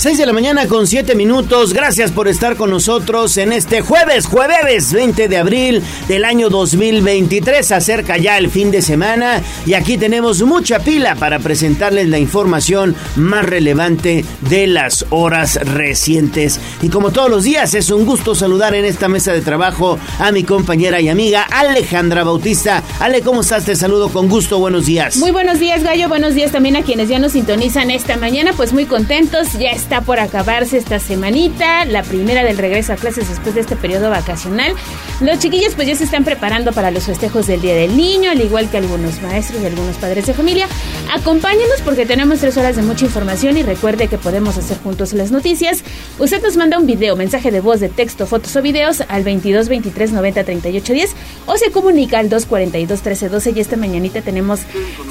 6 0.00 0.16
de 0.16 0.24
la 0.24 0.32
mañana 0.32 0.66
con 0.66 0.86
7 0.86 1.14
minutos. 1.14 1.74
Gracias 1.74 2.10
por 2.10 2.26
estar 2.26 2.56
con 2.56 2.70
nosotros 2.70 3.36
en 3.36 3.52
este 3.52 3.82
jueves, 3.82 4.24
jueves 4.24 4.94
20 4.94 5.28
de 5.28 5.36
abril 5.36 5.82
del 6.08 6.24
año 6.24 6.48
2023. 6.48 7.70
Acerca 7.70 8.16
ya 8.16 8.38
el 8.38 8.48
fin 8.48 8.70
de 8.70 8.80
semana 8.80 9.42
y 9.66 9.74
aquí 9.74 9.98
tenemos 9.98 10.40
mucha 10.40 10.78
pila 10.78 11.16
para 11.16 11.38
presentarles 11.38 12.08
la 12.08 12.18
información 12.18 12.96
más 13.16 13.44
relevante 13.44 14.24
de 14.48 14.68
las 14.68 15.04
horas 15.10 15.56
recientes. 15.56 16.58
Y 16.80 16.88
como 16.88 17.10
todos 17.10 17.28
los 17.28 17.44
días, 17.44 17.74
es 17.74 17.90
un 17.90 18.06
gusto 18.06 18.34
saludar 18.34 18.74
en 18.74 18.86
esta 18.86 19.06
mesa 19.06 19.34
de 19.34 19.42
trabajo 19.42 19.98
a 20.18 20.32
mi 20.32 20.44
compañera 20.44 21.02
y 21.02 21.10
amiga 21.10 21.42
Alejandra 21.42 22.24
Bautista. 22.24 22.82
Ale, 23.00 23.20
¿cómo 23.20 23.42
estás? 23.42 23.66
Te 23.66 23.76
saludo 23.76 24.08
con 24.08 24.30
gusto. 24.30 24.58
Buenos 24.60 24.86
días. 24.86 25.18
Muy 25.18 25.30
buenos 25.30 25.58
días, 25.58 25.82
Gallo. 25.82 26.08
Buenos 26.08 26.34
días 26.34 26.52
también 26.52 26.76
a 26.76 26.82
quienes 26.84 27.10
ya 27.10 27.18
nos 27.18 27.32
sintonizan 27.32 27.90
esta 27.90 28.16
mañana. 28.16 28.54
Pues 28.56 28.72
muy 28.72 28.86
contentos. 28.86 29.58
Ya 29.58 29.72
está 29.72 29.89
por 30.00 30.20
acabarse 30.20 30.78
esta 30.78 31.00
semanita, 31.00 31.84
la 31.84 32.04
primera 32.04 32.44
del 32.44 32.56
regreso 32.56 32.92
a 32.92 32.96
clases 32.96 33.28
después 33.28 33.56
de 33.56 33.62
este 33.62 33.74
periodo 33.74 34.08
vacacional. 34.08 34.74
Los 35.20 35.40
chiquillos 35.40 35.74
pues 35.74 35.88
ya 35.88 35.96
se 35.96 36.04
están 36.04 36.24
preparando 36.24 36.72
para 36.72 36.92
los 36.92 37.04
festejos 37.04 37.48
del 37.48 37.60
Día 37.60 37.74
del 37.74 37.96
Niño, 37.96 38.30
al 38.30 38.40
igual 38.40 38.70
que 38.70 38.76
algunos 38.76 39.20
maestros 39.20 39.60
y 39.60 39.66
algunos 39.66 39.96
padres 39.96 40.26
de 40.26 40.34
familia. 40.34 40.68
Acompáñenos 41.12 41.82
porque 41.84 42.06
tenemos 42.06 42.38
tres 42.38 42.56
horas 42.56 42.76
de 42.76 42.82
mucha 42.82 43.04
información 43.04 43.56
y 43.56 43.64
recuerde 43.64 44.06
que 44.06 44.16
podemos 44.16 44.56
hacer 44.56 44.78
juntos 44.78 45.12
las 45.12 45.32
noticias. 45.32 45.82
Usted 46.20 46.40
nos 46.40 46.56
manda 46.56 46.78
un 46.78 46.86
video, 46.86 47.16
mensaje 47.16 47.50
de 47.50 47.60
voz, 47.60 47.80
de 47.80 47.88
texto, 47.88 48.26
fotos 48.26 48.54
o 48.54 48.62
videos 48.62 49.02
al 49.08 49.24
22 49.24 49.68
23 49.68 50.12
90 50.12 50.44
38 50.44 50.92
10 50.92 51.16
o 51.46 51.56
se 51.56 51.72
comunica 51.72 52.20
al 52.20 52.28
242 52.28 53.02
13 53.02 53.28
12 53.28 53.52
y 53.56 53.60
esta 53.60 53.76
mañanita 53.76 54.22
tenemos 54.22 54.60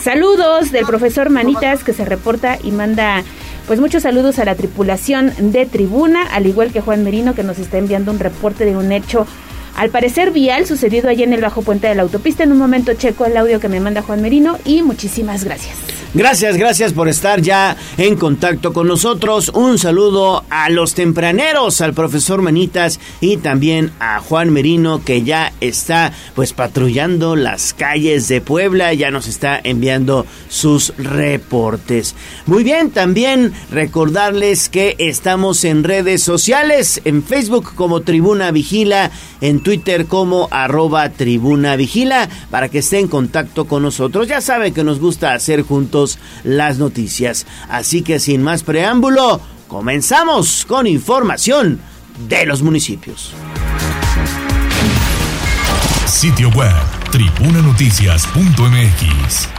saludos 0.02 0.72
del 0.72 0.86
profesor 0.86 1.30
Manitas 1.30 1.84
que 1.84 1.92
se 1.92 2.06
reporta 2.06 2.58
y 2.64 2.72
manda 2.72 3.24
pues 3.70 3.80
muchos 3.80 4.02
saludos 4.02 4.40
a 4.40 4.46
la 4.46 4.56
tripulación 4.56 5.32
de 5.52 5.68
tribuna, 5.68 6.24
al 6.32 6.48
igual 6.48 6.72
que 6.72 6.82
Juan 6.82 7.04
Merino 7.04 7.36
que 7.36 7.44
nos 7.44 7.60
está 7.60 7.78
enviando 7.78 8.12
un 8.12 8.18
reporte 8.18 8.66
de 8.66 8.76
un 8.76 8.92
hecho 8.92 9.28
al 9.80 9.92
parecer 9.92 10.32
vial 10.32 10.66
sucedido 10.66 11.08
allí 11.08 11.24
en 11.24 11.32
el 11.32 11.40
bajo 11.40 11.62
puente 11.62 11.88
de 11.88 11.96
la 11.96 12.02
autopista. 12.02 12.44
En 12.44 12.52
un 12.52 12.58
momento 12.58 12.94
checo 12.96 13.26
el 13.26 13.38
audio 13.38 13.62
que 13.62 13.70
me 13.70 13.80
manda 13.80 14.02
Juan 14.02 14.22
Merino 14.22 14.58
y 14.66 14.82
muchísimas 14.84 15.46
gracias. 15.46 15.78
Gracias, 16.14 16.58
gracias 16.58 16.92
por 16.92 17.08
estar 17.08 17.40
ya 17.40 17.78
en 17.98 18.16
contacto 18.16 18.74
con 18.74 18.88
nosotros. 18.88 19.50
Un 19.54 19.78
saludo 19.78 20.44
a 20.50 20.70
los 20.70 20.96
tempraneros, 20.96 21.82
al 21.82 21.94
profesor 21.94 22.42
Manitas 22.42 23.00
y 23.22 23.38
también 23.38 23.92
a 24.00 24.20
Juan 24.20 24.50
Merino 24.50 25.04
que 25.06 25.22
ya 25.22 25.54
está 25.62 26.12
pues 26.34 26.52
patrullando 26.52 27.36
las 27.36 27.76
calles 27.76 28.28
de 28.28 28.42
Puebla, 28.42 28.92
ya 28.96 29.12
nos 29.12 29.28
está 29.28 29.62
enviando 29.64 30.26
sus 30.50 30.94
reportes. 30.98 32.16
Muy 32.48 32.64
bien, 32.64 32.90
también 32.90 33.54
recordarles 33.72 34.68
que 34.68 34.96
estamos 34.98 35.64
en 35.64 35.84
redes 35.84 36.24
sociales, 36.24 37.02
en 37.06 37.24
Facebook 37.24 37.76
como 37.76 38.02
Tribuna 38.02 38.50
Vigila, 38.50 39.12
en 39.42 39.62
Twitter 39.62 39.69
como 40.08 40.48
arroba 40.52 41.10
Tribuna 41.10 41.76
Vigila, 41.76 42.30
para 42.50 42.70
que 42.70 42.80
esté 42.80 43.00
en 43.00 43.08
contacto 43.08 43.66
con 43.66 43.84
nosotros. 43.84 44.28
Ya 44.28 44.42
sabe 44.42 44.72
que 44.72 44.84
nos 44.84 45.00
gusta 45.00 45.34
hacer 45.34 45.62
juntos 45.62 46.18
las 46.44 46.78
noticias. 46.78 47.46
Así 47.70 48.02
que 48.02 48.20
sin 48.20 48.42
más 48.42 48.64
preámbulo, 48.64 49.40
comenzamos 49.68 50.66
con 50.66 50.88
información 50.88 51.80
de 52.28 52.46
los 52.46 52.62
municipios. 52.62 53.34
Sitio 56.06 56.50
web, 56.50 56.74
tribunanoticias.mx 57.12 59.59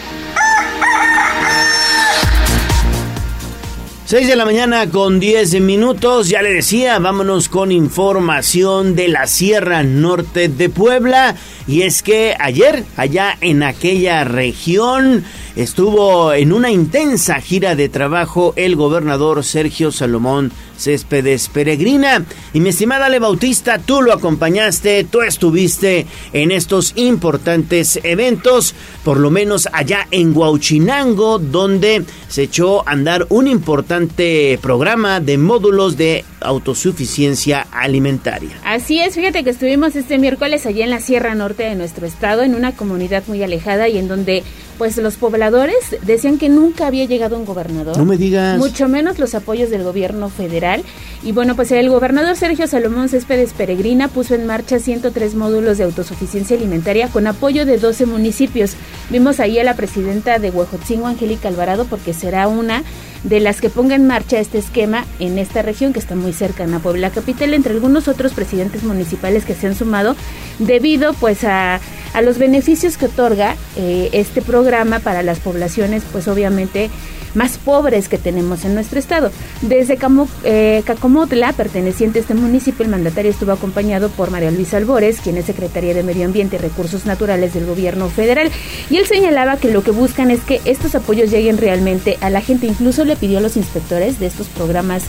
6 4.11 4.27
de 4.27 4.35
la 4.35 4.43
mañana 4.43 4.89
con 4.89 5.21
10 5.21 5.61
minutos, 5.61 6.27
ya 6.27 6.41
le 6.41 6.51
decía, 6.51 6.99
vámonos 6.99 7.47
con 7.47 7.71
información 7.71 8.93
de 8.93 9.07
la 9.07 9.25
Sierra 9.25 9.83
Norte 9.83 10.49
de 10.49 10.67
Puebla. 10.67 11.37
Y 11.65 11.83
es 11.83 12.03
que 12.03 12.35
ayer, 12.37 12.83
allá 12.97 13.37
en 13.39 13.63
aquella 13.63 14.25
región, 14.25 15.23
estuvo 15.55 16.33
en 16.33 16.51
una 16.51 16.71
intensa 16.71 17.35
gira 17.35 17.75
de 17.75 17.87
trabajo 17.87 18.51
el 18.57 18.75
gobernador 18.75 19.45
Sergio 19.45 19.93
Salomón 19.93 20.51
Céspedes 20.81 21.47
Peregrina. 21.47 22.25
Y 22.53 22.59
mi 22.59 22.69
estimada 22.69 23.05
Ale 23.05 23.19
Bautista, 23.19 23.79
tú 23.79 24.01
lo 24.01 24.13
acompañaste, 24.13 25.03
tú 25.03 25.21
estuviste 25.21 26.05
en 26.33 26.51
estos 26.51 26.93
importantes 26.95 27.99
eventos, 28.03 28.75
por 29.03 29.17
lo 29.17 29.29
menos 29.29 29.69
allá 29.71 30.07
en 30.11 30.35
Huauchinango, 30.35 31.39
donde 31.39 32.03
se 32.27 32.43
echó 32.43 32.87
a 32.87 32.91
andar 32.91 33.27
un 33.29 33.47
importante 33.47 34.59
programa 34.61 35.19
de 35.19 35.37
módulos 35.37 35.97
de 35.97 36.25
autosuficiencia 36.41 37.67
alimentaria. 37.71 38.57
Así 38.63 38.99
es, 38.99 39.15
fíjate 39.15 39.43
que 39.43 39.51
estuvimos 39.51 39.95
este 39.95 40.17
miércoles 40.17 40.65
allá 40.65 40.83
en 40.83 40.89
la 40.89 40.99
Sierra 40.99 41.35
Norte 41.35 41.63
de 41.63 41.75
nuestro 41.75 42.07
estado, 42.07 42.41
en 42.43 42.55
una 42.55 42.75
comunidad 42.75 43.23
muy 43.27 43.43
alejada 43.43 43.87
y 43.87 43.97
en 43.97 44.07
donde 44.07 44.43
pues 44.81 44.97
los 44.97 45.15
pobladores 45.15 45.95
decían 46.01 46.39
que 46.39 46.49
nunca 46.49 46.87
había 46.87 47.05
llegado 47.05 47.37
un 47.37 47.45
gobernador. 47.45 47.95
No 47.99 48.03
me 48.03 48.17
digas. 48.17 48.57
Mucho 48.57 48.87
menos 48.87 49.19
los 49.19 49.35
apoyos 49.35 49.69
del 49.69 49.83
gobierno 49.83 50.27
federal. 50.29 50.81
Y 51.21 51.33
bueno, 51.33 51.55
pues 51.55 51.71
el 51.71 51.87
gobernador 51.87 52.35
Sergio 52.35 52.65
Salomón 52.65 53.07
Céspedes 53.07 53.53
Peregrina 53.53 54.07
puso 54.07 54.33
en 54.33 54.47
marcha 54.47 54.79
103 54.79 55.35
módulos 55.35 55.77
de 55.77 55.83
autosuficiencia 55.83 56.57
alimentaria 56.57 57.09
con 57.09 57.27
apoyo 57.27 57.67
de 57.67 57.77
12 57.77 58.07
municipios. 58.07 58.73
Vimos 59.11 59.39
ahí 59.39 59.59
a 59.59 59.63
la 59.63 59.75
presidenta 59.75 60.39
de 60.39 60.49
Huejotzingo, 60.49 61.05
Angélica 61.05 61.47
Alvarado, 61.47 61.85
porque 61.85 62.15
será 62.15 62.47
una 62.47 62.81
de 63.23 63.39
las 63.39 63.61
que 63.61 63.69
ponga 63.69 63.95
en 63.95 64.07
marcha 64.07 64.39
este 64.39 64.57
esquema 64.57 65.05
en 65.19 65.37
esta 65.37 65.61
región 65.61 65.93
que 65.93 65.99
está 65.99 66.15
muy 66.15 66.33
cercana 66.33 66.77
a 66.77 66.79
Puebla 66.79 67.11
Capital, 67.11 67.53
entre 67.53 67.73
algunos 67.73 68.07
otros 68.07 68.33
presidentes 68.33 68.83
municipales 68.83 69.45
que 69.45 69.55
se 69.55 69.67
han 69.67 69.75
sumado 69.75 70.15
debido 70.59 71.13
pues 71.13 71.43
a, 71.43 71.79
a 72.13 72.21
los 72.21 72.37
beneficios 72.37 72.97
que 72.97 73.05
otorga 73.05 73.55
eh, 73.77 74.09
este 74.13 74.41
programa 74.41 74.99
para 74.99 75.23
las 75.23 75.39
poblaciones 75.39 76.03
pues 76.11 76.27
obviamente 76.27 76.89
más 77.33 77.57
pobres 77.57 78.09
que 78.09 78.17
tenemos 78.17 78.65
en 78.65 78.73
nuestro 78.73 78.99
estado. 78.99 79.31
Desde 79.61 79.97
eh, 80.43 80.83
Cacomotla, 80.85 81.53
perteneciente 81.53 82.19
a 82.19 82.21
este 82.21 82.33
municipio, 82.33 82.83
el 82.83 82.91
mandatario 82.91 83.31
estuvo 83.31 83.51
acompañado 83.51 84.09
por 84.09 84.31
María 84.31 84.51
Luisa 84.51 84.77
Albores, 84.77 85.19
quien 85.21 85.37
es 85.37 85.45
secretaria 85.45 85.93
de 85.93 86.03
Medio 86.03 86.25
Ambiente 86.25 86.55
y 86.55 86.59
Recursos 86.59 87.05
Naturales 87.05 87.53
del 87.53 87.65
gobierno 87.65 88.09
federal, 88.09 88.51
y 88.89 88.97
él 88.97 89.05
señalaba 89.05 89.57
que 89.57 89.71
lo 89.71 89.83
que 89.83 89.91
buscan 89.91 90.31
es 90.31 90.41
que 90.41 90.61
estos 90.65 90.95
apoyos 90.95 91.31
lleguen 91.31 91.57
realmente 91.57 92.17
a 92.21 92.29
la 92.29 92.41
gente. 92.41 92.67
Incluso 92.67 93.05
le 93.05 93.15
pidió 93.15 93.39
a 93.39 93.41
los 93.41 93.57
inspectores 93.57 94.19
de 94.19 94.27
estos 94.27 94.47
programas 94.47 95.03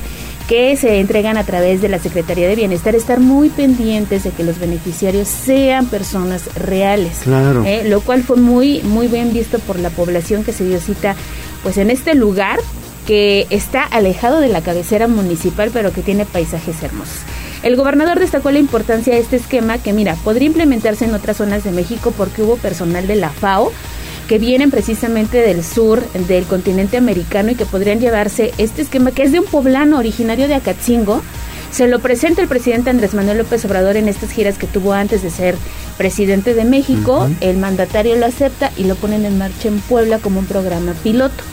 que 0.49 0.77
se 0.77 1.01
entregan 1.01 1.37
a 1.37 1.45
través 1.45 1.81
de 1.81 1.89
la 1.89 1.99
Secretaría 1.99 2.49
de 2.49 2.57
Bienestar 2.57 2.95
estar 2.95 3.21
muy 3.21 3.49
pendientes 3.49 4.25
de 4.25 4.31
que 4.31 4.45
los 4.45 4.59
beneficiarios 4.59 5.29
sean 5.29 5.87
personas 5.87 6.55
reales. 6.55 7.21
Claro. 7.25 7.65
Eh, 7.65 7.85
lo 7.89 8.01
cual 8.01 8.23
fue 8.23 8.37
muy, 8.37 8.83
muy 8.83 9.09
bien 9.09 9.33
visto 9.33 9.59
por 9.61 9.79
la 9.79 9.91
población 9.91 10.45
que 10.45 10.53
se 10.53 10.65
dio 10.65 10.81
cita 10.81 11.15
pues 11.63 11.79
en 11.79 11.91
este 11.91 12.15
lugar 12.15 12.59
que 13.07 13.47
está 13.51 13.83
alejado 13.83 14.41
de 14.41 14.49
la 14.49 14.63
cabecera 14.63 15.09
municipal 15.09 15.71
pero 15.73 15.93
que 15.93 16.03
tiene 16.03 16.25
paisajes 16.25 16.83
hermosos. 16.83 17.19
El 17.63 17.77
gobernador 17.77 18.19
destacó 18.19 18.51
la 18.51 18.59
importancia 18.59 19.15
de 19.15 19.21
este 19.21 19.37
esquema 19.37 19.79
que 19.79 19.93
mira, 19.93 20.17
podría 20.25 20.49
implementarse 20.49 21.05
en 21.05 21.15
otras 21.15 21.37
zonas 21.37 21.63
de 21.63 21.71
México 21.71 22.13
porque 22.17 22.43
hubo 22.43 22.57
personal 22.57 23.07
de 23.07 23.17
la 23.17 23.31
FAO 23.31 23.73
que 24.33 24.39
vienen 24.39 24.71
precisamente 24.71 25.43
del 25.43 25.63
sur 25.63 26.03
del 26.13 26.45
continente 26.45 26.97
americano 26.97 27.51
y 27.51 27.55
que 27.55 27.67
podrían 27.67 28.01
llevarse 28.01 28.55
este 28.57 28.81
esquema 28.81 29.11
que 29.11 29.25
es 29.25 29.33
de 29.33 29.41
un 29.41 29.45
poblano 29.45 29.99
originario 29.99 30.49
de 30.49 30.55
Acatzingo. 30.55 31.21
Se 31.71 31.87
lo 31.87 31.99
presenta 31.99 32.41
el 32.41 32.49
presidente 32.49 32.89
Andrés 32.89 33.13
Manuel 33.13 33.37
López 33.37 33.63
Obrador 33.67 33.99
en 33.99 34.09
estas 34.09 34.31
giras 34.31 34.57
que 34.57 34.67
tuvo 34.67 34.95
antes 34.95 35.23
de 35.23 35.29
ser 35.29 35.55
presidente 35.99 36.55
de 36.55 36.65
México. 36.65 37.29
El 37.43 37.59
mandatario 37.59 38.17
lo 38.17 38.25
acepta 38.25 38.73
y 38.79 38.85
lo 38.85 38.95
ponen 38.95 39.27
en 39.27 39.37
marcha 39.37 39.69
en 39.69 39.81
Puebla 39.81 40.19
como 40.19 40.41
un 40.41 40.47
programa 40.47 40.95
piloto. 41.03 41.45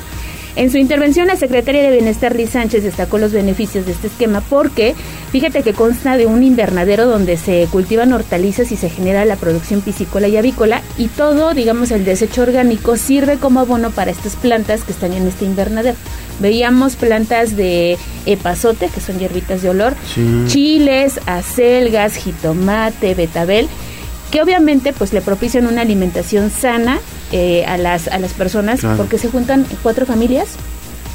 En 0.59 0.71
su 0.71 0.77
intervención, 0.77 1.27
la 1.27 1.37
secretaria 1.37 1.81
de 1.81 1.89
Bienestar 1.89 2.35
Liz 2.35 2.49
Sánchez 2.49 2.83
destacó 2.83 3.17
los 3.17 3.31
beneficios 3.31 3.85
de 3.85 3.93
este 3.93 4.07
esquema 4.07 4.41
porque 4.41 4.93
fíjate 5.31 5.63
que 5.63 5.71
consta 5.71 6.17
de 6.17 6.25
un 6.25 6.43
invernadero 6.43 7.05
donde 7.05 7.37
se 7.37 7.65
cultivan 7.71 8.11
hortalizas 8.11 8.73
y 8.73 8.75
se 8.75 8.89
genera 8.89 9.23
la 9.23 9.37
producción 9.37 9.79
piscícola 9.79 10.27
y 10.27 10.35
avícola 10.35 10.81
y 10.97 11.07
todo, 11.07 11.53
digamos, 11.53 11.91
el 11.91 12.03
desecho 12.03 12.41
orgánico 12.41 12.97
sirve 12.97 13.37
como 13.37 13.61
abono 13.61 13.91
para 13.91 14.11
estas 14.11 14.35
plantas 14.35 14.83
que 14.83 14.91
están 14.91 15.13
en 15.13 15.29
este 15.29 15.45
invernadero. 15.45 15.95
Veíamos 16.41 16.97
plantas 16.97 17.55
de 17.55 17.97
epazote, 18.25 18.89
que 18.93 18.99
son 18.99 19.17
hierbitas 19.17 19.61
de 19.61 19.69
olor, 19.69 19.95
chiles, 20.47 21.21
acelgas, 21.25 22.15
jitomate, 22.15 23.15
betabel, 23.15 23.69
que 24.29 24.41
obviamente 24.41 24.91
pues 24.91 25.13
le 25.13 25.21
propician 25.21 25.67
una 25.67 25.83
alimentación 25.83 26.51
sana 26.51 26.99
eh, 27.31 27.65
a, 27.65 27.77
las, 27.77 28.07
a 28.07 28.19
las 28.19 28.33
personas 28.33 28.81
porque 28.97 29.17
se 29.17 29.29
juntan 29.29 29.65
cuatro 29.83 30.05
familias 30.05 30.55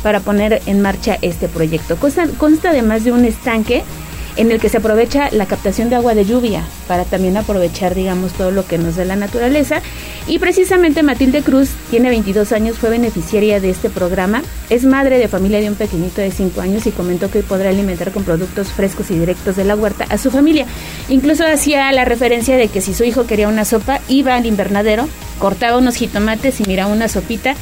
para 0.02 0.20
poner 0.20 0.61
en 0.66 0.82
marcha 0.82 1.16
este 1.22 1.49
proyecto. 1.49 1.96
Consta, 1.96 2.26
consta 2.38 2.70
además 2.70 3.05
de 3.05 3.12
un 3.12 3.25
estanque 3.25 3.82
en 4.36 4.50
el 4.50 4.60
que 4.60 4.69
se 4.69 4.78
aprovecha 4.78 5.31
la 5.31 5.46
captación 5.46 5.90
de 5.90 5.96
agua 5.96 6.14
de 6.14 6.25
lluvia 6.25 6.64
para 6.88 7.04
también 7.04 7.36
aprovechar, 7.36 7.94
digamos, 7.94 8.32
todo 8.32 8.50
lo 8.50 8.66
que 8.66 8.78
nos 8.78 8.96
da 8.96 9.04
la 9.04 9.16
naturaleza. 9.16 9.81
Y 10.26 10.38
precisamente 10.38 11.02
Matilde 11.02 11.42
Cruz 11.42 11.70
tiene 11.90 12.10
22 12.10 12.52
años, 12.52 12.78
fue 12.78 12.90
beneficiaria 12.90 13.60
de 13.60 13.70
este 13.70 13.90
programa, 13.90 14.42
es 14.70 14.84
madre 14.84 15.19
de 15.19 15.28
familia 15.28 15.60
de 15.60 15.69
un 15.69 15.76
pequeñito 15.76 16.20
de 16.20 16.31
5 16.31 16.60
años 16.60 16.86
y 16.86 16.90
comentó 16.90 17.31
que 17.31 17.42
podrá 17.42 17.70
alimentar 17.70 18.10
con 18.12 18.25
productos 18.25 18.69
frescos 18.69 19.10
y 19.10 19.19
directos 19.19 19.56
de 19.56 19.64
la 19.64 19.76
huerta 19.76 20.06
a 20.08 20.19
su 20.19 20.31
familia. 20.31 20.66
Incluso 21.08 21.46
hacía 21.46 21.90
la 21.92 22.04
referencia 22.04 22.56
de 22.56 22.69
que 22.69 22.81
si 22.81 22.94
su 22.94 23.04
hijo 23.04 23.26
quería 23.26 23.48
una 23.48 23.64
sopa, 23.64 24.00
iba 24.08 24.34
al 24.34 24.46
invernadero, 24.46 25.08
cortaba 25.38 25.78
unos 25.78 25.96
jitomates 25.96 26.60
y 26.60 26.64
miraba 26.64 26.92
una 26.92 27.08
sopita 27.08 27.54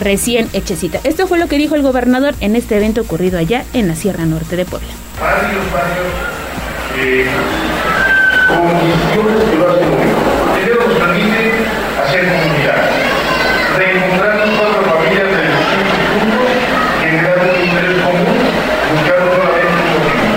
recién 0.00 0.48
hechecita. 0.52 1.00
Esto 1.04 1.26
fue 1.26 1.38
lo 1.38 1.46
que 1.46 1.56
dijo 1.56 1.76
el 1.76 1.82
gobernador 1.82 2.34
en 2.40 2.56
este 2.56 2.76
evento 2.76 3.02
ocurrido 3.02 3.38
allá 3.38 3.64
en 3.72 3.86
la 3.86 3.94
Sierra 3.94 4.24
Norte 4.26 4.56
de 4.56 4.64
Puebla. 4.64 4.88
Eh, 6.96 7.26
reencontrar 13.76 14.38
cuatro 14.58 14.82
familias 14.82 15.24
del 15.24 15.46
distintos 15.54 16.02
puntos, 16.10 16.48
generar 17.00 17.38
un 17.38 17.46
interés 17.64 17.96
común, 18.02 18.38
buscar 18.90 19.18
solamente 19.30 19.80
un 19.80 19.92
objetivo. 20.00 20.36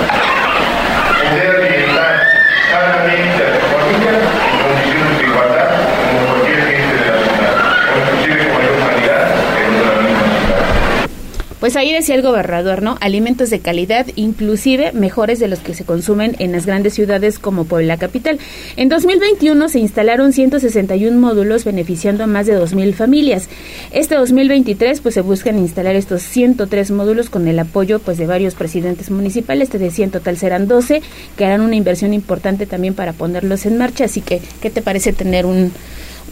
Poder 1.24 1.50
alimentar 1.56 2.14
sanamente 2.72 3.40
a 3.44 3.50
su 3.54 3.62
familia 3.74 4.14
en 4.14 4.58
condiciones 4.64 5.14
de 5.18 5.24
igualdad 5.24 5.68
como 5.98 6.20
cualquier 6.30 6.60
gente 6.68 6.94
de 6.94 7.08
la 7.10 7.18
ciudad, 7.24 7.56
o 7.90 7.96
inclusive 8.00 8.38
con 8.44 8.54
mayor 8.54 8.78
calidad 8.86 9.22
en 9.58 9.70
la 9.82 9.92
misma 10.04 10.26
ciudad. 10.30 10.64
Pues 11.64 11.78
ahí 11.78 11.94
decía 11.94 12.16
el 12.16 12.22
gobernador, 12.22 12.82
¿no? 12.82 12.98
Alimentos 13.00 13.50
de 13.50 13.60
calidad, 13.60 14.06
inclusive 14.18 14.92
mejores 14.92 15.40
de 15.40 15.48
los 15.48 15.60
que 15.60 15.74
se 15.74 15.86
consumen 15.86 16.36
en 16.40 16.52
las 16.52 16.66
grandes 16.66 16.94
ciudades 16.94 17.40
como 17.40 17.64
Puebla 17.64 17.96
Capital. 17.96 18.38
En 18.76 18.90
2021 18.90 19.70
se 19.70 19.80
instalaron 19.80 20.34
161 20.34 21.18
módulos 21.18 21.64
beneficiando 21.64 22.26
a 22.26 22.28
más 22.28 22.48
de 22.48 22.60
2.000 22.60 22.94
familias. 22.96 23.48
Este 23.94 24.16
2023 24.16 25.00
pues 25.00 25.16
se 25.16 25.22
buscan 25.22 25.58
instalar 25.58 25.96
estos 25.96 26.22
103 26.24 26.92
módulos 26.92 27.30
con 27.30 27.48
el 27.48 27.58
apoyo 27.60 28.00
pues 28.00 28.18
de 28.18 28.28
varios 28.28 28.56
presidentes 28.56 29.10
municipales, 29.10 29.70
te 29.70 29.80
decía 29.80 30.04
en 30.04 30.12
total 30.12 30.36
serán 30.36 30.68
12, 30.68 31.02
que 31.38 31.46
harán 31.46 31.62
una 31.62 31.78
inversión 31.78 32.14
importante 32.14 32.66
también 32.66 32.94
para 32.94 33.14
ponerlos 33.14 33.66
en 33.66 33.78
marcha, 33.78 34.04
así 34.04 34.20
que 34.20 34.42
¿qué 34.62 34.70
te 34.70 34.82
parece 34.82 35.14
tener 35.14 35.46
un 35.46 35.72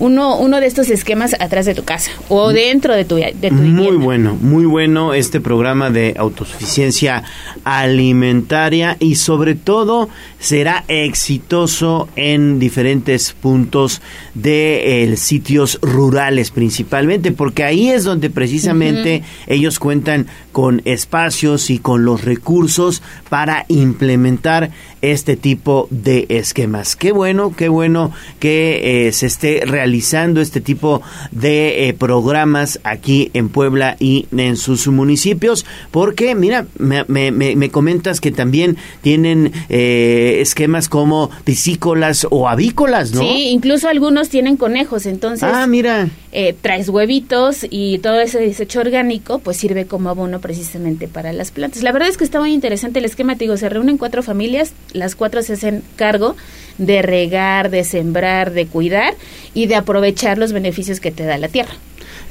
uno, 0.01 0.37
uno 0.37 0.59
de 0.59 0.65
estos 0.65 0.89
esquemas 0.89 1.35
atrás 1.39 1.67
de 1.67 1.75
tu 1.75 1.83
casa 1.83 2.11
o 2.27 2.51
dentro 2.51 2.95
de 2.95 3.05
tu, 3.05 3.15
de 3.15 3.33
tu 3.33 3.53
Muy 3.53 3.67
vivienda. 3.85 4.03
bueno, 4.03 4.37
muy 4.41 4.65
bueno 4.65 5.13
este 5.13 5.39
programa 5.39 5.91
de 5.91 6.15
autosuficiencia 6.17 7.23
alimentaria 7.63 8.97
y 8.99 9.15
sobre 9.15 9.53
todo 9.53 10.09
será 10.39 10.83
exitoso 10.87 12.09
en 12.15 12.57
diferentes 12.57 13.33
puntos 13.33 14.01
de 14.33 15.03
eh, 15.03 15.17
sitios 15.17 15.77
rurales 15.83 16.49
principalmente 16.49 17.31
porque 17.31 17.63
ahí 17.63 17.89
es 17.89 18.03
donde 18.03 18.31
precisamente 18.31 19.21
ellos 19.45 19.77
cuentan 19.77 20.25
con 20.51 20.81
espacios 20.85 21.69
y 21.69 21.79
con 21.79 22.05
los 22.05 22.23
recursos 22.25 23.01
para 23.29 23.65
implementar 23.69 24.71
este 25.01 25.35
tipo 25.35 25.87
de 25.89 26.25
esquemas. 26.29 26.95
Qué 26.95 27.11
bueno, 27.11 27.55
qué 27.55 27.69
bueno 27.69 28.11
que 28.39 29.07
eh, 29.07 29.11
se 29.13 29.25
esté 29.27 29.63
realizando 29.65 30.41
este 30.41 30.61
tipo 30.61 31.01
de 31.31 31.87
eh, 31.89 31.93
programas 31.93 32.79
aquí 32.83 33.31
en 33.33 33.49
Puebla 33.49 33.95
y 33.99 34.27
en 34.35 34.57
sus 34.57 34.87
municipios, 34.87 35.65
porque 35.91 36.35
mira, 36.35 36.65
me, 36.77 37.03
me- 37.07 37.31
me- 37.31 37.55
me 37.55 37.69
comentas 37.69 38.19
que 38.21 38.31
también 38.31 38.77
tienen 39.01 39.51
eh, 39.69 40.39
esquemas 40.41 40.89
como 40.89 41.31
piscícolas 41.45 42.27
o 42.29 42.47
avícolas, 42.49 43.13
¿no? 43.13 43.21
Sí, 43.21 43.47
incluso 43.49 43.87
algunos 43.87 44.29
tienen 44.29 44.57
conejos, 44.57 45.05
entonces 45.05 45.49
Ah, 45.51 45.65
mira. 45.67 46.09
eh, 46.31 46.55
traes 46.61 46.89
huevitos 46.89 47.65
y 47.69 47.97
todo 47.99 48.19
ese 48.19 48.39
desecho 48.39 48.79
orgánico 48.81 49.39
pues 49.39 49.57
sirve 49.57 49.85
como 49.85 50.09
abono 50.09 50.40
precisamente 50.41 51.07
para 51.07 51.31
las 51.31 51.51
plantas. 51.51 51.83
La 51.83 51.91
verdad 51.91 52.09
es 52.09 52.17
que 52.17 52.23
está 52.23 52.39
muy 52.39 52.53
interesante 52.53 52.99
el 52.99 53.05
esquema, 53.05 53.35
te 53.35 53.45
digo, 53.45 53.55
se 53.57 53.69
reúnen 53.69 53.97
cuatro 53.97 54.23
familias, 54.23 54.73
las 54.93 55.15
cuatro 55.15 55.41
se 55.41 55.53
hacen 55.53 55.83
cargo 55.95 56.35
de 56.77 57.01
regar, 57.01 57.69
de 57.69 57.83
sembrar, 57.83 58.51
de 58.51 58.67
cuidar 58.67 59.15
y 59.53 59.67
de 59.67 59.75
aprovechar 59.75 60.37
los 60.37 60.51
beneficios 60.51 60.99
que 60.99 61.11
te 61.11 61.23
da 61.23 61.37
la 61.37 61.47
tierra. 61.47 61.73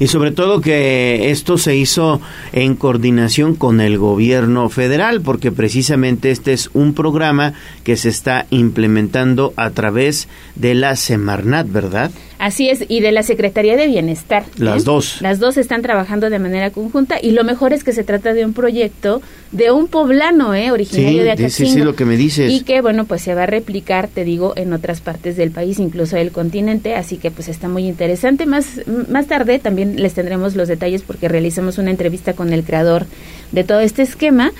Y 0.01 0.07
sobre 0.07 0.31
todo 0.31 0.61
que 0.61 1.29
esto 1.29 1.59
se 1.59 1.75
hizo 1.75 2.21
en 2.53 2.75
coordinación 2.75 3.53
con 3.53 3.79
el 3.79 3.99
gobierno 3.99 4.67
federal, 4.69 5.21
porque 5.21 5.51
precisamente 5.51 6.31
este 6.31 6.53
es 6.53 6.71
un 6.73 6.95
programa 6.95 7.53
que 7.83 7.95
se 7.97 8.09
está 8.09 8.47
implementando 8.49 9.53
a 9.57 9.69
través 9.69 10.27
de 10.55 10.73
la 10.73 10.95
Semarnat, 10.95 11.71
¿verdad? 11.71 12.09
Así 12.41 12.69
es, 12.69 12.85
y 12.87 13.01
de 13.01 13.11
la 13.11 13.21
Secretaría 13.21 13.77
de 13.77 13.85
Bienestar. 13.85 14.43
Las 14.57 14.83
dos. 14.83 15.21
Las 15.21 15.37
dos 15.37 15.57
están 15.57 15.83
trabajando 15.83 16.27
de 16.31 16.39
manera 16.39 16.71
conjunta 16.71 17.17
y 17.21 17.31
lo 17.31 17.43
mejor 17.43 17.71
es 17.71 17.83
que 17.83 17.93
se 17.93 18.03
trata 18.03 18.33
de 18.33 18.43
un 18.43 18.53
proyecto 18.53 19.21
de 19.51 19.69
un 19.69 19.87
poblano, 19.87 20.55
¿eh? 20.55 20.71
Originario 20.71 21.21
Sí, 21.21 21.27
de 21.27 21.37
sí, 21.37 21.49
sí, 21.49 21.63
Acatzingo. 21.63 21.85
lo 21.85 21.95
que 21.95 22.05
me 22.05 22.17
dices. 22.17 22.51
Y 22.51 22.61
que, 22.61 22.81
bueno, 22.81 23.05
pues 23.05 23.21
se 23.21 23.35
va 23.35 23.43
a 23.43 23.45
replicar, 23.45 24.07
te 24.07 24.23
digo, 24.23 24.53
en 24.55 24.73
otras 24.73 25.01
partes 25.01 25.37
del 25.37 25.51
país, 25.51 25.77
incluso 25.77 26.15
del 26.15 26.31
continente, 26.31 26.95
así 26.95 27.17
que 27.17 27.29
pues 27.29 27.47
está 27.47 27.69
muy 27.69 27.85
interesante. 27.87 28.47
Más, 28.47 28.81
más 29.07 29.27
tarde 29.27 29.59
también 29.59 30.01
les 30.01 30.15
tendremos 30.15 30.55
los 30.55 30.67
detalles 30.67 31.03
porque 31.03 31.27
realizamos 31.27 31.77
una 31.77 31.91
entrevista 31.91 32.33
con 32.33 32.53
el 32.53 32.63
creador 32.63 33.05
de 33.51 33.63
todo 33.63 33.81
este 33.81 34.01
esquema 34.01 34.51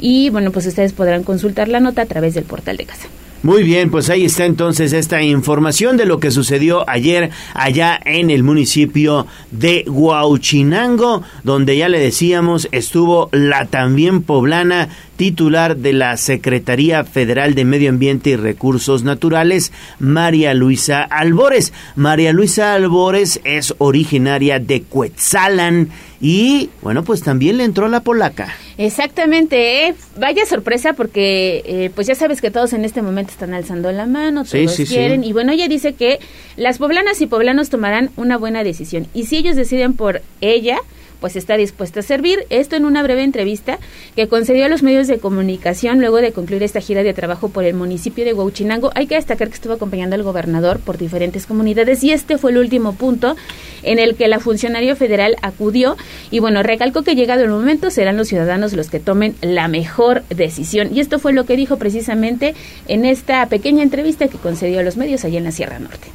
y, 0.00 0.30
bueno, 0.30 0.50
pues 0.50 0.64
ustedes 0.64 0.94
podrán 0.94 1.24
consultar 1.24 1.68
la 1.68 1.80
nota 1.80 2.00
a 2.00 2.06
través 2.06 2.32
del 2.32 2.44
portal 2.44 2.78
de 2.78 2.86
casa. 2.86 3.06
Muy 3.44 3.62
bien, 3.62 3.90
pues 3.92 4.10
ahí 4.10 4.24
está 4.24 4.46
entonces 4.46 4.92
esta 4.92 5.22
información 5.22 5.96
de 5.96 6.06
lo 6.06 6.18
que 6.18 6.32
sucedió 6.32 6.84
ayer 6.90 7.30
allá 7.54 7.98
en 8.04 8.30
el 8.30 8.42
municipio 8.42 9.28
de 9.52 9.84
Huauchinango, 9.86 11.22
donde 11.44 11.76
ya 11.76 11.88
le 11.88 12.00
decíamos 12.00 12.68
estuvo 12.72 13.28
la 13.30 13.66
también 13.66 14.22
poblana 14.22 14.88
titular 15.18 15.76
de 15.76 15.92
la 15.92 16.16
Secretaría 16.16 17.02
Federal 17.02 17.56
de 17.56 17.64
Medio 17.64 17.90
Ambiente 17.90 18.30
y 18.30 18.36
Recursos 18.36 19.02
Naturales, 19.02 19.72
María 19.98 20.54
Luisa 20.54 21.02
Albores. 21.02 21.72
María 21.96 22.32
Luisa 22.32 22.72
Albores 22.72 23.40
es 23.42 23.74
originaria 23.78 24.60
de 24.60 24.82
Cuetzalan 24.82 25.90
y, 26.20 26.70
bueno, 26.82 27.02
pues 27.02 27.22
también 27.22 27.56
le 27.56 27.64
entró 27.64 27.88
la 27.88 28.00
polaca. 28.00 28.54
Exactamente, 28.78 29.88
¿eh? 29.88 29.94
vaya 30.16 30.46
sorpresa 30.46 30.92
porque 30.92 31.64
eh, 31.66 31.90
pues 31.92 32.06
ya 32.06 32.14
sabes 32.14 32.40
que 32.40 32.52
todos 32.52 32.72
en 32.72 32.84
este 32.84 33.02
momento 33.02 33.32
están 33.32 33.54
alzando 33.54 33.90
la 33.90 34.06
mano, 34.06 34.44
todos 34.44 34.72
sí, 34.72 34.86
sí. 34.86 34.94
quieren 34.94 35.24
y 35.24 35.32
bueno, 35.32 35.50
ella 35.50 35.66
dice 35.66 35.94
que 35.94 36.20
las 36.56 36.78
poblanas 36.78 37.20
y 37.20 37.26
poblanos 37.26 37.70
tomarán 37.70 38.10
una 38.14 38.36
buena 38.36 38.62
decisión 38.62 39.08
y 39.14 39.24
si 39.24 39.36
ellos 39.36 39.56
deciden 39.56 39.94
por 39.94 40.22
ella, 40.40 40.78
pues 41.20 41.36
está 41.36 41.56
dispuesta 41.56 42.00
a 42.00 42.02
servir. 42.02 42.46
Esto 42.50 42.76
en 42.76 42.84
una 42.84 43.02
breve 43.02 43.22
entrevista 43.22 43.78
que 44.16 44.28
concedió 44.28 44.66
a 44.66 44.68
los 44.68 44.82
medios 44.82 45.06
de 45.06 45.18
comunicación 45.18 46.00
luego 46.00 46.18
de 46.18 46.32
concluir 46.32 46.62
esta 46.62 46.80
gira 46.80 47.02
de 47.02 47.14
trabajo 47.14 47.48
por 47.48 47.64
el 47.64 47.74
municipio 47.74 48.24
de 48.24 48.34
Huachinango. 48.34 48.90
Hay 48.94 49.06
que 49.06 49.16
destacar 49.16 49.48
que 49.48 49.54
estuvo 49.54 49.72
acompañando 49.72 50.14
al 50.14 50.22
gobernador 50.22 50.80
por 50.80 50.98
diferentes 50.98 51.46
comunidades 51.46 52.02
y 52.04 52.12
este 52.12 52.38
fue 52.38 52.50
el 52.50 52.58
último 52.58 52.94
punto 52.94 53.36
en 53.82 53.98
el 53.98 54.16
que 54.16 54.28
la 54.28 54.40
funcionario 54.40 54.96
federal 54.96 55.36
acudió 55.42 55.96
y 56.30 56.38
bueno, 56.40 56.62
recalcó 56.62 57.02
que 57.02 57.14
llegado 57.14 57.42
el 57.42 57.50
momento 57.50 57.90
serán 57.90 58.16
los 58.16 58.28
ciudadanos 58.28 58.72
los 58.72 58.90
que 58.90 59.00
tomen 59.00 59.34
la 59.40 59.68
mejor 59.68 60.22
decisión. 60.28 60.90
Y 60.94 61.00
esto 61.00 61.18
fue 61.18 61.32
lo 61.32 61.44
que 61.44 61.56
dijo 61.56 61.76
precisamente 61.76 62.54
en 62.86 63.04
esta 63.04 63.46
pequeña 63.46 63.82
entrevista 63.82 64.28
que 64.28 64.38
concedió 64.38 64.80
a 64.80 64.82
los 64.82 64.96
medios 64.96 65.24
allá 65.24 65.38
en 65.38 65.44
la 65.44 65.52
Sierra 65.52 65.78
Norte. 65.78 66.08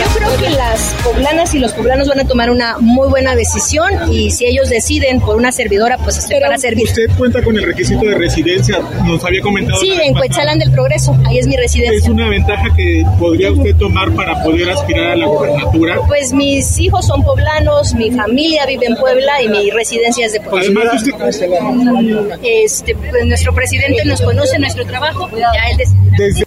Yo 0.00 0.06
creo 0.18 0.36
que 0.38 0.50
las 0.56 0.94
poblanas 1.04 1.54
y 1.54 1.58
los 1.58 1.72
poblanos 1.72 2.08
van 2.08 2.20
a 2.20 2.24
tomar 2.24 2.50
una 2.50 2.78
muy 2.78 3.08
buena 3.08 3.34
decisión 3.36 4.12
y 4.12 4.30
si 4.30 4.46
ellos 4.46 4.68
deciden 4.68 5.20
por 5.20 5.36
una 5.36 5.52
servidora, 5.52 5.98
pues 5.98 6.18
estoy 6.18 6.40
para 6.40 6.58
servir. 6.58 6.84
Usted 6.84 7.06
cuenta 7.16 7.42
con 7.42 7.56
el 7.56 7.64
requisito 7.64 8.04
de 8.04 8.14
residencia, 8.16 8.80
nos 9.04 9.24
había 9.24 9.40
comentado. 9.40 9.78
Sí, 9.80 9.90
en 9.92 9.98
pasada. 10.14 10.18
Cuetzalan 10.18 10.58
del 10.58 10.70
Progreso, 10.72 11.16
ahí 11.26 11.38
es 11.38 11.46
mi 11.46 11.54
Es 11.54 11.60
residencia. 11.60 12.10
una 12.10 12.28
ventaja 12.28 12.64
que 12.76 13.04
podría 13.18 13.52
usted 13.52 13.76
tomar 13.76 14.10
para 14.12 14.42
poder 14.42 14.70
aspirar 14.70 15.12
a 15.12 15.16
la 15.16 15.26
gobernatura. 15.26 15.98
Pues 16.08 16.32
mis 16.32 16.78
hijos 16.80 17.06
son 17.06 17.22
poblanos, 17.22 17.94
mi 17.94 18.10
familia 18.10 18.66
vive 18.66 18.86
en 18.86 18.96
Puebla 18.96 19.40
y 19.42 19.48
mi 19.48 19.70
residencia 19.70 20.26
es 20.26 20.32
de 20.32 20.40
Puebla. 20.40 20.60
Además, 20.82 21.02
usted 21.02 21.12
Este, 22.42 22.94
pues 22.94 23.26
nuestro 23.26 23.54
presidente 23.54 24.04
nos 24.04 24.20
conoce 24.20 24.58
nuestro 24.58 24.84
trabajo, 24.86 25.28
ya 25.36 25.52
él 25.70 25.76
decide. 25.76 25.98
desde 26.18 26.44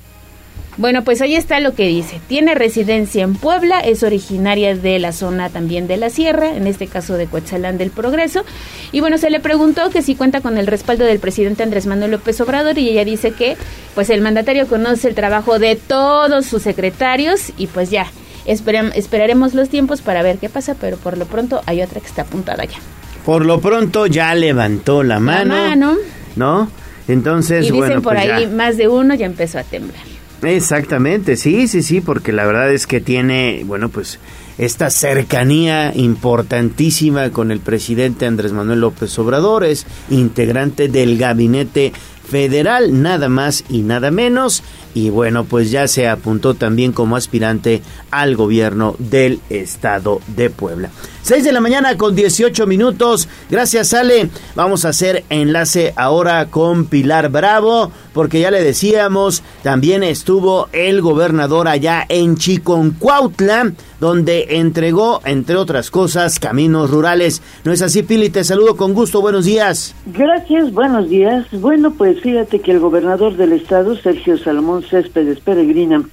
Bueno, 0.77 1.03
pues 1.03 1.21
ahí 1.21 1.35
está 1.35 1.59
lo 1.59 1.73
que 1.73 1.87
dice. 1.87 2.21
Tiene 2.27 2.53
residencia 2.53 3.23
en 3.23 3.33
Puebla, 3.33 3.79
es 3.79 4.03
originaria 4.03 4.75
de 4.75 4.99
la 4.99 5.11
zona 5.11 5.49
también 5.49 5.87
de 5.87 5.97
la 5.97 6.11
sierra, 6.11 6.55
en 6.55 6.67
este 6.67 6.85
caso 6.85 7.15
de 7.15 7.25
Coetzalán 7.25 7.79
del 7.79 7.89
Progreso. 7.89 8.45
Y 8.91 8.99
bueno, 8.99 9.17
se 9.17 9.31
le 9.31 9.39
preguntó 9.39 9.89
que 9.89 10.03
si 10.03 10.13
cuenta 10.13 10.41
con 10.41 10.57
el 10.59 10.67
respaldo 10.67 11.05
del 11.05 11.17
presidente 11.17 11.63
Andrés 11.63 11.87
Manuel 11.87 12.11
López 12.11 12.39
Obrador 12.41 12.77
y 12.77 12.89
ella 12.89 13.03
dice 13.05 13.31
que 13.31 13.57
pues 13.95 14.11
el 14.11 14.21
mandatario 14.21 14.67
conoce 14.67 15.07
el 15.07 15.15
trabajo 15.15 15.57
de 15.57 15.75
todos 15.75 16.45
sus 16.45 16.61
secretarios 16.61 17.51
y 17.57 17.65
pues 17.65 17.89
ya. 17.89 18.05
esperaremos 18.45 19.55
los 19.55 19.69
tiempos 19.69 20.01
para 20.01 20.21
ver 20.21 20.37
qué 20.37 20.47
pasa, 20.47 20.75
pero 20.79 20.97
por 20.97 21.17
lo 21.17 21.25
pronto 21.25 21.63
hay 21.65 21.81
otra 21.81 22.01
que 22.01 22.07
está 22.07 22.21
apuntada 22.21 22.65
ya. 22.65 22.77
Por 23.25 23.45
lo 23.45 23.59
pronto 23.59 24.05
ya 24.05 24.33
levantó 24.35 25.01
la 25.01 25.19
mano. 25.19 25.55
La 25.55 25.69
mano. 25.69 25.97
¿No? 26.35 26.69
Entonces, 27.07 27.65
y 27.65 27.71
dicen 27.71 28.01
por 28.03 28.15
pues 28.15 28.29
ahí 28.29 28.47
más 28.47 28.77
de 28.77 28.87
uno 28.87 29.15
ya 29.15 29.25
empezó 29.25 29.57
a 29.57 29.63
temblar. 29.63 30.16
Exactamente, 30.43 31.35
sí, 31.35 31.67
sí, 31.67 31.81
sí, 31.81 31.99
porque 31.99 32.31
la 32.31 32.45
verdad 32.45 32.71
es 32.71 32.85
que 32.85 33.01
tiene, 33.01 33.63
bueno, 33.65 33.89
pues 33.89 34.19
esta 34.57 34.89
cercanía 34.89 35.93
importantísima 35.95 37.31
con 37.31 37.51
el 37.51 37.59
presidente 37.59 38.25
Andrés 38.25 38.53
Manuel 38.53 38.81
López 38.81 39.17
Obrador, 39.17 39.63
es 39.63 39.85
integrante 40.09 40.89
del 40.89 41.17
gabinete 41.17 41.91
federal, 42.27 43.01
nada 43.01 43.29
más 43.29 43.63
y 43.69 43.81
nada 43.81 44.11
menos. 44.11 44.63
Y 44.97 45.11
bueno, 45.11 45.43
pues 45.43 45.69
ya 45.69 45.87
se 45.87 46.07
apuntó 46.07 46.55
también 46.55 46.91
como 46.91 47.15
aspirante 47.15 47.83
al 48.09 48.35
gobierno 48.35 48.95
del 48.97 49.39
estado 49.47 50.21
de 50.35 50.49
Puebla. 50.49 50.89
6 51.27 51.43
de 51.43 51.51
la 51.51 51.59
mañana 51.59 51.97
con 51.97 52.15
18 52.15 52.65
minutos. 52.65 53.27
Gracias, 53.51 53.93
Ale. 53.93 54.29
Vamos 54.55 54.85
a 54.85 54.89
hacer 54.89 55.25
enlace 55.29 55.93
ahora 55.97 56.45
con 56.45 56.85
Pilar 56.85 57.29
Bravo, 57.29 57.91
porque 58.13 58.39
ya 58.39 58.49
le 58.49 58.63
decíamos, 58.63 59.43
también 59.61 60.03
estuvo 60.03 60.69
el 60.71 61.01
gobernador 61.01 61.67
allá 61.67 62.05
en 62.07 62.37
Chiconcuautla, 62.37 63.73
donde 63.99 64.57
entregó, 64.57 65.19
entre 65.25 65.57
otras 65.57 65.91
cosas, 65.91 66.39
caminos 66.39 66.91
rurales. 66.91 67.41
¿No 67.65 67.73
es 67.73 67.81
así, 67.81 68.03
Pili? 68.03 68.29
Te 68.29 68.45
saludo 68.45 68.77
con 68.77 68.93
gusto. 68.93 69.19
Buenos 69.19 69.43
días. 69.43 69.95
Gracias, 70.05 70.71
buenos 70.71 71.09
días. 71.09 71.45
Bueno, 71.51 71.91
pues 71.91 72.21
fíjate 72.21 72.61
que 72.61 72.71
el 72.71 72.79
gobernador 72.79 73.35
del 73.35 73.51
estado, 73.51 73.97
Sergio 73.97 74.37
Salomón 74.37 74.83
Céspedes 74.89 75.39
Peregrina, 75.39 76.03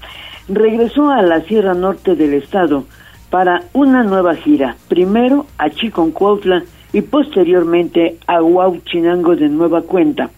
regresó 0.49 1.11
a 1.11 1.23
la 1.23 1.41
Sierra 1.43 1.75
Norte 1.75 2.15
del 2.17 2.35
estado 2.35 2.85
para 3.31 3.63
una 3.73 4.03
nueva 4.03 4.35
gira, 4.37 4.77
primero 4.89 5.47
a 5.59 5.71
Chiconcuautla 5.71 6.63
y 6.93 7.03
posteriormente 7.03 8.19
a 8.27 8.43
Huauchinango 8.43 9.35
de 9.37 9.49
nueva 9.49 9.83
cuenta. 9.83 10.31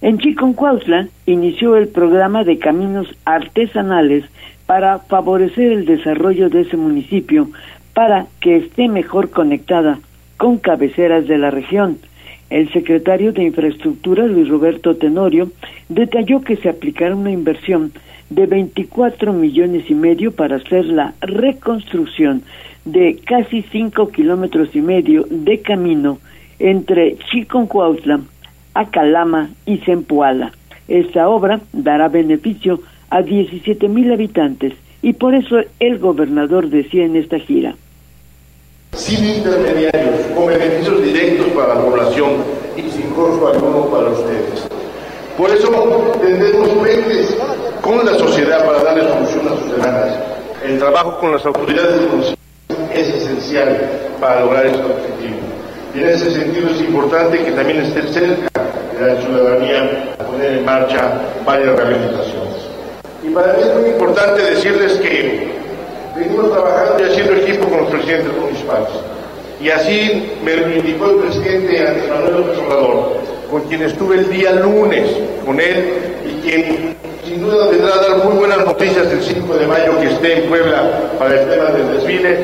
En 0.00 0.18
Chiconcuautla 0.18 1.08
inició 1.26 1.76
el 1.76 1.88
programa 1.88 2.44
de 2.44 2.58
caminos 2.58 3.08
artesanales 3.24 4.24
para 4.66 5.00
favorecer 5.00 5.72
el 5.72 5.84
desarrollo 5.86 6.48
de 6.48 6.62
ese 6.62 6.76
municipio 6.76 7.48
para 7.94 8.26
que 8.40 8.56
esté 8.56 8.88
mejor 8.88 9.30
conectada 9.30 9.98
con 10.36 10.58
cabeceras 10.58 11.26
de 11.26 11.36
la 11.36 11.50
región. 11.50 11.98
El 12.50 12.72
secretario 12.72 13.32
de 13.32 13.44
Infraestructura, 13.44 14.26
Luis 14.26 14.48
Roberto 14.48 14.96
Tenorio, 14.96 15.50
detalló 15.88 16.40
que 16.40 16.56
se 16.56 16.68
aplicará 16.68 17.14
una 17.14 17.30
inversión 17.30 17.92
de 18.30 18.46
24 18.46 19.32
millones 19.32 19.90
y 19.90 19.94
medio 19.94 20.32
para 20.32 20.56
hacer 20.56 20.86
la 20.86 21.14
reconstrucción 21.20 22.42
de 22.84 23.20
casi 23.24 23.62
5 23.62 24.08
kilómetros 24.08 24.74
y 24.74 24.80
medio 24.80 25.26
de 25.28 25.60
camino 25.60 26.18
entre 26.58 27.16
Chiconcuautla, 27.30 28.20
Acalama 28.74 29.50
y 29.66 29.78
Zempoala. 29.78 30.52
Esta 30.88 31.28
obra 31.28 31.60
dará 31.72 32.08
beneficio 32.08 32.80
a 33.10 33.22
17 33.22 33.88
mil 33.88 34.10
habitantes 34.10 34.72
y 35.02 35.12
por 35.12 35.34
eso 35.34 35.58
el 35.80 35.98
gobernador 35.98 36.68
decía 36.70 37.04
en 37.04 37.16
esta 37.16 37.38
gira. 37.38 37.76
Sin 38.92 39.24
intermediarios, 39.24 40.20
con 40.34 40.46
beneficios 40.46 41.02
directos 41.02 41.46
para 41.48 41.74
la 41.74 41.80
población 41.80 42.44
y 42.76 42.82
sin 42.90 43.10
costo 43.10 43.48
alguno 43.48 43.86
para 43.86 44.10
ustedes. 44.10 44.68
Por 45.36 45.50
eso 45.50 45.70
tendremos 46.20 46.68
puentes 46.70 47.36
con 47.80 48.04
la 48.04 48.14
sociedad 48.18 48.64
para 48.66 48.82
darle 48.82 49.02
solución 49.08 49.46
a 49.46 49.60
sus 49.60 49.72
demandas. 49.72 50.14
El 50.64 50.78
trabajo 50.78 51.18
con 51.20 51.32
las 51.32 51.46
autoridades 51.46 52.00
es 52.92 53.08
esencial 53.08 53.78
para 54.20 54.40
lograr 54.40 54.66
este 54.66 54.78
objetivo. 54.78 55.38
Y 55.94 56.00
en 56.00 56.08
ese 56.08 56.30
sentido 56.30 56.70
es 56.70 56.80
importante 56.80 57.38
que 57.44 57.52
también 57.52 57.80
esté 57.80 58.02
cerca 58.12 58.48
de 58.98 59.14
la 59.14 59.20
ciudadanía 59.22 60.14
a 60.18 60.24
poner 60.24 60.58
en 60.58 60.64
marcha 60.64 61.20
varias 61.46 61.76
rehabilitaciones. 61.76 62.54
Y 63.22 63.30
para 63.30 63.52
mí 63.54 63.62
es 63.62 63.74
muy 63.74 63.90
importante 63.90 64.42
decirles 64.42 64.92
que 64.94 65.58
venimos 66.18 66.50
trabajando 66.50 67.02
y 67.02 67.10
haciendo 67.10 67.32
equipo 67.34 67.68
con 67.68 67.78
los 67.78 67.90
presidentes 67.90 68.32
municipales. 68.36 68.88
Y 69.60 69.70
así 69.70 70.30
me 70.44 70.56
lo 70.56 70.70
indicó 70.70 71.10
el 71.10 71.16
presidente 71.16 71.86
Andrés 71.86 72.08
Manuel 72.08 72.34
Obrador 72.34 73.18
con 73.50 73.62
quien 73.62 73.82
estuve 73.82 74.16
el 74.16 74.30
día 74.30 74.52
lunes 74.52 75.10
con 75.44 75.58
él 75.58 75.94
y 76.26 76.42
quien 76.42 76.96
sin 77.24 77.42
duda 77.42 77.68
vendrá 77.68 77.94
a 77.94 78.08
dar 78.08 78.24
muy 78.24 78.36
buenas 78.36 78.64
noticias 78.64 79.06
el 79.10 79.22
5 79.22 79.54
de 79.54 79.66
mayo 79.66 79.98
que 80.00 80.06
esté 80.06 80.42
en 80.42 80.48
Puebla 80.48 81.10
para 81.18 81.40
el 81.40 81.48
tema 81.48 81.70
del 81.70 81.92
desfile. 81.94 82.38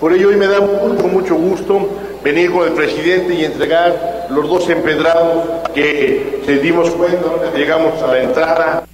Por 0.00 0.12
ello 0.12 0.28
hoy 0.28 0.36
me 0.36 0.46
da 0.46 0.60
mucho, 0.60 1.08
mucho 1.08 1.34
gusto 1.34 1.88
venir 2.22 2.50
con 2.50 2.66
el 2.66 2.72
presidente 2.72 3.34
y 3.34 3.44
entregar 3.44 4.26
los 4.30 4.48
dos 4.48 4.68
empedrados 4.68 5.44
que 5.74 6.40
se 6.44 6.58
dimos 6.58 6.90
cuenta 6.90 7.28
llegamos 7.54 8.02
a 8.02 8.06
la 8.08 8.22
entrada. 8.22 8.93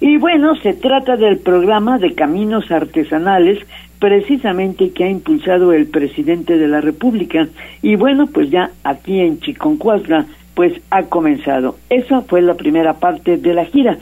Y 0.00 0.18
bueno, 0.18 0.56
se 0.56 0.74
trata 0.74 1.16
del 1.16 1.38
programa 1.38 1.98
de 1.98 2.14
caminos 2.14 2.70
artesanales 2.70 3.58
precisamente 3.98 4.90
que 4.90 5.04
ha 5.04 5.10
impulsado 5.10 5.72
el 5.72 5.86
presidente 5.86 6.58
de 6.58 6.68
la 6.68 6.80
República. 6.80 7.48
Y 7.82 7.96
bueno, 7.96 8.26
pues 8.26 8.50
ya 8.50 8.70
aquí 8.84 9.20
en 9.20 9.40
Chiconcuazla, 9.40 10.26
pues 10.54 10.74
ha 10.90 11.04
comenzado. 11.04 11.76
Esa 11.90 12.22
fue 12.22 12.42
la 12.42 12.54
primera 12.54 12.94
parte 12.94 13.36
de 13.36 13.54
la 13.54 13.64
gira. 13.64 13.98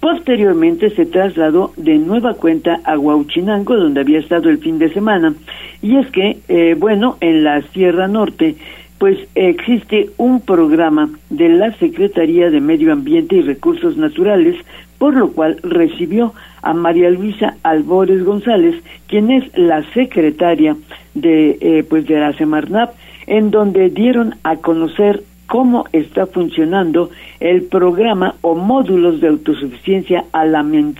Posteriormente 0.00 0.90
se 0.90 1.04
trasladó 1.04 1.72
de 1.76 1.98
nueva 1.98 2.34
cuenta 2.34 2.80
a 2.84 2.98
Huauchinango, 2.98 3.76
donde 3.76 4.00
había 4.00 4.18
estado 4.18 4.48
el 4.48 4.58
fin 4.58 4.78
de 4.78 4.92
semana. 4.92 5.34
Y 5.82 5.96
es 5.96 6.10
que, 6.10 6.38
eh, 6.48 6.74
bueno, 6.78 7.18
en 7.20 7.44
la 7.44 7.60
Sierra 7.72 8.08
Norte, 8.08 8.56
pues 8.98 9.18
existe 9.34 10.10
un 10.16 10.40
programa 10.40 11.10
de 11.28 11.50
la 11.50 11.72
Secretaría 11.78 12.50
de 12.50 12.60
Medio 12.60 12.92
Ambiente 12.92 13.36
y 13.36 13.42
Recursos 13.42 13.96
Naturales 13.96 14.56
por 15.00 15.14
lo 15.14 15.32
cual 15.32 15.56
recibió 15.62 16.34
a 16.60 16.74
María 16.74 17.08
Luisa 17.08 17.56
Albores 17.62 18.22
González, 18.22 18.76
quien 19.08 19.30
es 19.30 19.50
la 19.56 19.82
secretaria 19.94 20.76
de 21.14 21.56
eh, 21.58 21.84
pues 21.88 22.06
de 22.06 22.20
la 22.20 22.34
Semarnap, 22.34 22.92
en 23.26 23.50
donde 23.50 23.88
dieron 23.88 24.34
a 24.44 24.56
conocer 24.56 25.22
cómo 25.46 25.86
está 25.94 26.26
funcionando 26.26 27.08
el 27.40 27.62
programa 27.62 28.34
o 28.42 28.54
módulos 28.54 29.22
de 29.22 29.28
autosuficiencia 29.28 30.26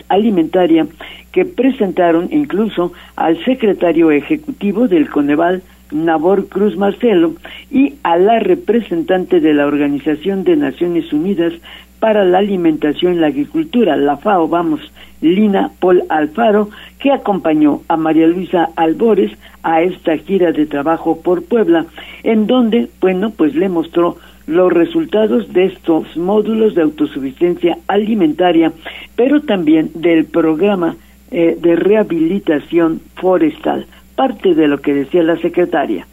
alimentaria 0.08 0.86
que 1.30 1.44
presentaron 1.44 2.28
incluso 2.32 2.94
al 3.16 3.44
secretario 3.44 4.10
ejecutivo 4.10 4.88
del 4.88 5.10
Coneval, 5.10 5.62
Nabor 5.92 6.48
Cruz 6.48 6.74
Marcelo, 6.78 7.34
y 7.70 7.96
a 8.02 8.16
la 8.16 8.38
representante 8.38 9.40
de 9.40 9.52
la 9.52 9.66
Organización 9.66 10.42
de 10.42 10.56
Naciones 10.56 11.12
Unidas 11.12 11.52
para 12.00 12.24
la 12.24 12.38
Alimentación 12.38 13.14
y 13.14 13.18
la 13.18 13.28
Agricultura, 13.28 13.96
la 13.96 14.16
FAO, 14.16 14.48
vamos, 14.48 14.80
Lina 15.20 15.70
Paul 15.78 16.02
Alfaro, 16.08 16.70
que 16.98 17.12
acompañó 17.12 17.82
a 17.88 17.96
María 17.96 18.26
Luisa 18.26 18.70
Albores 18.74 19.32
a 19.62 19.82
esta 19.82 20.16
gira 20.16 20.52
de 20.52 20.66
trabajo 20.66 21.20
por 21.20 21.44
Puebla, 21.44 21.86
en 22.22 22.46
donde, 22.46 22.88
bueno, 23.00 23.30
pues 23.30 23.54
le 23.54 23.68
mostró 23.68 24.16
los 24.46 24.72
resultados 24.72 25.52
de 25.52 25.66
estos 25.66 26.16
módulos 26.16 26.74
de 26.74 26.82
autosuficiencia 26.82 27.78
alimentaria, 27.86 28.72
pero 29.14 29.42
también 29.42 29.90
del 29.94 30.24
programa 30.24 30.96
eh, 31.30 31.56
de 31.60 31.76
rehabilitación 31.76 33.00
forestal, 33.14 33.86
parte 34.16 34.54
de 34.54 34.66
lo 34.66 34.80
que 34.80 34.94
decía 34.94 35.22
la 35.22 35.36
secretaria. 35.36 36.06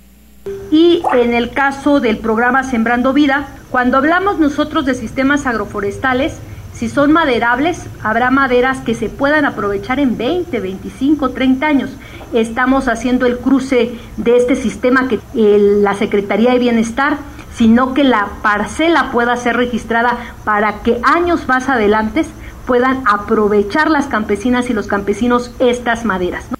Y 0.71 1.01
en 1.13 1.33
el 1.33 1.51
caso 1.51 1.99
del 1.99 2.17
programa 2.17 2.63
Sembrando 2.63 3.13
Vida, 3.13 3.47
cuando 3.69 3.97
hablamos 3.97 4.39
nosotros 4.39 4.85
de 4.85 4.95
sistemas 4.95 5.45
agroforestales, 5.45 6.39
si 6.73 6.89
son 6.89 7.11
maderables, 7.11 7.81
habrá 8.03 8.29
maderas 8.29 8.81
que 8.81 8.93
se 8.93 9.09
puedan 9.09 9.45
aprovechar 9.45 9.99
en 9.99 10.15
20, 10.15 10.59
25, 10.59 11.29
30 11.31 11.65
años. 11.65 11.89
Estamos 12.33 12.87
haciendo 12.87 13.25
el 13.25 13.39
cruce 13.39 13.97
de 14.17 14.37
este 14.37 14.55
sistema 14.55 15.07
que 15.07 15.19
la 15.33 15.95
Secretaría 15.95 16.51
de 16.51 16.59
Bienestar, 16.59 17.17
sino 17.55 17.95
que 17.95 18.03
la 18.03 18.27
parcela 18.43 19.11
pueda 19.11 19.35
ser 19.37 19.57
registrada 19.57 20.17
para 20.43 20.83
que 20.83 20.99
años 21.03 21.47
más 21.47 21.67
adelante 21.67 22.25
puedan 22.67 23.01
aprovechar 23.07 23.89
las 23.89 24.05
campesinas 24.05 24.69
y 24.69 24.73
los 24.73 24.85
campesinos 24.85 25.51
estas 25.57 26.05
maderas. 26.05 26.56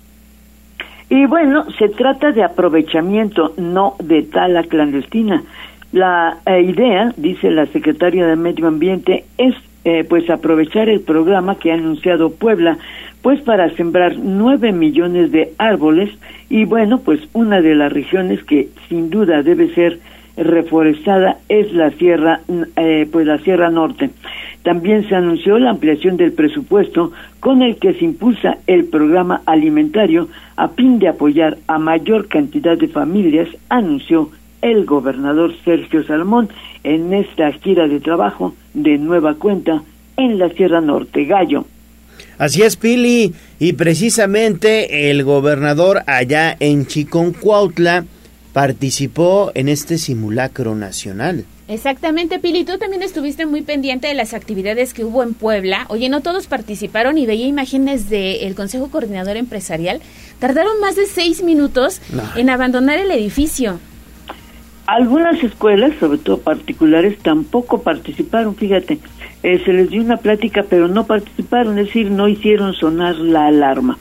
Y 1.10 1.26
bueno, 1.26 1.66
se 1.78 1.90
trata 1.90 2.32
de 2.32 2.44
aprovechamiento, 2.44 3.54
no 3.58 3.96
de 4.00 4.24
tala 4.24 4.64
clandestina. 4.64 5.44
La 5.94 6.40
eh, 6.46 6.62
idea, 6.62 7.14
dice 7.16 7.50
la 7.50 7.66
secretaria 7.68 8.28
de 8.28 8.36
Medio 8.36 8.68
Ambiente, 8.68 9.24
es 9.38 9.56
eh, 9.86 10.04
pues 10.04 10.30
aprovechar 10.30 10.90
el 10.90 11.00
programa 11.00 11.56
que 11.56 11.72
ha 11.72 11.76
anunciado 11.76 12.32
Puebla, 12.32 12.78
pues 13.22 13.40
para 13.42 13.70
sembrar 13.76 14.18
nueve 14.18 14.74
millones 14.74 15.32
de 15.32 15.54
árboles 15.58 16.10
y 16.50 16.66
bueno, 16.66 17.00
pues 17.00 17.22
una 17.32 17.62
de 17.62 17.74
las 17.74 17.94
regiones 17.94 18.44
que 18.44 18.68
sin 18.90 19.10
duda 19.10 19.44
debe 19.44 19.74
ser 19.74 20.00
reforestada 20.38 21.40
es 21.50 21.74
la 21.74 21.92
sierra, 21.92 22.42
eh, 22.76 23.08
pues 23.12 23.26
la 23.26 23.40
sierra 23.40 23.70
norte. 23.70 24.12
También 24.64 25.08
se 25.08 25.16
anunció 25.16 25.58
la 25.60 25.72
ampliación 25.72 26.18
del 26.18 26.34
presupuesto 26.34 27.12
con 27.40 27.62
el 27.62 27.78
que 27.78 27.94
se 27.94 28.06
impulsa 28.06 28.58
el 28.68 28.86
programa 28.86 29.42
alimentario 29.46 30.30
a 30.56 30.70
fin 30.70 31.00
de 31.00 31.08
apoyar 31.08 31.58
a 31.68 31.80
mayor 31.80 32.28
cantidad 32.28 32.78
de 32.78 32.88
familias, 32.88 33.48
anunció 33.70 34.30
el 34.62 34.86
gobernador 34.86 35.54
Sergio 35.64 36.04
Salmón 36.04 36.50
en 36.84 37.14
esta 37.14 37.52
gira 37.54 37.88
de 37.88 38.00
trabajo 38.00 38.56
de 38.74 38.98
nueva 38.98 39.36
cuenta 39.36 39.84
en 40.18 40.40
la 40.40 40.50
Sierra 40.50 40.82
Norte 40.82 41.26
Gallo. 41.26 41.66
Así 42.38 42.62
es, 42.62 42.76
Pili, 42.76 43.34
y 43.60 43.74
precisamente 43.74 45.10
el 45.10 45.24
gobernador 45.24 46.02
allá 46.06 46.56
en 46.60 46.86
Chiconcuautla 46.86 48.06
participó 48.58 49.52
en 49.54 49.70
este 49.70 50.00
simulacro 50.00 50.74
nacional. 50.74 51.46
Exactamente, 51.68 52.40
Pili, 52.40 52.64
tú 52.64 52.80
también 52.80 53.04
estuviste 53.04 53.46
muy 53.46 53.62
pendiente 53.62 54.08
de 54.08 54.16
las 54.16 54.34
actividades 54.34 54.96
que 54.96 55.04
hubo 55.04 55.22
en 55.22 55.36
Puebla. 55.36 55.86
Oye, 55.90 56.10
no 56.10 56.22
todos 56.22 56.48
participaron 56.48 57.20
y 57.20 57.28
veía 57.28 57.46
imágenes 57.46 58.10
del 58.10 58.56
Consejo 58.56 58.90
Coordinador 58.90 59.38
Empresarial. 59.38 60.02
Tardaron 60.40 60.80
más 60.82 60.96
de 60.96 61.06
seis 61.06 61.44
minutos 61.44 62.02
en 62.36 62.50
abandonar 62.50 62.98
el 62.98 63.12
edificio. 63.12 63.80
Algunas 64.88 65.44
escuelas, 65.44 65.92
sobre 66.00 66.18
todo 66.18 66.40
particulares, 66.40 67.20
tampoco 67.20 67.84
participaron, 67.84 68.56
fíjate. 68.56 68.98
Eh, 69.44 69.62
se 69.64 69.72
les 69.72 69.92
dio 69.92 70.02
una 70.02 70.18
plática, 70.18 70.66
pero 70.68 70.88
no 70.88 71.06
participaron, 71.06 71.78
es 71.78 71.86
decir, 71.86 72.10
no 72.10 72.28
hicieron 72.28 72.74
sonar 72.74 73.18
la 73.18 73.46
alarma. 73.46 74.00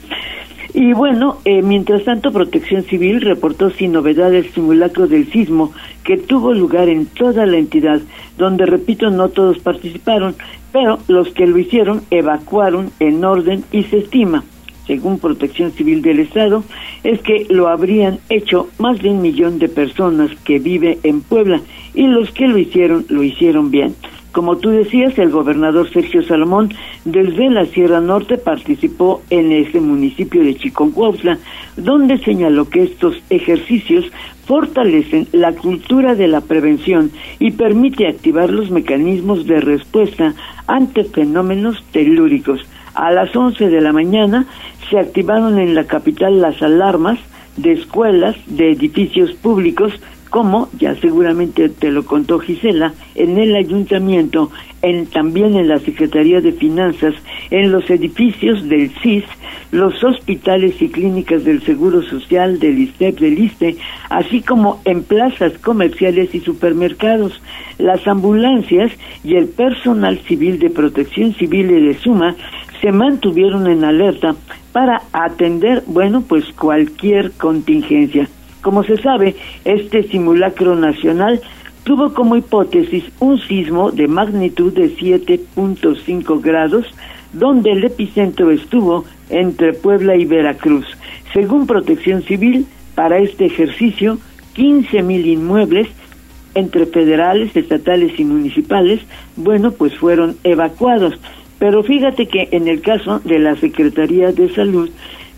Y 0.78 0.92
bueno, 0.92 1.38
eh, 1.46 1.62
mientras 1.62 2.04
tanto, 2.04 2.30
Protección 2.32 2.82
Civil 2.82 3.22
reportó 3.22 3.70
sin 3.70 3.92
novedad 3.92 4.34
el 4.34 4.52
simulacro 4.52 5.06
del 5.06 5.32
sismo 5.32 5.72
que 6.04 6.18
tuvo 6.18 6.52
lugar 6.52 6.90
en 6.90 7.06
toda 7.06 7.46
la 7.46 7.56
entidad, 7.56 8.02
donde, 8.36 8.66
repito, 8.66 9.08
no 9.08 9.30
todos 9.30 9.58
participaron, 9.58 10.36
pero 10.72 10.98
los 11.08 11.30
que 11.30 11.46
lo 11.46 11.56
hicieron 11.56 12.02
evacuaron 12.10 12.90
en 13.00 13.24
orden 13.24 13.64
y 13.72 13.84
se 13.84 14.00
estima, 14.00 14.44
según 14.86 15.18
Protección 15.18 15.72
Civil 15.72 16.02
del 16.02 16.20
Estado, 16.20 16.62
es 17.04 17.22
que 17.22 17.46
lo 17.48 17.68
habrían 17.68 18.18
hecho 18.28 18.68
más 18.78 18.98
de 18.98 19.08
un 19.08 19.22
millón 19.22 19.58
de 19.58 19.70
personas 19.70 20.30
que 20.44 20.58
vive 20.58 20.98
en 21.04 21.22
Puebla 21.22 21.62
y 21.94 22.06
los 22.06 22.30
que 22.32 22.48
lo 22.48 22.58
hicieron 22.58 23.06
lo 23.08 23.22
hicieron 23.22 23.70
bien. 23.70 23.94
Como 24.36 24.58
tú 24.58 24.68
decías, 24.68 25.18
el 25.18 25.30
gobernador 25.30 25.90
Sergio 25.90 26.22
Salomón 26.22 26.68
desde 27.06 27.48
la 27.48 27.64
Sierra 27.64 28.02
Norte 28.02 28.36
participó 28.36 29.22
en 29.30 29.50
ese 29.50 29.80
municipio 29.80 30.44
de 30.44 30.54
Chiconcuautla, 30.54 31.38
donde 31.78 32.18
señaló 32.18 32.68
que 32.68 32.82
estos 32.82 33.16
ejercicios 33.30 34.04
fortalecen 34.44 35.26
la 35.32 35.52
cultura 35.52 36.14
de 36.14 36.28
la 36.28 36.42
prevención 36.42 37.12
y 37.38 37.52
permite 37.52 38.08
activar 38.08 38.50
los 38.50 38.70
mecanismos 38.70 39.46
de 39.46 39.58
respuesta 39.58 40.34
ante 40.66 41.04
fenómenos 41.04 41.82
telúricos. 41.90 42.60
A 42.92 43.12
las 43.12 43.34
11 43.34 43.70
de 43.70 43.80
la 43.80 43.94
mañana 43.94 44.44
se 44.90 44.98
activaron 44.98 45.58
en 45.58 45.74
la 45.74 45.84
capital 45.84 46.42
las 46.42 46.60
alarmas 46.60 47.18
de 47.56 47.72
escuelas, 47.72 48.36
de 48.44 48.72
edificios 48.72 49.32
públicos, 49.32 49.98
como 50.36 50.68
ya 50.78 50.94
seguramente 50.96 51.70
te 51.70 51.90
lo 51.90 52.04
contó 52.04 52.38
Gisela, 52.38 52.92
en 53.14 53.38
el 53.38 53.56
ayuntamiento, 53.56 54.50
en, 54.82 55.06
también 55.06 55.56
en 55.56 55.66
la 55.66 55.78
Secretaría 55.78 56.42
de 56.42 56.52
Finanzas, 56.52 57.14
en 57.50 57.72
los 57.72 57.88
edificios 57.88 58.68
del 58.68 58.90
CIS, 59.00 59.24
los 59.70 60.04
hospitales 60.04 60.74
y 60.82 60.90
clínicas 60.90 61.42
del 61.42 61.62
Seguro 61.62 62.02
Social, 62.02 62.58
del 62.58 62.80
ISTEP, 62.80 63.18
del 63.18 63.38
ISTE, 63.38 63.78
así 64.10 64.42
como 64.42 64.82
en 64.84 65.04
plazas 65.04 65.54
comerciales 65.56 66.34
y 66.34 66.40
supermercados. 66.40 67.40
Las 67.78 68.06
ambulancias 68.06 68.92
y 69.24 69.36
el 69.36 69.48
personal 69.48 70.18
civil 70.28 70.58
de 70.58 70.68
protección 70.68 71.32
civil 71.32 71.70
y 71.70 71.80
de 71.80 71.94
Suma 71.94 72.36
se 72.82 72.92
mantuvieron 72.92 73.68
en 73.68 73.84
alerta 73.84 74.36
para 74.72 75.00
atender, 75.14 75.82
bueno, 75.86 76.20
pues 76.28 76.44
cualquier 76.52 77.32
contingencia. 77.32 78.28
Como 78.66 78.82
se 78.82 78.96
sabe, 78.96 79.36
este 79.64 80.02
simulacro 80.08 80.74
nacional 80.74 81.40
tuvo 81.84 82.12
como 82.12 82.34
hipótesis 82.34 83.04
un 83.20 83.38
sismo 83.38 83.92
de 83.92 84.08
magnitud 84.08 84.72
de 84.72 84.92
7.5 84.96 86.42
grados, 86.42 86.84
donde 87.32 87.70
el 87.70 87.84
epicentro 87.84 88.50
estuvo 88.50 89.04
entre 89.30 89.72
Puebla 89.72 90.16
y 90.16 90.24
Veracruz. 90.24 90.84
Según 91.32 91.68
Protección 91.68 92.24
Civil, 92.24 92.66
para 92.96 93.18
este 93.18 93.46
ejercicio, 93.46 94.18
15.000 94.56 95.26
inmuebles 95.26 95.86
entre 96.56 96.86
federales, 96.86 97.54
estatales 97.54 98.18
y 98.18 98.24
municipales, 98.24 98.98
bueno, 99.36 99.70
pues 99.70 99.96
fueron 99.96 100.38
evacuados. 100.42 101.14
Pero 101.60 101.84
fíjate 101.84 102.26
que 102.26 102.48
en 102.50 102.66
el 102.66 102.80
caso 102.80 103.20
de 103.20 103.38
la 103.38 103.54
Secretaría 103.54 104.32
de 104.32 104.52
Salud, 104.52 104.90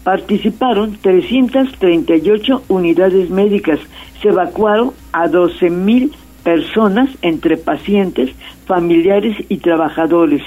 participaron 0.09 0.97
338 1.03 2.63
unidades 2.69 3.29
médicas. 3.29 3.79
Se 4.23 4.29
evacuaron 4.29 4.93
a 5.13 5.29
12 5.29 5.69
mil 5.69 6.13
personas 6.43 7.11
entre 7.21 7.59
pacientes, 7.59 8.31
familiares 8.65 9.37
y 9.51 9.59
trabajadores. 9.59 10.41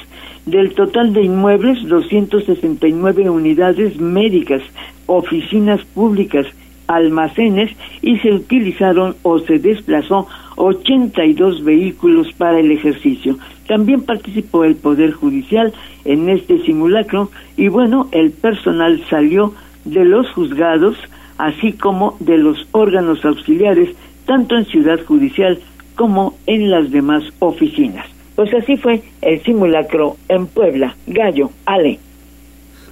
Del 0.48 0.74
total 0.74 1.14
de 1.14 1.26
inmuebles, 1.26 1.88
269 1.88 3.30
unidades 3.30 4.00
médicas, 4.00 4.64
oficinas 5.06 5.80
públicas, 5.94 6.48
almacenes 6.88 7.70
y 8.02 8.18
se 8.18 8.32
utilizaron 8.32 9.16
o 9.22 9.38
se 9.42 9.60
desplazó 9.60 10.28
82 10.56 11.64
vehículos 11.64 12.34
para 12.34 12.60
el 12.60 12.72
ejercicio. 12.72 13.38
También 13.72 14.02
participó 14.02 14.66
el 14.66 14.76
Poder 14.76 15.14
Judicial 15.14 15.72
en 16.04 16.28
este 16.28 16.62
simulacro 16.66 17.32
y 17.56 17.70
bueno, 17.70 18.10
el 18.12 18.32
personal 18.32 19.02
salió 19.10 19.54
de 19.86 20.04
los 20.04 20.30
juzgados, 20.32 20.98
así 21.38 21.72
como 21.72 22.18
de 22.20 22.38
los 22.38 22.68
órganos 22.74 23.24
auxiliares, 23.24 23.96
tanto 24.26 24.58
en 24.58 24.66
Ciudad 24.66 25.00
Judicial 25.06 25.58
como 25.96 26.38
en 26.48 26.70
las 26.70 26.92
demás 26.92 27.24
oficinas. 27.40 28.06
Pues 28.36 28.54
así 28.54 28.76
fue 28.76 29.04
el 29.22 29.42
simulacro 29.44 30.18
en 30.28 30.48
Puebla. 30.48 30.98
Gallo, 31.08 31.52
Ale. 31.66 31.98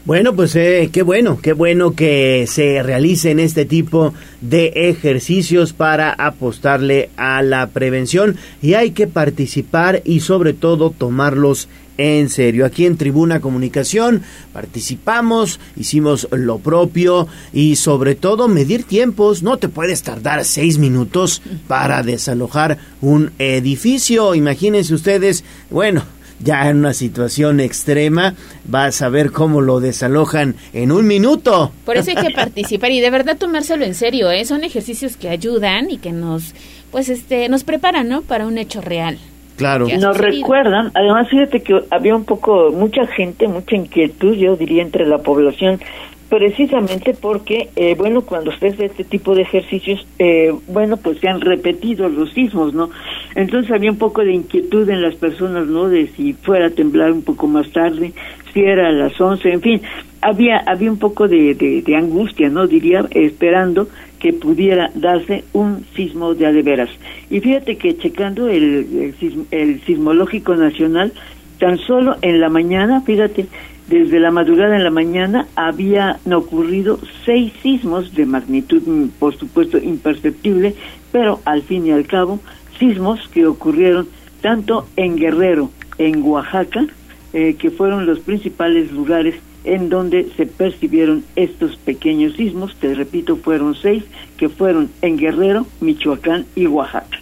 Bueno, 0.10 0.36
pues 0.36 0.56
eh, 0.56 0.89
qué 0.91 1.04
bueno, 1.04 1.38
qué 1.39 1.54
bueno 1.54 1.93
que 1.93 2.45
se 2.48 2.82
realicen 2.82 3.39
este 3.39 3.65
tipo 3.65 4.15
de 4.41 4.89
ejercicios 4.89 5.72
para 5.72 6.10
apostarle 6.10 7.12
a 7.15 7.43
la 7.43 7.67
prevención 7.67 8.36
y 8.60 8.74
hay 8.74 8.89
que 8.89 9.06
participar 9.06 10.02
y 10.06 10.22
sobre 10.22 10.54
todo 10.54 10.89
tomarlos 10.89 11.69
en 12.00 12.30
serio. 12.30 12.65
Aquí 12.65 12.88
en 12.88 12.98
Tribuna 12.98 13.39
Comunicación 13.39 14.24
participamos, 14.52 15.60
hicimos 15.78 16.28
lo 16.32 16.58
propio 16.58 17.28
y 17.54 17.76
sobre 17.76 18.15
todo 18.15 18.48
medir 18.48 18.86
tiempos. 18.86 19.43
No 19.43 19.58
te 19.58 19.69
puedes 19.69 20.02
tardar 20.02 20.43
seis 20.43 20.80
minutos 20.80 21.43
para 21.67 22.02
desalojar 22.02 22.80
un 23.02 23.30
edificio. 23.38 24.34
Imagínense 24.34 24.95
ustedes, 24.95 25.43
bueno, 25.69 26.02
ya 26.39 26.69
en 26.69 26.78
una 26.78 26.93
situación 26.93 27.60
extrema, 27.60 28.36
vas 28.65 29.02
a 29.02 29.10
ver 29.10 29.32
cómo 29.32 29.62
lo 29.62 29.80
desalojan 29.80 30.56
en 30.73 30.91
un 30.91 31.08
minuto. 31.08 31.71
Por 31.86 31.97
eso 31.97 32.12
hay 32.12 32.28
que 32.28 32.34
participar 32.34 32.91
y 32.91 33.02
de 33.02 33.10
verdad 33.10 33.38
tomárselo 33.38 33.86
en 33.86 33.95
serio, 33.95 34.32
¿eh? 34.32 34.45
Son 34.45 34.63
ejercicios 34.63 35.17
que 35.17 35.30
ayudan 35.30 35.89
y 35.91 35.97
que 35.97 36.12
nos, 36.12 36.54
pues, 36.91 37.10
este, 37.10 37.49
nos 37.49 37.63
preparan, 37.63 38.08
¿no? 38.08 38.21
Para 38.21 38.47
un 38.47 38.58
hecho 38.58 38.82
real. 38.82 39.17
Claro. 39.58 39.88
Nos 39.89 40.17
recuerdan, 40.17 40.89
además 40.93 41.28
fíjate 41.30 41.62
que 41.62 41.84
había 41.91 42.15
un 42.15 42.23
poco, 42.23 42.71
mucha 42.71 43.06
gente, 43.08 43.45
mucha 43.49 43.75
inquietud, 43.75 44.34
yo 44.34 44.56
diría, 44.56 44.82
entre 44.82 45.06
la 45.06 45.17
población 45.17 45.82
precisamente 46.30 47.15
porque, 47.20 47.70
eh, 47.76 47.96
bueno, 47.98 48.22
cuando 48.22 48.52
usted 48.52 48.74
hace 48.74 48.86
este 48.86 49.04
tipo 49.04 49.34
de 49.34 49.42
ejercicios, 49.42 50.06
eh, 50.20 50.54
bueno, 50.68 50.98
pues 50.98 51.20
se 51.20 51.28
han 51.28 51.42
repetido 51.42 52.08
los 52.08 52.32
sismos, 52.34 52.74
¿no? 52.74 52.92
Entonces 53.36 53.72
había 53.72 53.92
un 53.92 53.98
poco 53.98 54.24
de 54.24 54.34
inquietud 54.34 54.88
en 54.89 55.02
las 55.02 55.15
personas, 55.15 55.65
¿no? 55.68 55.89
De 55.89 56.08
si 56.15 56.34
fuera 56.34 56.68
a 56.68 56.70
temblar 56.70 57.12
un 57.12 57.24
poco 57.24 57.48
más 57.48 57.72
tarde, 57.72 58.13
si 58.54 58.62
era 58.62 58.89
a 58.89 58.92
las 58.92 59.20
11, 59.20 59.52
en 59.52 59.62
fin, 59.62 59.82
había, 60.22 60.58
había 60.68 60.92
un 60.92 61.00
poco 61.00 61.28
de, 61.28 61.56
de, 61.56 61.96
angustia, 61.96 62.50
¿no? 62.50 62.68
Diría, 62.68 63.06
esperando 63.12 63.88
que 64.20 64.34
pudiera 64.34 64.92
darse 64.94 65.46
un 65.54 65.86
sismo 65.96 66.36
de 66.36 66.46
adeveras. 66.46 66.89
Y 67.32 67.39
fíjate 67.39 67.78
que 67.78 67.98
checando 67.98 68.50
el, 68.50 69.13
el, 69.20 69.46
el 69.52 69.82
sismológico 69.82 70.56
nacional, 70.56 71.12
tan 71.58 71.78
solo 71.80 72.18
en 72.22 72.39
la 72.39 72.50
mañana, 72.50 73.02
fíjate, 73.02 73.48
desde 73.89 74.19
la 74.19 74.30
madrugada 74.30 74.75
en 74.75 74.84
la 74.84 74.91
mañana 74.91 75.47
habían 75.56 76.17
ocurrido 76.32 76.99
seis 77.25 77.52
sismos 77.63 78.13
de 78.13 78.25
magnitud, 78.28 78.84
mm, 78.86 79.08
por 79.19 79.36
supuesto, 79.36 79.80
imperceptible, 79.80 80.75
pero 81.12 81.41
al 81.45 81.63
fin 81.63 81.88
y 81.88 81.91
al 81.91 82.06
cabo, 82.06 82.39
sismos 82.78 83.28
que 83.30 83.47
ocurrieron 83.47 84.08
tanto 84.41 84.88
en 84.95 85.17
Guerrero, 85.17 85.71
en 85.97 86.21
Oaxaca, 86.21 86.86
eh, 87.34 87.56
que 87.58 87.71
fueron 87.71 88.06
los 88.06 88.19
principales 88.19 88.91
lugares 88.91 89.36
en 89.63 89.89
donde 89.89 90.30
se 90.38 90.45
percibieron 90.45 91.23
estos 91.36 91.75
pequeños 91.78 92.36
sismos, 92.36 92.75
te 92.75 92.93
repito, 92.93 93.38
fueron 93.38 93.75
seis, 93.75 94.04
que 94.38 94.49
fueron 94.49 94.89
en 95.02 95.17
Guerrero, 95.17 95.65
Michoacán 95.82 96.45
y 96.56 96.67
Oaxaca. 96.67 97.19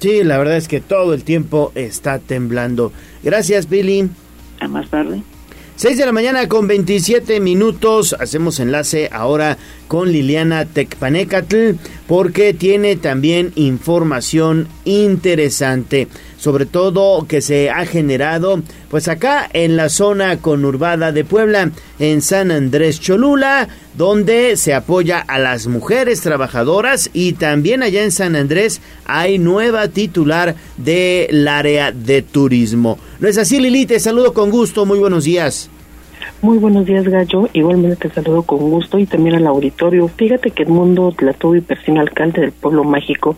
Sí, 0.00 0.24
la 0.24 0.38
verdad 0.38 0.56
es 0.56 0.68
que 0.68 0.80
todo 0.80 1.12
el 1.12 1.24
tiempo 1.24 1.70
está 1.74 2.18
temblando. 2.18 2.92
Gracias, 3.22 3.68
Billy. 3.68 4.08
A 4.60 4.68
más 4.68 4.88
tarde. 4.88 5.22
6 5.78 5.96
de 5.96 6.06
la 6.06 6.10
mañana 6.10 6.48
con 6.48 6.66
27 6.66 7.38
minutos. 7.38 8.16
Hacemos 8.18 8.58
enlace 8.58 9.08
ahora 9.12 9.58
con 9.86 10.10
Liliana 10.10 10.64
Tecpanecatl 10.64 11.76
porque 12.08 12.52
tiene 12.52 12.96
también 12.96 13.52
información 13.54 14.66
interesante. 14.84 16.08
Sobre 16.38 16.66
todo 16.66 17.26
que 17.26 17.40
se 17.40 17.68
ha 17.68 17.84
generado 17.84 18.62
pues 18.90 19.08
acá 19.08 19.48
en 19.52 19.76
la 19.76 19.88
zona 19.88 20.38
conurbada 20.38 21.12
de 21.12 21.24
Puebla, 21.24 21.72
en 21.98 22.22
San 22.22 22.50
Andrés 22.50 23.00
Cholula, 23.00 23.68
donde 23.94 24.56
se 24.56 24.72
apoya 24.72 25.18
a 25.18 25.38
las 25.38 25.66
mujeres 25.66 26.20
trabajadoras 26.20 27.10
y 27.12 27.32
también 27.32 27.82
allá 27.82 28.04
en 28.04 28.12
San 28.12 28.36
Andrés 28.36 28.80
hay 29.04 29.38
nueva 29.38 29.88
titular 29.88 30.54
del 30.76 31.48
área 31.48 31.92
de 31.92 32.22
turismo. 32.22 32.98
¿No 33.18 33.28
es 33.28 33.36
así, 33.36 33.58
Lili? 33.58 33.84
Te 33.86 33.98
saludo 33.98 34.32
con 34.32 34.50
gusto. 34.50 34.86
Muy 34.86 34.98
buenos 34.98 35.24
días. 35.24 35.68
Muy 36.40 36.58
buenos 36.58 36.86
días, 36.86 37.08
Gallo. 37.08 37.48
Igualmente 37.52 37.96
te 37.96 38.14
saludo 38.14 38.44
con 38.44 38.58
gusto 38.70 38.96
y 39.00 39.06
también 39.06 39.34
al 39.34 39.48
auditorio. 39.48 40.06
Fíjate 40.06 40.52
que 40.52 40.62
Edmundo 40.62 41.12
y 41.12 41.60
Persino, 41.60 42.00
alcalde 42.00 42.42
del 42.42 42.52
Pueblo 42.52 42.84
Mágico, 42.84 43.36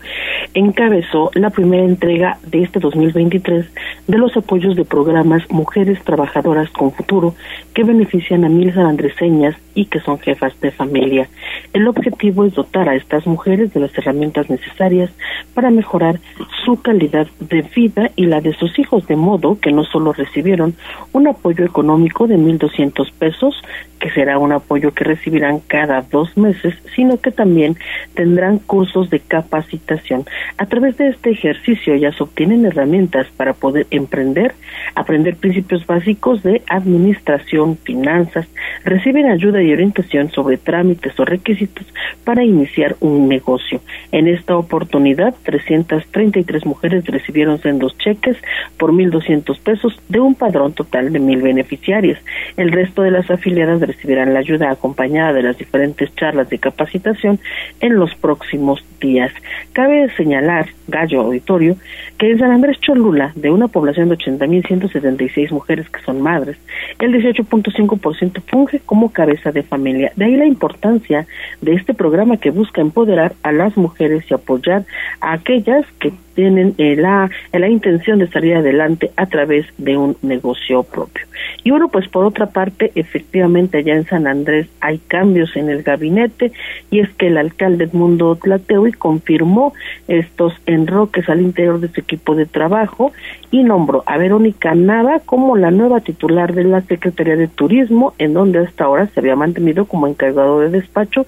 encabezó 0.53 1.31
la 1.33 1.49
primera 1.49 1.83
entrega 1.83 2.37
de 2.45 2.61
este 2.61 2.79
2023 2.79 3.65
de 4.05 4.17
los 4.19 4.37
apoyos 4.37 4.75
de 4.75 4.85
programas 4.85 5.41
Mujeres 5.49 5.99
Trabajadoras 6.03 6.69
con 6.69 6.91
Futuro 6.91 7.33
que 7.73 7.83
benefician 7.83 8.45
a 8.45 8.49
mil 8.49 8.71
sanandreseñas 8.71 9.55
y 9.73 9.85
que 9.85 9.99
son 9.99 10.19
jefas 10.19 10.53
de 10.61 10.71
familia. 10.71 11.29
El 11.73 11.87
objetivo 11.87 12.45
es 12.45 12.53
dotar 12.53 12.89
a 12.89 12.95
estas 12.95 13.25
mujeres 13.25 13.73
de 13.73 13.79
las 13.79 13.97
herramientas 13.97 14.49
necesarias 14.49 15.11
para 15.53 15.69
mejorar 15.69 16.19
su 16.63 16.81
calidad 16.81 17.27
de 17.39 17.61
vida 17.61 18.11
y 18.15 18.25
la 18.25 18.41
de 18.41 18.53
sus 18.53 18.77
hijos, 18.79 19.07
de 19.07 19.15
modo 19.15 19.59
que 19.59 19.71
no 19.71 19.83
solo 19.83 20.13
recibieron 20.13 20.75
un 21.13 21.27
apoyo 21.27 21.65
económico 21.65 22.27
de 22.27 22.37
1.200 22.37 23.11
pesos, 23.13 23.61
que 23.99 24.09
será 24.09 24.39
un 24.39 24.51
apoyo 24.51 24.91
que 24.93 25.03
recibirán 25.03 25.59
cada 25.59 26.01
dos 26.01 26.35
meses, 26.35 26.73
sino 26.95 27.19
que 27.19 27.31
también 27.31 27.77
tendrán 28.15 28.57
cursos 28.57 29.09
de 29.09 29.19
capacitación. 29.19 30.25
A 30.57 30.65
través 30.65 30.97
de 30.97 31.09
este 31.09 31.31
ejercicio 31.31 31.95
se 32.11 32.23
obtienen 32.23 32.65
herramientas 32.65 33.27
para 33.37 33.53
poder 33.53 33.85
emprender, 33.91 34.53
aprender 34.95 35.35
principios 35.35 35.85
básicos 35.85 36.41
de 36.43 36.61
administración, 36.67 37.77
finanzas, 37.77 38.47
reciben 38.83 39.29
ayuda 39.29 39.60
y 39.63 39.73
orientación 39.73 40.31
sobre 40.31 40.57
trámites 40.57 41.19
o 41.19 41.25
requisitos 41.25 41.85
para 42.23 42.43
iniciar 42.43 42.95
un 42.99 43.27
negocio. 43.27 43.81
En 44.11 44.27
esta 44.27 44.57
oportunidad, 44.57 45.33
333 45.43 46.65
mujeres 46.65 47.05
recibieron 47.05 47.59
sendos 47.59 47.97
cheques 47.97 48.37
por 48.77 48.91
1.200 48.91 49.59
pesos 49.59 49.99
de 50.09 50.19
un 50.19 50.35
padrón 50.35 50.73
total 50.73 51.11
de 51.11 51.19
mil 51.19 51.41
beneficiarias. 51.41 52.19
El 52.57 52.71
resto 52.71 53.01
de 53.01 53.11
las 53.11 53.29
afiliadas 53.29 53.81
recibirán 53.81 54.33
la 54.33 54.39
ayuda 54.39 54.71
acompañada 54.71 55.33
de 55.33 55.43
las 55.43 55.57
diferentes 55.57 56.13
charlas 56.15 56.49
de 56.49 56.59
capacitación 56.59 57.39
en 57.79 57.95
los 57.95 58.13
próximos 58.15 58.83
días. 58.99 59.31
Cabe 59.73 60.09
señalar, 60.15 60.67
Gallo 60.87 61.21
Auditorio, 61.21 61.75
que 62.17 62.31
en 62.31 62.39
San 62.39 62.51
Andrés 62.51 62.79
Cholula, 62.79 63.31
de 63.35 63.49
una 63.49 63.67
población 63.67 64.09
de 64.09 64.17
80.176 64.17 65.51
mujeres 65.51 65.89
que 65.89 66.01
son 66.01 66.21
madres, 66.21 66.57
el 66.99 67.13
18.5% 67.13 68.41
funge 68.47 68.79
como 68.85 69.11
cabeza 69.11 69.50
de 69.51 69.63
familia. 69.63 70.11
De 70.15 70.25
ahí 70.25 70.35
la 70.35 70.45
importancia 70.45 71.27
de 71.61 71.73
este 71.73 71.93
programa 71.93 72.37
que 72.37 72.51
busca 72.51 72.81
empoderar 72.81 73.33
a 73.43 73.51
las 73.51 73.77
mujeres 73.77 74.25
y 74.29 74.33
apoyar 74.33 74.85
a 75.19 75.33
aquellas 75.33 75.85
que 75.99 76.13
tienen 76.33 76.73
eh, 76.77 76.95
la, 76.95 77.29
la 77.51 77.69
intención 77.69 78.19
de 78.19 78.27
salir 78.27 78.55
adelante 78.55 79.11
a 79.15 79.25
través 79.25 79.65
de 79.77 79.97
un 79.97 80.17
negocio 80.21 80.83
propio. 80.83 81.25
Y 81.63 81.71
bueno, 81.71 81.89
pues 81.89 82.07
por 82.07 82.25
otra 82.25 82.47
parte, 82.47 82.91
efectivamente 82.95 83.77
allá 83.77 83.95
en 83.95 84.05
San 84.05 84.27
Andrés 84.27 84.67
hay 84.79 84.99
cambios 84.99 85.55
en 85.55 85.69
el 85.69 85.83
gabinete 85.83 86.51
y 86.89 86.99
es 86.99 87.09
que 87.13 87.27
el 87.27 87.37
alcalde 87.37 87.85
Edmundo 87.85 88.35
Tlateui 88.35 88.93
confirmó 88.93 89.73
estos 90.07 90.53
enroques 90.65 91.29
al 91.29 91.41
interior 91.41 91.79
de 91.79 91.89
su 91.89 91.99
equipo 91.99 92.35
de 92.35 92.45
trabajo 92.45 93.11
y 93.51 93.63
nombró 93.63 94.03
a 94.05 94.17
Verónica 94.17 94.73
Nava 94.75 95.19
como 95.19 95.57
la 95.57 95.71
nueva 95.71 96.01
titular 96.01 96.53
de 96.53 96.63
la 96.63 96.81
Secretaría 96.81 97.35
de 97.35 97.47
Turismo, 97.47 98.13
en 98.17 98.33
donde 98.33 98.59
hasta 98.59 98.85
ahora 98.85 99.07
se 99.07 99.19
había 99.19 99.35
mantenido 99.35 99.85
como 99.85 100.07
encargado 100.07 100.59
de 100.59 100.69
despacho 100.69 101.25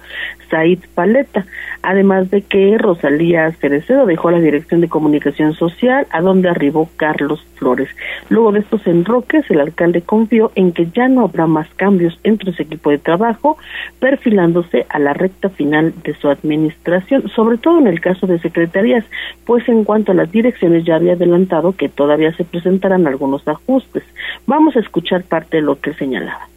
Said 0.50 0.80
Paleta, 0.94 1.46
además 1.82 2.30
de 2.30 2.42
que 2.42 2.78
Rosalía 2.78 3.52
Cerecedo 3.54 4.06
dejó 4.06 4.32
la 4.32 4.40
dirección 4.40 4.82
de 4.82 4.90
comunicación 4.94 5.56
social, 5.56 6.06
a 6.12 6.22
donde 6.22 6.50
arribó 6.50 6.88
Carlos 6.98 7.44
Flores. 7.56 7.90
Luego 8.30 8.52
de 8.52 8.60
estos 8.60 8.86
enroques, 8.86 9.50
el 9.50 9.60
alcalde 9.60 10.04
confió 10.04 10.52
en 10.54 10.72
que 10.72 10.86
ya 10.94 11.08
no 11.08 11.22
habrá 11.22 11.48
más 11.48 11.68
cambios 11.74 12.20
entre 12.24 12.54
su 12.54 12.62
equipo 12.62 12.92
de 12.92 13.00
trabajo, 13.00 13.58
perfilándose 14.00 14.86
a 14.90 15.00
la 15.00 15.14
recta 15.14 15.50
final 15.50 15.96
de 16.04 16.14
su 16.14 16.30
administración, 16.30 17.28
sobre 17.30 17.58
todo 17.58 17.80
en 17.80 17.88
el 17.88 18.02
caso 18.02 18.28
de 18.28 18.38
secretarías, 18.38 19.04
pues 19.46 19.68
en 19.68 19.84
cuanto 19.84 20.12
a 20.12 20.16
las 20.16 20.32
direcciones 20.32 20.86
ya 20.86 20.98
había 20.98 21.14
adelantado 21.14 21.72
que 21.72 21.90
todavía 21.90 22.32
se 22.36 22.44
presentarán 22.44 23.08
algunos 23.08 23.48
ajustes. 23.48 24.04
Vamos 24.46 24.76
a 24.76 24.80
escuchar 24.80 25.24
parte 25.24 25.58
de 25.58 25.64
lo 25.64 25.80
que 25.82 25.96
señalaba. 25.96 26.53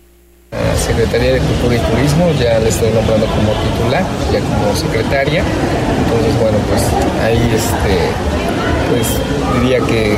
Secretaría 0.77 1.33
de 1.35 1.41
Cultura 1.41 1.75
y 1.75 1.79
Turismo, 1.79 2.31
ya 2.39 2.59
le 2.61 2.69
estoy 2.69 2.91
nombrando 2.93 3.27
como 3.27 3.53
titular, 3.53 4.05
ya 4.33 4.41
como 4.41 4.77
secretaria. 4.77 5.43
Entonces, 5.43 6.41
bueno, 6.41 6.59
pues 6.69 6.83
ahí 7.25 7.53
este, 7.55 7.95
pues 8.91 9.07
diría 9.61 9.79
que 9.81 10.17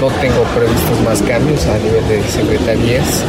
no 0.00 0.08
tengo 0.20 0.42
previstos 0.54 1.00
más 1.04 1.22
cambios 1.22 1.64
a 1.66 1.78
nivel 1.78 2.06
de 2.08 2.22
secretarías. 2.28 3.24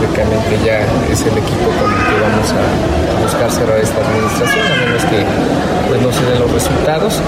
Prácticamente 0.00 0.56
ya 0.64 0.80
es 1.12 1.20
el 1.26 1.36
equipo 1.36 1.68
con 1.76 1.92
el 1.92 2.00
que 2.08 2.16
vamos 2.24 2.48
a 2.56 3.22
buscar 3.22 3.50
cerrar 3.50 3.78
esta 3.80 4.00
administración, 4.00 4.64
a 4.64 4.86
menos 4.86 5.04
que 5.04 5.24
pues 5.88 6.00
no 6.00 6.10
se 6.10 6.24
den 6.24 6.40
los 6.40 6.50
resultados. 6.52 7.20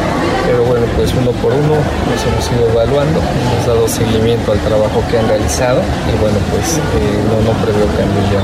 Pero 0.47 0.65
bueno, 0.65 0.87
pues 0.97 1.13
uno 1.13 1.33
por 1.33 1.53
uno 1.53 1.77
nos 1.77 2.27
hemos 2.27 2.51
ido 2.51 2.71
evaluando, 2.73 3.21
hemos 3.21 3.67
dado 3.67 3.87
seguimiento 3.87 4.53
al 4.53 4.59
trabajo 4.61 5.05
que 5.11 5.19
han 5.19 5.29
realizado 5.29 5.83
y 5.83 6.19
bueno, 6.19 6.39
pues 6.51 6.79
eh, 6.79 6.81
no, 7.29 7.53
no 7.53 7.59
preveo 7.61 7.87
cambios 7.89 8.33
ya. 8.33 8.41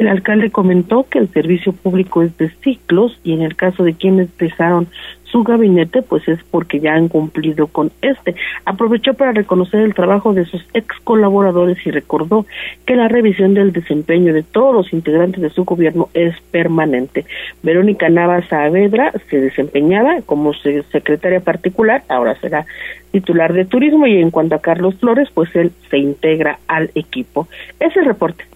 El 0.00 0.08
alcalde 0.08 0.50
comentó 0.50 1.06
que 1.08 1.18
el 1.18 1.30
servicio 1.30 1.72
público 1.72 2.22
es 2.22 2.36
de 2.38 2.50
ciclos 2.64 3.20
y 3.22 3.34
en 3.34 3.42
el 3.42 3.54
caso 3.54 3.84
de 3.84 3.94
quienes 3.94 4.28
dejaron 4.38 4.88
su 5.30 5.42
gabinete, 5.42 6.02
pues 6.02 6.26
es 6.28 6.42
porque 6.50 6.80
ya 6.80 6.94
han 6.94 7.08
cumplido 7.08 7.66
con 7.66 7.90
este. 8.02 8.34
Aprovechó 8.64 9.14
para 9.14 9.32
reconocer 9.32 9.80
el 9.80 9.94
trabajo 9.94 10.32
de 10.32 10.44
sus 10.44 10.64
ex 10.74 10.86
colaboradores 11.04 11.78
y 11.86 11.90
recordó 11.90 12.46
que 12.86 12.96
la 12.96 13.08
revisión 13.08 13.54
del 13.54 13.72
desempeño 13.72 14.32
de 14.32 14.42
todos 14.42 14.74
los 14.74 14.92
integrantes 14.92 15.40
de 15.40 15.50
su 15.50 15.64
gobierno 15.64 16.08
es 16.14 16.34
permanente. 16.50 17.24
Verónica 17.62 18.08
Navas 18.08 18.48
Saavedra 18.48 19.12
se 19.28 19.40
desempeñaba 19.40 20.20
como 20.22 20.52
secretaria 20.54 21.40
particular, 21.40 22.02
ahora 22.08 22.34
será 22.40 22.66
titular 23.10 23.52
de 23.52 23.64
turismo 23.64 24.06
y 24.06 24.18
en 24.20 24.30
cuanto 24.30 24.54
a 24.54 24.60
Carlos 24.60 24.94
Flores, 24.96 25.28
pues 25.32 25.54
él 25.56 25.72
se 25.90 25.98
integra 25.98 26.58
al 26.66 26.90
equipo. 26.94 27.48
Ese 27.78 28.02
reporte. 28.02 28.49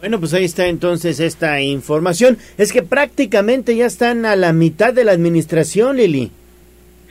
Bueno, 0.00 0.20
pues 0.20 0.32
ahí 0.32 0.44
está 0.44 0.68
entonces 0.68 1.18
esta 1.18 1.60
información. 1.60 2.38
Es 2.56 2.72
que 2.72 2.82
prácticamente 2.82 3.74
ya 3.74 3.86
están 3.86 4.26
a 4.26 4.36
la 4.36 4.52
mitad 4.52 4.94
de 4.94 5.04
la 5.04 5.12
administración, 5.12 5.96
Lili. 5.96 6.30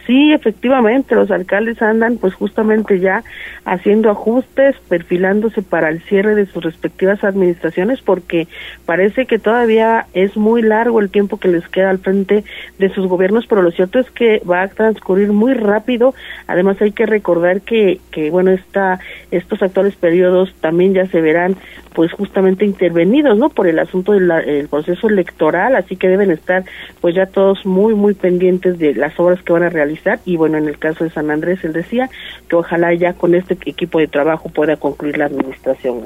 Sí, 0.07 0.31
efectivamente, 0.31 1.15
los 1.15 1.29
alcaldes 1.31 1.81
andan 1.81 2.15
pues 2.15 2.33
justamente 2.33 3.01
ya 3.01 3.25
haciendo 3.65 4.09
ajustes, 4.09 4.77
perfilándose 4.87 5.61
para 5.61 5.89
el 5.89 6.01
cierre 6.03 6.33
de 6.33 6.45
sus 6.45 6.63
respectivas 6.63 7.25
administraciones 7.25 7.99
porque 8.01 8.47
parece 8.85 9.25
que 9.25 9.37
todavía 9.37 10.07
es 10.13 10.37
muy 10.37 10.61
largo 10.61 11.01
el 11.01 11.09
tiempo 11.09 11.37
que 11.41 11.49
les 11.49 11.67
queda 11.67 11.89
al 11.89 11.99
frente 11.99 12.45
de 12.79 12.89
sus 12.93 13.05
gobiernos, 13.05 13.47
pero 13.47 13.61
lo 13.61 13.71
cierto 13.71 13.99
es 13.99 14.09
que 14.11 14.41
va 14.49 14.61
a 14.61 14.69
transcurrir 14.69 15.33
muy 15.33 15.53
rápido. 15.53 16.15
Además 16.47 16.81
hay 16.81 16.93
que 16.93 17.05
recordar 17.05 17.59
que, 17.59 17.99
que 18.09 18.31
bueno, 18.31 18.51
esta, 18.51 18.99
estos 19.29 19.61
actuales 19.61 19.97
periodos 19.97 20.55
también 20.61 20.93
ya 20.93 21.05
se 21.07 21.19
verán 21.19 21.57
pues 21.93 22.13
justamente 22.13 22.63
intervenidos, 22.63 23.37
¿no? 23.37 23.49
Por 23.49 23.67
el 23.67 23.79
asunto 23.79 24.13
del 24.13 24.67
proceso 24.69 25.09
electoral, 25.09 25.75
así 25.75 25.97
que 25.97 26.07
deben 26.07 26.31
estar 26.31 26.63
pues 27.01 27.15
ya 27.15 27.25
todos 27.25 27.65
muy, 27.65 27.93
muy 27.95 28.13
pendientes 28.13 28.77
de 28.77 28.93
las 28.93 29.19
obras 29.19 29.41
que 29.41 29.51
van 29.51 29.63
a 29.63 29.69
realizar 29.69 29.96
y 30.25 30.37
bueno, 30.37 30.57
en 30.57 30.67
el 30.67 30.77
caso 30.77 31.03
de 31.03 31.09
San 31.09 31.31
Andrés, 31.31 31.63
él 31.63 31.73
decía 31.73 32.09
que 32.47 32.55
ojalá 32.55 32.93
ya 32.93 33.13
con 33.13 33.35
este 33.35 33.57
equipo 33.65 33.99
de 33.99 34.07
trabajo 34.07 34.49
pueda 34.49 34.77
concluir 34.77 35.17
la 35.17 35.25
administración. 35.25 36.01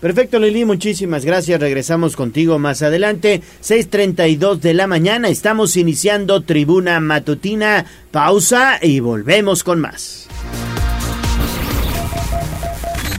Perfecto, 0.00 0.40
Lili, 0.40 0.64
muchísimas 0.64 1.24
gracias. 1.24 1.60
Regresamos 1.60 2.16
contigo 2.16 2.58
más 2.58 2.82
adelante. 2.82 3.40
6:32 3.60 4.60
de 4.60 4.74
la 4.74 4.88
mañana. 4.88 5.28
Estamos 5.28 5.76
iniciando 5.76 6.40
Tribuna 6.42 6.98
Matutina. 6.98 7.86
Pausa 8.10 8.78
y 8.82 8.98
volvemos 8.98 9.62
con 9.62 9.80
más. 9.80 10.28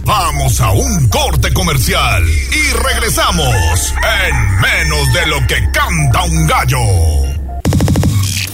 Vamos 0.03 0.59
a 0.59 0.71
un 0.73 1.07
corte 1.07 1.53
comercial 1.53 2.21
y 2.25 2.73
regresamos 2.73 3.93
en 4.27 4.35
menos 4.59 5.13
de 5.13 5.27
lo 5.27 5.47
que 5.47 5.55
canta 5.71 6.23
un 6.25 6.45
gallo. 6.47 7.32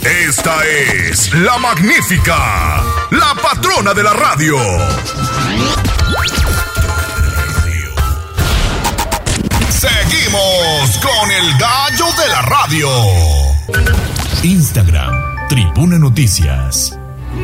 Esta 0.10 0.66
es 0.66 1.32
la 1.36 1.60
magnífica, 1.60 2.82
la 3.12 3.36
patrona 3.40 3.94
de 3.94 4.02
la 4.02 4.14
radio. 4.14 4.58
Seguimos 9.70 10.98
con 10.98 11.32
el 11.32 11.58
gallo 11.60 12.06
de 12.18 12.28
la 12.28 12.42
radio. 12.42 12.90
Instagram, 14.42 15.48
Tribuna 15.48 16.00
Noticias. 16.00 16.98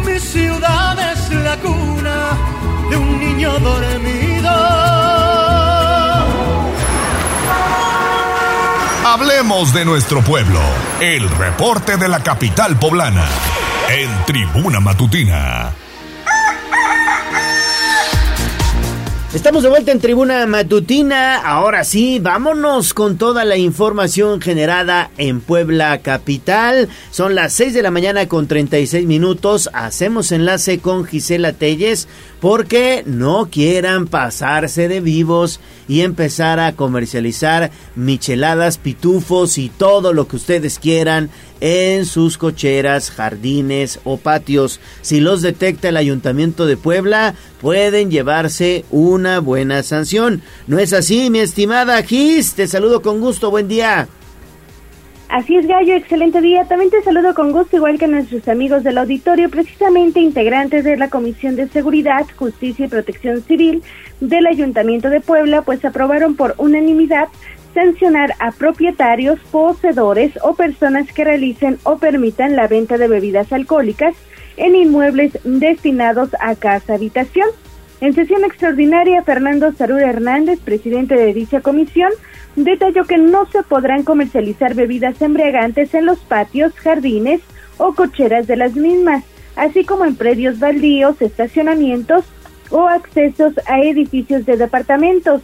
Mi 0.04 0.20
ciudad 0.20 0.98
es 1.12 1.30
la 1.30 1.58
cuna 1.58 2.38
de 2.90 2.98
un 2.98 3.20
niño 3.20 3.60
dormido. 3.60 4.95
Hablemos 9.08 9.72
de 9.72 9.86
nuestro 9.86 10.24
pueblo. 10.24 10.60
El 11.00 11.30
reporte 11.30 11.96
de 11.96 12.08
la 12.08 12.24
capital 12.24 12.80
poblana. 12.80 13.30
En 13.88 14.10
Tribuna 14.26 14.80
Matutina. 14.80 15.76
Estamos 19.36 19.64
de 19.64 19.70
vuelta 19.70 19.92
en 19.92 20.00
Tribuna 20.00 20.46
Matutina. 20.48 21.36
Ahora 21.36 21.84
sí, 21.84 22.20
vámonos 22.20 22.94
con 22.94 23.18
toda 23.18 23.44
la 23.44 23.58
información 23.58 24.40
generada 24.40 25.12
en 25.18 25.42
Puebla 25.42 25.98
Capital. 25.98 26.88
Son 27.12 27.36
las 27.36 27.52
6 27.52 27.74
de 27.74 27.82
la 27.82 27.92
mañana 27.92 28.30
con 28.30 28.48
36 28.48 29.06
minutos. 29.06 29.70
Hacemos 29.74 30.32
enlace 30.32 30.80
con 30.80 31.06
Gisela 31.06 31.52
Telles 31.52 32.08
porque 32.40 33.04
no 33.06 33.50
quieran 33.50 34.08
pasarse 34.08 34.88
de 34.88 35.00
vivos 35.00 35.60
y 35.88 36.02
empezar 36.02 36.60
a 36.60 36.76
comercializar 36.76 37.72
micheladas, 37.96 38.78
pitufos 38.78 39.58
y 39.58 39.70
todo 39.70 40.14
lo 40.14 40.28
que 40.28 40.36
ustedes 40.36 40.80
quieran 40.80 41.30
en 41.62 42.06
sus 42.06 42.38
cocheras, 42.38 43.12
jardines 43.12 44.00
o 44.04 44.18
patios. 44.18 44.80
Si 45.02 45.20
los 45.20 45.42
detecta 45.42 45.90
el 45.90 45.98
Ayuntamiento 45.98 46.66
de 46.66 46.78
Puebla, 46.78 47.36
pueden 47.62 48.12
llevarse 48.12 48.86
una 48.92 49.40
buena 49.40 49.84
sanción. 49.84 50.42
¿No 50.68 50.80
es 50.80 50.94
así, 50.94 51.30
mi 51.30 51.40
estimada 51.40 52.02
Gis? 52.04 52.54
Te 52.54 52.68
saludo 52.68 53.02
con 53.02 53.20
gusto, 53.20 53.50
buen 53.50 53.68
día. 53.68 54.08
Así 55.30 55.58
es, 55.58 55.68
Gallo, 55.68 55.96
excelente 55.96 56.40
día. 56.40 56.66
También 56.66 56.92
te 56.92 57.02
saludo 57.02 57.34
con 57.34 57.52
gusto, 57.52 57.76
igual 57.76 57.98
que 57.98 58.08
nuestros 58.08 58.48
amigos 58.48 58.84
del 58.84 58.98
auditorio, 58.98 59.50
precisamente 59.50 60.20
integrantes 60.20 60.84
de 60.84 60.98
la 60.98 61.10
Comisión 61.10 61.56
de 61.56 61.68
Seguridad, 61.68 62.26
Justicia 62.36 62.86
y 62.86 62.90
Protección 62.90 63.42
Civil 63.42 63.84
del 64.22 64.46
Ayuntamiento 64.46 65.10
de 65.10 65.22
Puebla, 65.22 65.64
pues 65.64 65.84
aprobaron 65.84 66.36
por 66.36 66.54
unanimidad 66.58 67.28
sancionar 67.74 68.34
a 68.40 68.52
propietarios, 68.52 69.40
poseedores 69.52 70.32
o 70.44 70.56
personas 70.56 71.12
que 71.12 71.26
realicen 71.26 71.80
o 71.84 71.98
permitan 71.98 72.56
la 72.56 72.68
venta 72.68 72.98
de 72.98 73.08
bebidas 73.08 73.52
alcohólicas 73.52 74.16
en 74.58 74.76
inmuebles 74.76 75.38
destinados 75.44 76.30
a 76.40 76.56
casa 76.56 76.94
habitación. 76.94 77.50
En 78.00 78.14
sesión 78.14 78.46
extraordinaria, 78.46 79.24
Fernando 79.24 79.74
Sarur 79.74 80.02
Hernández, 80.02 80.60
presidente 80.60 81.16
de 81.16 81.34
dicha 81.34 81.62
comisión, 81.62 82.12
detalló 82.56 83.06
que 83.06 83.18
no 83.18 83.46
se 83.48 83.64
podrán 83.64 84.04
comercializar 84.04 84.76
bebidas 84.76 85.22
embriagantes 85.22 85.94
en 85.94 86.06
los 86.06 86.20
patios, 86.20 86.74
jardines 86.76 87.42
o 87.78 87.94
cocheras 87.94 88.48
de 88.48 88.56
las 88.56 88.76
mismas, 88.76 89.26
así 89.56 89.84
como 89.84 90.06
en 90.06 90.16
predios 90.16 90.60
baldíos, 90.60 91.22
estacionamientos 91.22 92.24
o 92.70 92.88
accesos 92.88 93.54
a 93.68 93.82
edificios 93.82 94.46
de 94.46 94.56
departamentos. 94.58 95.42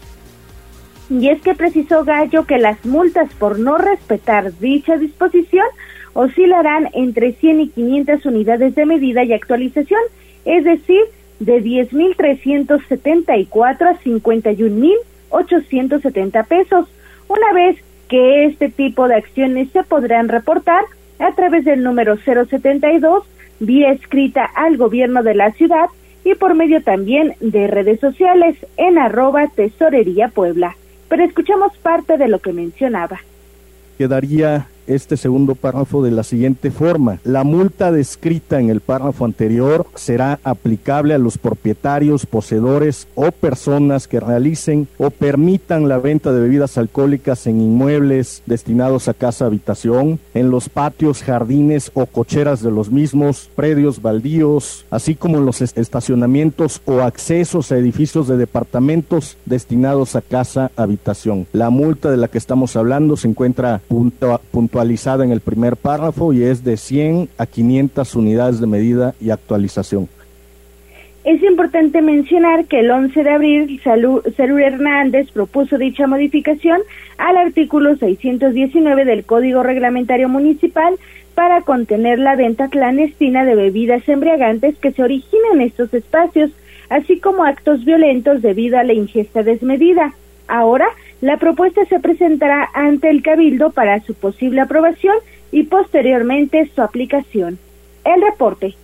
Y 1.09 1.29
es 1.29 1.41
que 1.41 1.55
precisó 1.55 2.05
Gallo 2.05 2.45
que 2.45 2.57
las 2.57 2.85
multas 2.85 3.33
por 3.33 3.59
no 3.59 3.77
respetar 3.77 4.57
dicha 4.59 4.95
disposición 4.97 5.65
oscilarán 6.13 6.89
entre 6.93 7.33
100 7.33 7.61
y 7.61 7.69
500 7.69 8.25
unidades 8.25 8.75
de 8.75 8.85
medida 8.85 9.23
y 9.23 9.33
actualización, 9.33 10.01
es 10.45 10.63
decir, 10.63 11.01
de 11.39 11.61
10.374 11.61 13.81
a 13.81 13.99
51.870 13.99 16.47
pesos, 16.47 16.87
una 17.31 17.53
vez 17.53 17.77
que 18.09 18.45
este 18.45 18.69
tipo 18.69 19.07
de 19.07 19.15
acciones 19.15 19.69
se 19.71 19.83
podrán 19.83 20.27
reportar 20.27 20.83
a 21.19 21.33
través 21.33 21.63
del 21.63 21.81
número 21.81 22.17
072, 22.17 23.23
vía 23.59 23.91
escrita 23.91 24.43
al 24.53 24.75
gobierno 24.75 25.23
de 25.23 25.35
la 25.35 25.51
ciudad 25.51 25.85
y 26.25 26.35
por 26.35 26.55
medio 26.55 26.83
también 26.83 27.35
de 27.39 27.67
redes 27.67 27.99
sociales 27.99 28.57
en 28.75 28.97
arroba 28.97 29.47
tesorería 29.47 30.27
Puebla. 30.27 30.75
Pero 31.07 31.23
escuchamos 31.23 31.75
parte 31.77 32.17
de 32.17 32.27
lo 32.27 32.39
que 32.39 32.51
mencionaba. 32.51 33.21
Quedaría 33.97 34.67
este 34.87 35.17
segundo 35.17 35.55
párrafo 35.55 36.03
de 36.03 36.11
la 36.11 36.23
siguiente 36.23 36.71
forma. 36.71 37.19
La 37.23 37.43
multa 37.43 37.91
descrita 37.91 38.59
en 38.59 38.69
el 38.69 38.81
párrafo 38.81 39.25
anterior 39.25 39.85
será 39.95 40.39
aplicable 40.43 41.13
a 41.13 41.17
los 41.17 41.37
propietarios, 41.37 42.25
poseedores 42.25 43.07
o 43.15 43.31
personas 43.31 44.07
que 44.07 44.19
realicen 44.19 44.87
o 44.97 45.09
permitan 45.09 45.87
la 45.87 45.97
venta 45.97 46.31
de 46.31 46.41
bebidas 46.41 46.77
alcohólicas 46.77 47.47
en 47.47 47.61
inmuebles 47.61 48.43
destinados 48.45 49.07
a 49.07 49.13
casa 49.13 49.45
habitación, 49.45 50.19
en 50.33 50.51
los 50.51 50.69
patios, 50.69 51.23
jardines 51.23 51.91
o 51.93 52.05
cocheras 52.05 52.61
de 52.61 52.71
los 52.71 52.91
mismos, 52.91 53.49
predios 53.55 54.01
baldíos, 54.01 54.85
así 54.89 55.15
como 55.15 55.37
en 55.37 55.45
los 55.45 55.61
estacionamientos 55.61 56.81
o 56.85 57.01
accesos 57.01 57.71
a 57.71 57.77
edificios 57.77 58.27
de 58.27 58.37
departamentos 58.37 59.37
destinados 59.45 60.15
a 60.15 60.21
casa 60.21 60.71
habitación. 60.75 61.47
La 61.53 61.69
multa 61.69 62.11
de 62.11 62.17
la 62.17 62.27
que 62.27 62.37
estamos 62.37 62.75
hablando 62.75 63.17
se 63.17 63.27
encuentra 63.27 63.81
puntual 63.87 64.41
actualizada 64.71 65.25
en 65.25 65.33
el 65.33 65.41
primer 65.41 65.75
párrafo 65.75 66.31
y 66.31 66.43
es 66.43 66.63
de 66.63 66.77
100 66.77 67.27
a 67.37 67.45
500 67.45 68.15
unidades 68.15 68.61
de 68.61 68.67
medida 68.67 69.13
y 69.19 69.29
actualización. 69.29 70.07
Es 71.25 71.43
importante 71.43 72.01
mencionar 72.01 72.65
que 72.65 72.79
el 72.79 72.89
11 72.89 73.21
de 73.21 73.29
abril 73.29 73.81
Salud 73.83 74.23
Hernández 74.37 75.29
propuso 75.31 75.77
dicha 75.77 76.07
modificación 76.07 76.79
al 77.17 77.35
artículo 77.35 77.97
619 77.97 79.03
del 79.03 79.25
Código 79.25 79.61
Reglamentario 79.61 80.29
Municipal 80.29 80.95
para 81.35 81.61
contener 81.63 82.17
la 82.17 82.37
venta 82.37 82.69
clandestina 82.69 83.43
de 83.43 83.55
bebidas 83.55 84.07
embriagantes 84.07 84.77
que 84.77 84.93
se 84.93 85.03
originan 85.03 85.55
en 85.55 85.61
estos 85.61 85.93
espacios, 85.93 86.51
así 86.89 87.19
como 87.19 87.43
actos 87.43 87.83
violentos 87.83 88.41
debido 88.41 88.79
a 88.79 88.83
la 88.83 88.93
ingesta 88.93 89.43
desmedida. 89.43 90.13
Ahora, 90.47 90.87
la 91.21 91.37
propuesta 91.37 91.85
se 91.85 91.99
presentará 91.99 92.69
ante 92.73 93.09
el 93.09 93.21
Cabildo 93.21 93.71
para 93.71 94.03
su 94.03 94.13
posible 94.15 94.61
aprobación 94.61 95.15
y 95.51 95.63
posteriormente 95.63 96.69
su 96.73 96.81
aplicación. 96.81 97.59
El 98.03 98.21
reporte. 98.21 98.75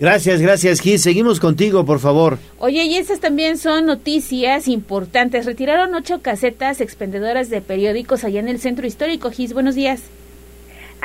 Gracias, 0.00 0.40
gracias, 0.40 0.80
Gis. 0.80 1.02
Seguimos 1.02 1.38
contigo, 1.38 1.84
por 1.86 2.00
favor. 2.00 2.38
Oye, 2.58 2.82
y 2.82 2.96
estas 2.96 3.20
también 3.20 3.58
son 3.58 3.86
noticias 3.86 4.66
importantes. 4.66 5.46
Retiraron 5.46 5.94
ocho 5.94 6.20
casetas 6.20 6.80
expendedoras 6.80 7.48
de 7.48 7.60
periódicos 7.60 8.24
allá 8.24 8.40
en 8.40 8.48
el 8.48 8.58
centro 8.58 8.86
histórico. 8.86 9.30
Gis, 9.30 9.54
buenos 9.54 9.76
días. 9.76 10.02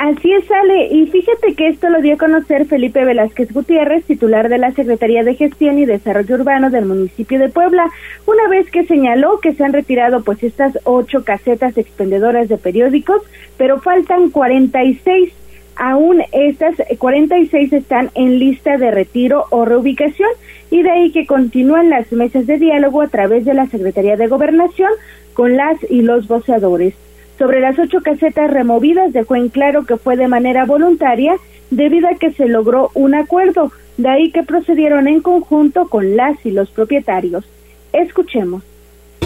Así 0.00 0.32
es, 0.32 0.50
Ale. 0.50 0.86
Y 0.86 1.08
fíjate 1.08 1.54
que 1.54 1.68
esto 1.68 1.90
lo 1.90 2.00
dio 2.00 2.14
a 2.14 2.16
conocer 2.16 2.64
Felipe 2.64 3.04
Velázquez 3.04 3.52
Gutiérrez, 3.52 4.02
titular 4.06 4.48
de 4.48 4.56
la 4.56 4.72
Secretaría 4.72 5.22
de 5.24 5.34
Gestión 5.34 5.78
y 5.78 5.84
Desarrollo 5.84 6.36
Urbano 6.36 6.70
del 6.70 6.86
municipio 6.86 7.38
de 7.38 7.50
Puebla, 7.50 7.84
una 8.24 8.48
vez 8.48 8.70
que 8.70 8.86
señaló 8.86 9.40
que 9.40 9.52
se 9.52 9.62
han 9.62 9.74
retirado 9.74 10.24
pues 10.24 10.42
estas 10.42 10.78
ocho 10.84 11.22
casetas 11.22 11.76
expendedoras 11.76 12.48
de 12.48 12.56
periódicos, 12.56 13.20
pero 13.58 13.78
faltan 13.82 14.30
46. 14.30 15.34
Aún 15.76 16.22
estas 16.32 16.76
46 16.96 17.70
están 17.70 18.10
en 18.14 18.38
lista 18.38 18.78
de 18.78 18.90
retiro 18.90 19.44
o 19.50 19.66
reubicación 19.66 20.30
y 20.70 20.82
de 20.82 20.92
ahí 20.92 21.12
que 21.12 21.26
continúan 21.26 21.90
las 21.90 22.10
mesas 22.10 22.46
de 22.46 22.56
diálogo 22.56 23.02
a 23.02 23.08
través 23.08 23.44
de 23.44 23.52
la 23.52 23.66
Secretaría 23.66 24.16
de 24.16 24.28
Gobernación 24.28 24.92
con 25.34 25.58
las 25.58 25.76
y 25.90 26.00
los 26.00 26.26
voceadores. 26.26 26.94
Sobre 27.40 27.60
las 27.60 27.78
ocho 27.78 28.02
casetas 28.02 28.50
removidas 28.50 29.14
dejó 29.14 29.34
en 29.34 29.48
claro 29.48 29.86
que 29.86 29.96
fue 29.96 30.14
de 30.18 30.28
manera 30.28 30.66
voluntaria 30.66 31.36
debido 31.70 32.06
a 32.06 32.18
que 32.18 32.32
se 32.32 32.46
logró 32.46 32.90
un 32.92 33.14
acuerdo, 33.14 33.72
de 33.96 34.10
ahí 34.10 34.30
que 34.30 34.42
procedieron 34.42 35.08
en 35.08 35.22
conjunto 35.22 35.88
con 35.88 36.16
las 36.16 36.36
y 36.44 36.50
los 36.50 36.68
propietarios. 36.68 37.46
Escuchemos. 37.94 38.62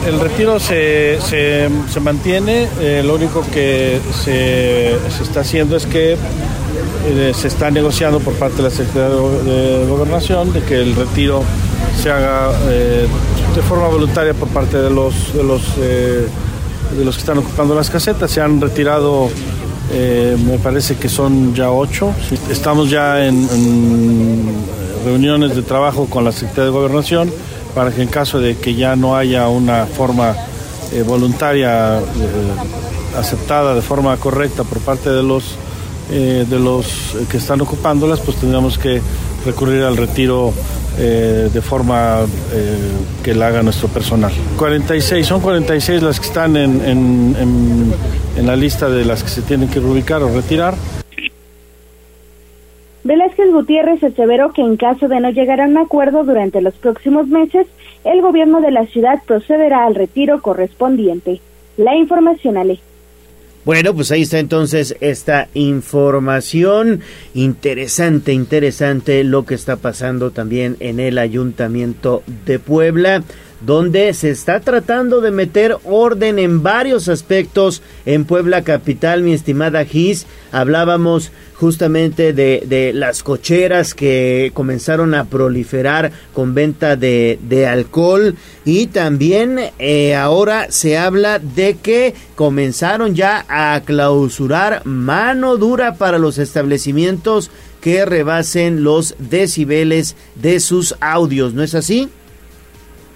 El 0.06 0.20
retiro 0.20 0.60
se, 0.60 1.18
se, 1.22 2.00
mantiene, 2.00 2.68
eh, 2.80 3.02
lo 3.04 3.16
único 3.16 3.44
que 3.52 3.98
se, 4.12 4.96
se, 5.10 5.22
está 5.24 5.40
haciendo 5.40 5.74
es 5.74 5.84
que 5.84 6.12
eh, 6.12 7.32
se 7.34 7.48
está 7.48 7.68
negociando 7.72 8.20
por 8.20 8.34
parte 8.34 8.58
de 8.58 8.62
la 8.62 8.70
Secretaría 8.70 9.08
de 9.08 9.86
Gobernación 9.88 10.52
de 10.52 10.60
que 10.62 10.76
el 10.76 10.94
retiro 10.94 11.42
se 12.00 12.12
haga 12.12 12.52
eh, 12.68 13.08
de 13.56 13.62
forma 13.62 13.88
voluntaria 13.88 14.34
por 14.34 14.46
parte 14.50 14.78
de 14.78 14.90
los, 14.90 15.34
de 15.34 15.42
los 15.42 15.62
de 16.96 17.04
los 17.04 17.16
que 17.16 17.20
están 17.20 17.38
ocupando 17.38 17.74
las 17.74 17.90
casetas. 17.90 18.30
Se 18.30 18.40
han 18.40 18.60
retirado, 18.60 19.28
eh, 19.92 20.36
me 20.46 20.58
parece 20.58 20.96
que 20.96 21.08
son 21.08 21.54
ya 21.54 21.70
ocho. 21.70 22.12
Estamos 22.50 22.90
ya 22.90 23.24
en, 23.24 23.46
reuniones 25.04 25.54
de 25.54 25.62
trabajo 25.62 26.06
con 26.06 26.24
la 26.24 26.32
Secretaría 26.32 26.64
de 26.64 26.70
Gobernación 26.70 27.30
para 27.74 27.90
que 27.90 28.00
en 28.00 28.08
caso 28.08 28.40
de 28.40 28.56
que 28.56 28.74
ya 28.74 28.96
no 28.96 29.16
haya 29.16 29.48
una 29.48 29.84
forma 29.84 30.34
eh, 30.92 31.02
voluntaria 31.02 31.98
eh, 31.98 32.02
aceptada 33.18 33.74
de 33.74 33.82
forma 33.82 34.16
correcta 34.16 34.64
por 34.64 34.78
parte 34.78 35.10
de 35.10 35.22
los 35.22 35.56
eh, 36.10 36.44
de 36.48 36.58
los 36.58 37.16
que 37.30 37.38
están 37.38 37.62
ocupándolas, 37.62 38.20
pues 38.20 38.36
tendríamos 38.36 38.76
que 38.76 39.00
recurrir 39.46 39.82
al 39.84 39.96
retiro 39.96 40.52
eh, 40.98 41.48
de 41.52 41.60
forma 41.60 42.20
eh, 42.52 42.78
que 43.22 43.34
la 43.34 43.48
haga 43.48 43.62
nuestro 43.62 43.88
personal. 43.88 44.32
46, 44.56 45.26
son 45.26 45.40
46 45.40 46.02
las 46.02 46.20
que 46.20 46.26
están 46.26 46.56
en, 46.56 46.80
en, 46.82 47.36
en, 47.38 47.94
en 48.36 48.46
la 48.46 48.56
lista 48.56 48.88
de 48.88 49.04
las 49.04 49.22
que 49.22 49.28
se 49.28 49.42
tienen 49.42 49.68
que 49.68 49.80
reubicar 49.80 50.22
o 50.22 50.28
retirar. 50.28 50.74
Velázquez 53.04 53.52
Gutiérrez 53.52 54.02
aseveró 54.02 54.52
que 54.52 54.62
en 54.62 54.76
caso 54.76 55.08
de 55.08 55.20
no 55.20 55.30
llegar 55.30 55.60
a 55.60 55.66
un 55.66 55.76
acuerdo 55.76 56.24
durante 56.24 56.62
los 56.62 56.74
próximos 56.74 57.26
meses, 57.26 57.66
el 58.02 58.22
gobierno 58.22 58.62
de 58.62 58.70
la 58.70 58.86
ciudad 58.86 59.22
procederá 59.26 59.84
al 59.84 59.94
retiro 59.94 60.40
correspondiente. 60.40 61.40
La 61.76 61.94
información, 61.96 62.56
Ale. 62.56 62.80
Bueno, 63.64 63.94
pues 63.94 64.10
ahí 64.10 64.22
está 64.22 64.38
entonces 64.40 64.94
esta 65.00 65.48
información 65.54 67.00
interesante, 67.32 68.34
interesante 68.34 69.24
lo 69.24 69.46
que 69.46 69.54
está 69.54 69.76
pasando 69.76 70.30
también 70.32 70.76
en 70.80 71.00
el 71.00 71.16
Ayuntamiento 71.16 72.22
de 72.44 72.58
Puebla 72.58 73.24
donde 73.64 74.12
se 74.12 74.30
está 74.30 74.60
tratando 74.60 75.20
de 75.20 75.30
meter 75.30 75.76
orden 75.84 76.38
en 76.38 76.62
varios 76.62 77.08
aspectos 77.08 77.82
en 78.04 78.24
Puebla 78.24 78.62
Capital, 78.62 79.22
mi 79.22 79.32
estimada 79.32 79.84
Gis. 79.84 80.26
Hablábamos 80.52 81.32
justamente 81.64 82.34
de, 82.34 82.62
de, 82.66 82.92
las 82.92 83.22
cocheras 83.22 83.94
que 83.94 84.50
comenzaron 84.52 85.14
a 85.14 85.24
proliferar 85.24 86.12
con 86.34 86.52
venta 86.52 86.94
de, 86.94 87.38
de 87.40 87.66
alcohol 87.66 88.36
y 88.66 88.88
también 88.88 89.58
eh, 89.78 90.14
ahora 90.14 90.66
se 90.70 90.98
habla 90.98 91.38
de 91.38 91.78
que 91.78 92.14
comenzaron 92.34 93.14
ya 93.14 93.46
a 93.48 93.80
clausurar 93.82 94.84
mano 94.84 95.56
dura 95.56 95.94
para 95.94 96.18
los 96.18 96.36
establecimientos 96.36 97.50
que 97.80 98.04
rebasen 98.04 98.84
los 98.84 99.14
decibeles 99.18 100.16
de 100.34 100.60
sus 100.60 100.94
audios, 101.00 101.54
¿no 101.54 101.62
es 101.62 101.74
así? 101.74 102.10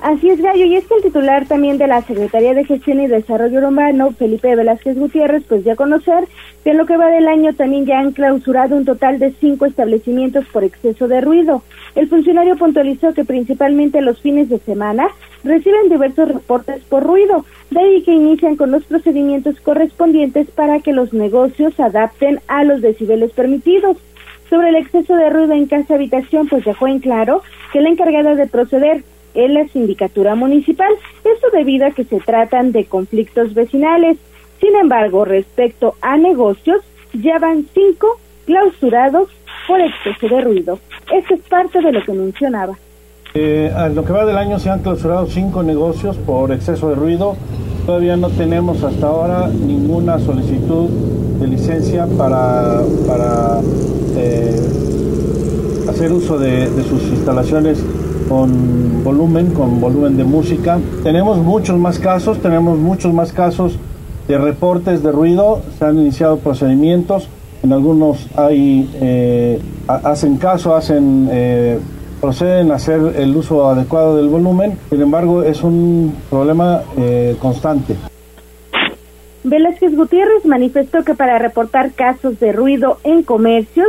Así 0.00 0.30
es, 0.30 0.40
Gallo, 0.40 0.64
y 0.64 0.76
es 0.76 0.86
que 0.86 0.94
el 0.94 1.02
titular 1.02 1.46
también 1.46 1.76
de 1.76 1.88
la 1.88 2.02
Secretaría 2.02 2.54
de 2.54 2.64
Gestión 2.64 3.00
y 3.00 3.08
Desarrollo 3.08 3.58
Urbano, 3.58 4.12
Felipe 4.12 4.54
Velázquez 4.54 4.96
Gutiérrez, 4.96 5.42
pues 5.48 5.64
ya 5.64 5.74
conocer 5.74 6.28
que 6.62 6.70
en 6.70 6.78
lo 6.78 6.86
que 6.86 6.96
va 6.96 7.08
del 7.08 7.26
año 7.26 7.52
también 7.54 7.84
ya 7.84 7.98
han 7.98 8.12
clausurado 8.12 8.76
un 8.76 8.84
total 8.84 9.18
de 9.18 9.32
cinco 9.40 9.66
establecimientos 9.66 10.46
por 10.52 10.62
exceso 10.62 11.08
de 11.08 11.20
ruido. 11.20 11.64
El 11.96 12.08
funcionario 12.08 12.56
puntualizó 12.56 13.12
que 13.12 13.24
principalmente 13.24 14.00
los 14.00 14.20
fines 14.20 14.48
de 14.48 14.60
semana 14.60 15.08
reciben 15.42 15.88
diversos 15.88 16.28
reportes 16.28 16.80
por 16.84 17.02
ruido, 17.02 17.44
de 17.70 17.80
ahí 17.80 18.02
que 18.02 18.12
inician 18.12 18.54
con 18.54 18.70
los 18.70 18.84
procedimientos 18.84 19.60
correspondientes 19.60 20.48
para 20.52 20.78
que 20.78 20.92
los 20.92 21.12
negocios 21.12 21.78
adapten 21.80 22.38
a 22.46 22.62
los 22.62 22.82
decibeles 22.82 23.32
permitidos. 23.32 23.96
Sobre 24.48 24.68
el 24.68 24.76
exceso 24.76 25.16
de 25.16 25.28
ruido 25.28 25.54
en 25.54 25.66
casa 25.66 25.96
habitación, 25.96 26.46
pues 26.46 26.64
dejó 26.64 26.86
en 26.86 27.00
claro 27.00 27.42
que 27.72 27.80
la 27.80 27.90
encargada 27.90 28.36
de 28.36 28.46
proceder 28.46 29.02
en 29.38 29.54
la 29.54 29.68
sindicatura 29.68 30.34
municipal, 30.34 30.92
esto 31.24 31.46
debido 31.52 31.86
a 31.86 31.92
que 31.92 32.04
se 32.04 32.18
tratan 32.18 32.72
de 32.72 32.86
conflictos 32.86 33.54
vecinales. 33.54 34.18
Sin 34.60 34.74
embargo, 34.74 35.24
respecto 35.24 35.94
a 36.00 36.16
negocios, 36.16 36.80
ya 37.12 37.38
van 37.38 37.64
cinco 37.72 38.18
clausurados 38.46 39.28
por 39.68 39.80
exceso 39.80 40.34
de 40.34 40.40
ruido. 40.40 40.80
Esto 41.14 41.34
es 41.34 41.40
parte 41.42 41.80
de 41.80 41.92
lo 41.92 42.02
que 42.02 42.12
mencionaba. 42.12 42.76
Eh, 43.34 43.72
a 43.76 43.88
lo 43.88 44.04
que 44.04 44.12
va 44.12 44.26
del 44.26 44.36
año 44.36 44.58
se 44.58 44.70
han 44.70 44.80
clausurado 44.82 45.26
cinco 45.26 45.62
negocios 45.62 46.16
por 46.16 46.50
exceso 46.50 46.88
de 46.88 46.96
ruido. 46.96 47.36
Todavía 47.86 48.16
no 48.16 48.30
tenemos 48.30 48.82
hasta 48.82 49.06
ahora 49.06 49.46
ninguna 49.46 50.18
solicitud 50.18 50.88
de 51.38 51.46
licencia 51.46 52.06
para, 52.18 52.80
para 53.06 53.60
eh, 54.16 54.60
hacer 55.88 56.12
uso 56.12 56.38
de, 56.38 56.68
de 56.68 56.82
sus 56.82 57.02
instalaciones 57.04 57.84
con 58.28 59.04
volumen, 59.04 59.52
con 59.52 59.80
volumen 59.80 60.16
de 60.16 60.24
música. 60.24 60.78
Tenemos 61.02 61.38
muchos 61.38 61.78
más 61.78 61.98
casos, 61.98 62.38
tenemos 62.38 62.78
muchos 62.78 63.12
más 63.12 63.32
casos 63.32 63.78
de 64.26 64.38
reportes 64.38 65.02
de 65.02 65.10
ruido, 65.10 65.62
se 65.78 65.84
han 65.84 65.98
iniciado 65.98 66.38
procedimientos, 66.38 67.28
en 67.62 67.72
algunos 67.72 68.28
hay, 68.36 68.88
eh, 69.00 69.60
hacen 69.88 70.36
caso, 70.36 70.76
hacen, 70.76 71.28
eh, 71.30 71.78
proceden 72.20 72.70
a 72.70 72.74
hacer 72.74 73.00
el 73.16 73.36
uso 73.36 73.68
adecuado 73.68 74.16
del 74.16 74.28
volumen, 74.28 74.78
sin 74.90 75.00
embargo 75.00 75.42
es 75.42 75.62
un 75.62 76.14
problema 76.30 76.82
eh, 76.96 77.36
constante. 77.40 77.96
Velázquez 79.44 79.96
Gutiérrez 79.96 80.44
manifestó 80.44 81.04
que 81.04 81.14
para 81.14 81.38
reportar 81.38 81.92
casos 81.92 82.38
de 82.38 82.52
ruido 82.52 82.98
en 83.04 83.22
comercios 83.22 83.88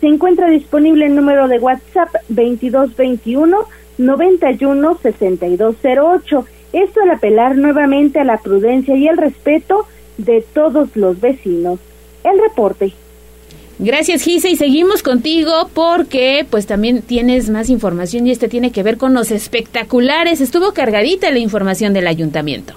se 0.00 0.06
encuentra 0.06 0.48
disponible 0.48 1.06
el 1.06 1.14
número 1.14 1.48
de 1.48 1.58
WhatsApp 1.58 2.14
2221 2.28 3.56
91 3.98 4.98
6208. 5.02 6.46
Esto 6.72 7.00
al 7.02 7.10
apelar 7.10 7.56
nuevamente 7.56 8.20
a 8.20 8.24
la 8.24 8.38
prudencia 8.38 8.96
y 8.96 9.08
el 9.08 9.16
respeto 9.16 9.86
de 10.16 10.44
todos 10.54 10.96
los 10.96 11.20
vecinos. 11.20 11.78
El 12.24 12.38
reporte. 12.40 12.92
Gracias 13.78 14.22
Gisa 14.22 14.48
y 14.48 14.56
seguimos 14.56 15.02
contigo 15.02 15.70
porque 15.72 16.46
pues 16.50 16.66
también 16.66 17.00
tienes 17.00 17.48
más 17.48 17.70
información 17.70 18.26
y 18.26 18.30
este 18.30 18.46
tiene 18.46 18.72
que 18.72 18.82
ver 18.82 18.98
con 18.98 19.14
los 19.14 19.30
espectaculares. 19.30 20.40
Estuvo 20.40 20.72
cargadita 20.72 21.30
la 21.30 21.38
información 21.38 21.94
del 21.94 22.06
ayuntamiento. 22.06 22.74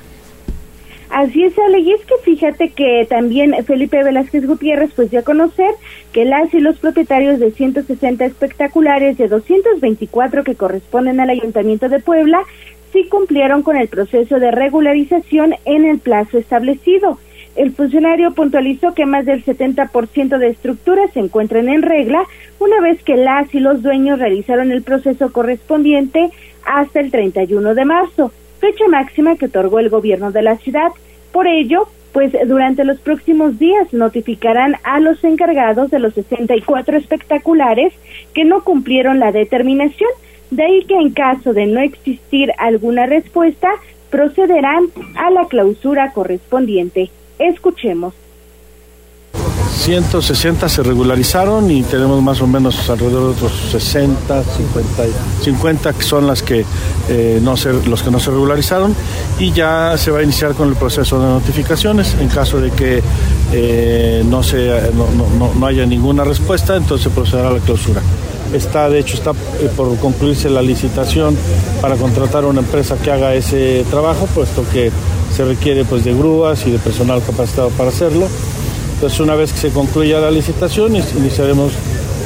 Así 1.14 1.44
es, 1.44 1.54
Ale, 1.60 1.78
y 1.78 1.92
es 1.92 2.04
que 2.06 2.16
fíjate 2.24 2.70
que 2.70 3.06
también 3.08 3.54
Felipe 3.66 4.04
Velázquez 4.04 4.48
Gutiérrez 4.48 4.94
pues 4.96 5.12
dio 5.12 5.20
a 5.20 5.24
conocer 5.24 5.70
que 6.12 6.26
las 6.26 6.52
y 6.56 6.60
los 6.60 6.80
propietarios 6.80 7.40
de 7.40 7.52
160 7.52 8.26
espectaculares 8.26 9.16
de 9.20 9.28
224 9.28 10.44
que 10.44 10.56
corresponden 10.56 11.20
al 11.20 11.30
Ayuntamiento 11.30 11.88
de 11.88 12.00
Puebla 12.00 12.42
sí 12.92 13.06
cumplieron 13.10 13.62
con 13.62 13.78
el 13.78 13.90
proceso 13.90 14.40
de 14.40 14.50
regularización 14.50 15.54
en 15.66 15.86
el 15.86 16.00
plazo 16.00 16.40
establecido. 16.40 17.20
El 17.56 17.74
funcionario 17.74 18.34
puntualizó 18.34 18.96
que 18.96 19.06
más 19.06 19.24
del 19.28 19.46
70% 19.46 20.40
de 20.40 20.48
estructuras 20.48 21.12
se 21.14 21.20
encuentran 21.20 21.70
en 21.70 21.84
regla 21.84 22.24
una 22.58 22.82
vez 22.82 23.04
que 23.04 23.18
las 23.18 23.54
y 23.54 23.60
los 23.60 23.84
dueños 23.84 24.18
realizaron 24.18 24.72
el 24.72 24.82
proceso 24.82 25.32
correspondiente 25.32 26.32
hasta 26.66 27.02
el 27.02 27.12
31 27.12 27.76
de 27.76 27.86
marzo 27.86 28.32
fecha 28.64 28.88
máxima 28.88 29.36
que 29.36 29.48
otorgó 29.48 29.80
el 29.80 29.90
gobierno 29.90 30.32
de 30.32 30.42
la 30.42 30.56
ciudad. 30.56 30.94
Por 31.34 31.48
ello, 31.48 31.90
pues 32.14 32.32
durante 32.48 32.86
los 32.86 32.98
próximos 32.98 33.60
días 33.60 33.92
notificarán 33.92 34.76
a 34.84 35.02
los 35.02 35.22
encargados 35.26 35.92
de 35.92 36.00
los 36.00 36.14
64 36.14 36.96
espectaculares 36.98 37.92
que 38.34 38.46
no 38.46 38.64
cumplieron 38.64 39.20
la 39.20 39.34
determinación. 39.34 40.10
De 40.50 40.64
ahí 40.64 40.86
que 40.86 40.96
en 40.96 41.12
caso 41.12 41.52
de 41.52 41.66
no 41.66 41.82
existir 41.82 42.54
alguna 42.58 43.06
respuesta, 43.06 43.70
procederán 44.10 44.86
a 45.18 45.30
la 45.30 45.46
clausura 45.50 46.14
correspondiente. 46.14 47.10
Escuchemos. 47.40 48.14
160 49.84 50.70
se 50.70 50.82
regularizaron 50.82 51.70
y 51.70 51.84
tenemos 51.84 52.24
más 52.24 52.40
o 52.40 52.48
menos 52.48 52.90
alrededor 52.90 53.24
de 53.24 53.30
otros 53.32 53.52
60, 53.70 54.42
50, 54.42 55.04
50 55.44 55.92
que 55.92 56.04
son 56.04 56.26
las 56.26 56.42
que, 56.42 56.64
eh, 57.10 57.42
no 57.44 57.56
los 57.86 58.02
que 58.02 58.10
no 58.10 58.18
se 58.18 58.32
regularizaron 58.32 58.96
y 59.40 59.52
ya 59.52 59.98
se 59.98 60.10
va 60.10 60.20
a 60.20 60.24
iniciar 60.24 60.54
con 60.54 60.70
el 60.70 60.78
proceso 60.78 61.20
de 61.20 61.28
notificaciones. 61.28 62.16
En 62.18 62.30
caso 62.30 62.62
de 62.62 62.72
que 62.72 63.04
eh, 63.52 64.24
no, 64.26 64.40
no, 64.42 65.28
no, 65.38 65.54
no, 65.54 65.68
haya 65.68 65.86
ninguna 65.86 66.24
respuesta, 66.24 66.78
entonces 66.78 67.12
procederá 67.12 67.50
a 67.50 67.52
la 67.52 67.60
clausura. 67.60 68.02
Está, 68.54 68.88
de 68.88 69.00
hecho, 69.00 69.18
está 69.18 69.32
eh, 69.32 69.70
por 69.76 69.98
concluirse 69.98 70.50
la 70.50 70.62
licitación 70.62 71.36
para 71.82 71.98
contratar 71.98 72.46
a 72.46 72.48
una 72.48 72.62
empresa 72.62 72.96
que 73.04 73.12
haga 73.12 73.36
ese 73.36 73.84
trabajo, 73.90 74.28
puesto 74.34 74.64
que 74.72 74.94
se 75.36 75.44
requiere 75.44 75.84
pues, 75.84 76.06
de 76.06 76.14
grúas 76.14 76.66
y 76.66 76.72
de 76.72 76.80
personal 76.80 77.22
capacitado 77.22 77.68
para 77.72 77.90
hacerlo. 77.90 78.30
Entonces, 79.04 79.20
una 79.20 79.36
vez 79.36 79.52
que 79.52 79.60
se 79.60 79.70
concluya 79.72 80.22
la 80.22 80.32
licitación, 80.32 80.96
iniciaremos 80.96 81.74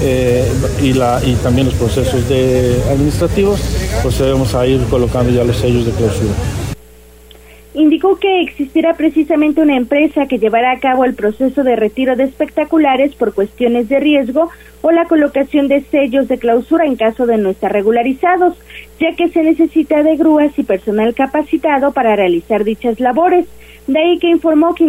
eh, 0.03 0.45
y, 0.79 0.93
la, 0.93 1.19
y 1.25 1.33
también 1.37 1.65
los 1.65 1.73
procesos 1.73 2.29
de 2.29 2.79
administrativos, 2.91 3.59
procedemos 4.03 4.53
a 4.53 4.67
ir 4.67 4.83
colocando 4.83 5.31
ya 5.31 5.43
los 5.43 5.57
sellos 5.57 5.87
de 5.87 5.91
clausura. 5.93 6.35
Indicó 7.73 8.19
que 8.19 8.43
existirá 8.43 8.93
precisamente 8.93 9.59
una 9.59 9.75
empresa 9.75 10.27
que 10.27 10.37
llevará 10.37 10.71
a 10.71 10.79
cabo 10.79 11.03
el 11.03 11.15
proceso 11.15 11.63
de 11.63 11.75
retiro 11.75 12.15
de 12.15 12.25
espectaculares 12.25 13.15
por 13.15 13.33
cuestiones 13.33 13.89
de 13.89 13.99
riesgo 13.99 14.51
o 14.83 14.91
la 14.91 15.05
colocación 15.05 15.67
de 15.67 15.81
sellos 15.81 16.27
de 16.27 16.37
clausura 16.37 16.85
en 16.85 16.95
caso 16.95 17.25
de 17.25 17.39
no 17.39 17.49
estar 17.49 17.73
regularizados, 17.73 18.53
ya 18.99 19.15
que 19.15 19.29
se 19.29 19.41
necesita 19.41 20.03
de 20.03 20.15
grúas 20.15 20.51
y 20.59 20.63
personal 20.63 21.15
capacitado 21.15 21.91
para 21.91 22.15
realizar 22.15 22.63
dichas 22.63 22.99
labores. 22.99 23.47
De 23.87 23.99
ahí 23.99 24.19
que 24.19 24.29
informó 24.29 24.75
que 24.75 24.83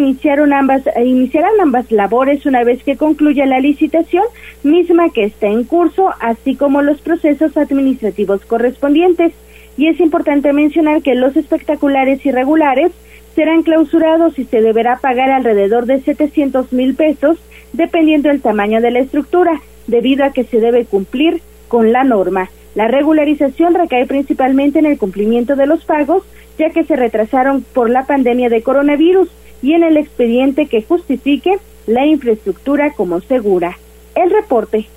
ambas, 0.53 0.85
eh, 0.87 1.05
iniciarán 1.05 1.53
ambas 1.61 1.89
labores 1.89 2.45
una 2.45 2.65
vez 2.65 2.83
que 2.83 2.97
concluya 2.97 3.45
la 3.45 3.59
licitación, 3.59 4.25
misma 4.63 5.09
que 5.09 5.23
está 5.23 5.47
en 5.47 5.63
curso, 5.63 6.09
así 6.19 6.55
como 6.55 6.81
los 6.81 6.99
procesos 6.99 7.55
administrativos 7.55 8.45
correspondientes. 8.45 9.33
Y 9.77 9.87
es 9.87 10.01
importante 10.01 10.51
mencionar 10.51 11.01
que 11.01 11.15
los 11.15 11.37
espectaculares 11.37 12.25
irregulares 12.25 12.91
serán 13.35 13.63
clausurados 13.63 14.37
y 14.37 14.43
se 14.43 14.59
deberá 14.59 14.97
pagar 14.97 15.31
alrededor 15.31 15.85
de 15.85 16.01
700 16.01 16.73
mil 16.73 16.93
pesos 16.95 17.37
dependiendo 17.71 18.27
del 18.27 18.41
tamaño 18.41 18.81
de 18.81 18.91
la 18.91 18.99
estructura, 18.99 19.61
debido 19.87 20.25
a 20.25 20.33
que 20.33 20.43
se 20.43 20.59
debe 20.59 20.85
cumplir 20.85 21.41
con 21.69 21.93
la 21.93 22.03
norma. 22.03 22.49
La 22.75 22.87
regularización 22.87 23.73
recae 23.75 24.05
principalmente 24.05 24.79
en 24.79 24.85
el 24.85 24.97
cumplimiento 24.97 25.55
de 25.55 25.67
los 25.67 25.85
pagos, 25.85 26.23
ya 26.59 26.69
que 26.69 26.83
se 26.83 26.95
retrasaron 26.95 27.65
por 27.73 27.89
la 27.89 28.05
pandemia 28.05 28.49
de 28.49 28.61
coronavirus 28.61 29.29
y 29.63 29.73
en 29.73 29.83
el 29.83 29.97
expediente 29.97 30.67
que 30.67 30.83
justifique 30.83 31.57
la 31.87 32.05
infraestructura 32.05 32.91
como 32.91 33.21
segura. 33.21 33.79
El 34.13 34.29
reporte. 34.29 34.87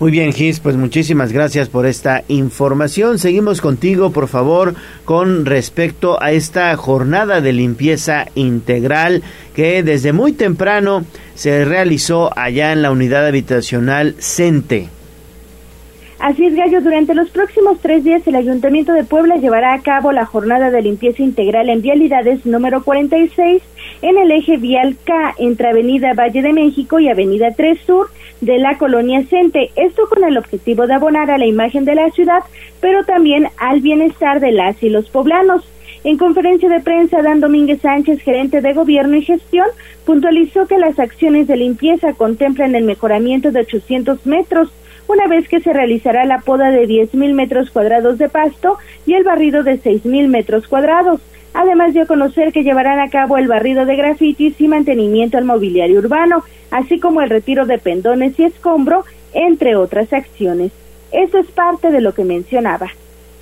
Muy 0.00 0.10
bien, 0.10 0.32
Gis, 0.32 0.60
pues 0.60 0.76
muchísimas 0.76 1.30
gracias 1.30 1.68
por 1.68 1.84
esta 1.84 2.24
información. 2.28 3.18
Seguimos 3.18 3.60
contigo, 3.60 4.12
por 4.12 4.28
favor, 4.28 4.74
con 5.04 5.44
respecto 5.44 6.22
a 6.22 6.32
esta 6.32 6.74
jornada 6.76 7.42
de 7.42 7.52
limpieza 7.52 8.26
integral 8.34 9.22
que 9.54 9.82
desde 9.82 10.14
muy 10.14 10.32
temprano 10.32 11.04
se 11.34 11.66
realizó 11.66 12.30
allá 12.36 12.72
en 12.72 12.80
la 12.80 12.90
unidad 12.90 13.26
habitacional 13.26 14.14
CENTE. 14.18 14.88
Así 16.20 16.44
es, 16.44 16.54
Gallo, 16.54 16.82
durante 16.82 17.14
los 17.14 17.30
próximos 17.30 17.78
tres 17.80 18.04
días 18.04 18.26
el 18.26 18.34
Ayuntamiento 18.34 18.92
de 18.92 19.04
Puebla 19.04 19.36
llevará 19.36 19.72
a 19.72 19.80
cabo 19.80 20.12
la 20.12 20.26
jornada 20.26 20.70
de 20.70 20.82
limpieza 20.82 21.22
integral 21.22 21.70
en 21.70 21.80
vialidades 21.80 22.44
número 22.44 22.84
46 22.84 23.62
en 24.02 24.18
el 24.18 24.30
eje 24.30 24.58
vial 24.58 24.98
K 25.02 25.34
entre 25.38 25.68
Avenida 25.68 26.12
Valle 26.12 26.42
de 26.42 26.52
México 26.52 27.00
y 27.00 27.08
Avenida 27.08 27.52
3 27.56 27.80
Sur 27.86 28.10
de 28.42 28.58
la 28.58 28.76
colonia 28.76 29.24
Cente. 29.30 29.70
Esto 29.76 30.10
con 30.10 30.22
el 30.22 30.36
objetivo 30.36 30.86
de 30.86 30.92
abonar 30.92 31.30
a 31.30 31.38
la 31.38 31.46
imagen 31.46 31.86
de 31.86 31.94
la 31.94 32.10
ciudad, 32.10 32.40
pero 32.82 33.02
también 33.04 33.48
al 33.56 33.80
bienestar 33.80 34.40
de 34.40 34.52
las 34.52 34.82
y 34.82 34.90
los 34.90 35.08
poblanos. 35.08 35.66
En 36.04 36.18
conferencia 36.18 36.68
de 36.68 36.80
prensa, 36.80 37.22
Dan 37.22 37.40
Domínguez 37.40 37.80
Sánchez, 37.80 38.20
gerente 38.20 38.60
de 38.60 38.74
Gobierno 38.74 39.16
y 39.16 39.22
Gestión, 39.22 39.68
puntualizó 40.04 40.66
que 40.66 40.76
las 40.76 40.98
acciones 40.98 41.46
de 41.46 41.56
limpieza 41.56 42.12
contemplan 42.12 42.74
el 42.74 42.84
mejoramiento 42.84 43.52
de 43.52 43.60
800 43.60 44.26
metros 44.26 44.70
una 45.10 45.26
vez 45.26 45.48
que 45.48 45.60
se 45.60 45.72
realizará 45.72 46.24
la 46.24 46.38
poda 46.38 46.70
de 46.70 46.86
10.000 46.86 47.34
metros 47.34 47.70
cuadrados 47.70 48.18
de 48.18 48.28
pasto 48.28 48.78
y 49.06 49.14
el 49.14 49.24
barrido 49.24 49.62
de 49.62 49.80
6.000 49.82 50.28
metros 50.28 50.68
cuadrados. 50.68 51.20
Además 51.52 51.92
dio 51.92 52.04
a 52.04 52.06
conocer 52.06 52.52
que 52.52 52.62
llevarán 52.62 53.00
a 53.00 53.10
cabo 53.10 53.36
el 53.36 53.48
barrido 53.48 53.84
de 53.86 53.96
grafitis 53.96 54.60
y 54.60 54.68
mantenimiento 54.68 55.36
al 55.36 55.44
mobiliario 55.44 55.98
urbano, 55.98 56.44
así 56.70 57.00
como 57.00 57.22
el 57.22 57.30
retiro 57.30 57.66
de 57.66 57.78
pendones 57.78 58.38
y 58.38 58.44
escombro, 58.44 59.04
entre 59.32 59.74
otras 59.74 60.12
acciones. 60.12 60.70
Eso 61.10 61.38
es 61.38 61.46
parte 61.48 61.90
de 61.90 62.00
lo 62.00 62.14
que 62.14 62.22
mencionaba. 62.22 62.88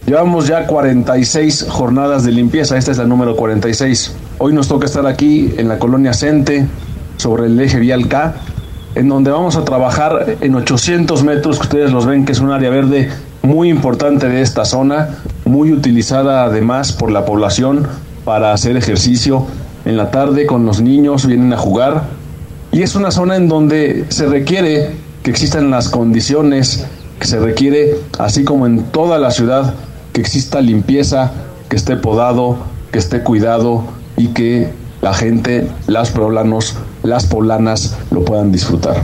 Llevamos 0.07 0.49
ya 0.49 0.67
46 0.67 1.67
jornadas 1.69 2.25
de 2.25 2.33
limpieza, 2.33 2.79
esta 2.79 2.93
es 2.93 2.99
la 2.99 3.05
número 3.05 3.37
46. 3.37 4.17
Hoy 4.39 4.55
nos 4.55 4.69
toca 4.69 4.87
estar 4.87 5.07
aquí 5.07 5.53
en 5.59 5.69
la 5.69 5.79
colonia 5.79 6.15
Cente, 6.15 6.67
sobre 7.19 7.47
el 7.47 7.61
eje 7.61 7.79
vial 7.79 8.09
K, 8.09 8.37
en 8.95 9.09
donde 9.09 9.31
vamos 9.31 9.57
a 9.57 9.65
trabajar 9.65 10.37
en 10.41 10.55
800 10.55 11.23
metros, 11.25 11.59
que 11.59 11.63
ustedes 11.63 11.93
los 11.93 12.07
ven 12.07 12.25
que 12.25 12.33
es 12.33 12.41
un 12.41 12.51
área 12.51 12.71
verde 12.71 13.11
muy 13.43 13.69
importante 13.69 14.29
de 14.29 14.43
esta 14.43 14.65
zona, 14.65 15.19
muy 15.45 15.73
utilizada 15.73 16.45
además 16.45 16.93
por 16.93 17.11
la 17.11 17.25
población 17.25 17.87
para 18.25 18.53
hacer 18.53 18.77
ejercicio. 18.77 19.47
En 19.85 19.97
la 19.97 20.11
tarde 20.11 20.47
con 20.47 20.67
los 20.67 20.81
niños 20.81 21.27
vienen 21.27 21.53
a 21.53 21.57
jugar 21.57 22.05
y 22.73 22.83
es 22.83 22.95
una 22.95 23.11
zona 23.11 23.37
en 23.37 23.49
donde 23.49 24.05
se 24.09 24.27
requiere 24.27 24.91
que 25.23 25.31
existan 25.31 25.71
las 25.71 25.89
condiciones 25.89 26.87
que 27.19 27.27
se 27.27 27.39
requiere, 27.39 27.97
así 28.19 28.45
como 28.45 28.67
en 28.67 28.85
toda 28.85 29.19
la 29.19 29.31
ciudad, 29.31 29.75
que 30.13 30.21
exista 30.21 30.61
limpieza, 30.61 31.33
que 31.69 31.77
esté 31.77 31.97
podado, 31.97 32.59
que 32.93 32.99
esté 32.99 33.23
cuidado 33.23 33.85
y 34.17 34.29
que 34.29 34.71
la 35.01 35.15
gente, 35.15 35.67
las 35.87 36.11
poblanos, 36.11 36.79
las 37.03 37.27
poblanas 37.27 37.99
lo 38.11 38.25
puedan 38.25 38.53
disfrutar. 38.53 38.97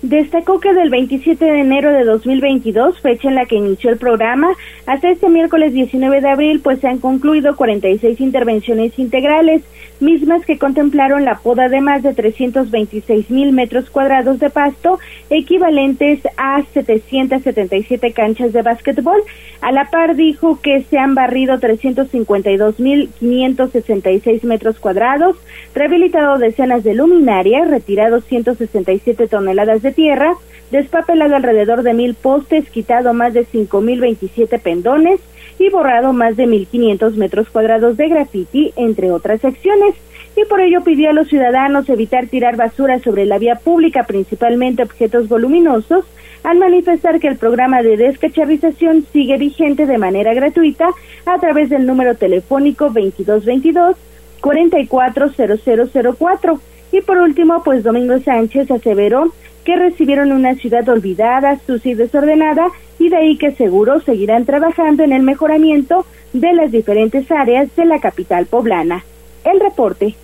Destacó 0.00 0.60
que 0.60 0.72
del 0.74 0.90
27 0.90 1.44
de 1.44 1.60
enero 1.60 1.92
de 1.92 2.04
2022, 2.04 3.00
fecha 3.00 3.28
en 3.28 3.34
la 3.34 3.46
que 3.46 3.56
inició 3.56 3.90
el 3.90 3.98
programa, 3.98 4.48
hasta 4.86 5.10
este 5.10 5.28
miércoles 5.28 5.72
19 5.72 6.20
de 6.20 6.28
abril, 6.28 6.60
pues 6.62 6.78
se 6.80 6.86
han 6.86 6.98
concluido 6.98 7.56
46 7.56 8.20
intervenciones 8.20 8.96
integrales, 8.96 9.62
mismas 10.00 10.44
que 10.44 10.58
contemplaron 10.58 11.24
la 11.24 11.38
poda 11.38 11.68
de 11.68 11.80
más 11.80 12.02
de 12.02 12.14
326 12.14 13.30
mil 13.30 13.52
metros 13.52 13.90
cuadrados 13.90 14.38
de 14.38 14.50
pasto, 14.50 14.98
equivalentes 15.30 16.20
a 16.36 16.62
777 16.72 18.12
canchas 18.12 18.52
de 18.52 18.62
básquetbol. 18.62 19.20
A 19.60 19.72
la 19.72 19.90
par 19.90 20.16
dijo 20.16 20.60
que 20.60 20.82
se 20.84 20.98
han 20.98 21.14
barrido 21.14 21.58
352 21.58 22.78
mil 22.80 23.10
566 23.18 24.44
metros 24.44 24.78
cuadrados, 24.78 25.36
rehabilitado 25.74 26.38
decenas 26.38 26.84
de 26.84 26.94
luminarias, 26.94 27.68
retirado 27.68 28.20
167 28.20 29.26
toneladas 29.26 29.82
de 29.82 29.92
tierra, 29.92 30.34
despapelado 30.70 31.36
alrededor 31.36 31.82
de 31.82 31.94
mil 31.94 32.14
postes, 32.14 32.68
quitado 32.70 33.14
más 33.14 33.34
de 33.34 33.46
5.027 33.46 34.60
pendones 34.60 35.20
y 35.58 35.70
borrado 35.70 36.12
más 36.12 36.36
de 36.36 36.46
1.500 36.46 37.14
metros 37.14 37.48
cuadrados 37.50 37.96
de 37.96 38.08
grafiti, 38.08 38.72
entre 38.76 39.10
otras 39.10 39.40
secciones. 39.40 39.94
Y 40.36 40.44
por 40.44 40.60
ello 40.60 40.82
pidió 40.84 41.10
a 41.10 41.12
los 41.12 41.28
ciudadanos 41.28 41.88
evitar 41.88 42.28
tirar 42.28 42.56
basura 42.56 43.00
sobre 43.00 43.26
la 43.26 43.38
vía 43.38 43.56
pública, 43.56 44.04
principalmente 44.04 44.82
objetos 44.82 45.28
voluminosos, 45.28 46.04
al 46.44 46.58
manifestar 46.58 47.18
que 47.18 47.28
el 47.28 47.36
programa 47.36 47.82
de 47.82 47.96
descacharización 47.96 49.04
sigue 49.12 49.36
vigente 49.36 49.86
de 49.86 49.98
manera 49.98 50.34
gratuita 50.34 50.90
a 51.26 51.38
través 51.38 51.70
del 51.70 51.86
número 51.86 52.14
telefónico 52.14 52.84
2222 52.84 53.96
440004. 54.40 56.60
Y 56.92 57.00
por 57.02 57.18
último, 57.18 57.62
pues 57.62 57.84
Domingo 57.84 58.18
Sánchez 58.18 58.70
aseveró 58.70 59.32
que 59.64 59.76
recibieron 59.76 60.32
una 60.32 60.54
ciudad 60.54 60.88
olvidada, 60.88 61.58
sucia 61.66 61.92
y 61.92 61.94
desordenada, 61.94 62.68
y 62.98 63.10
de 63.10 63.16
ahí 63.16 63.36
que 63.36 63.52
seguro 63.52 64.00
seguirán 64.00 64.44
trabajando 64.44 65.04
en 65.04 65.12
el 65.12 65.22
mejoramiento 65.22 66.06
de 66.32 66.52
las 66.54 66.72
diferentes 66.72 67.30
áreas 67.30 67.74
de 67.76 67.84
la 67.84 68.00
capital 68.00 68.46
poblana. 68.46 69.04
El 69.44 69.60
reporte. 69.60 70.14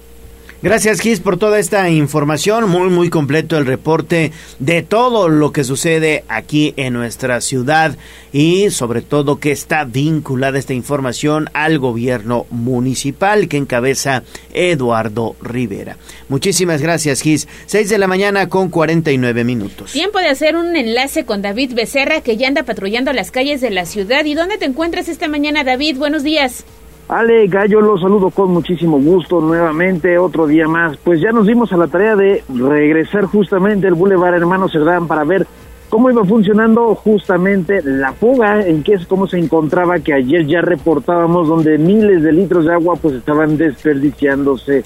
Gracias, 0.64 1.00
Gis, 1.00 1.20
por 1.20 1.36
toda 1.36 1.58
esta 1.58 1.90
información. 1.90 2.70
Muy, 2.70 2.88
muy 2.88 3.10
completo 3.10 3.58
el 3.58 3.66
reporte 3.66 4.32
de 4.60 4.80
todo 4.80 5.28
lo 5.28 5.52
que 5.52 5.62
sucede 5.62 6.24
aquí 6.26 6.72
en 6.78 6.94
nuestra 6.94 7.42
ciudad 7.42 7.98
y 8.32 8.70
sobre 8.70 9.02
todo 9.02 9.38
que 9.38 9.52
está 9.52 9.84
vinculada 9.84 10.58
esta 10.58 10.72
información 10.72 11.50
al 11.52 11.78
gobierno 11.78 12.46
municipal 12.48 13.46
que 13.46 13.58
encabeza 13.58 14.22
Eduardo 14.54 15.36
Rivera. 15.42 15.98
Muchísimas 16.30 16.80
gracias, 16.80 17.20
Gis. 17.20 17.46
Seis 17.66 17.90
de 17.90 17.98
la 17.98 18.06
mañana 18.06 18.48
con 18.48 18.70
49 18.70 19.44
minutos. 19.44 19.92
Tiempo 19.92 20.18
de 20.18 20.28
hacer 20.28 20.56
un 20.56 20.76
enlace 20.76 21.26
con 21.26 21.42
David 21.42 21.74
Becerra 21.74 22.22
que 22.22 22.38
ya 22.38 22.48
anda 22.48 22.62
patrullando 22.62 23.12
las 23.12 23.30
calles 23.30 23.60
de 23.60 23.68
la 23.68 23.84
ciudad. 23.84 24.24
¿Y 24.24 24.32
dónde 24.32 24.56
te 24.56 24.64
encuentras 24.64 25.10
esta 25.10 25.28
mañana, 25.28 25.62
David? 25.62 25.98
Buenos 25.98 26.22
días. 26.22 26.64
Ale 27.08 27.46
Gallo, 27.48 27.82
los 27.82 28.00
saludo 28.00 28.30
con 28.30 28.50
muchísimo 28.50 28.98
gusto 28.98 29.40
nuevamente, 29.40 30.16
otro 30.16 30.46
día 30.46 30.66
más. 30.66 30.96
Pues 30.96 31.20
ya 31.20 31.32
nos 31.32 31.46
dimos 31.46 31.70
a 31.72 31.76
la 31.76 31.86
tarea 31.86 32.16
de 32.16 32.42
regresar 32.48 33.26
justamente 33.26 33.86
al 33.86 33.94
Boulevard 33.94 34.34
Hermano 34.34 34.70
Cerdán 34.70 35.06
para 35.06 35.22
ver 35.24 35.46
cómo 35.90 36.10
iba 36.10 36.24
funcionando 36.24 36.94
justamente 36.94 37.82
la 37.82 38.14
fuga, 38.14 38.66
en 38.66 38.82
qué 38.82 38.94
es 38.94 39.06
cómo 39.06 39.26
se 39.26 39.38
encontraba 39.38 39.98
que 39.98 40.14
ayer 40.14 40.46
ya 40.46 40.62
reportábamos 40.62 41.46
donde 41.46 41.76
miles 41.76 42.22
de 42.22 42.32
litros 42.32 42.64
de 42.64 42.72
agua 42.72 42.96
pues 42.96 43.16
estaban 43.16 43.58
desperdiciándose. 43.58 44.82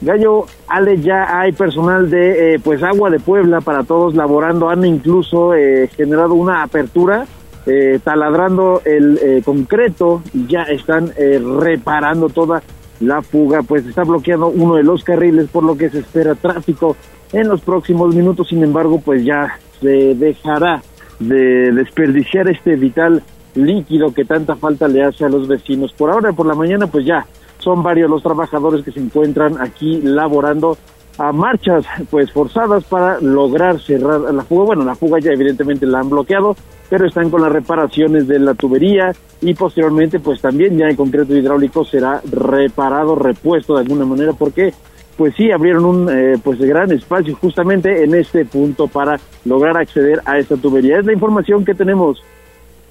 Gallo, 0.00 0.46
Ale, 0.68 1.00
ya 1.00 1.40
hay 1.40 1.50
personal 1.50 2.08
de 2.08 2.54
eh, 2.54 2.60
pues 2.62 2.84
agua 2.84 3.10
de 3.10 3.18
Puebla 3.18 3.60
para 3.60 3.82
todos 3.82 4.14
laborando, 4.14 4.70
han 4.70 4.84
incluso 4.84 5.54
eh, 5.54 5.88
generado 5.88 6.34
una 6.34 6.62
apertura 6.62 7.26
eh, 7.68 8.00
taladrando 8.02 8.80
el 8.84 9.18
eh, 9.18 9.42
concreto 9.44 10.22
y 10.32 10.46
ya 10.46 10.62
están 10.62 11.12
eh, 11.16 11.38
reparando 11.60 12.28
toda 12.28 12.62
la 13.00 13.22
fuga, 13.22 13.62
pues 13.62 13.86
está 13.86 14.04
bloqueado 14.04 14.48
uno 14.48 14.74
de 14.76 14.82
los 14.82 15.04
carriles 15.04 15.48
por 15.50 15.62
lo 15.62 15.76
que 15.76 15.90
se 15.90 15.98
espera 15.98 16.34
tráfico 16.34 16.96
en 17.32 17.46
los 17.46 17.60
próximos 17.60 18.14
minutos, 18.14 18.48
sin 18.48 18.64
embargo 18.64 19.00
pues 19.04 19.24
ya 19.24 19.58
se 19.80 20.14
dejará 20.14 20.82
de 21.20 21.70
desperdiciar 21.72 22.48
este 22.48 22.74
vital 22.76 23.22
líquido 23.54 24.14
que 24.14 24.24
tanta 24.24 24.56
falta 24.56 24.88
le 24.88 25.04
hace 25.04 25.24
a 25.24 25.28
los 25.28 25.46
vecinos. 25.46 25.92
Por 25.92 26.10
ahora, 26.10 26.32
por 26.32 26.46
la 26.46 26.54
mañana, 26.54 26.86
pues 26.86 27.04
ya 27.04 27.26
son 27.58 27.82
varios 27.82 28.08
los 28.08 28.22
trabajadores 28.22 28.84
que 28.84 28.92
se 28.92 29.00
encuentran 29.00 29.60
aquí 29.60 30.00
laborando 30.02 30.78
a 31.18 31.32
marchas 31.32 31.84
pues 32.10 32.30
forzadas 32.32 32.84
para 32.84 33.20
lograr 33.20 33.80
cerrar 33.80 34.20
la 34.20 34.44
fuga. 34.44 34.64
Bueno, 34.64 34.84
la 34.84 34.94
fuga 34.94 35.18
ya 35.18 35.32
evidentemente 35.32 35.84
la 35.86 36.00
han 36.00 36.10
bloqueado, 36.10 36.56
pero 36.88 37.06
están 37.06 37.28
con 37.30 37.42
las 37.42 37.52
reparaciones 37.52 38.28
de 38.28 38.38
la 38.38 38.54
tubería 38.54 39.12
y 39.40 39.54
posteriormente 39.54 40.20
pues 40.20 40.40
también 40.40 40.78
ya 40.78 40.86
el 40.86 40.96
concreto 40.96 41.36
hidráulico 41.36 41.84
será 41.84 42.20
reparado, 42.30 43.16
repuesto 43.16 43.74
de 43.74 43.82
alguna 43.82 44.04
manera 44.04 44.32
porque 44.32 44.72
pues 45.16 45.34
sí 45.34 45.50
abrieron 45.50 45.84
un 45.84 46.08
eh, 46.08 46.38
pues 46.42 46.60
gran 46.60 46.92
espacio 46.92 47.34
justamente 47.34 48.04
en 48.04 48.14
este 48.14 48.44
punto 48.44 48.86
para 48.86 49.18
lograr 49.44 49.76
acceder 49.76 50.20
a 50.24 50.38
esta 50.38 50.56
tubería. 50.56 51.00
Es 51.00 51.06
la 51.06 51.12
información 51.12 51.64
que 51.64 51.74
tenemos. 51.74 52.22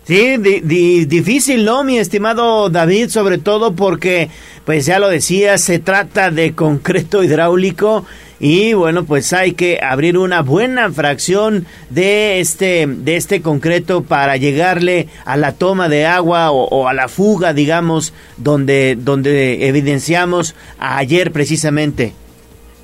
Sí, 0.07 0.37
difícil, 0.37 1.65
¿no, 1.65 1.83
mi 1.83 1.97
estimado 1.97 2.69
David? 2.69 3.09
Sobre 3.09 3.37
todo 3.39 3.73
porque, 3.73 4.29
pues 4.63 4.85
ya 4.85 4.99
lo 4.99 5.09
decía, 5.09 5.57
se 5.57 5.79
trata 5.79 6.31
de 6.31 6.53
concreto 6.53 7.25
hidráulico 7.25 8.05
y 8.39 8.71
bueno, 8.71 9.03
pues 9.03 9.33
hay 9.33 9.51
que 9.51 9.81
abrir 9.83 10.17
una 10.17 10.43
buena 10.43 10.89
fracción 10.93 11.65
de 11.89 12.39
este 12.39 12.87
de 12.87 13.17
este 13.17 13.41
concreto 13.41 14.01
para 14.01 14.37
llegarle 14.37 15.09
a 15.25 15.35
la 15.35 15.51
toma 15.51 15.89
de 15.89 16.05
agua 16.05 16.51
o, 16.51 16.87
a 16.87 16.93
la 16.93 17.09
fuga, 17.09 17.51
digamos, 17.51 18.13
donde 18.37 18.95
donde 18.97 19.67
evidenciamos 19.67 20.55
ayer 20.79 21.33
precisamente. 21.33 22.13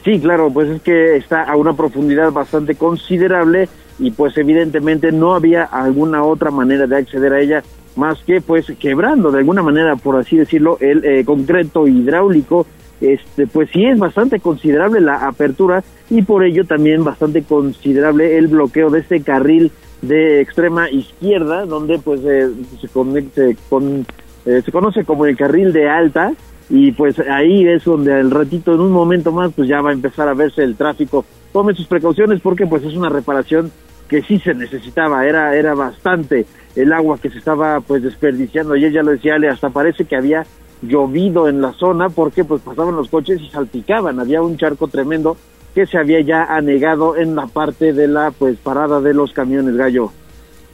Sí, 0.03 0.19
claro, 0.19 0.51
pues 0.51 0.69
es 0.69 0.81
que 0.81 1.15
está 1.15 1.43
a 1.43 1.55
una 1.55 1.71
profundidad 1.71 2.33
bastante 2.33 2.75
considerable 2.75 3.69
y 4.03 4.11
pues 4.11 4.37
evidentemente 4.37 5.13
no 5.13 5.33
había 5.33 5.63
alguna 5.63 6.23
otra 6.23 6.51
manera 6.51 6.87
de 6.87 6.97
acceder 6.97 7.33
a 7.33 7.39
ella 7.39 7.63
más 7.95 8.21
que 8.23 8.41
pues 8.41 8.67
quebrando 8.79 9.31
de 9.31 9.39
alguna 9.39 9.63
manera, 9.63 9.95
por 9.95 10.17
así 10.17 10.35
decirlo, 10.35 10.77
el 10.81 11.05
eh, 11.05 11.23
concreto 11.23 11.87
hidráulico 11.87 12.65
este, 12.99 13.47
pues 13.47 13.69
sí 13.71 13.85
es 13.85 13.97
bastante 13.97 14.41
considerable 14.41 14.99
la 14.99 15.25
apertura 15.25 15.83
y 16.09 16.21
por 16.21 16.43
ello 16.43 16.65
también 16.65 17.03
bastante 17.03 17.43
considerable 17.43 18.37
el 18.37 18.47
bloqueo 18.47 18.89
de 18.89 18.99
este 18.99 19.21
carril 19.21 19.71
de 20.01 20.41
extrema 20.41 20.89
izquierda, 20.89 21.65
donde 21.65 21.97
pues 21.99 22.19
eh, 22.25 22.49
se, 22.81 22.89
con, 22.89 24.05
eh, 24.45 24.61
se 24.65 24.71
conoce 24.71 25.05
como 25.05 25.25
el 25.25 25.37
carril 25.37 25.71
de 25.71 25.89
alta 25.89 26.33
y 26.69 26.91
pues 26.91 27.19
ahí 27.19 27.65
es 27.67 27.85
donde 27.85 28.13
al 28.13 28.31
ratito, 28.31 28.73
en 28.73 28.81
un 28.81 28.91
momento 28.91 29.31
más, 29.31 29.53
pues 29.53 29.69
ya 29.69 29.81
va 29.81 29.91
a 29.91 29.93
empezar 29.93 30.27
a 30.27 30.33
verse 30.33 30.63
el 30.63 30.75
tráfico. 30.75 31.25
Tome 31.53 31.73
sus 31.73 31.87
precauciones 31.87 32.41
porque 32.41 32.65
pues 32.65 32.83
es 32.83 32.95
una 32.95 33.09
reparación 33.09 33.71
que 34.13 34.21
sí 34.21 34.37
se 34.37 34.53
necesitaba, 34.53 35.25
era, 35.25 35.55
era 35.55 35.73
bastante 35.73 36.45
el 36.75 36.93
agua 36.93 37.17
que 37.17 37.31
se 37.31 37.39
estaba 37.39 37.81
pues 37.81 38.03
desperdiciando. 38.03 38.75
Y 38.75 38.85
ella 38.85 39.01
lo 39.01 39.09
decía, 39.09 39.37
hasta 39.51 39.71
parece 39.71 40.05
que 40.05 40.15
había 40.15 40.45
llovido 40.83 41.49
en 41.49 41.63
la 41.63 41.73
zona 41.73 42.09
porque 42.09 42.43
pues 42.43 42.61
pasaban 42.61 42.95
los 42.95 43.09
coches 43.09 43.41
y 43.41 43.49
salpicaban, 43.49 44.19
había 44.19 44.43
un 44.43 44.55
charco 44.55 44.87
tremendo 44.87 45.35
que 45.73 45.87
se 45.87 45.97
había 45.97 46.21
ya 46.21 46.43
anegado 46.43 47.17
en 47.17 47.35
la 47.35 47.47
parte 47.47 47.91
de 47.91 48.07
la 48.07 48.29
pues 48.29 48.55
parada 48.57 49.01
de 49.01 49.15
los 49.15 49.33
camiones 49.33 49.75
gallo. 49.77 50.11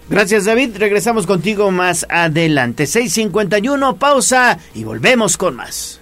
Gracias 0.09 0.43
David, 0.43 0.75
regresamos 0.77 1.25
contigo 1.25 1.71
más 1.71 2.05
adelante. 2.09 2.87
651, 2.87 3.95
pausa 3.95 4.59
y 4.73 4.83
volvemos 4.83 5.37
con 5.37 5.55
más. 5.55 6.01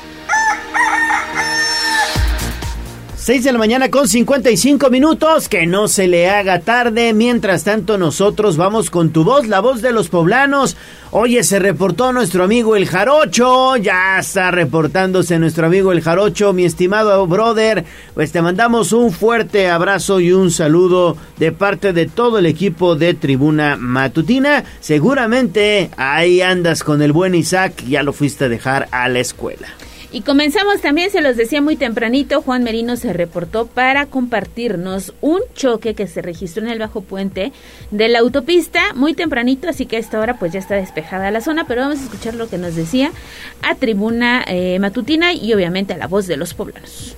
6 3.21 3.43
de 3.43 3.51
la 3.51 3.59
mañana 3.59 3.91
con 3.91 4.07
55 4.07 4.89
minutos, 4.89 5.47
que 5.47 5.67
no 5.67 5.87
se 5.87 6.07
le 6.07 6.27
haga 6.27 6.61
tarde. 6.61 7.13
Mientras 7.13 7.63
tanto, 7.63 7.99
nosotros 7.99 8.57
vamos 8.57 8.89
con 8.89 9.11
tu 9.11 9.23
voz, 9.23 9.47
la 9.47 9.59
voz 9.59 9.83
de 9.83 9.91
los 9.91 10.09
poblanos. 10.09 10.75
Oye, 11.11 11.43
se 11.43 11.59
reportó 11.59 12.13
nuestro 12.13 12.43
amigo 12.43 12.75
el 12.75 12.87
Jarocho, 12.87 13.77
ya 13.77 14.17
está 14.17 14.49
reportándose 14.49 15.37
nuestro 15.37 15.67
amigo 15.67 15.91
el 15.91 16.01
Jarocho, 16.01 16.51
mi 16.51 16.65
estimado 16.65 17.27
brother. 17.27 17.85
Pues 18.15 18.31
te 18.31 18.41
mandamos 18.41 18.91
un 18.91 19.11
fuerte 19.11 19.69
abrazo 19.69 20.19
y 20.19 20.31
un 20.31 20.49
saludo 20.49 21.15
de 21.37 21.51
parte 21.51 21.93
de 21.93 22.07
todo 22.07 22.39
el 22.39 22.47
equipo 22.47 22.95
de 22.95 23.13
Tribuna 23.13 23.77
Matutina. 23.77 24.63
Seguramente 24.79 25.91
ahí 25.95 26.41
andas 26.41 26.83
con 26.83 27.03
el 27.03 27.11
buen 27.11 27.35
Isaac, 27.35 27.83
ya 27.87 28.01
lo 28.01 28.13
fuiste 28.13 28.45
a 28.45 28.49
dejar 28.49 28.87
a 28.91 29.07
la 29.09 29.19
escuela. 29.19 29.67
Y 30.13 30.23
comenzamos 30.23 30.81
también, 30.81 31.09
se 31.09 31.21
los 31.21 31.37
decía 31.37 31.61
muy 31.61 31.77
tempranito, 31.77 32.41
Juan 32.41 32.63
Merino 32.63 32.97
se 32.97 33.13
reportó 33.13 33.65
para 33.65 34.07
compartirnos 34.07 35.13
un 35.21 35.39
choque 35.55 35.95
que 35.95 36.05
se 36.05 36.21
registró 36.21 36.63
en 36.63 36.69
el 36.69 36.79
Bajo 36.79 36.99
Puente 36.99 37.53
de 37.91 38.09
la 38.09 38.19
autopista 38.19 38.93
muy 38.93 39.13
tempranito, 39.13 39.69
así 39.69 39.85
que 39.85 39.95
a 39.95 39.99
esta 39.99 40.19
hora 40.19 40.37
pues 40.37 40.51
ya 40.51 40.59
está 40.59 40.75
despejada 40.75 41.31
la 41.31 41.39
zona, 41.39 41.65
pero 41.65 41.83
vamos 41.83 41.99
a 41.99 42.03
escuchar 42.03 42.33
lo 42.35 42.49
que 42.49 42.57
nos 42.57 42.75
decía 42.75 43.13
a 43.61 43.75
tribuna 43.75 44.43
eh, 44.47 44.79
matutina 44.79 45.31
y 45.31 45.53
obviamente 45.53 45.93
a 45.93 45.97
la 45.97 46.07
voz 46.07 46.27
de 46.27 46.35
los 46.35 46.53
poblanos. 46.53 47.15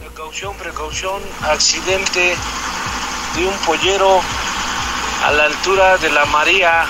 Precaución, 0.00 0.56
precaución, 0.56 1.22
accidente 1.42 2.34
de 3.36 3.46
un 3.46 3.54
pollero 3.64 4.20
a 5.26 5.30
la 5.30 5.44
altura 5.44 5.96
de 5.98 6.10
la 6.10 6.24
María 6.26 6.86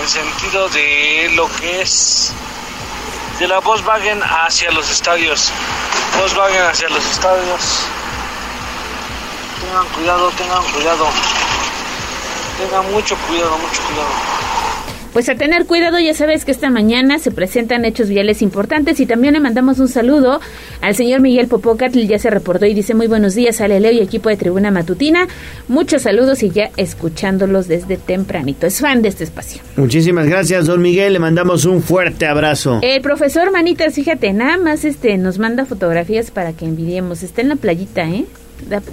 en 0.00 0.08
sentido 0.08 0.68
de 0.68 1.32
lo 1.34 1.48
que 1.58 1.82
es 1.82 2.32
de 3.40 3.48
la 3.48 3.58
Volkswagen 3.58 4.20
hacia 4.22 4.70
los 4.70 4.90
estadios. 4.90 5.50
Volkswagen 6.18 6.62
hacia 6.62 6.90
los 6.90 7.02
estadios. 7.06 7.86
Tengan 9.62 9.86
cuidado, 9.94 10.30
tengan 10.32 10.62
cuidado. 10.64 11.06
Tengan 12.58 12.92
mucho 12.92 13.16
cuidado, 13.26 13.56
mucho 13.56 13.82
cuidado. 13.84 14.10
Pues 15.12 15.28
a 15.28 15.34
tener 15.34 15.66
cuidado, 15.66 15.98
ya 15.98 16.14
sabes 16.14 16.44
que 16.44 16.52
esta 16.52 16.70
mañana 16.70 17.18
se 17.18 17.32
presentan 17.32 17.84
hechos 17.84 18.08
viales 18.08 18.42
importantes 18.42 19.00
y 19.00 19.06
también 19.06 19.34
le 19.34 19.40
mandamos 19.40 19.80
un 19.80 19.88
saludo 19.88 20.40
al 20.80 20.94
señor 20.94 21.20
Miguel 21.20 21.48
Popocatl, 21.48 21.98
ya 22.02 22.20
se 22.20 22.30
reportó 22.30 22.64
y 22.66 22.74
dice 22.74 22.94
muy 22.94 23.08
buenos 23.08 23.34
días 23.34 23.60
a 23.60 23.66
Leo 23.66 23.90
y 23.90 23.98
equipo 23.98 24.28
de 24.28 24.36
Tribuna 24.36 24.70
Matutina. 24.70 25.26
Muchos 25.66 26.02
saludos 26.02 26.44
y 26.44 26.50
ya 26.50 26.70
escuchándolos 26.76 27.66
desde 27.66 27.96
tempranito. 27.96 28.68
Es 28.68 28.78
fan 28.78 29.02
de 29.02 29.08
este 29.08 29.24
espacio. 29.24 29.62
Muchísimas 29.74 30.28
gracias, 30.28 30.66
don 30.66 30.80
Miguel, 30.80 31.14
le 31.14 31.18
mandamos 31.18 31.64
un 31.64 31.82
fuerte 31.82 32.26
abrazo. 32.26 32.78
El 32.80 33.02
profesor 33.02 33.50
Manitas, 33.50 33.94
fíjate, 33.94 34.32
nada 34.32 34.58
más 34.58 34.84
este 34.84 35.18
nos 35.18 35.40
manda 35.40 35.66
fotografías 35.66 36.30
para 36.30 36.52
que 36.52 36.66
envidiemos. 36.66 37.24
Está 37.24 37.40
en 37.40 37.48
la 37.48 37.56
playita, 37.56 38.08
¿eh? 38.08 38.26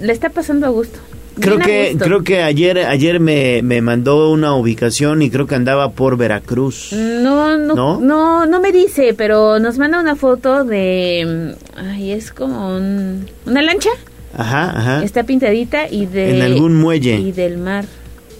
le 0.00 0.12
está 0.12 0.30
pasando 0.30 0.66
a 0.66 0.70
gusto. 0.70 0.98
Creo 1.40 1.58
que, 1.58 1.96
creo 1.98 2.22
que 2.22 2.42
ayer, 2.42 2.78
ayer 2.78 3.20
me, 3.20 3.62
me, 3.62 3.80
mandó 3.80 4.30
una 4.30 4.54
ubicación 4.54 5.22
y 5.22 5.30
creo 5.30 5.46
que 5.46 5.54
andaba 5.54 5.90
por 5.92 6.16
Veracruz. 6.16 6.92
No, 6.92 7.56
no, 7.56 8.00
no, 8.00 8.46
no, 8.46 8.60
me 8.60 8.72
dice, 8.72 9.14
pero 9.14 9.58
nos 9.58 9.78
manda 9.78 10.00
una 10.00 10.16
foto 10.16 10.64
de, 10.64 11.54
ay, 11.76 12.12
es 12.12 12.32
como 12.32 12.76
una 12.76 13.62
lancha. 13.62 13.90
Ajá, 14.36 14.70
ajá. 14.78 15.04
Está 15.04 15.24
pintadita 15.24 15.88
y 15.88 16.06
de... 16.06 16.36
En 16.36 16.42
algún 16.42 16.76
muelle. 16.76 17.16
Y 17.16 17.32
del 17.32 17.58
mar. 17.58 17.84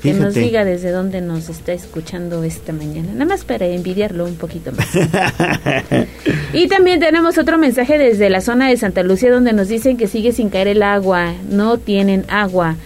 Que 0.02 0.12
nos 0.12 0.34
diga 0.34 0.64
desde 0.64 0.90
dónde 0.90 1.20
nos 1.20 1.48
está 1.48 1.72
escuchando 1.72 2.44
esta 2.44 2.72
mañana. 2.72 3.12
Nada 3.12 3.24
más 3.24 3.44
para 3.44 3.66
envidiarlo 3.66 4.24
un 4.24 4.36
poquito 4.36 4.70
más. 4.72 4.86
y 6.52 6.68
también 6.68 7.00
tenemos 7.00 7.36
otro 7.38 7.58
mensaje 7.58 7.98
desde 7.98 8.30
la 8.30 8.40
zona 8.40 8.68
de 8.68 8.76
Santa 8.76 9.02
Lucía 9.02 9.32
donde 9.32 9.52
nos 9.52 9.68
dicen 9.68 9.96
que 9.96 10.06
sigue 10.06 10.32
sin 10.32 10.50
caer 10.50 10.68
el 10.68 10.82
agua. 10.82 11.34
No 11.50 11.78
tienen 11.78 12.24
agua. 12.28 12.76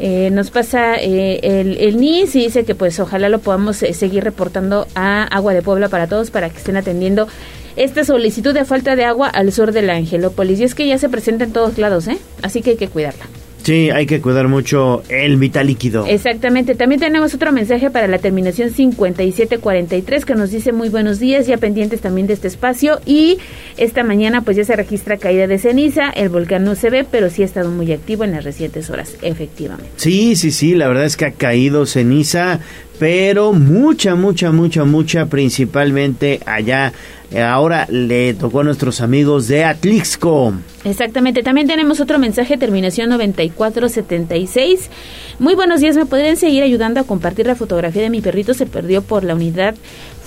Eh, 0.00 0.30
nos 0.30 0.50
pasa 0.50 0.96
eh, 0.96 1.40
el, 1.42 1.76
el 1.78 1.96
NIS 1.96 2.36
y 2.36 2.40
dice 2.44 2.64
que 2.64 2.74
pues 2.74 3.00
ojalá 3.00 3.28
lo 3.28 3.40
podamos 3.40 3.82
eh, 3.82 3.92
seguir 3.94 4.22
reportando 4.22 4.86
a 4.94 5.24
Agua 5.24 5.54
de 5.54 5.62
Puebla 5.62 5.88
para 5.88 6.06
todos 6.06 6.30
para 6.30 6.50
que 6.50 6.58
estén 6.58 6.76
atendiendo 6.76 7.26
esta 7.74 8.04
solicitud 8.04 8.54
de 8.54 8.64
falta 8.64 8.96
de 8.96 9.04
agua 9.04 9.28
al 9.28 9.52
sur 9.52 9.72
de 9.72 9.82
la 9.82 9.94
Angelópolis. 9.94 10.60
Y 10.60 10.64
es 10.64 10.74
que 10.74 10.86
ya 10.86 10.98
se 10.98 11.08
presenta 11.08 11.44
en 11.44 11.52
todos 11.52 11.78
lados, 11.78 12.08
¿eh? 12.08 12.18
Así 12.42 12.62
que 12.62 12.70
hay 12.70 12.76
que 12.76 12.88
cuidarla. 12.88 13.26
Sí, 13.62 13.90
hay 13.90 14.06
que 14.06 14.20
cuidar 14.20 14.48
mucho 14.48 15.02
el 15.08 15.36
vital 15.36 15.66
líquido. 15.66 16.06
Exactamente. 16.06 16.74
También 16.74 17.00
tenemos 17.00 17.34
otro 17.34 17.52
mensaje 17.52 17.90
para 17.90 18.06
la 18.06 18.18
terminación 18.18 18.70
5743 18.70 20.24
que 20.24 20.34
nos 20.34 20.50
dice 20.50 20.72
muy 20.72 20.88
buenos 20.88 21.18
días, 21.18 21.46
ya 21.46 21.58
pendientes 21.58 22.00
también 22.00 22.26
de 22.26 22.34
este 22.34 22.48
espacio. 22.48 23.00
Y 23.04 23.38
esta 23.76 24.04
mañana 24.04 24.42
pues 24.42 24.56
ya 24.56 24.64
se 24.64 24.76
registra 24.76 25.16
caída 25.18 25.46
de 25.46 25.58
ceniza, 25.58 26.10
el 26.10 26.28
volcán 26.28 26.64
no 26.64 26.74
se 26.74 26.90
ve, 26.90 27.04
pero 27.10 27.30
sí 27.30 27.42
ha 27.42 27.44
estado 27.44 27.70
muy 27.70 27.92
activo 27.92 28.24
en 28.24 28.32
las 28.32 28.44
recientes 28.44 28.90
horas, 28.90 29.16
efectivamente. 29.22 29.90
Sí, 29.96 30.36
sí, 30.36 30.50
sí, 30.50 30.74
la 30.74 30.88
verdad 30.88 31.04
es 31.04 31.16
que 31.16 31.26
ha 31.26 31.32
caído 31.32 31.86
ceniza 31.86 32.60
pero 32.98 33.52
mucha, 33.52 34.14
mucha, 34.14 34.50
mucha, 34.52 34.84
mucha, 34.84 35.26
principalmente 35.26 36.40
allá. 36.46 36.92
eh, 37.30 37.40
Ahora 37.42 37.86
le 37.90 38.34
tocó 38.34 38.60
a 38.60 38.64
nuestros 38.64 39.00
amigos 39.00 39.48
de 39.48 39.64
Atlixco. 39.64 40.54
Exactamente, 40.84 41.42
también 41.42 41.66
tenemos 41.66 42.00
otro 42.00 42.18
mensaje, 42.18 42.56
terminación 42.56 43.10
9476. 43.10 44.90
Muy 45.38 45.54
buenos 45.54 45.80
días, 45.80 45.96
¿me 45.96 46.06
podrían 46.06 46.36
seguir 46.36 46.62
ayudando 46.62 47.00
a 47.00 47.04
compartir 47.04 47.46
la 47.46 47.54
fotografía 47.54 48.02
de 48.02 48.10
mi 48.10 48.20
perrito? 48.20 48.54
Se 48.54 48.66
perdió 48.66 49.02
por 49.02 49.24
la 49.24 49.34
unidad 49.34 49.74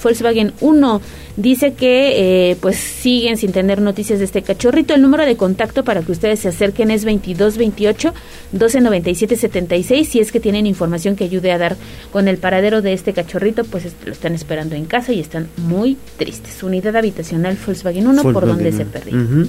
Volkswagen 0.03 0.53
1. 0.61 1.01
Dice 1.37 1.73
que 1.73 2.51
eh, 2.51 2.57
pues 2.59 2.75
siguen 2.77 3.37
sin 3.37 3.51
tener 3.51 3.81
noticias 3.81 4.19
de 4.19 4.25
este 4.25 4.41
cachorrito. 4.41 4.93
El 4.93 5.01
número 5.01 5.25
de 5.25 5.37
contacto 5.37 5.83
para 5.83 6.01
que 6.01 6.11
ustedes 6.11 6.39
se 6.41 6.49
acerquen 6.49 6.91
es 6.91 7.01
2228 7.03 8.13
1297 8.51 9.35
76. 9.35 10.07
Si 10.09 10.19
es 10.19 10.31
que 10.31 10.39
tienen 10.39 10.67
información 10.67 11.15
que 11.15 11.23
ayude 11.23 11.51
a 11.51 11.57
dar 11.57 11.77
con 12.11 12.27
el 12.27 12.37
paradero 12.37 12.81
de 12.81 12.93
este 12.93 13.13
cachorrito, 13.13 13.63
pues 13.63 13.85
es- 13.85 13.95
lo 14.05 14.11
están 14.11 14.33
esperando 14.35 14.75
en 14.75 14.85
casa 14.85 15.13
y 15.13 15.19
están 15.19 15.47
muy 15.57 15.97
tristes. 16.17 16.61
Unidad 16.63 16.95
habitacional 16.95 17.57
Volkswagen 17.65 18.07
1 18.07 18.23
por 18.33 18.45
donde 18.45 18.71
se 18.71 18.83
uno. 18.83 18.91
perdió. 18.91 19.47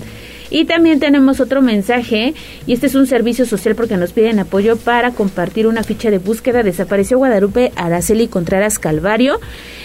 Y 0.51 0.67
también 0.67 1.01
tenemos 1.01 1.41
otro 1.41 1.63
mensaje, 1.63 2.35
y 2.67 2.75
este 2.75 2.87
es 2.87 2.95
un 2.95 3.07
servicio 3.07 3.47
social 3.47 3.75
porque 3.75 3.97
nos 3.97 4.13
piden 4.13 4.39
apoyo 4.39 4.77
para 4.77 5.13
compartir 5.13 5.67
una 5.67 5.83
ficha 5.83 6.11
de 6.11 6.19
búsqueda. 6.19 6.63
Desapareció 6.63 7.17
Guadalupe 7.17 7.73
Araceli 7.75 8.29
Contreras 8.29 8.79
Calvario. 8.79 9.41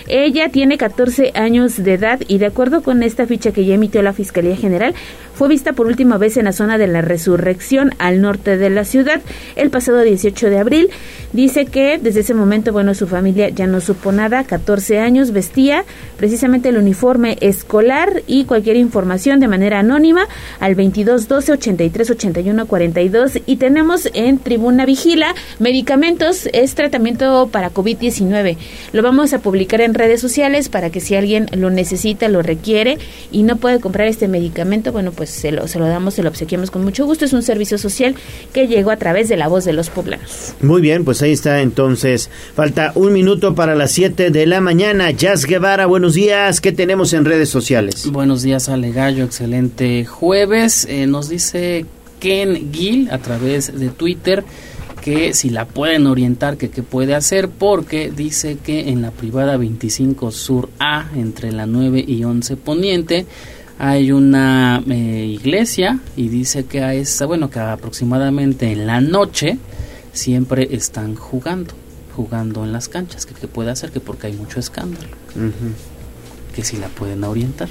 Ella 0.10 0.49
tiene 0.49 0.78
14 0.78 1.34
años 1.36 1.84
de 1.84 1.93
edad 1.93 2.22
y 2.28 2.38
de 2.38 2.45
acuerdo 2.45 2.82
con 2.82 3.03
esta 3.03 3.26
ficha 3.26 3.51
que 3.51 3.66
ya 3.66 3.76
emitió 3.76 4.01
la 4.01 4.14
Fiscalía 4.14 4.55
General, 4.55 4.95
fue 5.38 5.50
vista 5.50 5.74
por 5.74 5.86
última 5.86 6.18
vez 6.18 6.36
en 6.38 6.46
la 6.46 6.52
zona 6.52 6.80
de 6.80 6.88
la 6.88 7.02
Resurrección 7.02 7.92
al 8.00 8.22
norte 8.22 8.58
de 8.58 8.72
la 8.72 8.86
ciudad 8.86 9.22
el 9.56 9.70
pasado 9.70 10.02
18 10.02 10.50
de 10.50 10.58
abril. 10.58 10.90
Dice 11.32 11.68
que 11.68 12.00
desde 12.02 12.22
ese 12.22 12.34
momento, 12.34 12.72
bueno, 12.72 12.96
su 12.96 13.06
familia 13.06 13.50
ya 13.50 13.68
no 13.68 13.80
supo 13.80 14.12
nada, 14.12 14.46
14 14.46 14.98
años, 14.98 15.32
vestía 15.32 15.86
precisamente 16.18 16.70
el 16.70 16.78
uniforme 16.78 17.38
escolar 17.42 18.24
y 18.26 18.46
cualquier 18.46 18.78
información 18.78 19.40
de 19.40 19.48
manera 19.48 19.78
anónima 19.78 20.28
al 20.60 20.74
22 20.74 21.28
12 21.28 21.52
83 21.52 22.10
81 22.10 22.66
42 22.66 23.40
y 23.46 23.58
tenemos 23.58 24.10
en 24.16 24.40
Tribuna 24.40 24.86
Vigila 24.88 25.36
medicamentos, 25.60 26.50
es 26.52 26.74
tratamiento 26.74 27.48
para 27.52 27.72
COVID-19. 27.72 28.58
Lo 28.92 29.04
vamos 29.04 29.34
a 29.34 29.40
publicar 29.40 29.82
en 29.82 29.94
redes 29.94 30.20
sociales 30.20 30.70
para 30.70 30.90
que 30.90 31.00
si 31.00 31.14
alguien 31.14 31.46
lo 31.52 31.70
necesita, 31.70 32.28
lo 32.28 32.42
requiere 32.42 32.98
y 33.32 33.44
no 33.44 33.58
puede 33.58 33.80
comprar 33.80 34.08
este 34.08 34.28
medicamento, 34.28 34.92
bueno, 34.92 35.12
pues 35.12 35.27
se 35.28 35.52
lo, 35.52 35.68
se 35.68 35.80
lo 35.80 35.88
damos, 35.88 36.16
se 36.16 36.24
lo 36.24 36.30
obsequiamos 36.30 36.72
con 36.72 36.84
mucho 36.84 37.06
gusto. 37.06 37.26
Es 37.26 37.34
un 37.34 37.44
servicio 37.44 37.78
social 37.78 38.16
que 38.54 38.68
llegó 38.68 38.92
a 38.92 38.98
través 38.98 39.30
de 39.30 39.38
la 39.38 39.48
voz 39.48 39.66
de 39.66 39.74
los 39.74 39.90
poblanos. 39.90 40.54
Muy 40.62 40.82
bien, 40.82 41.06
pues 41.06 41.22
ahí 41.22 41.32
está 41.32 41.62
entonces. 41.62 42.30
Falta 42.56 42.92
un 42.96 43.14
minuto 43.14 43.56
para 43.56 43.76
las 43.76 43.92
7 43.92 44.32
de 44.32 44.46
la 44.46 44.62
mañana. 44.62 45.12
Jazz 45.12 45.46
Guevara, 45.46 45.86
buenos 45.86 46.14
días. 46.14 46.62
¿Qué 46.62 46.72
tenemos 46.72 47.14
en 47.14 47.26
redes 47.26 47.50
sociales? 47.50 48.10
Buenos 48.12 48.42
días, 48.42 48.70
Ale 48.70 48.92
Gallo. 48.92 49.24
Excelente 49.24 50.06
jueves. 50.06 50.86
Eh, 50.90 51.08
nos 51.08 51.30
dice 51.30 51.86
Ken 52.20 52.72
Gill 52.72 53.10
a 53.12 53.18
través 53.20 53.78
de 53.78 53.90
Twitter 53.90 54.44
que 55.08 55.34
si 55.34 55.50
la 55.50 55.66
pueden 55.66 56.06
orientar, 56.06 56.58
que 56.58 56.70
qué 56.70 56.84
puede 56.84 57.16
hacer, 57.16 57.48
porque 57.48 58.12
dice 58.14 58.58
que 58.62 58.90
en 58.90 59.02
la 59.02 59.12
privada 59.12 59.56
25 59.56 60.32
Sur 60.32 60.70
A, 60.80 61.10
entre 61.16 61.54
la 61.54 61.66
9 61.66 62.04
y 62.06 62.26
11 62.26 62.58
Poniente, 62.58 63.26
hay 63.80 64.12
una 64.12 64.84
eh, 64.90 65.26
iglesia 65.40 66.00
y 66.16 66.30
dice 66.30 66.66
que 66.66 66.82
a 66.82 66.94
esa, 66.94 67.26
bueno, 67.26 67.50
que 67.50 67.60
aproximadamente 67.60 68.72
en 68.72 68.88
la 68.88 69.02
noche 69.02 69.58
siempre 70.14 70.68
están 70.72 71.16
jugando, 71.16 71.74
jugando 72.16 72.64
en 72.64 72.74
las 72.74 72.90
canchas, 72.90 73.26
que 73.26 73.36
qué 73.36 73.48
puede 73.48 73.70
hacer, 73.70 73.92
que 73.92 74.00
porque 74.00 74.28
hay 74.28 74.34
mucho 74.34 74.60
escándalo, 74.60 75.08
que 76.56 76.64
si 76.64 76.78
la 76.78 76.88
pueden 76.88 77.24
orientar. 77.24 77.70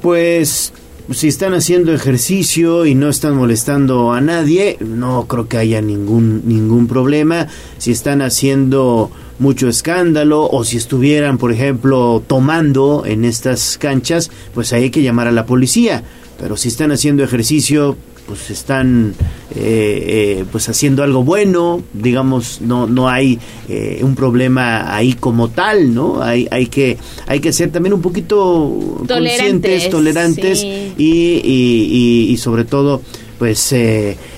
Pues 0.00 0.72
si 1.12 1.28
están 1.28 1.54
haciendo 1.54 1.92
ejercicio 1.92 2.86
y 2.86 2.94
no 2.94 3.08
están 3.10 3.36
molestando 3.36 4.12
a 4.12 4.20
nadie, 4.20 4.78
no 4.80 5.26
creo 5.26 5.48
que 5.48 5.58
haya 5.58 5.80
ningún 5.80 6.42
ningún 6.46 6.88
problema. 6.88 7.46
Si 7.78 7.92
están 7.92 8.22
haciendo 8.22 9.10
mucho 9.38 9.68
escándalo 9.68 10.48
o 10.50 10.64
si 10.64 10.76
estuvieran, 10.76 11.38
por 11.38 11.52
ejemplo, 11.52 12.22
tomando 12.26 13.04
en 13.06 13.24
estas 13.24 13.78
canchas, 13.78 14.30
pues 14.54 14.72
hay 14.72 14.90
que 14.90 15.02
llamar 15.02 15.28
a 15.28 15.32
la 15.32 15.46
policía. 15.46 16.02
Pero 16.38 16.56
si 16.56 16.68
están 16.68 16.92
haciendo 16.92 17.22
ejercicio, 17.24 17.96
pues 18.26 18.50
están 18.50 19.14
eh, 19.54 20.38
eh, 20.40 20.44
pues 20.50 20.68
haciendo 20.68 21.02
algo 21.04 21.22
bueno, 21.22 21.80
digamos, 21.92 22.60
no 22.60 22.86
no 22.88 23.08
hay 23.08 23.38
eh, 23.68 24.00
un 24.02 24.14
problema 24.16 24.94
ahí 24.96 25.12
como 25.14 25.48
tal, 25.48 25.94
¿no? 25.94 26.20
Hay 26.22 26.48
hay 26.50 26.66
que 26.66 26.98
hay 27.28 27.38
que 27.40 27.52
ser 27.52 27.70
también 27.70 27.92
un 27.94 28.02
poquito 28.02 28.96
conscientes, 29.06 29.88
Tolerantes, 29.88 29.90
tolerantes 29.90 30.60
sí. 30.60 30.92
y, 30.98 31.04
y, 31.44 32.26
y- 32.28 32.32
y 32.32 32.36
sobre 32.36 32.64
todo 32.64 33.00
pues 33.38 33.72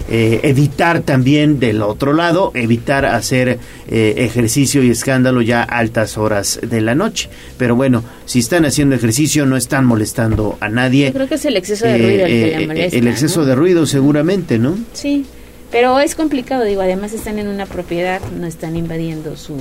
eh, 0.08 0.18
eh, 0.18 0.40
evitar 0.44 1.00
también 1.02 1.60
del 1.60 1.82
otro 1.82 2.12
lado, 2.12 2.50
evitar 2.54 3.04
hacer 3.04 3.58
eh, 3.88 4.14
ejercicio 4.16 4.82
y 4.82 4.90
escándalo 4.90 5.42
ya 5.42 5.60
a 5.62 5.78
altas 5.78 6.18
horas 6.18 6.58
de 6.62 6.80
la 6.80 6.94
noche. 6.94 7.28
Pero 7.56 7.76
bueno, 7.76 8.02
si 8.24 8.38
están 8.40 8.64
haciendo 8.64 8.94
ejercicio 8.94 9.46
no 9.46 9.56
están 9.56 9.84
molestando 9.84 10.56
a 10.60 10.68
nadie. 10.68 11.06
Yo 11.08 11.12
creo 11.12 11.28
que 11.28 11.34
es 11.36 11.44
el 11.44 11.56
exceso 11.56 11.84
de 11.86 11.94
Eh, 11.94 11.98
ruido 11.98 12.24
el 12.24 12.30
que 12.30 12.54
eh, 12.54 12.58
le 12.58 12.66
molesta. 12.66 12.96
el 12.96 13.06
exceso 13.08 13.40
¿no? 13.40 13.46
de 13.46 13.54
ruido 13.54 13.86
seguramente, 13.86 14.58
¿no? 14.58 14.78
Sí, 14.92 15.26
pero 15.70 16.00
es 16.00 16.14
complicado, 16.14 16.64
digo, 16.64 16.80
además 16.80 17.12
están 17.12 17.38
en 17.38 17.46
una 17.48 17.66
propiedad, 17.66 18.20
no 18.40 18.46
están 18.46 18.76
invadiendo 18.76 19.36
sus 19.36 19.58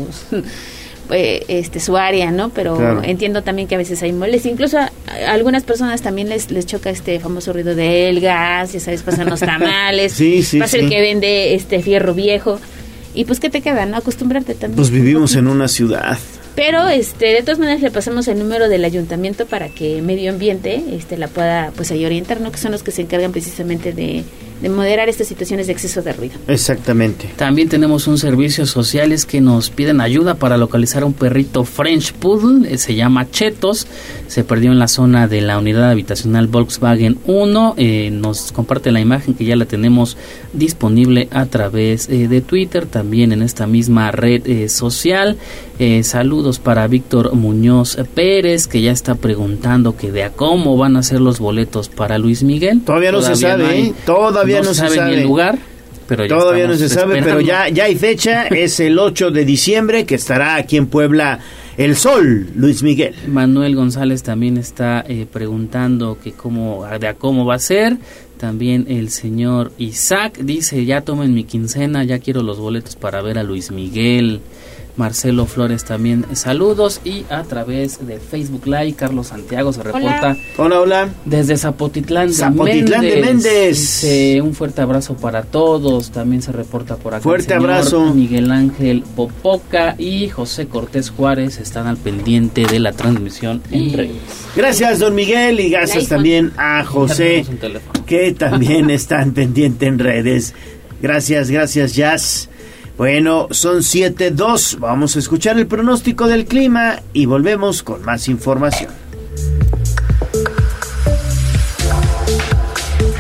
eh, 1.12 1.43
este 1.47 1.80
su 1.80 1.97
área, 1.97 2.32
¿no? 2.32 2.49
Pero 2.49 2.78
Claro. 2.78 3.01
entiendo 3.03 3.41
también 3.43 3.68
que 3.68 3.76
a 3.76 3.78
veces 3.78 4.01
hay 4.03 4.12
molestia, 4.14 4.51
incluso 4.51 4.78
a, 4.78 4.91
a 5.28 5.32
algunas 5.34 5.64
personas 5.64 6.01
también 6.01 6.30
les 6.30 6.51
les 6.51 6.66
choca 6.66 6.89
este 6.89 7.20
famoso 7.20 7.53
ruido 7.53 7.76
del 7.76 8.20
gas, 8.22 8.74
ya 8.74 8.80
sabes, 8.80 9.03
pasan 9.03 9.30
los 9.30 9.39
tamales, 9.51 10.14
Sí, 10.14 10.43
sí, 10.43 10.60
pasa 10.60 10.78
el 10.78 10.84
sí. 10.84 10.89
que 10.89 11.01
vende 11.01 11.55
este 11.55 11.82
fierro 11.82 12.14
viejo. 12.14 12.60
Y 13.14 13.26
pues 13.26 13.39
qué 13.39 13.49
te 13.49 13.62
queda, 13.62 13.86
¿no? 13.88 13.97
Acostumbrarte 13.97 14.53
también. 14.53 14.76
Pues 14.76 14.91
vivimos 14.91 15.36
en 15.36 15.47
una 15.47 15.68
ciudad. 15.68 16.18
Pero 16.55 16.88
este 16.88 17.28
de 17.28 17.41
todas 17.41 17.60
maneras 17.60 17.82
le 17.82 17.89
pasamos 17.91 18.28
el 18.28 18.38
número 18.39 18.68
del 18.70 18.84
ayuntamiento 18.86 19.45
para 19.45 19.70
que 19.70 20.01
medio 20.01 20.32
ambiente 20.32 20.84
este 20.91 21.16
la 21.18 21.28
pueda 21.28 21.72
pues 21.76 21.91
ahí 21.91 22.03
orientar, 22.05 22.41
¿no? 22.41 22.51
Que 22.51 22.58
son 22.58 22.72
los 22.72 22.84
que 22.84 22.91
se 22.91 23.01
encargan 23.03 23.32
precisamente 23.32 23.91
de, 23.93 24.24
de 24.62 24.70
moderar 24.70 25.10
estas 25.10 25.28
situaciones 25.28 25.68
de 25.68 25.74
exceso 25.74 26.01
de 26.01 26.14
ruido. 26.14 26.36
Exactamente. 26.47 27.30
También 27.36 27.70
tenemos 27.70 28.08
un 28.08 28.18
servicio 28.18 28.66
social 28.66 29.12
es 29.12 29.26
que 29.26 29.39
nos 29.41 29.70
piden 29.70 30.01
ayuda 30.01 30.36
para 30.36 30.58
localizar 30.58 31.03
a 31.03 31.05
un 31.05 31.14
perrito 31.14 31.64
French 31.64 32.14
Poodle, 32.14 32.72
eh, 32.74 32.78
se 32.78 32.95
llama 32.95 33.30
Chetos, 33.30 33.88
se 34.28 34.43
perdió 34.43 34.72
en 34.72 34.80
la 34.80 34.88
zona 34.88 35.28
de 35.28 35.41
la 35.41 35.58
unidad 35.58 35.91
habitacional 35.91 36.47
Volkswagen 36.47 37.18
1, 37.26 37.76
eh, 37.78 38.10
nos 38.12 38.51
comparte 38.51 38.91
la 38.91 38.99
imagen 38.99 39.34
que 39.36 39.45
ya 39.45 39.55
la 39.55 39.66
tenemos 39.66 40.18
disponible 40.53 41.28
a 41.32 41.45
través 41.45 42.10
eh, 42.10 42.28
de 42.28 42.41
Twitter, 42.41 42.86
también 42.86 43.32
en 43.32 43.41
esta 43.41 43.68
misma 43.68 44.12
red 44.12 44.45
eh, 44.47 44.70
social. 44.70 45.38
Eh, 45.80 46.03
saludos 46.03 46.58
para 46.58 46.88
Víctor 46.88 47.36
Muñoz 47.36 47.97
Pérez, 48.16 48.66
que 48.68 48.82
ya 48.82 48.91
está 48.91 49.14
preguntando 49.16 49.95
que 49.95 50.12
de 50.12 50.24
a 50.24 50.32
cómo 50.32 50.76
van 50.76 50.97
a 50.97 51.03
ser 51.03 51.22
los 51.22 51.39
boletos 51.39 51.88
para 51.89 52.18
Luis 52.18 52.41
Miguel. 52.43 52.82
Todavía 52.84 53.12
no 53.12 53.22
se 53.22 53.36
sabe, 53.36 53.66
hay- 53.66 53.82
¿eh? 53.89 53.93
Todavía 54.48 54.62
no 54.62 54.74
se 54.74 54.88
sabe 54.88 55.10
ni 55.10 55.22
el 55.22 55.24
lugar. 55.24 55.58
Pero 56.08 56.26
ya 56.26 56.38
Todavía 56.38 56.68
no 56.68 56.76
se 56.76 56.89
sabe, 56.89 57.22
pero 57.22 57.41
ya, 57.41 57.68
ya 57.68 57.84
hay 57.84 57.95
fecha, 57.95 58.48
es 58.48 58.80
el 58.80 58.98
8 58.98 59.32
de 59.32 59.43
diciembre 59.43 60.06
que 60.06 60.16
estará 60.16 60.56
aquí 60.56 60.78
en 60.78 60.88
Puebla 60.88 61.39
el 61.78 61.95
Sol, 61.95 62.48
Luis 62.56 62.82
Miguel. 62.82 63.14
Manuel 63.28 63.76
González 63.76 64.24
también 64.24 64.58
está 64.58 65.04
eh, 65.08 65.28
preguntando 65.32 66.18
que 66.24 66.32
cómo, 66.32 66.88
de 67.00 67.08
a 67.08 67.14
cómo 67.14 67.45
va 67.45 67.56
a 67.56 67.60
ser. 67.60 67.98
También 68.38 68.86
el 68.88 69.10
señor 69.10 69.72
Isaac 69.78 70.39
dice, 70.39 70.86
ya 70.86 71.02
tomen 71.02 71.34
mi 71.34 71.43
quincena, 71.43 72.04
ya 72.04 72.20
quiero 72.20 72.41
los 72.41 72.58
boletos 72.58 72.95
para 72.95 73.22
ver 73.22 73.38
a 73.38 73.43
Luis 73.43 73.72
Miguel. 73.72 74.41
Marcelo 74.98 75.45
Flores 75.45 75.86
también 75.86 76.26
saludos 76.34 77.02
y 77.06 77.24
a 77.30 77.43
través 77.43 78.06
de 78.06 78.20
Facebook 78.20 78.66
Live 78.66 78.93
Carlos 78.93 79.28
Santiago 79.28 79.72
se 79.72 79.84
reporta 79.84 80.36
Hola, 80.58 80.82
hola. 80.82 81.10
desde 81.26 81.56
Zapotitlán 81.58 82.28
de 82.28 82.34
Zapotitlán 82.34 83.02
de 83.02 83.22
Méndez. 83.22 83.78
Dice, 83.78 84.41
un 84.41 84.54
fuerte 84.54 84.82
abrazo 84.82 85.16
para 85.16 85.43
todos. 85.43 86.12
También 86.12 86.41
se 86.41 86.52
reporta 86.52 86.95
por 86.95 87.14
acá. 87.14 87.18
el 87.18 87.24
Fuerte 87.24 87.54
señor 87.54 87.70
abrazo. 87.72 88.14
Miguel 88.14 88.52
Ángel 88.52 89.04
Popoca 89.16 89.95
y 89.98 90.30
José 90.30 90.68
Cortés 90.68 91.12
Juárez 91.12 91.60
están 91.60 91.88
al 91.88 91.98
pendiente 91.98 92.66
de 92.66 92.80
la 92.80 92.91
transmisión 92.91 93.62
en 93.72 93.93
redes. 93.93 94.16
Gracias, 94.56 95.00
don 95.00 95.14
Miguel, 95.16 95.60
y 95.60 95.70
gracias 95.70 96.08
también 96.08 96.52
a 96.58 96.84
José, 96.84 97.45
que 98.06 98.32
también 98.34 98.89
están 98.89 99.32
pendientes 99.34 99.88
en 99.88 100.00
redes. 100.00 100.54
Gracias, 101.02 101.52
gracias, 101.52 101.93
Jazz. 101.95 102.50
Bueno, 102.98 103.48
son 103.52 103.78
7.2. 103.78 104.80
Vamos 104.80 105.16
a 105.16 105.20
escuchar 105.20 105.60
el 105.60 105.68
pronóstico 105.68 106.28
del 106.28 106.45
clima 106.45 107.02
y 107.14 107.28
volvemos 107.28 107.84
con 107.84 108.04
más 108.04 108.28
información. 108.28 108.91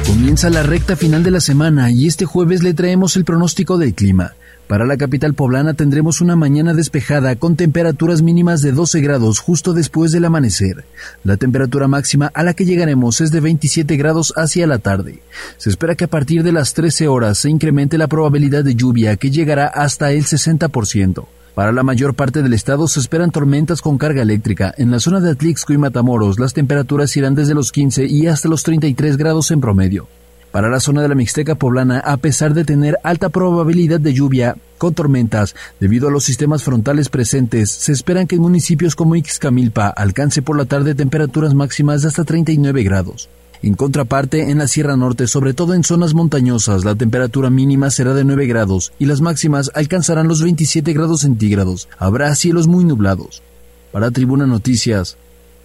Comienza 0.07 0.49
la 0.49 0.63
recta 0.63 0.95
final 0.95 1.21
de 1.23 1.29
la 1.29 1.41
semana 1.41 1.91
y 1.91 2.07
este 2.07 2.25
jueves 2.25 2.63
le 2.63 2.73
traemos 2.73 3.15
el 3.17 3.23
pronóstico 3.23 3.77
del 3.77 3.93
clima. 3.93 4.33
Para 4.67 4.85
la 4.85 4.97
capital 4.97 5.33
poblana 5.33 5.75
tendremos 5.75 6.19
una 6.19 6.35
mañana 6.35 6.73
despejada 6.73 7.37
con 7.37 7.55
temperaturas 7.55 8.21
mínimas 8.21 8.61
de 8.61 8.73
12 8.73 8.99
grados 8.99 9.39
justo 9.39 9.71
después 9.71 10.11
del 10.11 10.25
amanecer. 10.25 10.83
La 11.23 11.37
temperatura 11.37 11.87
máxima 11.87 12.31
a 12.33 12.43
la 12.43 12.53
que 12.53 12.65
llegaremos 12.65 13.21
es 13.21 13.31
de 13.31 13.39
27 13.39 13.95
grados 13.95 14.33
hacia 14.35 14.67
la 14.67 14.79
tarde. 14.79 15.21
Se 15.55 15.69
espera 15.69 15.95
que 15.95 16.03
a 16.03 16.09
partir 16.09 16.43
de 16.43 16.51
las 16.51 16.73
13 16.73 17.07
horas 17.07 17.37
se 17.37 17.49
incremente 17.49 17.97
la 17.97 18.09
probabilidad 18.09 18.65
de 18.65 18.75
lluvia 18.75 19.15
que 19.15 19.31
llegará 19.31 19.67
hasta 19.67 20.11
el 20.11 20.25
60%. 20.25 21.25
Para 21.55 21.71
la 21.71 21.83
mayor 21.83 22.13
parte 22.13 22.43
del 22.43 22.53
estado 22.53 22.89
se 22.89 22.99
esperan 22.99 23.31
tormentas 23.31 23.81
con 23.81 23.97
carga 23.97 24.21
eléctrica. 24.21 24.73
En 24.77 24.91
la 24.91 24.99
zona 24.99 25.21
de 25.21 25.31
Atlixco 25.31 25.71
y 25.71 25.77
Matamoros 25.77 26.39
las 26.39 26.53
temperaturas 26.53 27.15
irán 27.15 27.35
desde 27.35 27.53
los 27.53 27.71
15 27.71 28.05
y 28.05 28.27
hasta 28.27 28.49
los 28.49 28.63
33 28.63 29.15
grados 29.15 29.49
en 29.49 29.61
promedio. 29.61 30.09
Para 30.57 30.71
la 30.71 30.79
zona 30.79 31.03
de 31.03 31.07
la 31.07 31.13
Mixteca 31.13 31.53
poblana, 31.53 31.99
a 31.99 32.17
pesar 32.17 32.55
de 32.55 32.65
tener 32.65 32.97
alta 33.03 33.29
probabilidad 33.29 33.99
de 33.99 34.11
lluvia 34.11 34.55
con 34.79 34.95
tormentas, 34.95 35.53
debido 35.79 36.07
a 36.07 36.11
los 36.11 36.23
sistemas 36.23 36.63
frontales 36.63 37.09
presentes, 37.09 37.69
se 37.69 37.91
esperan 37.91 38.25
que 38.25 38.37
en 38.37 38.41
municipios 38.41 38.95
como 38.95 39.15
Ixcamilpa 39.15 39.89
alcance 39.89 40.41
por 40.41 40.57
la 40.57 40.65
tarde 40.65 40.95
temperaturas 40.95 41.53
máximas 41.53 42.01
de 42.01 42.07
hasta 42.07 42.23
39 42.23 42.81
grados. 42.81 43.29
En 43.61 43.75
contraparte, 43.75 44.49
en 44.49 44.57
la 44.57 44.67
Sierra 44.67 44.97
Norte, 44.97 45.27
sobre 45.27 45.53
todo 45.53 45.75
en 45.75 45.83
zonas 45.83 46.15
montañosas, 46.15 46.83
la 46.83 46.95
temperatura 46.95 47.51
mínima 47.51 47.91
será 47.91 48.15
de 48.15 48.23
9 48.23 48.47
grados 48.47 48.93
y 48.97 49.05
las 49.05 49.21
máximas 49.21 49.69
alcanzarán 49.75 50.27
los 50.27 50.41
27 50.41 50.91
grados 50.91 51.19
centígrados. 51.21 51.87
Habrá 51.99 52.33
cielos 52.33 52.65
muy 52.65 52.83
nublados. 52.83 53.43
Para 53.91 54.09
Tribuna 54.09 54.47
Noticias, 54.47 55.17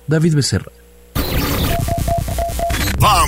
David 0.06 0.34
Becerra. 0.34 0.81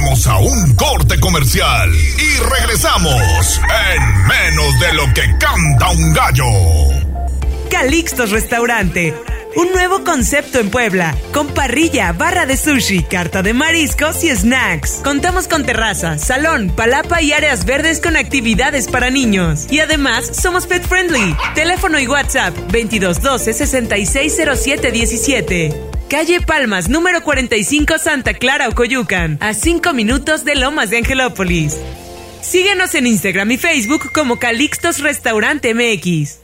Vamos 0.04 0.26
a 0.26 0.36
un 0.36 0.74
corte 0.74 1.18
comercial 1.18 1.90
y 1.94 2.36
regresamos 2.42 3.58
en 3.88 4.26
menos 4.26 4.78
de 4.78 4.92
lo 4.92 5.06
que 5.14 5.22
canta 5.38 5.88
un 5.92 6.12
gallo. 6.12 6.44
Calixtos 7.70 8.30
Restaurante. 8.30 9.14
Un 9.56 9.72
nuevo 9.72 10.04
concepto 10.04 10.58
en 10.58 10.68
Puebla, 10.68 11.16
con 11.32 11.48
parrilla, 11.48 12.12
barra 12.12 12.44
de 12.44 12.58
sushi, 12.58 13.04
carta 13.04 13.42
de 13.42 13.54
mariscos 13.54 14.22
y 14.24 14.36
snacks. 14.36 15.00
Contamos 15.02 15.48
con 15.48 15.64
terraza, 15.64 16.18
salón, 16.18 16.70
palapa 16.76 17.22
y 17.22 17.32
áreas 17.32 17.64
verdes 17.64 18.02
con 18.02 18.18
actividades 18.18 18.88
para 18.88 19.08
niños. 19.08 19.68
Y 19.70 19.78
además, 19.78 20.30
somos 20.38 20.66
pet 20.66 20.86
friendly. 20.86 21.34
Teléfono 21.54 21.98
y 21.98 22.06
WhatsApp 22.06 22.54
2212 22.54 23.54
660717. 23.54 25.94
Calle 26.14 26.40
Palmas, 26.40 26.88
número 26.88 27.24
45, 27.24 27.98
Santa 27.98 28.34
Clara, 28.34 28.68
Ocoyucan, 28.68 29.36
a 29.40 29.52
5 29.52 29.92
minutos 29.94 30.44
de 30.44 30.54
Lomas 30.54 30.90
de 30.90 30.98
Angelópolis. 30.98 31.76
Síguenos 32.40 32.94
en 32.94 33.08
Instagram 33.08 33.50
y 33.50 33.58
Facebook 33.58 34.12
como 34.12 34.38
Calixtos 34.38 35.00
Restaurante 35.00 35.74
MX. 35.74 36.43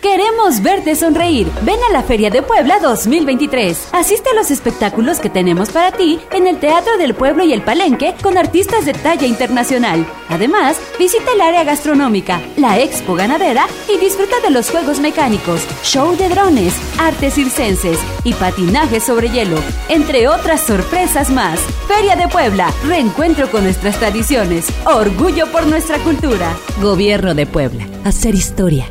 Queremos 0.00 0.62
verte 0.62 0.96
sonreír. 0.96 1.46
Ven 1.60 1.78
a 1.86 1.92
la 1.92 2.02
Feria 2.02 2.30
de 2.30 2.40
Puebla 2.40 2.78
2023. 2.80 3.90
Asiste 3.92 4.30
a 4.30 4.34
los 4.34 4.50
espectáculos 4.50 5.20
que 5.20 5.28
tenemos 5.28 5.68
para 5.68 5.92
ti 5.92 6.18
en 6.32 6.46
el 6.46 6.58
Teatro 6.58 6.96
del 6.96 7.12
Pueblo 7.12 7.44
y 7.44 7.52
el 7.52 7.60
Palenque 7.60 8.14
con 8.22 8.38
artistas 8.38 8.86
de 8.86 8.94
talla 8.94 9.26
internacional. 9.26 10.06
Además, 10.30 10.80
visita 10.98 11.32
el 11.34 11.42
área 11.42 11.64
gastronómica, 11.64 12.40
la 12.56 12.78
expo 12.78 13.14
ganadera 13.14 13.66
y 13.94 13.98
disfruta 13.98 14.40
de 14.40 14.48
los 14.48 14.70
juegos 14.70 15.00
mecánicos, 15.00 15.66
show 15.84 16.16
de 16.16 16.30
drones, 16.30 16.74
artes 16.98 17.34
circenses 17.34 17.98
y 18.24 18.32
patinaje 18.32 19.00
sobre 19.00 19.28
hielo, 19.28 19.58
entre 19.90 20.28
otras 20.28 20.62
sorpresas 20.62 21.28
más. 21.28 21.60
Feria 21.86 22.16
de 22.16 22.26
Puebla, 22.28 22.72
reencuentro 22.86 23.50
con 23.50 23.64
nuestras 23.64 23.98
tradiciones, 23.98 24.66
orgullo 24.86 25.52
por 25.52 25.66
nuestra 25.66 25.98
cultura. 25.98 26.56
Gobierno 26.80 27.34
de 27.34 27.44
Puebla, 27.44 27.86
hacer 28.04 28.34
historia 28.34 28.90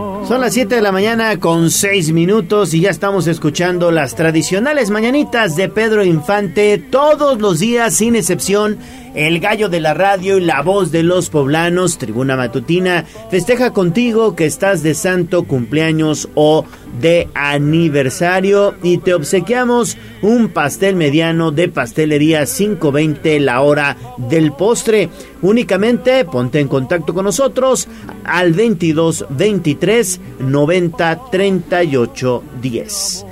son 0.31 0.39
las 0.39 0.53
7 0.53 0.75
de 0.75 0.81
la 0.81 0.93
mañana 0.93 1.37
con 1.41 1.69
6 1.69 2.13
minutos 2.13 2.73
y 2.73 2.79
ya 2.79 2.89
estamos 2.89 3.27
escuchando 3.27 3.91
las 3.91 4.15
tradicionales 4.15 4.89
mañanitas 4.89 5.57
de 5.57 5.67
Pedro 5.67 6.05
Infante 6.05 6.77
todos 6.77 7.41
los 7.41 7.59
días 7.59 7.95
sin 7.95 8.15
excepción 8.15 8.77
el 9.15 9.39
gallo 9.39 9.69
de 9.69 9.79
la 9.79 9.93
radio 9.93 10.37
y 10.37 10.41
la 10.41 10.61
voz 10.61 10.91
de 10.91 11.03
los 11.03 11.29
poblanos, 11.29 11.97
Tribuna 11.97 12.37
Matutina, 12.37 13.05
festeja 13.29 13.73
contigo 13.73 14.35
que 14.35 14.45
estás 14.45 14.83
de 14.83 14.93
santo 14.93 15.43
cumpleaños 15.43 16.29
o 16.35 16.65
de 16.99 17.29
aniversario 17.33 18.75
y 18.83 18.97
te 18.97 19.13
obsequiamos 19.13 19.97
un 20.21 20.49
pastel 20.49 20.95
mediano 20.95 21.51
de 21.51 21.69
pastelería 21.69 22.45
520 22.45 23.39
la 23.39 23.61
hora 23.61 23.97
del 24.17 24.51
postre. 24.53 25.09
Únicamente 25.41 26.25
ponte 26.25 26.59
en 26.59 26.67
contacto 26.67 27.13
con 27.13 27.25
nosotros 27.25 27.87
al 28.23 28.53
22 28.53 29.25
23 29.29 30.19
90 30.39 31.19
38 31.31 32.43
10. 32.61 33.25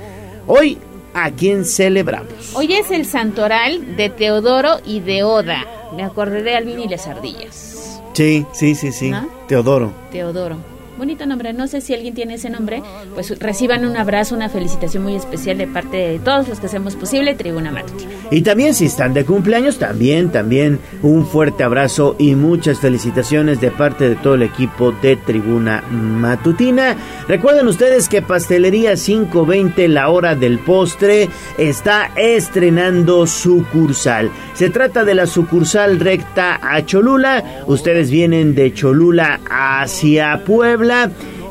Hoy 0.46 0.78
a 1.14 1.30
quién 1.30 1.64
celebramos. 1.64 2.54
Hoy 2.54 2.72
es 2.74 2.90
el 2.90 3.06
santoral 3.06 3.96
de 3.96 4.10
Teodoro 4.10 4.80
y 4.84 5.00
de 5.00 5.22
Oda. 5.22 5.64
Me 5.96 6.04
acordé 6.04 6.42
de 6.42 6.56
Alvin 6.56 6.80
y 6.80 6.88
las 6.88 7.06
ardillas. 7.06 8.02
Sí, 8.12 8.46
sí, 8.52 8.74
sí, 8.74 8.92
sí. 8.92 9.12
Teodoro. 9.48 9.92
Teodoro 10.10 10.79
bonito 11.00 11.24
nombre. 11.24 11.54
No 11.54 11.66
sé 11.66 11.80
si 11.80 11.94
alguien 11.94 12.12
tiene 12.12 12.34
ese 12.34 12.50
nombre, 12.50 12.82
pues 13.14 13.36
reciban 13.40 13.86
un 13.86 13.96
abrazo, 13.96 14.34
una 14.34 14.50
felicitación 14.50 15.02
muy 15.02 15.16
especial 15.16 15.56
de 15.56 15.66
parte 15.66 15.96
de 15.96 16.18
todos 16.18 16.46
los 16.46 16.60
que 16.60 16.66
hacemos 16.66 16.94
posible 16.94 17.34
Tribuna 17.34 17.72
Matutina. 17.72 18.10
Y 18.30 18.42
también 18.42 18.74
si 18.74 18.84
están 18.84 19.14
de 19.14 19.24
cumpleaños, 19.24 19.78
también, 19.78 20.30
también 20.30 20.78
un 21.02 21.26
fuerte 21.26 21.64
abrazo 21.64 22.16
y 22.18 22.34
muchas 22.34 22.80
felicitaciones 22.80 23.62
de 23.62 23.70
parte 23.70 24.10
de 24.10 24.16
todo 24.16 24.34
el 24.34 24.42
equipo 24.42 24.92
de 24.92 25.16
Tribuna 25.16 25.82
Matutina. 25.90 26.94
Recuerden 27.26 27.66
ustedes 27.66 28.06
que 28.06 28.20
Pastelería 28.20 28.94
520, 28.94 29.88
la 29.88 30.10
hora 30.10 30.34
del 30.34 30.58
postre, 30.58 31.30
está 31.56 32.10
estrenando 32.14 33.26
sucursal. 33.26 34.30
Se 34.52 34.68
trata 34.68 35.04
de 35.04 35.14
la 35.14 35.26
sucursal 35.26 35.98
recta 35.98 36.60
a 36.62 36.84
Cholula. 36.84 37.62
Ustedes 37.66 38.10
vienen 38.10 38.54
de 38.54 38.74
Cholula 38.74 39.40
hacia 39.48 40.44
Puebla 40.44 40.89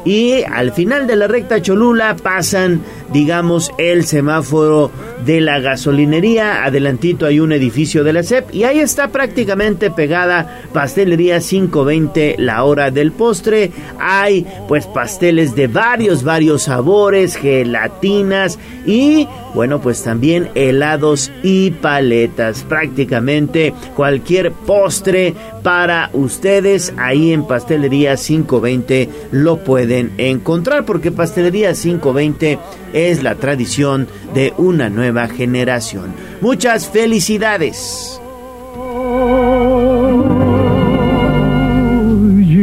y 0.05 0.43
al 0.43 0.71
final 0.71 1.07
de 1.07 1.15
la 1.15 1.27
recta 1.27 1.61
Cholula 1.61 2.15
pasan 2.15 2.81
digamos, 3.11 3.71
el 3.77 4.05
semáforo 4.05 4.91
de 5.25 5.41
la 5.41 5.59
gasolinería. 5.59 6.63
Adelantito 6.63 7.25
hay 7.25 7.39
un 7.39 7.51
edificio 7.51 8.03
de 8.03 8.13
la 8.13 8.23
SEP 8.23 8.53
y 8.53 8.63
ahí 8.63 8.79
está 8.79 9.09
prácticamente 9.09 9.91
pegada 9.91 10.61
Pastelería 10.73 11.39
520, 11.39 12.35
la 12.37 12.63
hora 12.63 12.91
del 12.91 13.11
postre. 13.11 13.71
Hay 13.99 14.45
pues 14.67 14.85
pasteles 14.87 15.55
de 15.55 15.67
varios, 15.67 16.23
varios 16.23 16.63
sabores, 16.63 17.35
gelatinas 17.35 18.59
y 18.85 19.27
bueno, 19.53 19.81
pues 19.81 20.03
también 20.03 20.49
helados 20.55 21.31
y 21.43 21.71
paletas. 21.71 22.63
Prácticamente 22.63 23.73
cualquier 23.95 24.51
postre 24.51 25.33
para 25.63 26.09
ustedes 26.13 26.93
ahí 26.97 27.33
en 27.33 27.45
Pastelería 27.45 28.15
520 28.15 29.09
lo 29.31 29.57
pueden 29.57 30.11
encontrar 30.17 30.85
porque 30.85 31.11
Pastelería 31.11 31.73
520 31.73 32.59
es 33.07 33.23
la 33.23 33.35
tradición 33.35 34.07
de 34.33 34.53
una 34.57 34.89
nueva 34.89 35.27
generación. 35.27 36.13
Muchas 36.41 36.89
felicidades. 36.89 38.19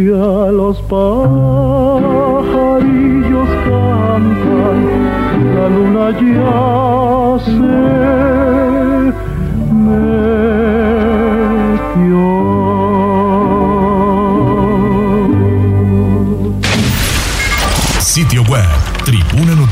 Ya 0.07 0.51
los 0.53 0.81
pajarillos 0.83 1.09
cantan, 3.65 4.79
la 5.55 5.69
luna 5.69 6.11
ya 6.21 6.86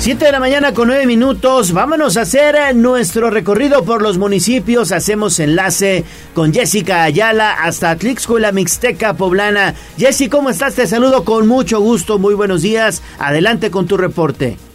7 0.00 0.24
de 0.24 0.32
la 0.32 0.40
mañana 0.40 0.72
con 0.72 0.88
9 0.88 1.04
minutos. 1.04 1.72
Vámonos 1.72 2.16
a 2.16 2.22
hacer 2.22 2.56
eh, 2.56 2.72
nuestro 2.72 3.28
recorrido 3.28 3.84
por 3.84 4.00
los 4.00 4.16
municipios. 4.16 4.92
Hacemos 4.92 5.38
enlace 5.38 6.04
con 6.34 6.54
Jessica 6.54 7.02
Ayala 7.02 7.52
hasta 7.52 7.94
Tlixco 7.96 8.38
Mixteca 8.50 9.12
Poblana. 9.12 9.74
Jessy, 9.98 10.30
¿cómo 10.30 10.48
estás? 10.48 10.74
Te 10.74 10.86
saludo 10.86 11.24
con 11.24 11.46
mucho 11.46 11.80
gusto. 11.80 12.18
Muy 12.18 12.32
buenos 12.32 12.62
días. 12.62 13.02
Adelante 13.18 13.70
con 13.70 13.86
tu 13.86 13.98
reporte. 13.98 14.69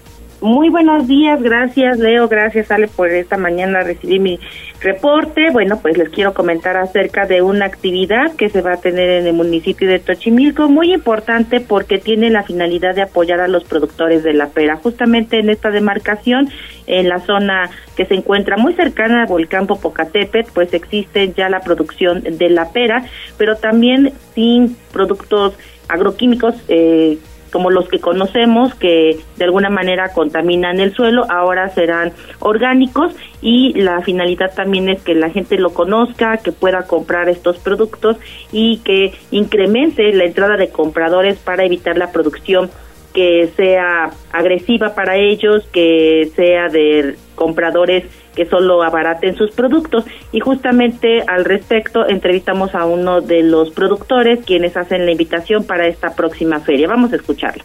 Muy 0.45 0.69
buenos 0.69 1.07
días, 1.07 1.41
gracias 1.41 1.97
Leo, 1.97 2.27
gracias 2.27 2.69
Ale 2.69 2.87
por 2.87 3.09
esta 3.09 3.35
mañana 3.35 3.81
recibí 3.81 4.19
mi 4.19 4.39
reporte. 4.79 5.49
Bueno, 5.49 5.79
pues 5.81 5.97
les 5.97 6.09
quiero 6.09 6.35
comentar 6.35 6.77
acerca 6.77 7.25
de 7.25 7.41
una 7.41 7.65
actividad 7.65 8.35
que 8.35 8.49
se 8.49 8.61
va 8.61 8.73
a 8.73 8.77
tener 8.77 9.09
en 9.09 9.25
el 9.25 9.33
municipio 9.33 9.89
de 9.89 9.97
Tochimilco, 9.97 10.69
muy 10.69 10.93
importante 10.93 11.61
porque 11.61 11.97
tiene 11.97 12.29
la 12.29 12.43
finalidad 12.43 12.93
de 12.93 13.01
apoyar 13.01 13.39
a 13.39 13.47
los 13.47 13.63
productores 13.63 14.23
de 14.23 14.33
la 14.33 14.49
pera. 14.49 14.75
Justamente 14.75 15.39
en 15.39 15.49
esta 15.49 15.71
demarcación, 15.71 16.47
en 16.85 17.09
la 17.09 17.21
zona 17.21 17.71
que 17.97 18.05
se 18.05 18.13
encuentra 18.13 18.55
muy 18.55 18.75
cercana 18.75 19.23
al 19.23 19.27
volcán 19.27 19.65
Popocatépetl, 19.65 20.51
pues 20.53 20.71
existe 20.75 21.33
ya 21.35 21.49
la 21.49 21.61
producción 21.61 22.21
de 22.21 22.51
la 22.51 22.69
pera, 22.69 23.03
pero 23.39 23.55
también 23.55 24.13
sin 24.35 24.77
productos 24.93 25.55
agroquímicos 25.87 26.53
eh, 26.67 27.17
como 27.55 27.71
los 27.71 27.87
que 27.87 28.01
conocemos 28.01 28.75
que 28.75 29.17
de 29.37 29.45
alguna 29.45 29.69
manera 29.69 30.11
contaminan 30.11 30.81
el 30.81 30.93
suelo, 30.93 31.23
ahora 31.31 31.69
serán 31.69 32.11
orgánicos 32.39 33.15
y 33.41 33.71
la 33.79 34.01
finalidad 34.01 34.53
también 34.53 34.89
es 34.89 35.01
que 35.01 35.15
la 35.15 35.29
gente 35.29 35.57
lo 35.57 35.69
conozca, 35.69 36.35
que 36.35 36.51
pueda 36.51 36.85
comprar 36.85 37.29
estos 37.29 37.57
productos 37.59 38.17
y 38.51 38.79
que 38.79 39.13
incremente 39.31 40.11
la 40.11 40.25
entrada 40.25 40.57
de 40.57 40.67
compradores 40.67 41.37
para 41.37 41.63
evitar 41.63 41.97
la 41.97 42.11
producción 42.11 42.69
que 43.15 43.49
sea 43.55 44.11
agresiva 44.33 44.93
para 44.93 45.15
ellos, 45.15 45.63
que 45.71 46.29
sea 46.35 46.67
de 46.67 47.15
compradores 47.35 48.03
que 48.35 48.45
solo 48.45 48.83
abaraten 48.83 49.37
sus 49.37 49.51
productos. 49.51 50.03
Y 50.33 50.41
justamente 50.41 51.23
al 51.25 51.45
respecto 51.45 52.07
entrevistamos 52.07 52.75
a 52.75 52.85
uno 52.85 53.21
de 53.21 53.41
los 53.41 53.71
productores 53.71 54.43
quienes 54.45 54.75
hacen 54.75 55.05
la 55.05 55.13
invitación 55.13 55.63
para 55.63 55.87
esta 55.87 56.13
próxima 56.13 56.59
feria. 56.59 56.89
Vamos 56.89 57.13
a 57.13 57.15
escucharlo. 57.15 57.63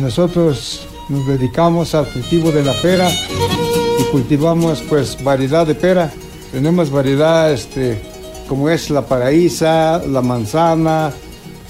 Nosotros 0.00 0.88
nos 1.08 1.26
dedicamos 1.26 1.94
al 1.96 2.06
cultivo 2.06 2.52
de 2.52 2.64
la 2.64 2.72
pera 2.80 3.08
y 3.10 4.04
cultivamos 4.12 4.82
pues 4.88 5.22
variedad 5.22 5.66
de 5.66 5.74
pera. 5.74 6.10
Tenemos 6.52 6.92
variedad 6.92 7.52
este, 7.52 8.00
como 8.48 8.70
es 8.70 8.88
la 8.90 9.02
paraísa, 9.02 10.00
la 10.06 10.22
manzana, 10.22 11.10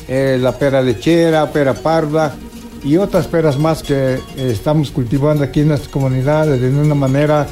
eh, 0.07 0.37
la 0.39 0.53
pera 0.53 0.83
lechera, 0.83 1.51
pera 1.51 1.73
parda 1.73 2.35
y 2.87 2.97
otras 2.99 3.27
peras 3.27 3.59
más 3.59 3.83
que 3.83 4.15
eh, 4.15 4.21
estamos 4.37 4.93
cultivando 4.93 5.43
aquí 5.43 5.61
en 5.61 5.69
nuestra 5.69 5.91
comunidad 5.91 6.47
de 6.47 6.69
una 6.69 6.95
manera 6.95 7.49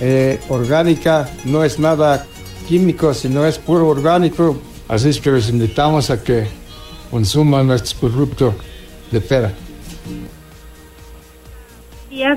eh, 0.00 0.40
orgánica, 0.48 1.28
no 1.44 1.62
es 1.62 1.78
nada 1.78 2.26
químico, 2.66 3.12
sino 3.12 3.44
es 3.46 3.58
puro 3.58 3.88
orgánico. 3.88 4.56
Así 4.88 5.10
es 5.10 5.20
que 5.20 5.30
les 5.30 5.50
invitamos 5.50 6.08
a 6.08 6.22
que 6.22 6.46
consuman 7.10 7.66
nuestro 7.66 8.00
producto 8.00 8.54
de 9.10 9.20
pera 9.20 9.52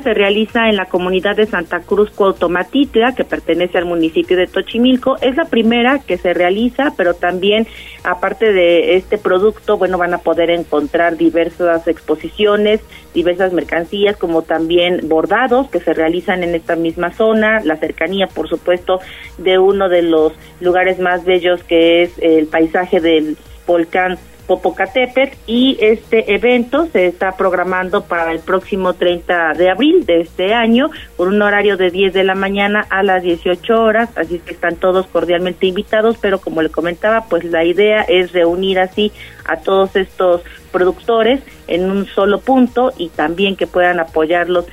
se 0.01 0.13
realiza 0.13 0.69
en 0.69 0.77
la 0.77 0.85
comunidad 0.85 1.35
de 1.35 1.47
Santa 1.47 1.81
Cruz 1.81 2.09
Cuautomatitla, 2.11 3.13
que 3.13 3.25
pertenece 3.25 3.77
al 3.77 3.85
municipio 3.85 4.37
de 4.37 4.47
Tochimilco. 4.47 5.17
Es 5.21 5.35
la 5.35 5.45
primera 5.45 5.99
que 5.99 6.17
se 6.17 6.33
realiza, 6.33 6.93
pero 6.95 7.13
también, 7.13 7.67
aparte 8.03 8.53
de 8.53 8.95
este 8.95 9.17
producto, 9.17 9.77
bueno, 9.77 9.97
van 9.97 10.13
a 10.13 10.19
poder 10.19 10.49
encontrar 10.49 11.17
diversas 11.17 11.87
exposiciones, 11.89 12.79
diversas 13.13 13.51
mercancías, 13.51 14.15
como 14.15 14.43
también 14.43 15.09
bordados 15.09 15.69
que 15.69 15.81
se 15.81 15.93
realizan 15.93 16.43
en 16.43 16.55
esta 16.55 16.77
misma 16.77 17.11
zona, 17.11 17.59
la 17.63 17.75
cercanía, 17.75 18.27
por 18.27 18.47
supuesto, 18.47 19.01
de 19.37 19.59
uno 19.59 19.89
de 19.89 20.03
los 20.03 20.33
lugares 20.61 20.99
más 20.99 21.25
bellos 21.25 21.63
que 21.63 22.03
es 22.03 22.17
el 22.19 22.47
paisaje 22.47 23.01
del 23.01 23.37
volcán 23.67 24.17
Popocatépetl 24.47 25.37
y 25.47 25.77
este 25.79 26.33
evento 26.33 26.87
se 26.91 27.07
está 27.07 27.35
programando 27.35 28.03
para 28.03 28.31
el 28.31 28.39
próximo 28.39 28.93
30 28.93 29.53
de 29.53 29.69
abril 29.69 30.05
de 30.05 30.21
este 30.21 30.53
año 30.53 30.89
por 31.15 31.27
un 31.27 31.41
horario 31.41 31.77
de 31.77 31.89
10 31.89 32.13
de 32.13 32.23
la 32.23 32.35
mañana 32.35 32.85
a 32.89 33.03
las 33.03 33.23
18 33.23 33.81
horas, 33.81 34.09
así 34.15 34.39
que 34.39 34.53
están 34.53 34.75
todos 34.75 35.07
cordialmente 35.07 35.67
invitados, 35.67 36.17
pero 36.21 36.39
como 36.39 36.61
le 36.61 36.69
comentaba, 36.69 37.25
pues 37.29 37.43
la 37.43 37.63
idea 37.63 38.01
es 38.01 38.33
reunir 38.33 38.79
así 38.79 39.11
a 39.45 39.57
todos 39.57 39.95
estos 39.95 40.41
productores 40.71 41.41
en 41.67 41.89
un 41.89 42.05
solo 42.05 42.39
punto 42.39 42.91
y 42.97 43.09
también 43.09 43.55
que 43.55 43.67
puedan 43.67 43.99
apoyarlos 43.99 44.65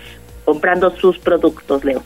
comprando 0.45 0.91
sus 0.97 1.19
productos, 1.19 1.85
Leo. 1.85 2.03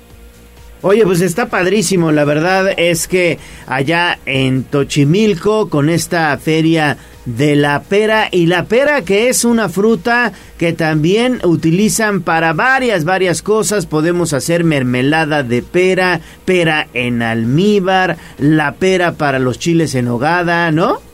Oye, 0.82 1.04
pues 1.04 1.20
está 1.22 1.46
padrísimo, 1.46 2.12
la 2.12 2.24
verdad 2.24 2.68
es 2.76 3.08
que 3.08 3.38
allá 3.66 4.18
en 4.26 4.62
Tochimilco, 4.64 5.68
con 5.68 5.88
esta 5.88 6.36
feria 6.38 6.98
de 7.24 7.56
la 7.56 7.82
pera, 7.82 8.28
y 8.30 8.46
la 8.46 8.66
pera 8.66 9.02
que 9.02 9.28
es 9.28 9.44
una 9.44 9.68
fruta 9.68 10.32
que 10.58 10.74
también 10.74 11.40
utilizan 11.44 12.20
para 12.20 12.52
varias, 12.52 13.04
varias 13.04 13.42
cosas, 13.42 13.86
podemos 13.86 14.32
hacer 14.32 14.64
mermelada 14.64 15.42
de 15.42 15.62
pera, 15.62 16.20
pera 16.44 16.88
en 16.92 17.22
almíbar, 17.22 18.18
la 18.38 18.74
pera 18.74 19.12
para 19.12 19.38
los 19.38 19.58
chiles 19.58 19.94
en 19.94 20.08
hogada, 20.08 20.70
¿no? 20.70 21.05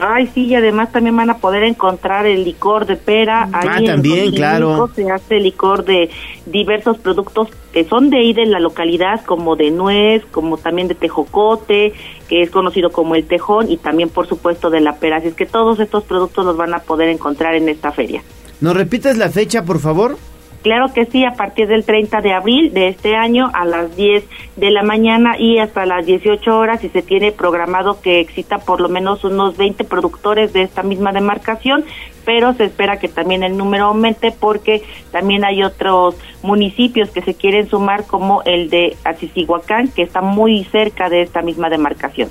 Ay, 0.00 0.26
sí, 0.34 0.46
y 0.46 0.54
además 0.54 0.90
también 0.90 1.16
van 1.16 1.30
a 1.30 1.38
poder 1.38 1.62
encontrar 1.64 2.26
el 2.26 2.44
licor 2.44 2.86
de 2.86 2.96
pera. 2.96 3.48
Ah, 3.52 3.80
también, 3.84 4.32
claro. 4.32 4.88
Se 4.94 5.10
hace 5.10 5.38
licor 5.38 5.84
de 5.84 6.10
diversos 6.46 6.98
productos 6.98 7.48
que 7.72 7.84
son 7.84 8.10
de 8.10 8.18
ahí 8.18 8.32
de 8.32 8.46
la 8.46 8.58
localidad, 8.58 9.24
como 9.24 9.56
de 9.56 9.70
nuez, 9.70 10.24
como 10.30 10.56
también 10.56 10.88
de 10.88 10.94
tejocote, 10.94 11.92
que 12.28 12.42
es 12.42 12.50
conocido 12.50 12.90
como 12.90 13.14
el 13.14 13.26
tejón, 13.26 13.70
y 13.70 13.76
también, 13.76 14.08
por 14.08 14.26
supuesto, 14.26 14.70
de 14.70 14.80
la 14.80 14.96
pera. 14.96 15.18
Así 15.18 15.28
es 15.28 15.34
que 15.34 15.46
todos 15.46 15.78
estos 15.80 16.04
productos 16.04 16.44
los 16.44 16.56
van 16.56 16.74
a 16.74 16.80
poder 16.80 17.08
encontrar 17.08 17.54
en 17.54 17.68
esta 17.68 17.92
feria. 17.92 18.22
¿Nos 18.60 18.76
repites 18.76 19.16
la 19.18 19.28
fecha, 19.28 19.64
por 19.64 19.78
favor? 19.78 20.16
Claro 20.62 20.92
que 20.94 21.06
sí, 21.06 21.24
a 21.24 21.32
partir 21.32 21.66
del 21.66 21.84
30 21.84 22.20
de 22.20 22.32
abril 22.32 22.72
de 22.72 22.88
este 22.88 23.16
año 23.16 23.50
a 23.52 23.64
las 23.64 23.96
10 23.96 24.24
de 24.56 24.70
la 24.70 24.84
mañana 24.84 25.36
y 25.36 25.58
hasta 25.58 25.86
las 25.86 26.06
18 26.06 26.56
horas 26.56 26.84
y 26.84 26.88
se 26.88 27.02
tiene 27.02 27.32
programado 27.32 28.00
que 28.00 28.20
exista 28.20 28.58
por 28.58 28.80
lo 28.80 28.88
menos 28.88 29.24
unos 29.24 29.56
20 29.56 29.82
productores 29.84 30.52
de 30.52 30.62
esta 30.62 30.84
misma 30.84 31.10
demarcación, 31.10 31.84
pero 32.24 32.54
se 32.54 32.64
espera 32.64 33.00
que 33.00 33.08
también 33.08 33.42
el 33.42 33.56
número 33.56 33.86
aumente 33.86 34.32
porque 34.38 34.82
también 35.10 35.44
hay 35.44 35.64
otros 35.64 36.14
municipios 36.42 37.10
que 37.10 37.22
se 37.22 37.34
quieren 37.34 37.68
sumar 37.68 38.06
como 38.06 38.42
el 38.44 38.70
de 38.70 38.96
Atisihuacán, 39.04 39.88
que 39.88 40.02
está 40.02 40.20
muy 40.20 40.62
cerca 40.64 41.08
de 41.08 41.22
esta 41.22 41.42
misma 41.42 41.70
demarcación. 41.70 42.28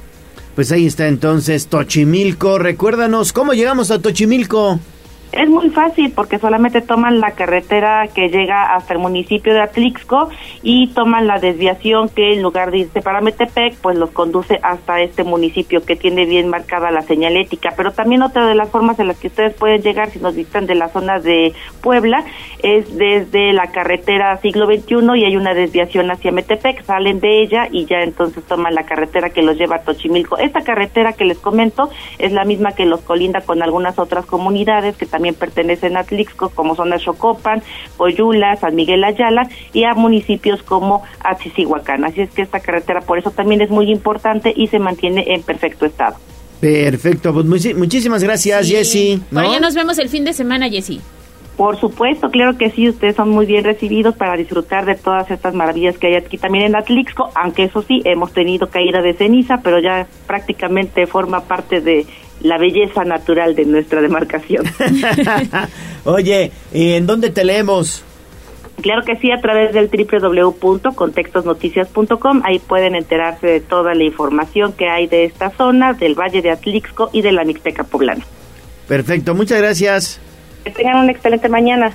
Pues 0.55 0.71
ahí 0.71 0.86
está 0.86 1.07
entonces 1.07 1.67
Tochimilco. 1.67 2.59
Recuérdanos 2.59 3.34
cómo 3.34 3.53
llegamos 3.53 3.91
a 3.91 4.01
Tochimilco. 4.01 4.79
Es 5.32 5.49
muy 5.49 5.69
fácil 5.69 6.11
porque 6.13 6.39
solamente 6.39 6.82
toman 6.82 7.21
la 7.21 7.32
carretera 7.32 8.05
que 8.13 8.27
llega 8.27 8.75
hasta 8.75 8.93
el 8.93 8.99
municipio 8.99 9.53
de 9.53 9.61
Atlixco 9.61 10.29
y 10.61 10.88
toman 10.88 11.25
la 11.25 11.39
desviación 11.39 12.09
que 12.09 12.34
en 12.34 12.41
lugar 12.41 12.69
de 12.71 12.79
irse 12.79 13.01
para 13.01 13.21
Metepec, 13.21 13.75
pues 13.77 13.97
los 13.97 14.09
conduce 14.09 14.59
hasta 14.61 14.99
este 14.99 15.23
municipio 15.23 15.86
que 15.86 15.95
tiene 15.95 16.25
bien 16.25 16.49
marcada 16.49 16.91
la 16.91 17.01
señalética. 17.03 17.73
Pero 17.77 17.93
también 17.93 18.23
otra 18.23 18.45
de 18.45 18.55
las 18.55 18.69
formas 18.69 18.99
en 18.99 19.07
las 19.07 19.19
que 19.19 19.27
ustedes 19.27 19.53
pueden 19.53 19.82
llegar 19.82 20.09
si 20.09 20.19
nos 20.19 20.36
visitan 20.36 20.65
de 20.65 20.75
la 20.75 20.89
zona 20.89 21.19
de 21.19 21.53
Puebla 21.82 22.25
es 22.61 22.97
desde 22.97 23.53
la 23.53 23.67
carretera 23.67 24.36
siglo 24.41 24.65
XXI 24.65 24.97
y 25.15 25.25
hay 25.25 25.38
una 25.38 25.53
desviación 25.53 26.11
hacia 26.11 26.34
Metepec, 26.34 26.84
salen 26.84 27.21
de 27.21 27.41
ella 27.41 27.69
y 27.71 27.86
ya 27.86 28.01
entonces 28.01 28.43
toman 28.43 28.75
la 28.75 28.84
carretera 28.84 29.29
que 29.29 29.43
los 29.43 29.55
lleva 29.55 29.77
a 29.77 29.82
Tochimilco. 29.84 30.38
Esta 30.38 30.59
carretera 30.59 31.13
que 31.13 31.23
les 31.23 31.39
comento 31.39 31.89
es 32.19 32.34
la 32.34 32.43
misma 32.43 32.73
que 32.73 32.86
los 32.86 32.99
colinda 32.99 33.39
con 33.39 33.63
algunas 33.63 33.97
otras 33.97 34.25
comunidades 34.25 34.97
que 34.97 35.05
también 35.05 35.20
también 35.22 35.36
pertenecen 35.36 35.97
a 35.97 36.03
Tlixco, 36.03 36.49
como 36.49 36.76
son 36.76 36.91
Xocopan, 36.99 37.61
Oyula, 37.97 38.55
San 38.55 38.74
Miguel 38.74 39.03
Ayala 39.03 39.47
y 39.72 39.84
a 39.84 39.93
municipios 39.93 40.63
como 40.63 41.03
Atzisihuacán. 41.24 42.03
Así 42.05 42.22
es 42.22 42.32
que 42.32 42.41
esta 42.41 42.59
carretera 42.59 43.01
por 43.01 43.19
eso 43.19 43.30
también 43.30 43.61
es 43.61 43.69
muy 43.69 43.91
importante 43.91 44.51
y 44.55 44.65
se 44.65 44.80
mantiene 44.80 45.26
en 45.28 45.43
perfecto 45.43 45.86
estado. 45.86 46.15
Perfecto, 46.59 47.32
pues 47.34 47.76
muchísimas 47.76 48.24
gracias, 48.24 48.65
sí. 48.65 48.74
Jessy. 48.74 49.22
¿no? 49.30 49.59
nos 49.59 49.76
vemos 49.76 49.99
el 49.99 50.09
fin 50.09 50.26
de 50.26 50.34
semana, 50.34 50.69
Jessy. 50.69 50.99
Por 51.55 51.80
supuesto, 51.80 52.32
claro 52.32 52.57
que 52.57 52.72
sí, 52.72 52.89
ustedes 52.89 53.15
son 53.15 53.30
muy 53.30 53.45
bien 53.45 53.63
recibidos 53.63 54.15
para 54.15 54.36
disfrutar 54.36 54.86
de 54.86 54.95
todas 54.95 55.30
estas 55.30 55.53
maravillas 55.53 55.99
que 55.99 56.07
hay 56.07 56.15
aquí 56.15 56.39
también 56.39 56.65
en 56.65 56.76
Atlixco, 56.76 57.30
aunque 57.36 57.65
eso 57.65 57.84
sí, 57.84 58.01
hemos 58.05 58.34
tenido 58.34 58.69
caída 58.69 59.03
de 59.03 59.13
ceniza, 59.13 59.59
pero 59.61 59.80
ya 59.80 60.07
prácticamente 60.26 61.05
forma 61.05 61.41
parte 61.41 61.82
de 61.82 62.07
la 62.43 62.57
belleza 62.57 63.03
natural 63.03 63.55
de 63.55 63.65
nuestra 63.65 64.01
demarcación. 64.01 64.65
Oye, 66.05 66.51
¿y 66.73 66.93
en 66.93 67.05
dónde 67.05 67.29
te 67.29 67.45
leemos? 67.45 68.03
Claro 68.81 69.03
que 69.05 69.15
sí, 69.17 69.31
a 69.31 69.39
través 69.39 69.73
del 69.73 69.89
www.contextosnoticias.com. 69.89 72.41
Ahí 72.43 72.57
pueden 72.59 72.95
enterarse 72.95 73.45
de 73.45 73.59
toda 73.59 73.93
la 73.93 74.03
información 74.03 74.73
que 74.73 74.89
hay 74.89 75.05
de 75.07 75.25
esta 75.25 75.51
zona, 75.51 75.93
del 75.93 76.15
Valle 76.15 76.41
de 76.41 76.49
Atlixco 76.49 77.11
y 77.13 77.21
de 77.21 77.31
la 77.31 77.43
Mixteca 77.43 77.83
Poblana. 77.83 78.25
Perfecto, 78.87 79.35
muchas 79.35 79.59
gracias. 79.59 80.19
Que 80.63 80.71
tengan 80.71 80.97
una 80.97 81.11
excelente 81.11 81.47
mañana. 81.47 81.93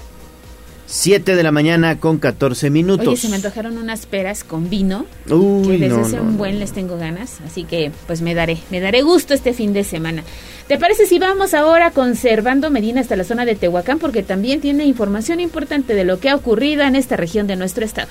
7 0.87 1.35
de 1.35 1.43
la 1.43 1.51
mañana 1.51 1.99
con 1.99 2.19
14 2.19 2.71
minutos. 2.71 3.09
Oye, 3.09 3.17
se 3.17 3.29
me 3.29 3.37
antojaron 3.37 3.77
unas 3.77 4.07
peras 4.07 4.45
con 4.45 4.71
vino. 4.71 5.05
Uy, 5.29 5.67
que 5.67 5.79
desde 5.79 6.01
hace 6.01 6.21
un 6.21 6.37
buen 6.39 6.61
les 6.61 6.73
tengo 6.73 6.97
ganas. 6.97 7.39
Así 7.45 7.65
que, 7.65 7.91
pues 8.07 8.23
me 8.23 8.35
daré, 8.35 8.59
me 8.71 8.81
daré 8.81 9.03
gusto 9.03 9.35
este 9.35 9.53
fin 9.53 9.73
de 9.73 9.83
semana. 9.83 10.23
¿Te 10.69 10.79
parece 10.79 11.07
si 11.07 11.19
vamos 11.19 11.55
ahora 11.55 11.91
con 11.91 12.15
Servando 12.15 12.71
Medina 12.71 13.01
hasta 13.01 13.17
la 13.17 13.25
zona 13.25 13.45
de 13.45 13.57
Tehuacán? 13.57 13.99
Porque 13.99 14.23
también 14.23 14.61
tiene 14.61 14.85
información 14.85 15.41
importante 15.41 15.95
de 15.95 16.05
lo 16.05 16.21
que 16.21 16.31
ha 16.31 16.37
ocurrido 16.37 16.83
en 16.83 16.95
esta 16.95 17.17
región 17.17 17.47
de 17.49 17.57
nuestro 17.57 17.85
estado. 17.85 18.09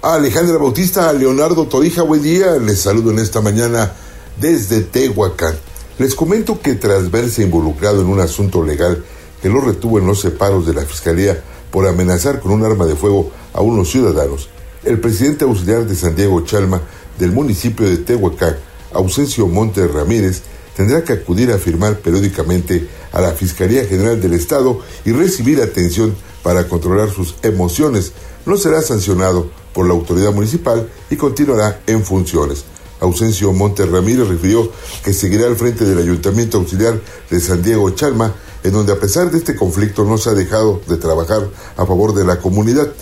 Alejandra 0.00 0.56
Bautista, 0.56 1.12
Leonardo 1.12 1.66
Torija, 1.66 2.02
buen 2.02 2.22
día. 2.22 2.56
Les 2.56 2.80
saludo 2.80 3.10
en 3.10 3.18
esta 3.18 3.40
mañana 3.40 3.92
desde 4.40 4.80
Tehuacán. 4.80 5.54
Les 5.98 6.14
comento 6.14 6.60
que 6.60 6.74
tras 6.74 7.10
verse 7.10 7.42
involucrado 7.42 8.00
en 8.00 8.08
un 8.08 8.18
asunto 8.18 8.64
legal 8.64 9.04
que 9.42 9.48
lo 9.48 9.60
retuvo 9.60 9.98
en 9.98 10.06
los 10.06 10.20
separos 10.20 10.64
de 10.64 10.72
la 10.72 10.82
Fiscalía 10.82 11.42
por 11.70 11.86
amenazar 11.88 12.40
con 12.40 12.52
un 12.52 12.64
arma 12.64 12.86
de 12.86 12.94
fuego 12.94 13.32
a 13.52 13.60
unos 13.60 13.90
ciudadanos, 13.90 14.48
el 14.84 15.00
presidente 15.00 15.44
auxiliar 15.44 15.84
de 15.86 15.96
Santiago 15.96 16.40
Chalma 16.42 16.80
del 17.18 17.32
municipio 17.32 17.88
de 17.88 17.98
Tehuacán, 17.98 18.56
Ausencio 18.92 19.48
Montes 19.48 19.90
Ramírez, 19.90 20.42
tendrá 20.76 21.02
que 21.02 21.14
acudir 21.14 21.50
a 21.50 21.58
firmar 21.58 21.98
periódicamente 21.98 22.88
a 23.12 23.20
la 23.20 23.32
Fiscalía 23.32 23.84
General 23.84 24.20
del 24.20 24.34
Estado 24.34 24.80
y 25.04 25.12
recibir 25.12 25.60
atención 25.60 26.14
para 26.42 26.68
controlar 26.68 27.10
sus 27.10 27.34
emociones. 27.42 28.12
No 28.46 28.56
será 28.56 28.82
sancionado 28.82 29.50
por 29.72 29.86
la 29.86 29.94
autoridad 29.94 30.32
municipal 30.32 30.88
y 31.10 31.16
continuará 31.16 31.80
en 31.86 32.04
funciones. 32.04 32.64
Ausencio 33.00 33.52
Montes 33.52 33.90
Ramírez 33.90 34.28
refirió 34.28 34.70
que 35.04 35.12
seguirá 35.12 35.46
al 35.46 35.56
frente 35.56 35.84
del 35.84 35.98
Ayuntamiento 35.98 36.58
Auxiliar 36.58 37.00
de 37.30 37.40
San 37.40 37.62
Diego 37.62 37.90
Chalma 37.90 38.34
en 38.64 38.72
donde 38.72 38.92
a 38.92 39.00
pesar 39.00 39.30
de 39.30 39.38
este 39.38 39.56
conflicto 39.56 40.04
no 40.04 40.18
se 40.18 40.30
ha 40.30 40.34
dejado 40.34 40.80
de 40.86 40.96
trabajar 40.96 41.48
a 41.76 41.86
favor 41.86 42.14
de 42.14 42.24
la 42.24 42.38
comunidad. 42.38 42.92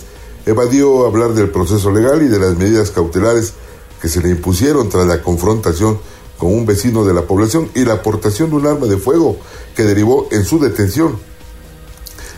Evadió 0.45 1.05
hablar 1.05 1.33
del 1.33 1.49
proceso 1.49 1.91
legal 1.91 2.21
y 2.23 2.27
de 2.27 2.39
las 2.39 2.57
medidas 2.57 2.91
cautelares 2.91 3.53
que 4.01 4.09
se 4.09 4.21
le 4.21 4.29
impusieron 4.29 4.89
tras 4.89 5.05
la 5.05 5.21
confrontación 5.21 5.99
con 6.37 6.51
un 6.51 6.65
vecino 6.65 7.05
de 7.05 7.13
la 7.13 7.27
población 7.27 7.69
y 7.75 7.85
la 7.85 7.93
aportación 7.93 8.49
de 8.49 8.55
un 8.55 8.65
arma 8.65 8.87
de 8.87 8.97
fuego 8.97 9.37
que 9.75 9.83
derivó 9.83 10.27
en 10.31 10.43
su 10.43 10.59
detención. 10.59 11.19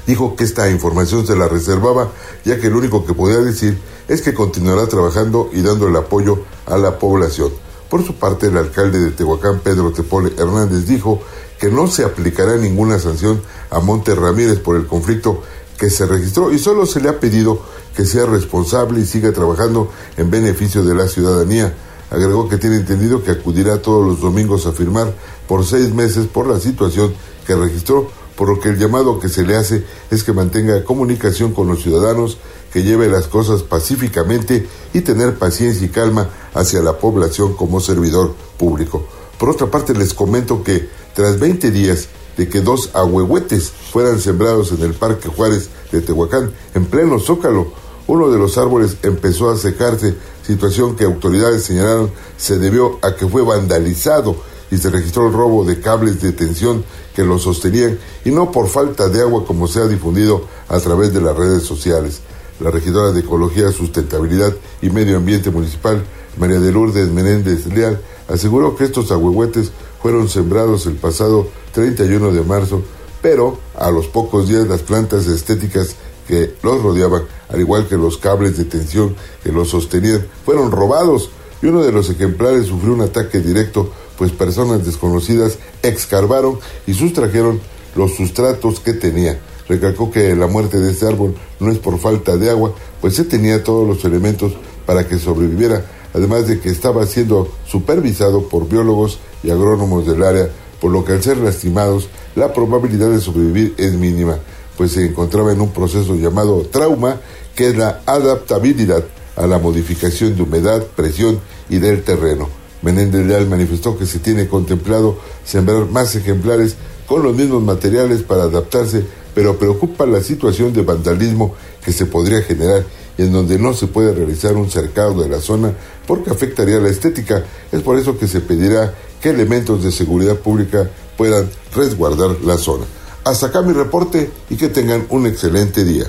Dijo 0.06 0.36
que 0.36 0.44
esta 0.44 0.70
información 0.70 1.26
se 1.26 1.38
la 1.38 1.48
reservaba 1.48 2.12
ya 2.44 2.60
que 2.60 2.70
lo 2.70 2.80
único 2.80 3.06
que 3.06 3.14
podía 3.14 3.38
decir 3.38 3.80
es 4.10 4.22
que 4.22 4.34
continuará 4.34 4.88
trabajando 4.88 5.50
y 5.54 5.62
dando 5.62 5.88
el 5.88 5.96
apoyo 5.96 6.40
a 6.66 6.78
la 6.78 7.00
población. 7.00 7.52
Por 7.90 8.06
su 8.06 8.16
parte, 8.16 8.48
el 8.48 8.58
alcalde 8.58 9.00
de 9.00 9.12
Tehuacán, 9.12 9.60
Pedro 9.60 9.92
Tepole 9.92 10.34
Hernández, 10.38 10.86
dijo 10.88 11.22
que 11.64 11.72
no 11.72 11.88
se 11.88 12.04
aplicará 12.04 12.58
ninguna 12.58 13.00
sanción 13.00 13.42
a 13.70 13.80
Monte 13.80 14.14
Ramírez 14.16 14.60
por 14.60 14.76
el 14.76 14.86
conflicto 14.86 15.44
que 15.78 15.90
se 15.90 16.06
registró 16.06 16.52
y 16.52 16.60
solo 16.60 16.86
se 16.86 17.00
le 17.00 17.08
ha 17.08 17.22
pedido 17.22 17.58
que 17.96 18.04
sea 18.04 18.26
responsable 18.26 19.00
y 19.00 19.06
siga 19.06 19.32
trabajando 19.32 19.90
en 20.18 20.30
beneficio 20.30 20.84
de 20.84 20.94
la 20.94 21.08
ciudadanía. 21.08 21.74
Agregó 22.12 22.50
que 22.50 22.58
tiene 22.58 22.76
entendido 22.76 23.24
que 23.24 23.32
acudirá 23.32 23.82
todos 23.82 24.06
los 24.06 24.20
domingos 24.20 24.66
a 24.66 24.74
firmar 24.74 25.14
por 25.48 25.66
seis 25.66 25.94
meses 25.94 26.28
por 26.28 26.48
la 26.48 26.60
situación 26.60 27.14
que 27.48 27.56
registró, 27.56 28.10
por 28.36 28.50
lo 28.50 28.60
que 28.60 28.68
el 28.68 28.78
llamado 28.78 29.22
que 29.22 29.30
se 29.30 29.44
le 29.44 29.56
hace 29.56 29.86
es 30.12 30.26
que 30.26 30.34
mantenga 30.34 30.84
comunicación 30.84 31.54
con 31.54 31.70
los 31.70 31.82
ciudadanos, 31.82 32.40
que 32.74 32.84
lleve 32.84 33.08
las 33.08 33.28
cosas 33.28 33.64
pacíficamente 33.64 34.68
y 34.94 35.00
tener 35.00 35.40
paciencia 35.40 35.88
y 35.88 35.90
calma 35.90 36.28
hacia 36.54 36.82
la 36.82 36.98
población 36.98 37.54
como 37.54 37.80
servidor 37.80 38.36
público. 38.58 39.06
Por 39.40 39.50
otra 39.50 39.68
parte, 39.68 39.94
les 39.94 40.14
comento 40.14 40.62
que 40.64 40.90
tras 41.14 41.40
20 41.40 41.72
días 41.72 42.08
de 42.38 42.50
que 42.50 42.62
dos 42.62 42.90
ahuehuetes 42.94 43.72
fueran 43.92 44.20
sembrados 44.20 44.72
en 44.72 44.82
el 44.82 44.94
Parque 44.94 45.30
Juárez 45.30 45.70
de 45.92 46.02
Tehuacán, 46.02 46.52
en 46.74 46.86
pleno 46.86 47.20
zócalo, 47.20 47.72
uno 48.08 48.30
de 48.30 48.38
los 48.38 48.58
árboles 48.58 48.98
empezó 49.04 49.50
a 49.50 49.58
secarse, 49.58 50.16
situación 50.46 50.96
que 50.96 51.06
autoridades 51.06 51.64
señalaron 51.64 52.12
se 52.38 52.58
debió 52.58 53.00
a 53.02 53.16
que 53.16 53.28
fue 53.28 53.44
vandalizado 53.44 54.36
y 54.72 54.78
se 54.78 54.90
registró 54.90 55.28
el 55.28 55.34
robo 55.34 55.64
de 55.64 55.80
cables 55.80 56.22
de 56.22 56.34
tensión 56.34 56.84
que 57.16 57.24
lo 57.24 57.38
sostenían 57.40 58.00
y 58.26 58.32
no 58.32 58.52
por 58.52 58.68
falta 58.68 59.08
de 59.08 59.22
agua 59.22 59.46
como 59.46 59.68
se 59.68 59.80
ha 59.80 59.88
difundido 59.88 60.48
a 60.68 60.80
través 60.80 61.14
de 61.14 61.22
las 61.22 61.38
redes 61.38 61.64
sociales. 61.64 62.22
La 62.60 62.72
regidora 62.72 63.12
de 63.12 63.22
Ecología, 63.22 63.72
Sustentabilidad 63.72 64.54
y 64.82 64.90
Medio 64.90 65.18
Ambiente 65.18 65.50
Municipal, 65.50 66.04
María 66.38 66.60
de 66.60 66.72
Lourdes 66.72 67.10
Menéndez 67.10 67.68
Leal, 67.68 68.02
aseguró 68.28 68.76
que 68.76 68.86
estos 68.86 69.12
ahuehuetes 69.12 69.72
fueron 70.04 70.28
sembrados 70.28 70.86
el 70.86 70.96
pasado 70.96 71.48
31 71.72 72.34
de 72.34 72.42
marzo, 72.44 72.82
pero 73.22 73.58
a 73.74 73.90
los 73.90 74.08
pocos 74.08 74.50
días 74.50 74.68
las 74.68 74.82
plantas 74.82 75.28
estéticas 75.28 75.96
que 76.28 76.56
los 76.62 76.84
rodeaban, 76.84 77.24
al 77.48 77.62
igual 77.62 77.88
que 77.88 77.96
los 77.96 78.18
cables 78.18 78.58
de 78.58 78.66
tensión 78.66 79.16
que 79.42 79.54
los 79.54 79.70
sostenían, 79.70 80.28
fueron 80.44 80.72
robados 80.72 81.30
y 81.62 81.68
uno 81.68 81.82
de 81.84 81.94
los 81.94 82.10
ejemplares 82.10 82.66
sufrió 82.66 82.94
un 82.94 83.00
ataque 83.00 83.40
directo, 83.40 83.94
pues 84.18 84.34
personas 84.34 84.86
desconocidas 84.86 85.58
excarvaron 85.82 86.60
y 86.86 86.94
sustrajeron 86.94 87.62
los 87.96 88.14
sustratos 88.14 88.82
que 88.82 88.92
tenía. 88.92 89.40
Recalcó 89.70 90.12
que 90.12 90.36
la 90.36 90.48
muerte 90.48 90.80
de 90.80 90.92
este 90.92 91.08
árbol 91.08 91.34
no 91.62 91.72
es 91.72 91.78
por 91.78 91.98
falta 91.98 92.36
de 92.36 92.50
agua, 92.50 92.76
pues 93.00 93.16
se 93.16 93.24
tenía 93.24 93.64
todos 93.64 93.88
los 93.88 94.04
elementos 94.04 94.52
para 94.86 95.08
que 95.08 95.18
sobreviviera, 95.18 95.86
además 96.14 96.48
de 96.48 96.60
que 96.60 96.70
estaba 96.70 97.06
siendo 97.06 97.50
supervisado 97.68 98.48
por 98.48 98.68
biólogos 98.68 99.20
y 99.44 99.50
agrónomos 99.50 100.06
del 100.06 100.24
área, 100.24 100.50
por 100.80 100.92
lo 100.92 101.04
que 101.04 101.14
al 101.14 101.24
ser 101.24 101.38
lastimados, 101.38 102.08
la 102.36 102.54
probabilidad 102.54 103.10
de 103.10 103.22
sobrevivir 103.22 103.74
es 103.78 103.94
mínima, 103.94 104.40
pues 104.78 104.92
se 104.92 105.06
encontraba 105.06 105.52
en 105.52 105.62
un 105.62 105.72
proceso 105.72 106.16
llamado 106.16 106.62
trauma, 106.72 107.20
que 107.56 107.70
es 107.70 107.78
la 107.78 108.02
adaptabilidad 108.06 109.04
a 109.36 109.48
la 109.48 109.60
modificación 109.60 110.36
de 110.36 110.44
humedad, 110.44 110.84
presión 110.96 111.40
y 111.70 111.78
del 111.78 112.04
terreno. 112.04 112.50
Menéndez 112.82 113.26
Leal 113.26 113.48
manifestó 113.48 113.98
que 113.98 114.06
se 114.06 114.20
tiene 114.20 114.48
contemplado 114.48 115.18
sembrar 115.46 115.86
más 115.86 116.16
ejemplares 116.16 116.76
con 117.08 117.24
los 117.24 117.36
mismos 117.36 117.64
materiales 117.64 118.24
para 118.24 118.44
adaptarse 118.44 119.06
pero 119.34 119.58
preocupa 119.58 120.06
la 120.06 120.22
situación 120.22 120.74
de 120.74 120.82
vandalismo 120.82 121.56
que 121.84 121.92
se 121.92 122.06
podría 122.06 122.42
generar 122.42 122.84
y 123.18 123.24
en 123.24 123.34
donde 123.34 123.60
no 123.60 123.74
se 123.74 123.88
puede 123.88 124.14
realizar 124.14 124.54
un 124.54 124.70
cercado 124.70 125.22
de 125.22 125.30
la 125.30 125.40
zona 125.40 125.74
porque 126.08 126.32
afectaría 126.32 126.80
la 126.80 126.90
estética. 126.90 127.44
Es 127.72 127.82
por 127.82 127.98
eso 127.98 128.18
que 128.18 128.28
se 128.28 128.42
pedirá 128.42 128.94
que 129.22 129.30
elementos 129.30 129.84
de 129.84 129.92
seguridad 129.92 130.36
pública 130.36 130.90
puedan 131.18 131.50
resguardar 131.76 132.42
la 132.44 132.58
zona. 132.58 132.86
Hasta 133.24 133.48
acá 133.48 133.62
mi 133.62 133.74
reporte 133.74 134.30
y 134.50 134.56
que 134.56 134.68
tengan 134.68 135.06
un 135.10 135.28
excelente 135.28 135.84
día. 135.86 136.06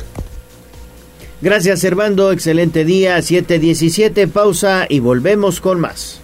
Gracias, 1.41 1.81
Servando. 1.81 2.33
Excelente 2.33 2.85
día. 2.85 3.19
7:17. 3.19 4.27
Pausa 4.27 4.87
y 4.89 5.01
volvemos 5.01 5.61
con 5.61 5.79
más. 5.79 6.24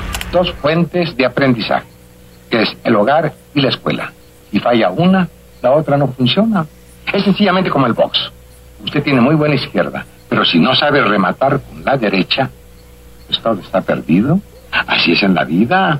Dos 0.31 0.51
fuentes 0.53 1.15
de 1.17 1.25
aprendizaje, 1.25 1.87
que 2.49 2.61
es 2.61 2.77
el 2.83 2.95
hogar 2.95 3.33
y 3.53 3.61
la 3.61 3.69
escuela. 3.69 4.13
Si 4.51 4.59
falla 4.59 4.89
una, 4.89 5.27
la 5.61 5.71
otra 5.71 5.97
no 5.97 6.07
funciona. 6.07 6.65
Es 7.11 7.23
sencillamente 7.23 7.69
como 7.69 7.87
el 7.87 7.93
box. 7.93 8.31
Usted 8.83 9.03
tiene 9.03 9.21
muy 9.21 9.35
buena 9.35 9.55
izquierda, 9.55 10.05
pero 10.29 10.45
si 10.45 10.59
no 10.59 10.73
sabe 10.73 11.01
rematar 11.01 11.61
con 11.61 11.83
la 11.83 11.97
derecha, 11.97 12.49
pues 13.27 13.41
todo 13.41 13.59
está 13.59 13.81
perdido. 13.81 14.39
Así 14.71 15.11
es 15.11 15.23
en 15.23 15.35
la 15.35 15.43
vida. 15.43 15.99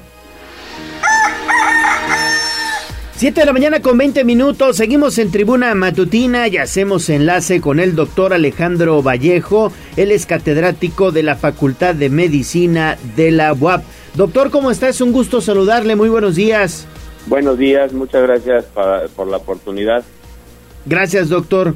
7 3.21 3.39
de 3.39 3.45
la 3.45 3.53
mañana 3.53 3.81
con 3.81 3.99
20 3.99 4.23
minutos, 4.23 4.77
seguimos 4.77 5.19
en 5.19 5.29
tribuna 5.29 5.75
matutina 5.75 6.47
y 6.47 6.57
hacemos 6.57 7.07
enlace 7.07 7.61
con 7.61 7.79
el 7.79 7.95
doctor 7.95 8.33
Alejandro 8.33 9.03
Vallejo, 9.03 9.71
él 9.95 10.09
es 10.09 10.25
catedrático 10.25 11.11
de 11.11 11.21
la 11.21 11.35
Facultad 11.35 11.93
de 11.93 12.09
Medicina 12.09 12.97
de 13.15 13.29
la 13.29 13.53
UAP. 13.53 13.83
Doctor, 14.15 14.49
¿cómo 14.51 14.71
está? 14.71 14.89
Es 14.89 15.01
un 15.01 15.11
gusto 15.11 15.41
saludarle, 15.41 15.95
muy 15.95 16.09
buenos 16.09 16.35
días. 16.35 16.85
Buenos 17.27 17.57
días, 17.57 17.93
muchas 17.93 18.23
gracias 18.23 18.65
para- 18.65 19.07
por 19.07 19.27
la 19.27 19.37
oportunidad. 19.37 20.03
Gracias, 20.85 21.29
doctor. 21.29 21.75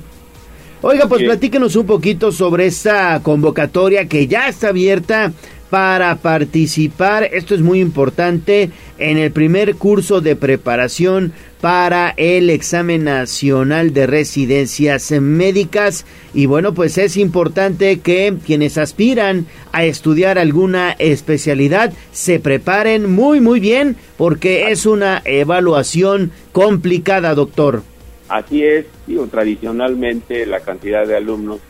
Oiga, 0.81 1.07
pues 1.07 1.23
platíquenos 1.23 1.75
un 1.75 1.85
poquito 1.85 2.31
sobre 2.31 2.65
esta 2.67 3.19
convocatoria 3.23 4.07
que 4.07 4.27
ya 4.27 4.49
está 4.49 4.69
abierta 4.69 5.31
para 5.69 6.15
participar, 6.17 7.23
esto 7.23 7.55
es 7.55 7.61
muy 7.61 7.79
importante, 7.79 8.69
en 8.97 9.17
el 9.17 9.31
primer 9.31 9.75
curso 9.75 10.21
de 10.21 10.35
preparación 10.35 11.33
para 11.65 12.13
el 12.17 12.51
examen 12.51 13.05
nacional 13.05 13.91
de 13.91 14.05
residencias 14.05 15.09
médicas. 15.19 16.05
Y 16.31 16.45
bueno, 16.45 16.75
pues 16.75 16.99
es 16.99 17.17
importante 17.17 18.01
que 18.01 18.35
quienes 18.45 18.77
aspiran 18.77 19.47
a 19.71 19.83
estudiar 19.83 20.37
alguna 20.37 20.91
especialidad 20.99 21.91
se 22.11 22.39
preparen 22.39 23.11
muy, 23.11 23.39
muy 23.39 23.59
bien 23.59 23.95
porque 24.15 24.69
es 24.69 24.85
una 24.85 25.23
evaluación 25.25 26.29
complicada, 26.51 27.33
doctor. 27.33 27.81
Así 28.29 28.61
es, 28.61 28.85
digo, 29.07 29.25
tradicionalmente 29.25 30.45
la 30.45 30.59
cantidad 30.59 31.07
de 31.07 31.17
alumnos, 31.17 31.61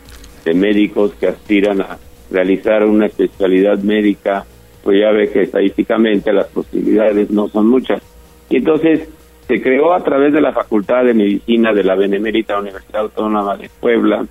de 0.43 0.53
médicos 0.55 1.13
que 1.17 1.27
aspiran 1.27 1.79
a 1.79 1.97
realizar 2.29 2.83
una 2.83 3.05
especialidad 3.05 3.77
médica, 3.77 4.45
pues 4.83 4.99
ya 4.99 5.11
ve 5.11 5.29
que 5.29 5.43
estadísticamente 5.43 6.33
las 6.33 6.47
posibilidades 6.47 7.29
no 7.29 7.47
son 7.47 7.69
muchas. 7.69 8.01
Y 8.49 8.57
entonces 8.57 9.07
se 9.47 9.61
creó 9.61 9.93
a 9.93 10.03
través 10.03 10.33
de 10.33 10.41
la 10.41 10.53
Facultad 10.53 11.03
de 11.05 11.13
Medicina 11.13 11.71
de 11.73 11.83
la 11.83 11.95
Benemérita 11.95 12.59
Universidad 12.59 13.01
Autónoma 13.01 13.55
de 13.57 13.69
Puebla, 13.79 14.25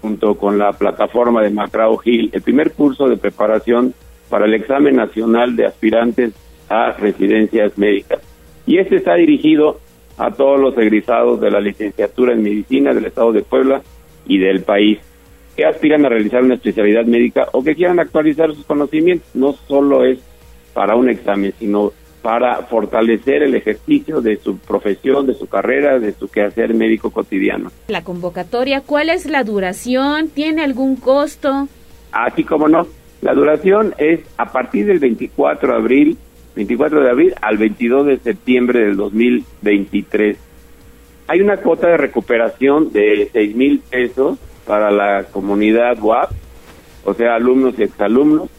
junto 0.00 0.34
con 0.34 0.58
la 0.58 0.72
plataforma 0.72 1.42
de 1.42 1.50
Macrao 1.50 1.96
Gil, 1.98 2.30
el 2.32 2.42
primer 2.42 2.72
curso 2.72 3.08
de 3.08 3.16
preparación 3.16 3.94
para 4.28 4.46
el 4.46 4.54
examen 4.54 4.96
nacional 4.96 5.54
de 5.54 5.66
aspirantes 5.66 6.32
a 6.68 6.92
residencias 6.92 7.78
médicas. 7.78 8.20
Y 8.66 8.78
este 8.78 8.96
está 8.96 9.14
dirigido 9.14 9.78
a 10.18 10.32
todos 10.32 10.58
los 10.58 10.76
egresados 10.78 11.40
de 11.40 11.50
la 11.50 11.60
licenciatura 11.60 12.32
en 12.32 12.42
medicina 12.42 12.92
del 12.92 13.06
Estado 13.06 13.32
de 13.32 13.42
Puebla 13.42 13.82
y 14.26 14.38
del 14.38 14.62
país 14.62 14.98
que 15.56 15.64
aspiran 15.64 16.04
a 16.04 16.08
realizar 16.08 16.42
una 16.42 16.54
especialidad 16.54 17.04
médica 17.04 17.48
o 17.52 17.62
que 17.62 17.74
quieran 17.74 18.00
actualizar 18.00 18.52
sus 18.52 18.66
conocimientos. 18.66 19.28
No 19.34 19.52
solo 19.52 20.04
es 20.04 20.18
para 20.74 20.96
un 20.96 21.08
examen, 21.08 21.54
sino 21.58 21.92
para 22.26 22.56
fortalecer 22.62 23.44
el 23.44 23.54
ejercicio 23.54 24.20
de 24.20 24.34
su 24.38 24.58
profesión, 24.58 25.28
de 25.28 25.34
su 25.34 25.46
carrera, 25.46 26.00
de 26.00 26.10
su 26.10 26.26
quehacer 26.26 26.74
médico 26.74 27.12
cotidiano. 27.12 27.70
La 27.86 28.02
convocatoria, 28.02 28.80
¿cuál 28.80 29.10
es 29.10 29.26
la 29.26 29.44
duración? 29.44 30.28
¿Tiene 30.30 30.64
algún 30.64 30.96
costo? 30.96 31.68
Así 32.10 32.42
como 32.42 32.66
no, 32.66 32.88
la 33.20 33.32
duración 33.32 33.94
es 33.98 34.22
a 34.38 34.46
partir 34.46 34.86
del 34.86 34.98
24 34.98 35.68
de 35.68 35.76
abril, 35.76 36.18
24 36.56 37.00
de 37.00 37.10
abril 37.10 37.34
al 37.40 37.58
22 37.58 38.06
de 38.06 38.18
septiembre 38.18 38.80
del 38.80 38.96
2023. 38.96 40.36
Hay 41.28 41.40
una 41.40 41.58
cuota 41.58 41.86
de 41.86 41.96
recuperación 41.96 42.90
de 42.90 43.30
6 43.32 43.54
mil 43.54 43.78
pesos 43.78 44.36
para 44.66 44.90
la 44.90 45.26
comunidad 45.30 45.96
WAP, 46.02 46.32
o 47.04 47.14
sea, 47.14 47.36
alumnos 47.36 47.78
y 47.78 47.84
exalumnos, 47.84 48.50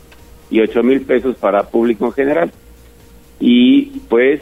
y 0.49 0.61
8 0.61 0.83
mil 0.83 1.01
pesos 1.01 1.35
para 1.35 1.63
público 1.63 2.05
en 2.05 2.13
general. 2.13 2.51
Y 3.39 3.99
pues 4.09 4.41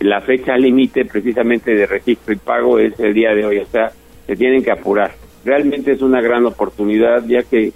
la 0.00 0.20
fecha 0.20 0.56
límite 0.56 1.04
precisamente 1.04 1.74
de 1.74 1.86
registro 1.86 2.32
y 2.32 2.36
pago 2.36 2.78
es 2.78 2.98
el 2.98 3.14
día 3.14 3.34
de 3.34 3.44
hoy, 3.44 3.58
o 3.58 3.66
sea, 3.66 3.92
se 4.26 4.36
tienen 4.36 4.62
que 4.62 4.70
apurar. 4.70 5.12
Realmente 5.44 5.92
es 5.92 6.02
una 6.02 6.20
gran 6.20 6.46
oportunidad, 6.46 7.24
ya 7.26 7.42
que 7.42 7.72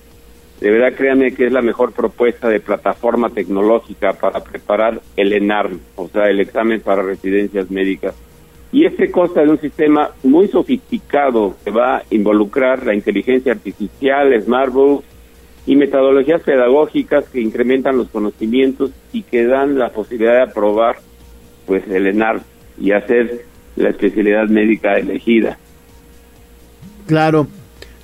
de 0.60 0.70
verdad 0.70 0.96
créanme 0.96 1.34
que 1.34 1.46
es 1.46 1.52
la 1.52 1.62
mejor 1.62 1.92
propuesta 1.92 2.48
de 2.48 2.60
plataforma 2.60 3.28
tecnológica 3.28 4.14
para 4.14 4.42
preparar 4.42 5.00
el 5.16 5.32
ENARM, 5.32 5.80
o 5.96 6.08
sea, 6.08 6.24
el 6.30 6.40
examen 6.40 6.80
para 6.80 7.02
residencias 7.02 7.70
médicas. 7.70 8.14
Y 8.72 8.86
este 8.86 9.10
consta 9.10 9.42
de 9.42 9.50
un 9.50 9.60
sistema 9.60 10.10
muy 10.22 10.48
sofisticado 10.48 11.56
que 11.64 11.70
va 11.70 11.98
a 11.98 12.02
involucrar 12.10 12.84
la 12.84 12.94
inteligencia 12.94 13.52
artificial, 13.52 14.42
smartbooks 14.42 15.13
y 15.66 15.76
metodologías 15.76 16.42
pedagógicas 16.42 17.24
que 17.28 17.40
incrementan 17.40 17.96
los 17.96 18.08
conocimientos 18.08 18.90
y 19.12 19.22
que 19.22 19.46
dan 19.46 19.78
la 19.78 19.90
posibilidad 19.90 20.34
de 20.34 20.42
aprobar 20.50 20.96
pues 21.66 21.86
el 21.88 22.06
ENARM 22.06 22.42
y 22.78 22.92
hacer 22.92 23.44
la 23.76 23.90
especialidad 23.90 24.48
médica 24.48 24.94
elegida. 24.94 25.58
Claro. 27.06 27.46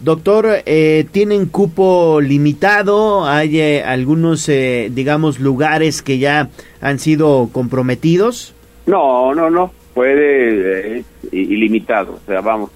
Doctor, 0.00 0.62
eh, 0.64 1.04
¿tienen 1.12 1.44
cupo 1.44 2.22
limitado? 2.22 3.26
¿Hay 3.26 3.61
eh, 3.61 3.82
algunos, 3.84 4.48
eh, 4.48 4.88
digamos, 4.90 5.40
lugares 5.40 6.00
que 6.00 6.18
ya 6.18 6.48
han 6.80 6.98
sido 6.98 7.50
comprometidos? 7.52 8.54
No, 8.86 9.34
no, 9.34 9.50
no, 9.50 9.70
puede, 9.92 10.96
eh, 10.96 10.98
es 10.98 11.32
ilimitado, 11.32 12.14
o 12.14 12.26
sea, 12.26 12.40
vamos, 12.40 12.70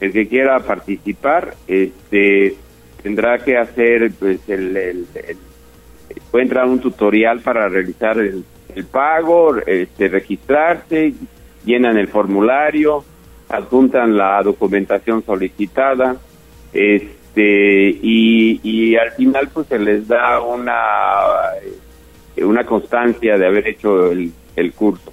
el 0.00 0.10
que 0.12 0.26
quiera 0.26 0.58
participar, 0.60 1.54
este, 1.68 2.56
tendrá 3.02 3.38
que 3.38 3.56
hacer, 3.56 4.10
pues, 4.18 4.40
el, 4.48 4.76
el, 4.76 5.06
un 6.32 6.80
tutorial 6.80 7.40
para 7.40 7.68
realizar 7.68 8.18
el, 8.18 8.44
pago, 8.90 9.56
este, 9.66 10.08
registrarse, 10.08 11.12
llenan 11.64 11.96
el 11.98 12.08
formulario, 12.08 13.04
adjuntan 13.48 14.16
la 14.16 14.40
documentación 14.42 15.24
solicitada, 15.24 16.16
este, 16.72 17.98
y, 18.02 18.60
y 18.62 18.96
al 18.96 19.10
final, 19.12 19.48
pues, 19.52 19.66
se 19.66 19.78
les 19.78 20.06
da 20.06 20.40
una, 20.40 20.82
una 22.36 22.64
constancia 22.64 23.36
de 23.36 23.46
haber 23.46 23.66
hecho 23.68 24.12
el, 24.12 24.32
el 24.56 24.72
curso. 24.72 25.12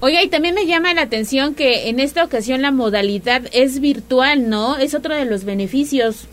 Oiga, 0.00 0.20
y 0.20 0.28
también 0.28 0.56
me 0.56 0.66
llama 0.66 0.94
la 0.94 1.02
atención 1.02 1.54
que 1.54 1.88
en 1.88 2.00
esta 2.00 2.24
ocasión 2.24 2.60
la 2.60 2.72
modalidad 2.72 3.42
es 3.52 3.78
virtual, 3.78 4.50
¿no? 4.50 4.76
Es 4.76 4.94
otro 4.94 5.14
de 5.14 5.26
los 5.26 5.44
beneficios. 5.44 6.26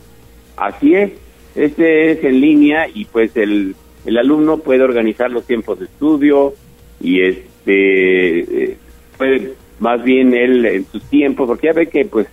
Así 0.60 0.94
es, 0.94 1.12
este 1.54 2.12
es 2.12 2.22
en 2.22 2.38
línea 2.38 2.86
y 2.92 3.06
pues 3.06 3.34
el, 3.36 3.74
el 4.04 4.18
alumno 4.18 4.58
puede 4.58 4.82
organizar 4.82 5.30
los 5.30 5.46
tiempos 5.46 5.78
de 5.78 5.86
estudio 5.86 6.52
y 7.00 7.22
este 7.22 8.40
eh, 8.64 8.76
puede 9.16 9.54
más 9.78 10.04
bien 10.04 10.34
él 10.34 10.66
en 10.66 10.84
sus 10.84 11.02
tiempos, 11.04 11.48
porque 11.48 11.68
ya 11.68 11.72
ve 11.72 11.86
que 11.86 12.04
pues 12.04 12.26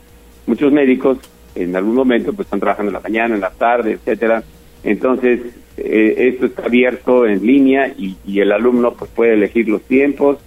muchos 0.46 0.74
médicos 0.74 1.18
en 1.56 1.74
algún 1.74 1.96
momento 1.96 2.34
pues 2.34 2.48
están 2.48 2.60
trabajando 2.60 2.90
en 2.90 2.96
la 2.96 3.00
mañana, 3.00 3.36
en 3.36 3.42
la 3.42 3.52
tarde, 3.52 3.94
etcétera. 3.94 4.44
Entonces 4.84 5.40
eh, 5.78 6.16
esto 6.18 6.48
está 6.48 6.66
abierto 6.66 7.26
en 7.26 7.48
línea 7.48 7.88
y, 7.98 8.18
y 8.26 8.42
el 8.42 8.52
alumno 8.52 8.94
pues 8.94 9.10
puede 9.12 9.36
elegir 9.36 9.70
los 9.70 9.84
tiempos 9.84 10.38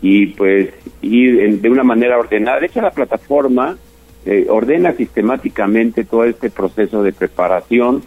y 0.00 0.28
pues 0.28 0.70
ir 1.02 1.60
de 1.60 1.68
una 1.68 1.84
manera 1.84 2.18
ordenada. 2.18 2.60
De 2.60 2.66
hecho, 2.66 2.80
la 2.80 2.90
plataforma 2.90 3.76
eh, 4.30 4.46
ordena 4.50 4.92
sistemáticamente 4.92 6.04
todo 6.04 6.24
este 6.24 6.50
proceso 6.50 7.02
de 7.02 7.14
preparación 7.14 8.02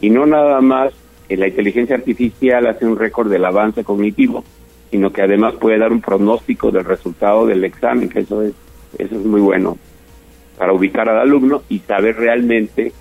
y 0.00 0.08
no 0.08 0.24
nada 0.24 0.60
más 0.60 0.92
la 1.28 1.48
inteligencia 1.48 1.96
artificial 1.96 2.68
hace 2.68 2.86
un 2.86 2.96
récord 2.96 3.28
del 3.28 3.44
avance 3.44 3.82
cognitivo, 3.82 4.44
sino 4.92 5.12
que 5.12 5.22
además 5.22 5.54
puede 5.54 5.78
dar 5.78 5.90
un 5.90 6.00
pronóstico 6.00 6.70
del 6.70 6.84
resultado 6.84 7.44
del 7.44 7.64
examen, 7.64 8.08
que 8.08 8.20
eso 8.20 8.42
es, 8.42 8.52
eso 8.98 9.16
es 9.16 9.24
muy 9.24 9.40
bueno 9.40 9.76
para 10.56 10.72
ubicar 10.72 11.08
al 11.08 11.18
alumno 11.18 11.64
y 11.68 11.80
saber 11.80 12.18
realmente 12.18 12.92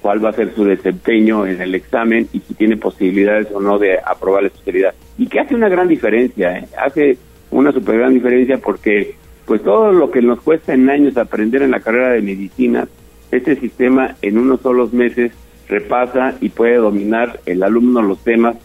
cuál 0.00 0.24
va 0.24 0.30
a 0.30 0.32
ser 0.32 0.54
su 0.54 0.64
desempeño 0.64 1.46
en 1.46 1.60
el 1.60 1.74
examen 1.74 2.26
y 2.32 2.40
si 2.40 2.54
tiene 2.54 2.78
posibilidades 2.78 3.48
o 3.52 3.60
no 3.60 3.78
de 3.78 3.98
aprobar 3.98 4.44
la 4.44 4.48
especialidad. 4.48 4.94
Y 5.18 5.26
que 5.26 5.40
hace 5.40 5.54
una 5.54 5.68
gran 5.68 5.88
diferencia, 5.88 6.56
¿eh? 6.56 6.64
hace 6.82 7.18
una 7.50 7.70
super 7.70 7.98
gran 7.98 8.14
diferencia 8.14 8.56
porque 8.56 9.14
pues 9.46 9.62
todo 9.62 9.92
lo 9.92 10.10
que 10.10 10.22
nos 10.22 10.40
cuesta 10.40 10.74
en 10.74 10.88
años 10.88 11.16
aprender 11.16 11.62
en 11.62 11.72
la 11.72 11.80
carrera 11.80 12.10
de 12.10 12.22
medicina, 12.22 12.88
este 13.30 13.56
sistema 13.56 14.16
en 14.22 14.38
unos 14.38 14.60
solos 14.60 14.92
meses 14.92 15.32
repasa 15.68 16.34
y 16.40 16.50
puede 16.50 16.76
dominar 16.76 17.40
el 17.46 17.62
alumno 17.62 18.02
los 18.02 18.18
temas 18.22 18.56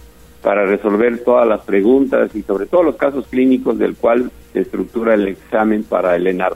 para 0.42 0.66
resolver 0.66 1.20
todas 1.24 1.48
las 1.48 1.62
preguntas 1.62 2.32
y 2.34 2.44
sobre 2.44 2.66
todo 2.66 2.84
los 2.84 2.96
casos 2.96 3.28
clínicos 3.28 3.78
del 3.78 3.96
cual 3.96 4.32
se 4.54 4.62
estructura 4.62 5.14
el 5.14 5.28
examen 5.28 5.84
para 5.84 6.16
el 6.16 6.28
ENAR. 6.28 6.56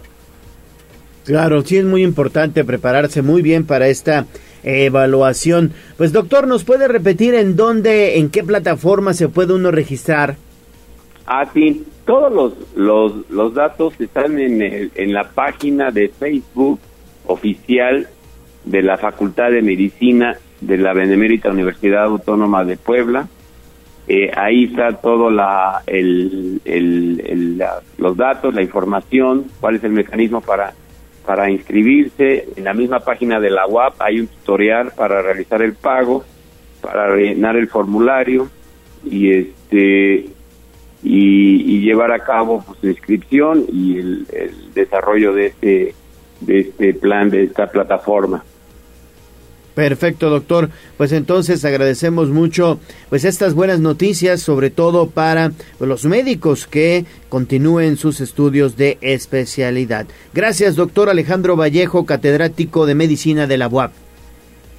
Claro, 1.25 1.61
sí 1.61 1.77
es 1.77 1.85
muy 1.85 2.03
importante 2.03 2.63
prepararse 2.63 3.21
muy 3.21 3.41
bien 3.41 3.65
para 3.65 3.87
esta 3.87 4.25
evaluación. 4.63 5.71
Pues 5.97 6.11
doctor, 6.11 6.47
¿nos 6.47 6.63
puede 6.63 6.87
repetir 6.87 7.33
en 7.33 7.55
dónde, 7.55 8.17
en 8.17 8.29
qué 8.29 8.43
plataforma 8.43 9.13
se 9.13 9.29
puede 9.29 9.53
uno 9.53 9.71
registrar? 9.71 10.35
Ah, 11.25 11.45
sí, 11.53 11.85
todos 12.05 12.33
los, 12.33 12.53
los, 12.75 13.29
los 13.29 13.53
datos 13.53 13.99
están 13.99 14.39
en, 14.39 14.61
el, 14.61 14.91
en 14.95 15.13
la 15.13 15.23
página 15.29 15.89
de 15.91 16.09
Facebook 16.09 16.79
oficial 17.25 18.07
de 18.65 18.81
la 18.81 18.97
Facultad 18.97 19.51
de 19.51 19.61
Medicina 19.61 20.37
de 20.59 20.77
la 20.77 20.93
Benemérita 20.93 21.49
Universidad 21.49 22.05
Autónoma 22.05 22.63
de 22.65 22.77
Puebla. 22.77 23.27
Eh, 24.07 24.31
ahí 24.35 24.65
está 24.65 24.91
todo 24.97 25.29
la, 25.29 25.81
el, 25.87 26.59
el, 26.65 27.63
los 27.97 28.17
datos, 28.17 28.53
la 28.53 28.61
información, 28.61 29.45
cuál 29.61 29.75
es 29.75 29.83
el 29.85 29.93
mecanismo 29.93 30.41
para, 30.41 30.73
para 31.25 31.49
inscribirse. 31.49 32.49
En 32.57 32.65
la 32.65 32.73
misma 32.73 32.99
página 32.99 33.39
de 33.39 33.49
la 33.49 33.65
UAP 33.65 34.01
hay 34.01 34.19
un 34.19 34.27
tutorial 34.27 34.91
para 34.95 35.21
realizar 35.21 35.61
el 35.61 35.73
pago, 35.73 36.25
para 36.81 37.07
rellenar 37.07 37.55
el 37.55 37.69
formulario 37.69 38.49
y 39.05 39.31
este 39.31 40.29
y, 41.03 41.81
llevar 41.81 42.11
a 42.11 42.19
cabo 42.19 42.63
pues, 42.65 42.79
su 42.79 42.87
inscripción 42.87 43.65
y 43.71 43.97
el, 43.97 44.27
el 44.31 44.73
desarrollo 44.73 45.33
de 45.33 45.47
este 45.47 45.95
de 46.45 46.59
este 46.59 46.93
plan 46.93 47.29
de 47.29 47.43
esta 47.43 47.67
plataforma. 47.67 48.43
Perfecto, 49.75 50.29
doctor. 50.29 50.69
Pues 50.97 51.11
entonces 51.13 51.65
agradecemos 51.65 52.29
mucho 52.29 52.79
pues 53.09 53.25
estas 53.25 53.55
buenas 53.55 53.79
noticias, 53.79 54.41
sobre 54.41 54.69
todo 54.69 55.09
para 55.09 55.51
los 55.79 56.05
médicos 56.05 56.67
que 56.67 57.05
continúen 57.29 57.97
sus 57.97 58.21
estudios 58.21 58.77
de 58.77 58.99
especialidad. 59.01 60.05
Gracias, 60.33 60.75
doctor 60.75 61.09
Alejandro 61.09 61.55
Vallejo, 61.55 62.05
catedrático 62.05 62.85
de 62.85 62.95
medicina 62.95 63.47
de 63.47 63.57
la 63.57 63.67
UAP. 63.67 64.02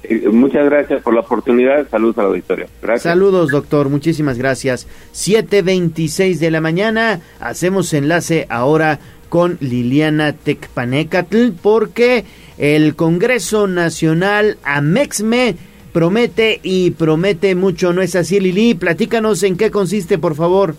Eh, 0.09 0.29
muchas 0.29 0.65
gracias 0.65 1.01
por 1.01 1.13
la 1.13 1.21
oportunidad. 1.21 1.87
Saludos 1.89 2.17
al 2.17 2.25
auditorio. 2.25 2.67
Gracias. 2.81 3.03
Saludos, 3.03 3.51
doctor. 3.51 3.89
Muchísimas 3.89 4.37
gracias. 4.37 4.87
7.26 5.13 6.39
de 6.39 6.51
la 6.51 6.61
mañana. 6.61 7.21
Hacemos 7.39 7.93
enlace 7.93 8.45
ahora 8.49 8.99
con 9.29 9.57
Liliana 9.59 10.33
Tecpanecatl 10.33 11.51
porque 11.61 12.25
el 12.57 12.95
Congreso 12.95 13.67
Nacional 13.67 14.57
Amexme 14.63 15.55
promete 15.91 16.59
y 16.63 16.91
promete 16.91 17.55
mucho, 17.55 17.93
¿no 17.93 18.01
es 18.01 18.15
así, 18.15 18.39
Lili? 18.39 18.75
Platícanos 18.75 19.43
en 19.43 19.57
qué 19.57 19.71
consiste, 19.71 20.17
por 20.17 20.35
favor. 20.35 20.75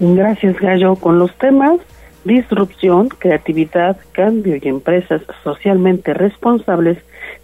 Gracias, 0.00 0.58
Gallo. 0.60 0.96
Con 0.96 1.18
los 1.18 1.36
temas 1.38 1.80
disrupción, 2.28 3.08
creatividad, 3.08 3.96
cambio 4.12 4.56
y 4.60 4.68
empresas 4.68 5.22
socialmente 5.42 6.14
responsables, 6.14 6.98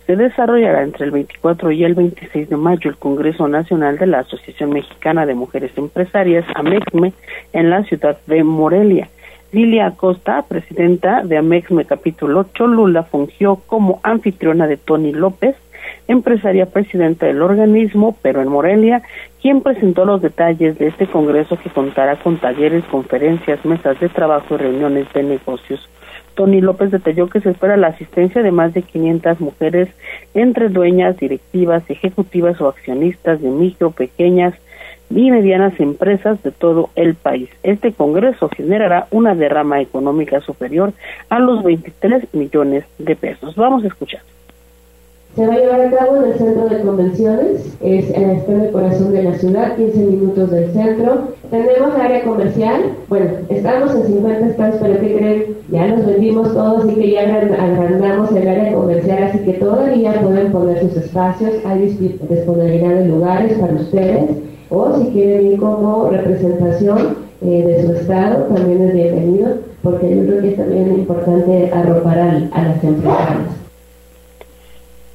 se 0.07 0.17
desarrollará 0.17 0.83
entre 0.83 1.07
el 1.07 1.11
24 1.11 1.71
y 1.73 1.85
el 1.85 1.95
26 1.95 2.51
de 2.51 2.57
mayo 2.57 2.91
el 2.91 2.97
Congreso 2.97 3.49
Nacional 3.49 3.99
de 3.99 4.07
la 4.07 4.21
Asociación 4.21 4.71
Mexicana 4.71 5.25
de 5.25 5.35
Mujeres 5.35 5.73
Empresarias, 5.77 6.45
AMEXME, 6.55 7.13
en 7.53 7.71
la 7.71 7.83
ciudad 7.85 8.19
de 8.27 8.45
Morelia. 8.45 9.09
Lilia 9.53 9.87
Acosta, 9.87 10.43
presidenta 10.43 11.23
de 11.23 11.39
Amexme 11.39 11.85
Capítulo 11.85 12.47
Cholula, 12.55 13.05
fungió 13.05 13.57
como 13.67 14.01
anfitriona 14.03 14.67
de 14.67 14.77
Tony 14.77 15.13
López, 15.13 15.55
empresaria 16.09 16.67
presidenta 16.67 17.27
del 17.27 17.41
organismo, 17.41 18.17
pero 18.21 18.43
en 18.43 18.49
Morelia, 18.49 19.03
quien 19.41 19.63
presentó 19.63 20.05
los 20.05 20.21
detalles 20.21 20.77
de 20.79 20.89
este 20.89 21.07
congreso 21.07 21.57
que 21.57 21.71
contará 21.71 22.17
con 22.17 22.39
talleres, 22.39 22.85
conferencias, 22.87 23.65
mesas 23.65 23.99
de 24.01 24.09
trabajo 24.09 24.55
y 24.55 24.59
reuniones 24.59 25.11
de 25.13 25.23
negocios. 25.23 25.89
Tony 26.35 26.61
López 26.61 26.91
detalló 26.91 27.29
que 27.29 27.41
se 27.41 27.51
espera 27.51 27.77
la 27.77 27.89
asistencia 27.89 28.43
de 28.43 28.51
más 28.51 28.75
de 28.75 28.83
500 28.83 29.41
mujeres 29.41 29.89
entre 30.35 30.69
dueñas, 30.69 31.17
directivas, 31.17 31.89
ejecutivas 31.89 32.61
o 32.61 32.69
accionistas 32.69 33.41
de 33.41 33.49
micro, 33.49 33.91
pequeñas 33.91 34.55
y 35.11 35.31
medianas 35.31 35.79
empresas 35.79 36.43
de 36.43 36.51
todo 36.51 36.91
el 36.97 37.15
país. 37.15 37.49
Este 37.63 37.93
Congreso 37.93 38.49
generará 38.49 39.07
una 39.11 39.35
derrama 39.35 39.81
económica 39.81 40.41
superior 40.41 40.93
a 41.29 41.39
los 41.39 41.63
23 41.63 42.35
millones 42.35 42.85
de 42.99 43.15
pesos. 43.15 43.55
Vamos 43.55 43.85
a 43.85 43.89
escuchar. 43.89 44.23
Se 45.37 45.47
va 45.47 45.55
a 45.55 45.59
llevar 45.59 45.81
a 45.81 45.91
cabo 45.91 46.17
en 46.17 46.25
el 46.31 46.39
centro 46.39 46.69
de 46.69 46.81
convenciones, 46.83 47.77
es 47.81 48.11
en 48.11 48.31
el 48.31 48.71
corazón 48.71 49.13
de 49.13 49.25
la 49.25 49.35
ciudad, 49.35 49.77
15 49.77 49.99
minutos 49.99 50.51
del 50.51 50.73
centro. 50.73 51.29
Tenemos 51.51 51.95
área 51.99 52.23
comercial, 52.23 52.83
bueno, 53.09 53.27
estamos 53.49 53.95
en 53.97 54.07
50 54.07 54.47
estados, 54.47 54.77
pero 54.81 55.01
¿qué 55.01 55.17
creen? 55.17 55.45
Ya 55.71 55.89
nos 55.89 56.07
vendimos 56.07 56.55
todos 56.55 56.91
y 56.91 56.95
que 56.95 57.11
ya 57.11 57.23
agrandamos 57.23 58.31
el 58.33 58.47
área 58.47 58.75
comercial, 58.75 59.23
así 59.25 59.39
que 59.39 59.55
todavía 59.55 60.13
pueden 60.23 60.53
poner 60.53 60.81
sus 60.81 60.97
espacios, 60.97 61.53
hay 61.65 61.81
disponibilidad 61.81 62.95
de 62.95 63.07
lugares 63.07 63.59
para 63.59 63.75
ustedes 63.75 64.31
o 64.71 64.99
si 64.99 65.11
quieren 65.11 65.53
ir 65.53 65.59
como 65.59 66.11
representación 66.11 67.17
eh, 67.43 67.63
de 67.67 67.87
su 67.87 67.93
estado, 67.93 68.45
también 68.55 68.83
es 68.83 68.95
bienvenido, 68.95 69.49
porque 69.83 70.17
yo 70.17 70.27
creo 70.27 70.41
que 70.41 70.49
es 70.51 70.57
también 70.57 70.95
importante 70.95 71.71
arropar 71.73 72.19
a, 72.19 72.63
las 72.63 72.85
empresas. 72.85 73.64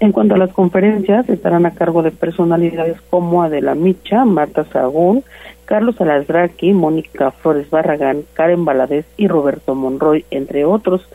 En 0.02 0.14
cuanto 0.14 0.36
a 0.36 0.38
las 0.38 0.54
conferencias, 0.54 1.28
estarán 1.28 1.66
a 1.66 1.74
cargo 1.74 2.04
de 2.04 2.12
personalidades 2.12 3.02
como 3.10 3.44
Adela 3.44 3.76
Micha, 3.76 4.24
Marta 4.24 4.64
Sagún, 4.66 5.26
Carlos 5.66 6.00
Alasdraqui, 6.00 6.72
Mónica 6.74 7.32
Flores 7.32 7.70
Barragán, 7.70 8.24
Karen 8.34 8.64
Valadez 8.64 9.06
y 9.18 9.28
Roberto 9.28 9.76
Monroy, 9.76 10.24
entre 10.32 10.64
otros. 10.64 11.06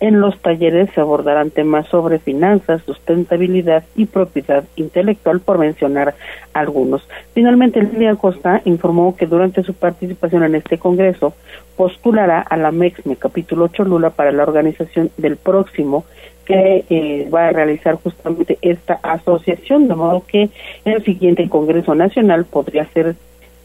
En 0.00 0.20
los 0.20 0.38
talleres 0.40 0.88
se 0.94 1.02
abordarán 1.02 1.50
temas 1.50 1.86
sobre 1.88 2.18
finanzas, 2.18 2.80
sustentabilidad 2.86 3.84
y 3.94 4.06
propiedad 4.06 4.64
intelectual, 4.74 5.40
por 5.40 5.58
mencionar 5.58 6.14
algunos. 6.54 7.06
Finalmente, 7.34 7.82
Lilia 7.82 8.16
Costa 8.16 8.62
informó 8.64 9.14
que 9.14 9.26
durante 9.26 9.62
su 9.62 9.74
participación 9.74 10.44
en 10.44 10.54
este 10.54 10.78
congreso 10.78 11.34
postulará 11.76 12.40
a 12.40 12.56
la 12.56 12.72
MEXME 12.72 13.16
capítulo 13.16 13.68
Cholula 13.68 14.08
para 14.08 14.32
la 14.32 14.44
organización 14.44 15.10
del 15.18 15.36
próximo 15.36 16.06
que 16.50 16.84
eh, 16.90 17.28
va 17.32 17.46
a 17.46 17.52
realizar 17.52 17.94
justamente 18.02 18.58
esta 18.60 18.94
asociación, 19.04 19.86
de 19.86 19.94
modo 19.94 20.24
que 20.26 20.50
el 20.84 21.04
siguiente 21.04 21.48
Congreso 21.48 21.94
Nacional 21.94 22.44
podría 22.44 22.86
ser 22.86 23.14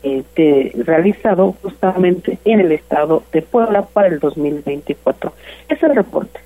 este, 0.04 0.72
realizado 0.78 1.56
justamente 1.64 2.38
en 2.46 2.60
el 2.60 2.72
estado 2.72 3.24
de 3.32 3.42
Puebla 3.42 3.82
para 3.82 4.10
el 4.10 4.20
2024. 4.20 5.34
Es 5.68 5.82
el 5.82 5.96
reporte. 5.96 6.40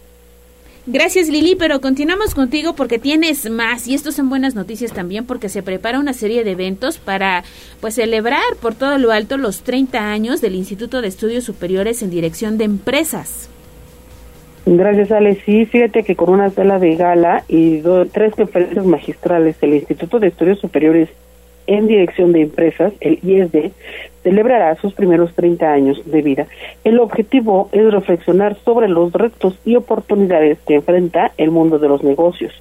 Gracias 0.86 1.28
Lili, 1.28 1.56
pero 1.56 1.82
continuamos 1.82 2.34
contigo 2.34 2.74
porque 2.74 3.00
tienes 3.00 3.50
más 3.50 3.86
y 3.88 3.94
estos 3.94 4.16
son 4.16 4.30
buenas 4.30 4.56
noticias 4.56 4.94
también 4.94 5.26
porque 5.26 5.50
se 5.50 5.62
prepara 5.62 6.00
una 6.00 6.14
serie 6.14 6.46
de 6.46 6.52
eventos 6.52 6.98
para 7.00 7.44
pues 7.82 7.96
celebrar 7.96 8.42
por 8.62 8.76
todo 8.76 8.98
lo 8.98 9.12
alto 9.12 9.38
los 9.38 9.62
30 9.62 10.10
años 10.10 10.40
del 10.40 10.56
Instituto 10.56 11.02
de 11.02 11.10
Estudios 11.10 11.44
Superiores 11.44 12.02
en 12.02 12.10
Dirección 12.10 12.58
de 12.58 12.64
Empresas. 12.64 13.50
Gracias, 14.78 15.12
Ale. 15.12 15.34
Sí, 15.46 15.66
fíjate 15.66 16.04
que 16.04 16.16
con 16.16 16.30
una 16.30 16.52
sala 16.52 16.78
de 16.78 16.96
gala 16.96 17.44
y 17.48 17.82
tres 18.12 18.36
conferencias 18.36 18.86
magistrales, 18.86 19.58
el 19.62 19.74
Instituto 19.74 20.20
de 20.20 20.28
Estudios 20.28 20.60
Superiores 20.60 21.10
en 21.66 21.88
Dirección 21.88 22.34
de 22.34 22.42
Empresas, 22.42 22.94
el 23.00 23.20
ISD, 23.24 23.72
celebrará 24.22 24.76
sus 24.76 24.94
primeros 24.94 25.34
30 25.34 25.74
años 25.74 26.02
de 26.06 26.22
vida. 26.22 26.46
El 26.84 27.00
objetivo 27.00 27.70
es 27.72 27.92
reflexionar 27.92 28.58
sobre 28.64 28.88
los 28.88 29.12
retos 29.12 29.58
y 29.66 29.76
oportunidades 29.76 30.60
que 30.68 30.76
enfrenta 30.76 31.32
el 31.38 31.50
mundo 31.50 31.80
de 31.80 31.88
los 31.88 32.04
negocios. 32.04 32.54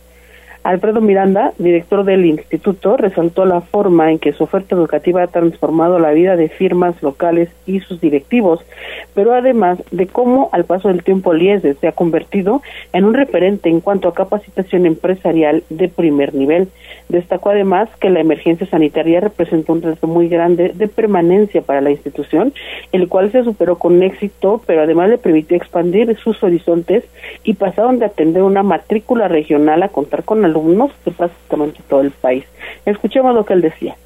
Alfredo 0.64 1.00
Miranda, 1.00 1.52
director 1.58 2.04
del 2.04 2.26
instituto, 2.26 2.96
resaltó 2.96 3.46
la 3.46 3.60
forma 3.60 4.10
en 4.10 4.18
que 4.18 4.32
su 4.32 4.44
oferta 4.44 4.74
educativa 4.74 5.22
ha 5.22 5.28
transformado 5.28 5.98
la 5.98 6.10
vida 6.10 6.36
de 6.36 6.48
firmas 6.48 7.00
locales 7.02 7.48
y 7.66 7.80
sus 7.80 8.00
directivos, 8.00 8.60
pero 9.14 9.34
además 9.34 9.82
de 9.90 10.06
cómo 10.06 10.50
al 10.52 10.64
paso 10.64 10.88
del 10.88 11.04
tiempo 11.04 11.32
Liese 11.32 11.74
se 11.74 11.88
ha 11.88 11.92
convertido 11.92 12.62
en 12.92 13.04
un 13.04 13.14
referente 13.14 13.68
en 13.68 13.80
cuanto 13.80 14.08
a 14.08 14.14
capacitación 14.14 14.86
empresarial 14.86 15.62
de 15.70 15.88
primer 15.88 16.34
nivel. 16.34 16.68
Destacó 17.08 17.50
además 17.50 17.88
que 18.00 18.10
la 18.10 18.20
emergencia 18.20 18.66
sanitaria 18.66 19.20
representó 19.20 19.72
un 19.72 19.82
reto 19.82 20.06
muy 20.06 20.28
grande 20.28 20.72
de 20.74 20.88
permanencia 20.88 21.62
para 21.62 21.80
la 21.80 21.90
institución, 21.90 22.52
el 22.92 23.08
cual 23.08 23.32
se 23.32 23.44
superó 23.44 23.78
con 23.78 24.02
éxito, 24.02 24.60
pero 24.66 24.82
además 24.82 25.10
le 25.10 25.18
permitió 25.18 25.56
expandir 25.56 26.16
sus 26.18 26.42
horizontes 26.42 27.04
y 27.44 27.54
pasaron 27.54 27.98
de 27.98 28.06
atender 28.06 28.42
una 28.42 28.62
matrícula 28.62 29.28
regional 29.28 29.82
a 29.82 29.88
contar 29.88 30.24
con 30.24 30.44
alumnos 30.44 30.92
de 31.04 31.12
prácticamente 31.12 31.80
todo 31.88 32.00
el 32.00 32.10
país. 32.10 32.44
Escuchemos 32.84 33.34
lo 33.34 33.44
que 33.44 33.54
él 33.54 33.62
decía. 33.62 33.96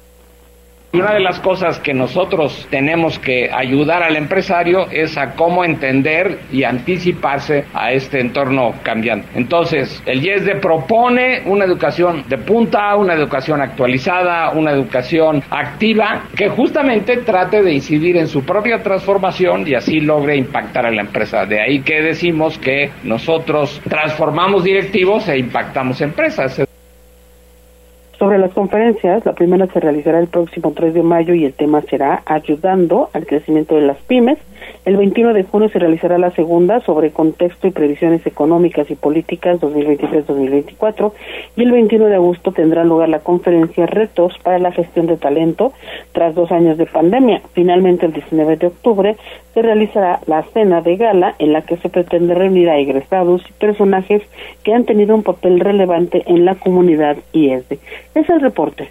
Una 0.95 1.15
de 1.15 1.21
las 1.21 1.39
cosas 1.39 1.79
que 1.79 1.91
nosotros 1.91 2.67
tenemos 2.69 3.17
que 3.17 3.49
ayudar 3.51 4.03
al 4.03 4.15
empresario 4.15 4.85
es 4.91 5.17
a 5.17 5.31
cómo 5.31 5.65
entender 5.65 6.41
y 6.51 6.65
anticiparse 6.65 7.65
a 7.73 7.91
este 7.91 8.19
entorno 8.19 8.75
cambiante. 8.83 9.27
Entonces, 9.33 10.03
el 10.05 10.23
IESDE 10.23 10.57
propone 10.57 11.41
una 11.47 11.65
educación 11.65 12.23
de 12.29 12.37
punta, 12.37 12.95
una 12.95 13.15
educación 13.15 13.59
actualizada, 13.59 14.51
una 14.51 14.69
educación 14.69 15.41
activa 15.49 16.25
que 16.35 16.49
justamente 16.49 17.17
trate 17.17 17.63
de 17.63 17.73
incidir 17.73 18.17
en 18.17 18.27
su 18.27 18.43
propia 18.43 18.83
transformación 18.83 19.67
y 19.67 19.73
así 19.73 19.99
logre 19.99 20.37
impactar 20.37 20.85
a 20.85 20.91
la 20.91 21.01
empresa. 21.01 21.47
De 21.47 21.59
ahí 21.59 21.81
que 21.81 22.03
decimos 22.03 22.59
que 22.59 22.91
nosotros 23.03 23.81
transformamos 23.89 24.63
directivos 24.63 25.27
e 25.27 25.39
impactamos 25.39 26.01
empresas. 26.01 26.63
Sobre 28.23 28.39
las 28.39 28.53
conferencias, 28.53 29.25
la 29.25 29.33
primera 29.33 29.67
se 29.67 29.81
realizará 29.81 30.17
el 30.17 30.27
próximo 30.27 30.71
3 30.71 30.93
de 30.93 31.03
mayo 31.03 31.33
y 31.33 31.43
el 31.43 31.51
tema 31.51 31.81
será 31.81 32.23
ayudando 32.25 33.09
al 33.11 33.25
crecimiento 33.25 33.75
de 33.75 33.81
las 33.81 33.97
pymes. 33.97 34.37
El 34.85 34.97
21 34.97 35.33
de 35.33 35.43
junio 35.43 35.69
se 35.69 35.79
realizará 35.79 36.17
la 36.17 36.31
segunda 36.31 36.81
sobre 36.81 37.11
contexto 37.11 37.67
y 37.67 37.71
previsiones 37.71 38.25
económicas 38.27 38.91
y 38.91 38.95
políticas 38.95 39.61
2023-2024 39.61 41.13
y 41.55 41.63
el 41.63 41.71
21 41.71 42.07
de 42.07 42.15
agosto 42.15 42.51
tendrá 42.51 42.83
lugar 42.83 43.07
la 43.07 43.19
conferencia 43.19 43.85
Retos 43.85 44.37
para 44.43 44.59
la 44.59 44.73
gestión 44.73 45.07
de 45.07 45.15
talento 45.15 45.71
tras 46.11 46.35
dos 46.35 46.51
años 46.51 46.77
de 46.77 46.85
pandemia. 46.85 47.41
Finalmente, 47.53 48.07
el 48.07 48.11
19 48.11 48.57
de 48.57 48.67
octubre 48.67 49.15
se 49.53 49.61
realizará 49.61 50.19
la 50.25 50.43
cena 50.43 50.81
de 50.81 50.97
gala 50.97 51.35
en 51.39 51.53
la 51.53 51.61
que 51.61 51.77
se 51.77 51.87
pretende 51.87 52.35
reunir 52.35 52.69
a 52.69 52.77
egresados 52.77 53.41
y 53.49 53.53
personajes 53.53 54.21
que 54.63 54.73
han 54.73 54.83
tenido 54.83 55.15
un 55.15 55.23
papel 55.23 55.61
relevante 55.61 56.23
en 56.25 56.43
la 56.43 56.55
comunidad 56.55 57.15
IESDE. 57.31 57.79
Es 58.15 58.29
el 58.29 58.41
reporte. 58.41 58.89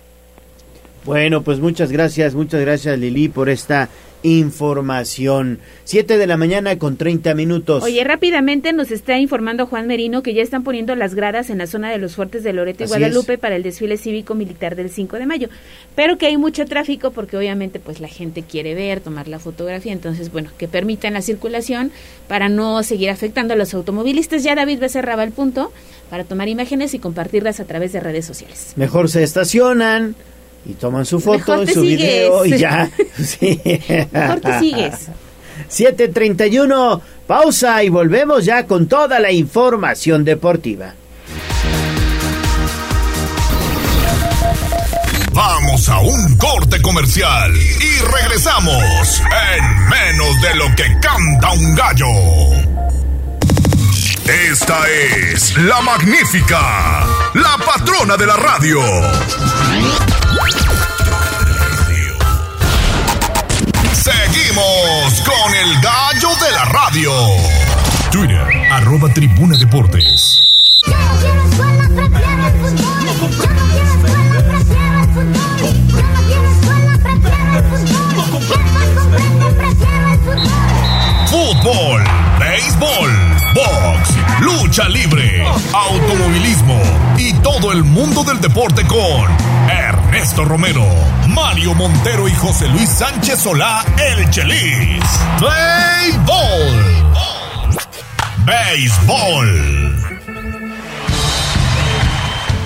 Bueno, 1.04 1.42
pues 1.42 1.58
muchas 1.58 1.90
gracias, 1.90 2.34
muchas 2.34 2.60
gracias 2.60 2.98
Lili 2.98 3.28
por 3.28 3.48
esta 3.48 3.88
información. 4.22 5.58
Siete 5.84 6.16
de 6.16 6.26
la 6.26 6.36
mañana 6.36 6.78
con 6.78 6.96
30 6.96 7.34
minutos. 7.34 7.82
Oye, 7.82 8.04
rápidamente 8.04 8.72
nos 8.72 8.90
está 8.90 9.18
informando 9.18 9.66
Juan 9.66 9.86
Merino 9.86 10.22
que 10.22 10.34
ya 10.34 10.42
están 10.42 10.62
poniendo 10.62 10.94
las 10.94 11.14
gradas 11.14 11.50
en 11.50 11.58
la 11.58 11.66
zona 11.66 11.90
de 11.90 11.98
los 11.98 12.14
fuertes 12.14 12.44
de 12.44 12.52
Loreto 12.52 12.82
y 12.82 12.84
Así 12.84 12.90
Guadalupe 12.90 13.38
para 13.38 13.56
el 13.56 13.62
desfile 13.62 13.96
cívico-militar 13.96 14.76
del 14.76 14.90
5 14.90 15.16
de 15.16 15.26
mayo. 15.26 15.48
Pero 15.94 16.18
que 16.18 16.26
hay 16.26 16.36
mucho 16.36 16.64
tráfico 16.66 17.10
porque 17.10 17.36
obviamente 17.36 17.80
pues 17.80 18.00
la 18.00 18.08
gente 18.08 18.42
quiere 18.42 18.74
ver, 18.74 19.00
tomar 19.00 19.28
la 19.28 19.38
fotografía. 19.38 19.92
Entonces, 19.92 20.30
bueno, 20.30 20.50
que 20.56 20.68
permitan 20.68 21.14
la 21.14 21.22
circulación 21.22 21.90
para 22.28 22.48
no 22.48 22.82
seguir 22.82 23.10
afectando 23.10 23.54
a 23.54 23.56
los 23.56 23.74
automovilistas. 23.74 24.42
Ya 24.42 24.54
David 24.54 24.78
Becerra 24.78 25.16
va 25.16 25.22
al 25.22 25.32
punto 25.32 25.72
para 26.10 26.24
tomar 26.24 26.48
imágenes 26.48 26.94
y 26.94 26.98
compartirlas 26.98 27.58
a 27.58 27.64
través 27.64 27.92
de 27.92 28.00
redes 28.00 28.24
sociales. 28.24 28.74
Mejor 28.76 29.08
se 29.08 29.22
estacionan 29.22 30.14
y 30.64 30.74
toman 30.74 31.04
su 31.04 31.18
foto 31.20 31.38
Mejor 31.56 31.68
y 31.68 31.74
su 31.74 31.80
sigues. 31.82 31.98
video 31.98 32.44
y 32.46 32.58
ya. 32.58 32.90
Sí. 33.24 33.60
Mejor 34.12 34.40
te 34.40 34.58
sigues. 34.60 34.94
7.31, 35.70 37.00
pausa 37.26 37.82
y 37.82 37.88
volvemos 37.88 38.44
ya 38.44 38.66
con 38.66 38.86
toda 38.86 39.18
la 39.20 39.30
información 39.32 40.24
deportiva. 40.24 40.94
Vamos 45.32 45.88
a 45.88 45.98
un 46.00 46.36
corte 46.36 46.82
comercial 46.82 47.50
y 47.56 47.98
regresamos 48.04 49.22
en 49.56 49.88
menos 49.88 50.40
de 50.42 50.54
lo 50.56 50.66
que 50.76 50.84
canta 51.00 51.52
un 51.52 51.74
gallo. 51.74 52.06
Esta 54.50 54.78
es 54.88 55.56
la 55.58 55.80
magnífica, 55.80 57.06
la 57.34 57.56
patrona 57.64 58.16
de 58.16 58.26
la 58.26 58.36
radio. 58.36 58.78
Seguimos 64.02 65.22
con 65.22 65.54
el 65.54 65.80
gallo 65.80 66.28
de 66.44 66.50
la 66.52 66.64
radio. 66.64 67.12
Twitter, 68.10 68.46
arroba 68.72 69.08
tribuna 69.14 69.56
deportes. 69.56 70.42
Fútbol, 81.28 82.04
béisbol, 82.38 83.10
box, 83.54 84.10
lucha 84.40 84.88
libre, 84.88 85.44
automovilismo 85.72 86.80
y 87.16 87.32
todo 87.34 87.72
el 87.72 87.84
mundo 87.84 88.24
del 88.24 88.40
deporte 88.40 88.86
con 88.86 89.41
Ernesto 90.22 90.44
Romero, 90.44 90.84
Mario 91.30 91.74
Montero 91.74 92.28
y 92.28 92.32
José 92.34 92.68
Luis 92.68 92.88
Sánchez 92.88 93.40
Solá, 93.40 93.84
el 93.98 94.30
Chelis. 94.30 95.02
Béisbol. 95.40 96.84
Béisbol. 98.46 99.92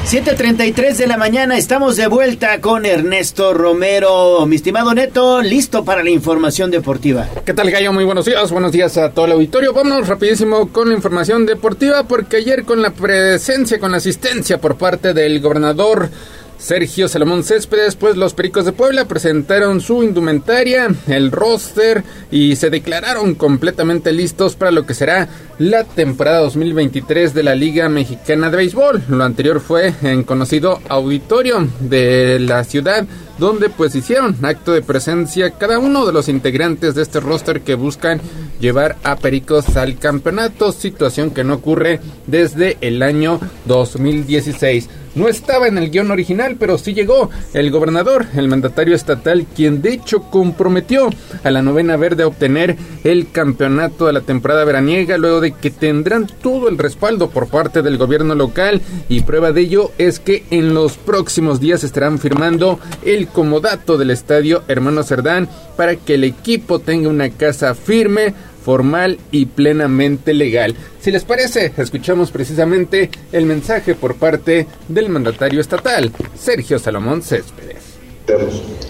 7.33 0.05 0.97
de 0.97 1.07
la 1.07 1.16
mañana, 1.16 1.57
estamos 1.57 1.97
de 1.97 2.09
vuelta 2.09 2.61
con 2.61 2.85
Ernesto 2.85 3.55
Romero. 3.55 4.45
Mi 4.45 4.57
estimado 4.57 4.93
Neto, 4.93 5.41
listo 5.41 5.83
para 5.83 6.05
la 6.05 6.11
información 6.11 6.70
deportiva. 6.70 7.27
¿Qué 7.47 7.55
tal, 7.55 7.70
Gallo? 7.70 7.91
Muy 7.95 8.05
buenos 8.05 8.27
días. 8.27 8.53
Buenos 8.53 8.73
días 8.73 8.99
a 8.99 9.12
todo 9.12 9.24
el 9.24 9.33
auditorio. 9.33 9.73
Vámonos 9.73 10.07
rapidísimo 10.09 10.69
con 10.69 10.91
la 10.91 10.95
información 10.95 11.47
deportiva 11.47 12.05
porque 12.05 12.37
ayer 12.37 12.65
con 12.65 12.83
la 12.83 12.91
presencia, 12.91 13.81
con 13.81 13.93
la 13.93 13.97
asistencia 13.97 14.61
por 14.61 14.77
parte 14.77 15.15
del 15.15 15.41
gobernador 15.41 16.11
Sergio 16.59 17.09
Salomón 17.09 17.45
Céspedes, 17.45 17.97
pues 17.97 18.16
los 18.16 18.35
Pericos 18.35 18.65
de 18.65 18.73
Puebla 18.73 19.07
presentaron 19.07 19.81
su 19.81 20.03
indumentaria, 20.03 20.89
el 21.07 21.31
roster 21.31 22.03
y 22.31 22.57
se 22.57 22.70
declararon 22.70 23.35
completamente 23.35 24.12
listos 24.12 24.57
para 24.57 24.70
lo 24.70 24.87
que 24.87 24.95
será 24.95 25.28
la 25.59 25.85
temporada 25.85 26.41
2023 26.41 27.35
de 27.35 27.43
la 27.43 27.55
Liga 27.55 27.89
Mexicana 27.89 28.51
de 28.51 28.57
Béisbol. 28.57 29.03
Lo 29.09 29.24
anterior 29.24 29.61
fue 29.61 29.95
en 30.03 30.24
conocido 30.24 30.81
auditorio 30.89 31.69
de 31.81 32.39
la 32.41 32.65
ciudad 32.65 33.07
donde 33.39 33.69
pues 33.69 33.95
hicieron 33.95 34.37
acto 34.43 34.73
de 34.73 34.83
presencia 34.83 35.51
cada 35.51 35.78
uno 35.78 36.07
de 36.07 36.12
los 36.12 36.28
integrantes 36.28 36.95
de 36.95 37.03
este 37.03 37.20
roster 37.20 37.61
que 37.61 37.74
buscan 37.74 38.20
llevar 38.61 38.97
a 39.03 39.16
Pericos 39.16 39.77
al 39.77 39.99
campeonato, 39.99 40.73
situación 40.73 41.31
que 41.31 41.45
no 41.45 41.55
ocurre 41.55 42.01
desde 42.27 42.78
el 42.81 43.03
año 43.03 43.39
2016. 43.66 44.89
No 45.16 45.28
estaba 45.28 45.66
en 45.66 45.78
el 45.78 45.90
guion 45.90 46.10
original, 46.10 46.56
pero 46.60 46.76
sí 46.76 46.93
llegó. 46.93 47.30
El 47.55 47.70
gobernador, 47.70 48.26
el 48.36 48.48
mandatario 48.48 48.94
estatal, 48.94 49.47
quien 49.56 49.80
de 49.80 49.94
hecho 49.94 50.20
comprometió 50.24 51.09
a 51.43 51.51
la 51.51 51.62
novena 51.62 51.97
verde 51.97 52.22
a 52.22 52.26
obtener 52.26 52.76
el 53.02 53.30
campeonato 53.30 54.06
de 54.06 54.12
la 54.12 54.20
temporada 54.20 54.64
veraniega, 54.64 55.16
luego 55.16 55.40
de 55.40 55.52
que 55.52 55.70
tendrán 55.70 56.26
todo 56.43 56.68
el 56.68 56.76
respaldo 56.76 57.30
por 57.30 57.48
parte 57.48 57.80
del 57.80 57.97
gobierno 57.97 58.34
local. 58.34 58.82
Y 59.09 59.22
prueba 59.22 59.52
de 59.52 59.62
ello 59.62 59.90
es 59.97 60.20
que 60.20 60.44
en 60.51 60.74
los 60.74 60.98
próximos 60.98 61.60
días 61.60 61.82
estarán 61.82 62.18
firmando 62.18 62.78
el 63.02 63.28
comodato 63.28 63.97
del 63.97 64.10
estadio 64.10 64.64
Hermano 64.68 65.02
Cerdán 65.02 65.48
para 65.78 65.97
que 65.97 66.14
el 66.14 66.24
equipo 66.24 66.78
tenga 66.78 67.09
una 67.09 67.30
casa 67.30 67.74
firme 67.74 68.34
formal 68.66 69.18
y 69.30 69.47
plenamente 69.47 70.34
legal. 70.34 70.74
Si 71.01 71.12
les 71.12 71.22
parece, 71.22 71.72
escuchamos 71.76 72.32
precisamente 72.32 73.10
el 73.30 73.47
mensaje 73.47 73.94
por 73.94 74.16
parte 74.16 74.66
del 74.88 75.09
mandatario 75.09 75.60
estatal, 75.60 76.10
Sergio 76.36 76.76
Salomón 76.80 77.22
Céspedes. 77.22 77.94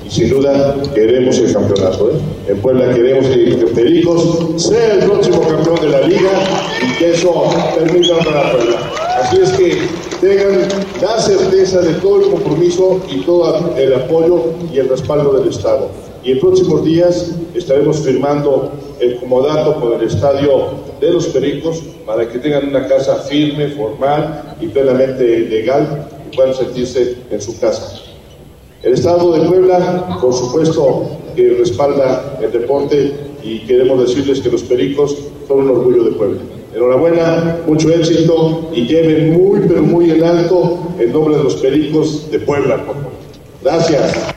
Sin 0.08 0.30
duda 0.30 0.74
queremos 0.94 1.36
el 1.36 1.52
campeonato. 1.52 2.10
¿eh? 2.10 2.14
En 2.48 2.56
Puebla 2.62 2.94
queremos 2.94 3.26
que 3.26 3.66
Pericos 3.74 4.62
sea 4.62 4.94
el 4.94 5.00
próximo 5.00 5.42
campeón 5.42 5.78
de 5.82 5.88
la 5.90 6.00
liga 6.06 6.30
y 6.82 6.98
que 6.98 7.12
eso 7.12 7.44
permita 7.78 8.16
para 8.24 8.52
Puebla. 8.52 8.92
Así 9.20 9.36
es 9.42 9.50
que 9.52 9.76
tengan 10.22 10.66
la 11.02 11.20
certeza 11.20 11.82
de 11.82 11.92
todo 12.00 12.24
el 12.24 12.30
compromiso 12.30 13.02
y 13.10 13.20
todo 13.26 13.74
el 13.76 13.92
apoyo 13.92 14.54
y 14.72 14.78
el 14.78 14.88
respaldo 14.88 15.38
del 15.38 15.50
Estado. 15.50 16.05
Y 16.26 16.32
en 16.32 16.40
próximos 16.40 16.84
días 16.84 17.30
estaremos 17.54 18.00
firmando 18.00 18.72
el 18.98 19.16
comodato 19.20 19.80
con 19.80 19.92
el 19.92 20.08
estadio 20.08 20.70
de 21.00 21.12
los 21.12 21.28
Pericos 21.28 21.80
para 22.04 22.28
que 22.28 22.40
tengan 22.40 22.68
una 22.68 22.88
casa 22.88 23.14
firme, 23.20 23.68
formal 23.68 24.56
y 24.60 24.66
plenamente 24.66 25.40
legal 25.40 26.08
y 26.26 26.34
puedan 26.34 26.52
sentirse 26.52 27.14
en 27.30 27.40
su 27.40 27.58
casa. 27.60 28.02
El 28.82 28.94
Estado 28.94 29.32
de 29.32 29.48
Puebla, 29.48 30.18
por 30.20 30.34
supuesto, 30.34 31.06
que 31.36 31.50
respalda 31.50 32.38
el 32.42 32.50
deporte 32.50 33.12
y 33.44 33.60
queremos 33.60 34.00
decirles 34.00 34.40
que 34.40 34.50
los 34.50 34.64
Pericos 34.64 35.16
son 35.46 35.60
un 35.60 35.70
orgullo 35.70 36.04
de 36.04 36.10
Puebla. 36.12 36.40
Enhorabuena, 36.74 37.60
mucho 37.68 37.88
éxito 37.90 38.68
y 38.74 38.84
lleven 38.86 39.32
muy, 39.32 39.60
pero 39.60 39.82
muy 39.82 40.10
en 40.10 40.24
alto 40.24 40.78
el 40.98 41.12
nombre 41.12 41.36
de 41.36 41.44
los 41.44 41.54
Pericos 41.54 42.28
de 42.32 42.40
Puebla. 42.40 42.84
Gracias. 43.62 44.35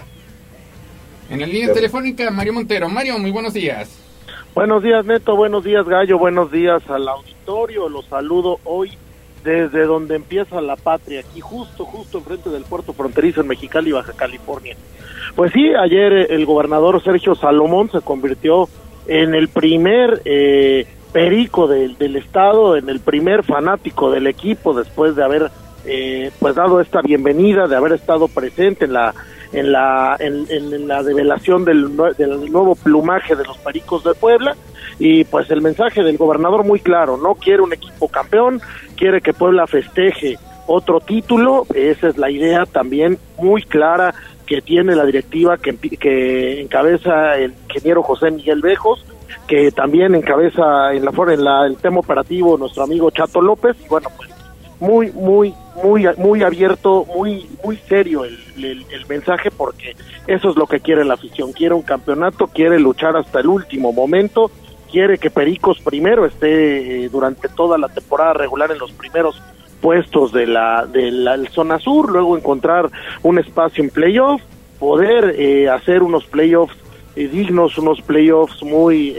En 1.30 1.40
la 1.40 1.46
línea 1.46 1.72
telefónica, 1.72 2.32
Mario 2.32 2.54
Montero. 2.54 2.90
Mario, 2.90 3.20
muy 3.20 3.30
buenos 3.30 3.54
días. 3.54 4.00
Buenos 4.56 4.82
días, 4.82 5.06
Neto. 5.06 5.36
Buenos 5.36 5.64
días, 5.64 5.88
Gallo. 5.88 6.18
Buenos 6.18 6.52
días 6.52 6.82
al 6.90 7.08
auditorio. 7.08 7.88
Los 7.88 8.06
saludo 8.06 8.60
hoy 8.64 8.98
desde 9.44 9.86
donde 9.86 10.16
empieza 10.16 10.60
la 10.60 10.76
patria, 10.76 11.22
aquí 11.22 11.40
justo, 11.40 11.86
justo 11.86 12.18
enfrente 12.18 12.50
del 12.50 12.64
puerto 12.64 12.94
fronterizo 12.94 13.42
en 13.42 13.48
Mexicali, 13.48 13.92
Baja 13.92 14.12
California. 14.14 14.76
Pues 15.36 15.54
sí, 15.54 15.70
ayer 15.76 16.12
eh, 16.12 16.28
el 16.32 16.46
gobernador 16.46 17.02
Sergio 17.04 17.36
Salomón 17.36 17.90
se 17.92 18.02
convirtió 18.02 18.68
en 19.08 19.36
el 19.36 19.48
primer 19.48 20.22
eh, 20.26 20.88
perico 21.14 21.68
del, 21.68 21.98
del 21.98 22.18
estado, 22.18 22.76
en 22.76 22.90
el 22.90 23.00
primer 23.00 23.44
fanático 23.44 24.12
del 24.12 24.28
equipo 24.28 24.74
después 24.74 25.16
de 25.16 25.24
haber 25.24 25.52
eh, 25.86 26.32
pues 26.40 26.56
dado 26.56 26.82
esta 26.82 27.02
bienvenida, 27.02 27.68
de 27.68 27.76
haber 27.76 27.94
estado 27.94 28.28
presente 28.28 28.86
en 28.86 28.94
la 28.94 29.14
en 29.54 29.72
la 29.72 30.16
en, 30.20 30.88
la 30.88 31.04
develación 31.04 31.66
del, 31.66 31.96
del, 32.18 32.52
nuevo 32.52 32.76
plumaje 32.76 33.36
de 33.36 33.44
los 33.44 33.58
Pericos 33.58 34.04
de 34.04 34.14
Puebla. 34.14 34.56
Y 35.00 35.24
pues 35.24 35.50
el 35.50 35.62
mensaje 35.62 36.04
del 36.04 36.18
gobernador 36.18 36.66
muy 36.66 36.80
claro, 36.80 37.18
no 37.18 37.36
quiere 37.36 37.62
un 37.62 37.74
equipo 37.74 38.10
campeón, 38.10 38.62
quiere 38.98 39.22
que 39.22 39.34
Puebla 39.34 39.66
festeje 39.66 40.38
otro 40.68 41.00
título, 41.00 41.66
esa 41.74 42.10
es 42.10 42.18
la 42.18 42.30
idea 42.30 42.66
también 42.66 43.18
muy 43.38 43.64
clara 43.64 44.14
que 44.46 44.62
tiene 44.62 44.96
la 44.96 45.06
directiva 45.06 45.58
que, 45.58 45.76
que 45.78 46.62
encabeza 46.62 47.38
el 47.38 47.54
ingeniero 47.68 48.04
José 48.04 48.30
Miguel 48.30 48.62
Bejos, 48.62 49.06
que 49.48 49.72
también 49.72 50.14
encabeza 50.16 50.94
en 50.94 51.06
la, 51.06 51.12
en 51.34 51.44
la 51.44 51.66
el 51.66 51.78
tema 51.78 52.00
operativo 52.00 52.58
nuestro 52.58 52.84
amigo 52.84 53.10
Chato 53.10 53.42
López, 53.42 53.78
y 53.84 53.88
bueno, 53.88 54.10
pues 54.16 54.30
muy, 54.80 55.12
muy, 55.12 55.54
muy, 55.84 56.08
muy 56.18 56.44
abierto, 56.44 57.06
muy, 57.06 57.50
muy 57.64 57.78
serio 57.78 58.26
el, 58.26 58.38
el, 58.58 59.06
mensaje 59.08 59.50
porque 59.52 59.96
eso 60.28 60.50
es 60.50 60.56
lo 60.56 60.68
que 60.68 60.80
quiere 60.80 61.06
la 61.06 61.16
afición. 61.16 61.52
Quiere 61.52 61.76
un 61.76 61.82
campeonato, 61.82 62.48
quiere 62.48 62.80
luchar 62.80 63.16
hasta 63.18 63.40
el 63.40 63.48
último 63.48 63.92
momento, 63.92 64.52
quiere 64.92 65.18
que 65.18 65.30
Pericos 65.30 65.80
primero 65.80 66.26
esté 66.26 67.06
eh, 67.06 67.10
durante 67.10 67.50
toda 67.50 67.78
la 67.78 67.90
temporada 67.90 68.34
regular 68.34 68.72
en 68.72 68.80
los 68.80 68.92
primeros 68.92 69.42
puestos 69.82 70.32
de 70.34 70.46
la, 70.46 70.86
de 70.86 71.12
la 71.12 71.38
zona 71.52 71.80
sur, 71.80 72.12
luego 72.12 72.38
encontrar 72.38 72.90
un 73.24 73.40
espacio 73.40 73.84
en 73.84 73.90
playoff, 73.90 74.42
poder 74.78 75.36
eh, 75.38 75.70
hacer 75.70 76.04
unos 76.04 76.26
playoffs 76.26 76.76
eh, 77.16 77.28
dignos, 77.28 77.78
unos 77.78 78.02
playoffs 78.02 78.62
muy 78.64 79.16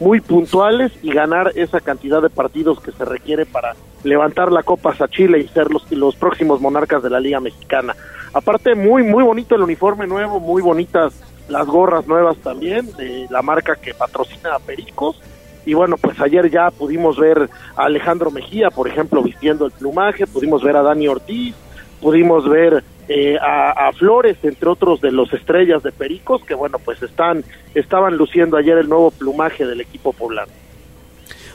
muy 0.00 0.20
puntuales 0.20 0.90
y 1.02 1.12
ganar 1.12 1.52
esa 1.54 1.80
cantidad 1.80 2.20
de 2.22 2.30
partidos 2.30 2.80
que 2.80 2.90
se 2.90 3.04
requiere 3.04 3.46
para 3.46 3.76
levantar 4.02 4.50
la 4.50 4.62
Copa 4.62 4.96
Chile 5.08 5.38
y 5.38 5.48
ser 5.48 5.70
los, 5.70 5.90
los 5.92 6.16
próximos 6.16 6.60
monarcas 6.60 7.02
de 7.02 7.10
la 7.10 7.20
Liga 7.20 7.38
Mexicana. 7.38 7.94
Aparte, 8.32 8.74
muy, 8.74 9.02
muy 9.02 9.22
bonito 9.22 9.54
el 9.54 9.62
uniforme 9.62 10.06
nuevo, 10.06 10.40
muy 10.40 10.62
bonitas 10.62 11.12
las 11.48 11.66
gorras 11.66 12.06
nuevas 12.06 12.36
también 12.38 12.90
de 12.96 13.26
la 13.28 13.42
marca 13.42 13.76
que 13.76 13.92
patrocina 13.92 14.54
a 14.54 14.58
Pericos. 14.58 15.20
Y 15.66 15.74
bueno, 15.74 15.96
pues 15.98 16.18
ayer 16.20 16.50
ya 16.50 16.70
pudimos 16.70 17.18
ver 17.18 17.50
a 17.76 17.84
Alejandro 17.84 18.30
Mejía, 18.30 18.70
por 18.70 18.88
ejemplo, 18.88 19.22
vistiendo 19.22 19.66
el 19.66 19.72
plumaje, 19.72 20.26
pudimos 20.26 20.62
ver 20.62 20.76
a 20.76 20.82
Dani 20.82 21.08
Ortiz, 21.08 21.54
pudimos 22.00 22.48
ver 22.48 22.82
eh, 23.12 23.36
a, 23.42 23.90
Flores, 23.98 24.36
entre 24.44 24.68
otros 24.68 25.00
de 25.00 25.10
los 25.10 25.32
estrellas 25.32 25.82
de 25.82 25.90
Pericos, 25.90 26.44
que 26.44 26.54
bueno, 26.54 26.78
pues 26.78 27.02
están, 27.02 27.42
estaban 27.74 28.16
luciendo 28.16 28.56
ayer 28.56 28.78
el 28.78 28.88
nuevo 28.88 29.10
plumaje 29.10 29.66
del 29.66 29.80
equipo 29.80 30.12
poblano. 30.12 30.52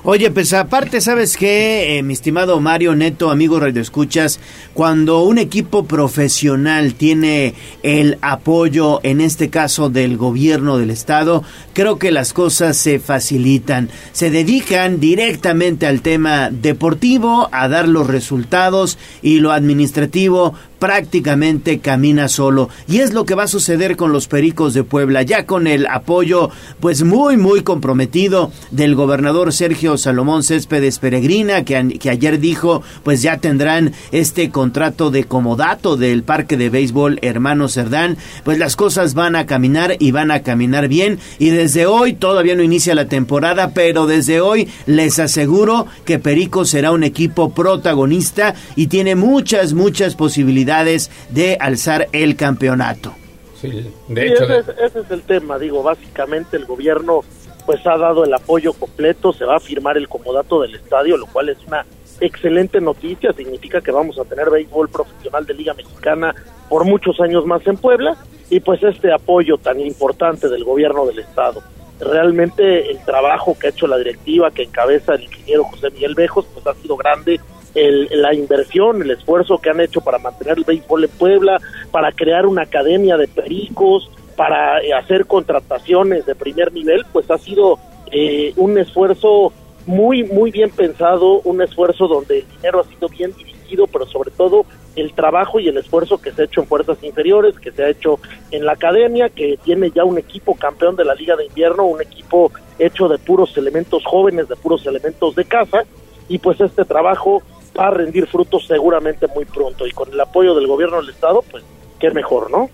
Oye, 0.07 0.29
pues 0.29 0.53
aparte, 0.53 1.01
¿sabes 1.01 1.35
qué, 1.35 1.97
eh, 1.97 2.03
mi 2.03 2.13
estimado 2.13 2.59
Mario 2.59 2.93
Neto, 2.93 3.31
amigo 3.31 3.59
Radio 3.59 3.81
Escuchas? 3.81 4.39
Cuando 4.75 5.23
un 5.23 5.39
equipo 5.39 5.85
profesional 5.85 6.93
tiene 6.93 7.55
el 7.81 8.19
apoyo, 8.21 8.99
en 9.01 9.19
este 9.19 9.49
caso 9.49 9.89
del 9.89 10.15
gobierno 10.15 10.77
del 10.77 10.91
Estado, 10.91 11.41
creo 11.73 11.97
que 11.97 12.11
las 12.11 12.33
cosas 12.33 12.77
se 12.77 12.99
facilitan. 12.99 13.89
Se 14.11 14.29
dedican 14.29 14.99
directamente 14.99 15.87
al 15.87 16.01
tema 16.01 16.51
deportivo, 16.51 17.49
a 17.51 17.67
dar 17.67 17.87
los 17.87 18.05
resultados 18.05 18.99
y 19.23 19.39
lo 19.39 19.53
administrativo 19.53 20.53
prácticamente 20.79 21.79
camina 21.79 22.27
solo. 22.27 22.69
Y 22.87 22.99
es 22.99 23.13
lo 23.13 23.25
que 23.25 23.35
va 23.35 23.43
a 23.43 23.47
suceder 23.47 23.95
con 23.95 24.11
los 24.11 24.27
Pericos 24.27 24.73
de 24.73 24.83
Puebla, 24.83 25.21
ya 25.21 25.45
con 25.45 25.67
el 25.67 25.87
apoyo 25.87 26.49
pues 26.79 27.03
muy 27.03 27.37
muy 27.37 27.61
comprometido 27.61 28.51
del 28.71 28.95
gobernador 28.95 29.53
Sergio 29.53 29.97
Salomón 29.97 30.43
Céspedes 30.43 30.99
Peregrina, 30.99 31.63
que, 31.63 31.97
que 31.99 32.09
ayer 32.09 32.39
dijo 32.39 32.81
pues 33.03 33.21
ya 33.21 33.37
tendrán 33.37 33.93
este 34.11 34.49
contrato 34.49 35.11
de 35.11 35.23
comodato 35.23 35.97
del 35.97 36.23
parque 36.23 36.57
de 36.57 36.69
béisbol 36.69 37.19
Hermano 37.21 37.67
Cerdán, 37.69 38.17
pues 38.43 38.57
las 38.57 38.75
cosas 38.75 39.13
van 39.13 39.35
a 39.35 39.45
caminar 39.45 39.95
y 39.99 40.11
van 40.11 40.31
a 40.31 40.41
caminar 40.41 40.87
bien. 40.87 41.19
Y 41.39 41.49
desde 41.49 41.85
hoy, 41.85 42.13
todavía 42.13 42.55
no 42.55 42.63
inicia 42.63 42.95
la 42.95 43.07
temporada, 43.07 43.71
pero 43.73 44.07
desde 44.07 44.41
hoy 44.41 44.67
les 44.85 45.19
aseguro 45.19 45.87
que 46.05 46.19
Perico 46.19 46.65
será 46.65 46.91
un 46.91 47.03
equipo 47.03 47.51
protagonista 47.51 48.55
y 48.75 48.87
tiene 48.87 49.15
muchas, 49.15 49.73
muchas 49.73 50.15
posibilidades 50.15 50.64
de 50.65 51.57
alzar 51.59 52.07
el 52.11 52.35
campeonato. 52.35 53.13
Sí, 53.59 53.91
de 54.07 54.27
hecho. 54.27 54.43
Ese, 54.43 54.99
es, 54.99 55.11
el 55.11 55.21
tema, 55.23 55.57
digo, 55.57 55.81
básicamente 55.83 56.57
el 56.57 56.65
gobierno 56.65 57.21
pues 57.65 57.85
ha 57.87 57.97
dado 57.97 58.23
el 58.23 58.33
apoyo 58.33 58.73
completo, 58.73 59.33
se 59.33 59.43
va 59.43 59.55
a 59.55 59.59
firmar 59.59 59.97
el 59.97 60.07
comodato 60.07 60.61
del 60.61 60.75
estadio, 60.75 61.17
lo 61.17 61.25
cual 61.25 61.49
es 61.49 61.57
una 61.65 61.85
excelente 62.19 62.79
noticia, 62.79 63.33
significa 63.33 63.81
que 63.81 63.91
vamos 63.91 64.19
a 64.19 64.25
tener 64.25 64.49
béisbol 64.49 64.89
profesional 64.89 65.45
de 65.45 65.53
Liga 65.55 65.73
Mexicana 65.73 66.35
por 66.69 66.85
muchos 66.85 67.19
años 67.19 67.45
más 67.45 67.65
en 67.65 67.77
Puebla 67.77 68.15
y 68.49 68.59
pues 68.59 68.83
este 68.83 69.11
apoyo 69.11 69.57
tan 69.57 69.79
importante 69.79 70.47
del 70.47 70.63
gobierno 70.63 71.05
del 71.05 71.19
estado. 71.19 71.61
Realmente 71.99 72.91
el 72.91 73.03
trabajo 73.05 73.57
que 73.57 73.67
ha 73.67 73.69
hecho 73.69 73.87
la 73.87 73.97
directiva 73.97 74.51
que 74.51 74.63
encabeza 74.63 75.15
el 75.15 75.23
ingeniero 75.23 75.63
José 75.63 75.89
Miguel 75.91 76.13
Bejos 76.13 76.45
pues 76.53 76.67
ha 76.67 76.73
sido 76.81 76.97
grande 76.97 77.39
la 77.75 78.33
inversión, 78.33 79.01
el 79.01 79.11
esfuerzo 79.11 79.57
que 79.57 79.69
han 79.69 79.81
hecho 79.81 80.01
para 80.01 80.17
mantener 80.17 80.57
el 80.57 80.63
béisbol 80.63 81.03
en 81.03 81.09
Puebla, 81.11 81.61
para 81.91 82.11
crear 82.11 82.45
una 82.45 82.63
academia 82.63 83.17
de 83.17 83.27
pericos, 83.27 84.09
para 84.35 84.81
eh, 84.81 84.93
hacer 84.93 85.25
contrataciones 85.25 86.25
de 86.25 86.35
primer 86.35 86.71
nivel, 86.73 87.05
pues 87.11 87.29
ha 87.31 87.37
sido 87.37 87.79
eh, 88.11 88.53
un 88.57 88.77
esfuerzo 88.77 89.53
muy, 89.85 90.23
muy 90.23 90.51
bien 90.51 90.69
pensado, 90.71 91.41
un 91.41 91.61
esfuerzo 91.61 92.07
donde 92.07 92.39
el 92.39 92.47
dinero 92.57 92.81
ha 92.81 92.83
sido 92.85 93.07
bien 93.07 93.33
dirigido, 93.35 93.87
pero 93.87 94.05
sobre 94.07 94.31
todo 94.31 94.65
el 94.95 95.13
trabajo 95.13 95.59
y 95.59 95.67
el 95.67 95.77
esfuerzo 95.77 96.17
que 96.19 96.31
se 96.31 96.41
ha 96.41 96.45
hecho 96.45 96.61
en 96.61 96.67
fuerzas 96.67 97.03
inferiores, 97.03 97.59
que 97.59 97.71
se 97.71 97.83
ha 97.83 97.89
hecho 97.89 98.19
en 98.51 98.65
la 98.65 98.73
academia, 98.73 99.29
que 99.29 99.59
tiene 99.63 99.91
ya 99.91 100.03
un 100.03 100.17
equipo 100.17 100.55
campeón 100.55 100.95
de 100.95 101.05
la 101.05 101.15
Liga 101.15 101.35
de 101.35 101.45
Invierno, 101.45 101.85
un 101.85 102.01
equipo 102.01 102.51
hecho 102.79 103.07
de 103.07 103.17
puros 103.17 103.55
elementos 103.57 104.03
jóvenes, 104.05 104.47
de 104.47 104.55
puros 104.55 104.85
elementos 104.85 105.35
de 105.35 105.45
casa, 105.45 105.85
y 106.27 106.39
pues 106.39 106.59
este 106.59 106.85
trabajo 106.85 107.43
va 107.77 107.87
a 107.87 107.91
rendir 107.91 108.27
frutos 108.27 108.65
seguramente 108.67 109.27
muy 109.27 109.45
pronto 109.45 109.85
y 109.85 109.91
con 109.91 110.11
el 110.11 110.19
apoyo 110.19 110.55
del 110.55 110.67
gobierno 110.67 111.01
del 111.01 111.09
estado, 111.09 111.43
pues 111.49 111.63
qué 111.99 112.11
mejor, 112.11 112.49
¿no? 112.51 112.69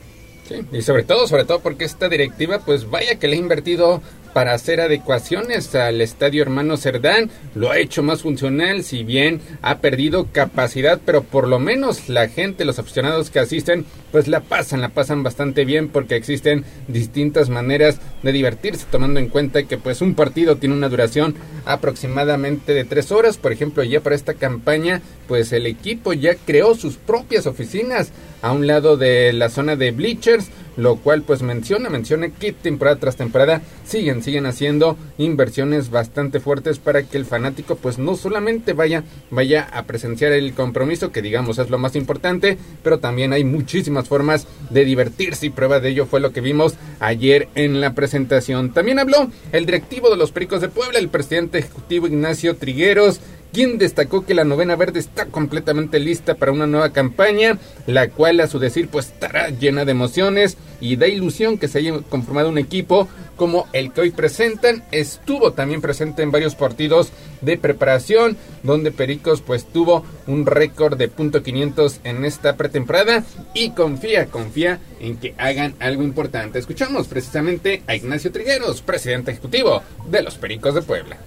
Sí, 0.48 0.56
y 0.72 0.82
sobre 0.82 1.04
todo, 1.04 1.28
sobre 1.28 1.46
todo 1.46 1.60
porque 1.60 1.86
esta 1.86 2.10
directiva, 2.10 2.60
pues 2.66 2.90
vaya 2.90 3.18
que 3.18 3.28
le 3.28 3.36
ha 3.36 3.40
invertido 3.40 4.02
para 4.34 4.54
hacer 4.54 4.82
adecuaciones 4.82 5.74
al 5.76 6.02
estadio 6.02 6.42
Hermano 6.42 6.78
Cerdán. 6.78 7.30
Lo 7.56 7.72
ha 7.72 7.80
hecho 7.80 8.04
más 8.04 8.22
funcional, 8.22 8.84
si 8.84 9.04
bien 9.04 9.42
ha 9.62 9.80
perdido 9.80 10.28
capacidad, 10.32 11.00
pero 11.06 11.24
por 11.24 11.48
lo 11.48 11.60
menos 11.60 12.10
la 12.10 12.28
gente, 12.28 12.66
los 12.66 12.80
aficionados 12.80 13.30
que 13.30 13.40
asisten, 13.40 13.86
pues 14.12 14.28
la 14.28 14.42
pasan, 14.42 14.82
la 14.82 14.90
pasan 14.90 15.24
bastante 15.24 15.66
bien 15.66 15.90
porque 15.90 16.16
existen 16.16 16.66
distintas 16.88 17.50
maneras 17.50 18.00
de 18.24 18.32
divertirse, 18.32 18.86
tomando 18.90 19.20
en 19.20 19.30
cuenta 19.30 19.64
que 19.64 19.78
pues 19.78 20.02
un 20.02 20.16
partido 20.16 20.58
tiene 20.58 20.76
una 20.76 20.90
duración 20.90 21.36
aproximadamente 21.66 22.74
de 22.74 22.86
tres 22.86 23.12
horas. 23.12 23.38
Por 23.38 23.52
ejemplo, 23.52 23.84
ya 23.84 24.02
para 24.02 24.16
esta 24.16 24.34
campaña, 24.34 25.02
pues 25.28 25.52
el 25.54 25.66
equipo 25.66 26.14
ya 26.14 26.36
creó 26.36 26.76
sus 26.76 26.98
propias 26.98 27.46
oficinas 27.46 28.12
a 28.42 28.52
un 28.52 28.68
lado 28.68 28.98
de 28.98 29.34
la 29.34 29.50
zona 29.50 29.76
de 29.76 29.92
bleachers 29.92 30.50
lo 30.78 30.98
cual 30.98 31.24
pues 31.24 31.42
menciona, 31.42 31.90
menciona 31.90 32.30
que 32.30 32.54
temporada 32.54 32.98
tras 32.98 33.16
temporada 33.16 33.62
siguen, 33.86 34.24
siguen 34.24 34.46
haciendo 34.46 34.98
inversiones 35.18 35.90
bastante 35.90 36.40
fuertes 36.40 36.80
para 36.80 37.04
que 37.04 37.18
el 37.18 37.26
fanático 37.26 37.76
pues 37.76 37.98
no 37.98 38.16
solamente 38.16 38.74
vaya, 38.74 39.04
vaya 39.30 39.68
a 39.74 39.84
presenciar 39.84 40.32
el 40.32 40.54
compromiso, 40.54 41.12
que 41.12 41.22
digamos 41.22 41.60
es 41.60 41.70
lo 41.70 41.78
más 41.78 41.96
importante, 41.96 42.58
pero 42.84 43.00
también 43.00 43.34
hay 43.34 43.44
muchísimas 43.44 44.08
formas 44.08 44.48
de 44.70 44.86
divertirse 44.86 45.48
y 45.48 45.50
prueba 45.50 45.80
de 45.80 45.90
ello 45.90 46.06
fue 46.06 46.20
lo 46.20 46.32
que 46.32 46.42
vimos 46.42 46.76
ayer 47.00 47.50
en 47.56 47.82
la 47.82 47.94
presentación. 47.94 48.74
También 48.74 49.00
habló 49.00 49.30
el 49.52 49.66
directivo 49.66 50.10
de 50.10 50.18
los 50.18 50.32
Pericos 50.32 50.62
de 50.62 50.70
Puebla, 50.70 51.00
el 51.00 51.10
presidente 51.10 51.60
ejecutivo 51.60 52.08
Ignacio 52.08 52.56
Trigueros, 52.56 53.20
quien 53.52 53.78
destacó 53.78 54.26
que 54.26 54.34
la 54.34 54.44
novena 54.44 54.76
verde 54.76 55.00
está 55.00 55.26
completamente 55.26 56.00
lista 56.00 56.36
para 56.36 56.52
una 56.52 56.68
nueva 56.68 56.92
campaña, 56.92 57.58
la 57.86 58.10
cual 58.10 58.40
a 58.40 58.48
su 58.48 58.60
decir 58.60 58.88
pues 58.88 59.08
estará 59.08 59.50
llena 59.50 59.86
de 59.86 59.92
emociones 59.92 60.58
y 60.80 60.96
de 60.96 61.10
ilusión 61.10 61.58
que 61.58 61.68
se 61.68 61.80
haya 61.80 62.00
conformado 62.10 62.50
un 62.50 62.58
equipo 62.58 63.08
como 63.36 63.68
el 63.74 63.92
que 63.92 64.02
hoy 64.02 64.12
presentan. 64.12 64.84
Estuvo 64.92 65.54
también 65.54 65.82
presente 65.82 66.24
en 66.24 66.32
varios 66.32 66.56
partidos 66.56 67.12
de 67.42 67.58
preparación, 67.58 68.38
donde 68.64 68.92
Pericos 68.92 69.42
pues 69.42 69.66
tuvo 69.66 70.06
un 70.28 70.46
récord 70.46 70.98
de 70.98 71.08
punto 71.08 71.44
.500 71.44 72.00
en 72.04 72.26
esta 72.26 72.56
pretemporada 72.56 73.24
y 73.54 73.72
confía, 73.72 74.28
confía 74.28 74.80
en 75.00 75.18
que 75.18 75.36
hagan 75.38 75.76
algo 75.80 76.04
importante. 76.04 76.60
Escuchamos 76.60 77.08
precisamente 77.08 77.84
a 77.88 77.96
Ignacio 77.96 78.32
Trigueros, 78.32 78.82
presidente 78.82 79.32
ejecutivo 79.32 79.82
de 80.10 80.24
los 80.24 80.36
Pericos 80.36 80.76
de 80.76 80.82
Puebla 80.82 81.18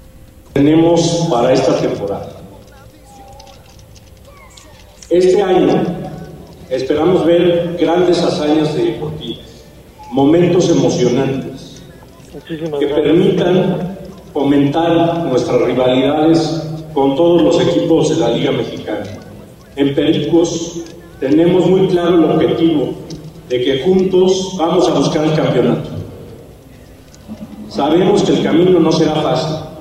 tenemos 0.54 1.26
para 1.28 1.52
esta 1.52 1.76
temporada. 1.80 2.30
Este 5.10 5.42
año 5.42 5.82
esperamos 6.70 7.26
ver 7.26 7.76
grandes 7.78 8.22
hazañas 8.22 8.74
deportivas, 8.74 9.64
momentos 10.12 10.70
emocionantes 10.70 11.82
que 12.46 12.86
permitan 12.86 13.96
fomentar 14.32 15.24
nuestras 15.24 15.60
rivalidades 15.62 16.62
con 16.94 17.16
todos 17.16 17.42
los 17.42 17.60
equipos 17.60 18.10
de 18.10 18.16
la 18.16 18.30
Liga 18.30 18.52
Mexicana. 18.52 19.06
En 19.74 19.92
Pericos 19.94 20.82
tenemos 21.18 21.66
muy 21.66 21.88
claro 21.88 22.16
el 22.16 22.24
objetivo 22.30 22.94
de 23.48 23.60
que 23.60 23.82
juntos 23.82 24.54
vamos 24.56 24.88
a 24.88 24.94
buscar 24.94 25.24
el 25.24 25.34
campeonato. 25.34 25.90
Sabemos 27.68 28.22
que 28.22 28.32
el 28.34 28.42
camino 28.44 28.78
no 28.78 28.92
será 28.92 29.16
fácil, 29.16 29.73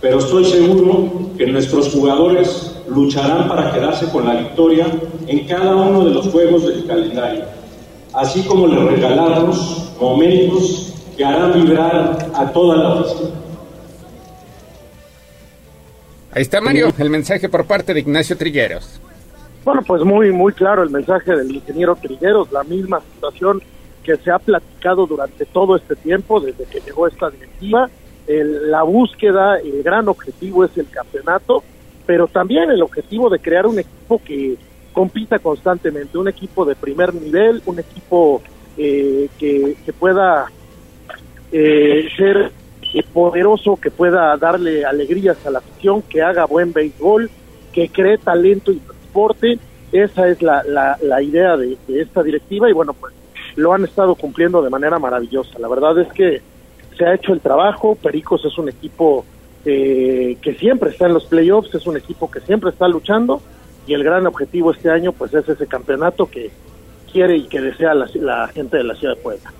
pero 0.00 0.18
estoy 0.18 0.44
seguro 0.44 1.30
que 1.36 1.46
nuestros 1.46 1.92
jugadores 1.92 2.76
lucharán 2.88 3.48
para 3.48 3.72
quedarse 3.72 4.08
con 4.10 4.26
la 4.26 4.34
victoria 4.34 4.86
en 5.26 5.46
cada 5.46 5.74
uno 5.74 6.04
de 6.04 6.12
los 6.12 6.28
juegos 6.28 6.66
del 6.66 6.86
calendario, 6.86 7.44
así 8.12 8.42
como 8.42 8.66
les 8.66 8.82
regalamos 8.82 9.92
momentos 10.00 10.94
que 11.16 11.24
harán 11.24 11.52
vibrar 11.52 12.30
a 12.34 12.52
toda 12.52 12.76
la 12.76 12.94
oficina. 12.94 13.30
Ahí 16.30 16.42
está 16.42 16.60
Mario, 16.60 16.92
el 16.98 17.10
mensaje 17.10 17.48
por 17.48 17.66
parte 17.66 17.92
de 17.92 18.00
Ignacio 18.00 18.36
Trigueros. 18.36 19.00
Bueno, 19.64 19.82
pues 19.86 20.04
muy, 20.04 20.30
muy 20.30 20.52
claro 20.52 20.82
el 20.82 20.90
mensaje 20.90 21.34
del 21.34 21.52
ingeniero 21.52 21.96
Trigueros, 21.96 22.52
la 22.52 22.62
misma 22.62 23.00
situación 23.14 23.60
que 24.04 24.16
se 24.16 24.30
ha 24.30 24.38
platicado 24.38 25.06
durante 25.06 25.44
todo 25.46 25.76
este 25.76 25.96
tiempo, 25.96 26.40
desde 26.40 26.64
que 26.64 26.80
llegó 26.80 27.08
esta 27.08 27.28
directiva, 27.30 27.90
la 28.28 28.82
búsqueda, 28.82 29.58
el 29.58 29.82
gran 29.82 30.08
objetivo 30.08 30.64
es 30.64 30.76
el 30.76 30.88
campeonato, 30.88 31.62
pero 32.06 32.26
también 32.26 32.70
el 32.70 32.82
objetivo 32.82 33.30
de 33.30 33.38
crear 33.38 33.66
un 33.66 33.78
equipo 33.78 34.20
que 34.24 34.56
compita 34.92 35.38
constantemente, 35.38 36.18
un 36.18 36.28
equipo 36.28 36.64
de 36.64 36.74
primer 36.74 37.14
nivel, 37.14 37.62
un 37.66 37.78
equipo 37.78 38.42
eh, 38.76 39.28
que, 39.38 39.76
pueda 39.98 40.46
eh, 41.52 42.08
ser 42.16 42.52
poderoso, 43.12 43.76
que 43.76 43.90
pueda 43.90 44.36
darle 44.36 44.84
alegrías 44.84 45.44
a 45.46 45.50
la 45.50 45.60
afición, 45.60 46.02
que 46.02 46.22
haga 46.22 46.46
buen 46.46 46.72
béisbol, 46.72 47.30
que 47.72 47.88
cree 47.88 48.18
talento 48.18 48.72
y 48.72 48.76
transporte. 48.76 49.58
Esa 49.92 50.28
es 50.28 50.42
la, 50.42 50.62
la, 50.64 51.22
idea 51.22 51.56
de 51.56 51.78
esta 51.88 52.22
directiva 52.22 52.68
y 52.68 52.72
bueno, 52.72 52.92
pues 52.92 53.14
lo 53.56 53.72
han 53.72 53.84
estado 53.84 54.14
cumpliendo 54.14 54.62
de 54.62 54.70
manera 54.70 54.98
maravillosa. 54.98 55.58
La 55.58 55.68
verdad 55.68 55.98
es 55.98 56.12
que 56.12 56.42
se 56.98 57.06
ha 57.06 57.14
hecho 57.14 57.32
el 57.32 57.40
trabajo, 57.40 57.94
Pericos 57.94 58.44
es 58.44 58.58
un 58.58 58.68
equipo 58.68 59.24
eh, 59.64 60.36
que 60.42 60.54
siempre 60.54 60.90
está 60.90 61.06
en 61.06 61.14
los 61.14 61.26
playoffs, 61.26 61.74
es 61.74 61.86
un 61.86 61.96
equipo 61.96 62.30
que 62.30 62.40
siempre 62.40 62.70
está 62.70 62.88
luchando 62.88 63.40
y 63.86 63.94
el 63.94 64.04
gran 64.04 64.26
objetivo 64.26 64.72
este 64.72 64.90
año 64.90 65.12
pues 65.12 65.32
es 65.32 65.48
ese 65.48 65.66
campeonato 65.66 66.26
que 66.26 66.50
quiere 67.10 67.36
y 67.36 67.44
que 67.44 67.60
desea 67.60 67.94
la, 67.94 68.08
la 68.14 68.48
gente 68.48 68.76
de 68.76 68.84
la 68.84 68.94
ciudad 68.94 69.16
de 69.16 69.22
Puebla. 69.22 69.52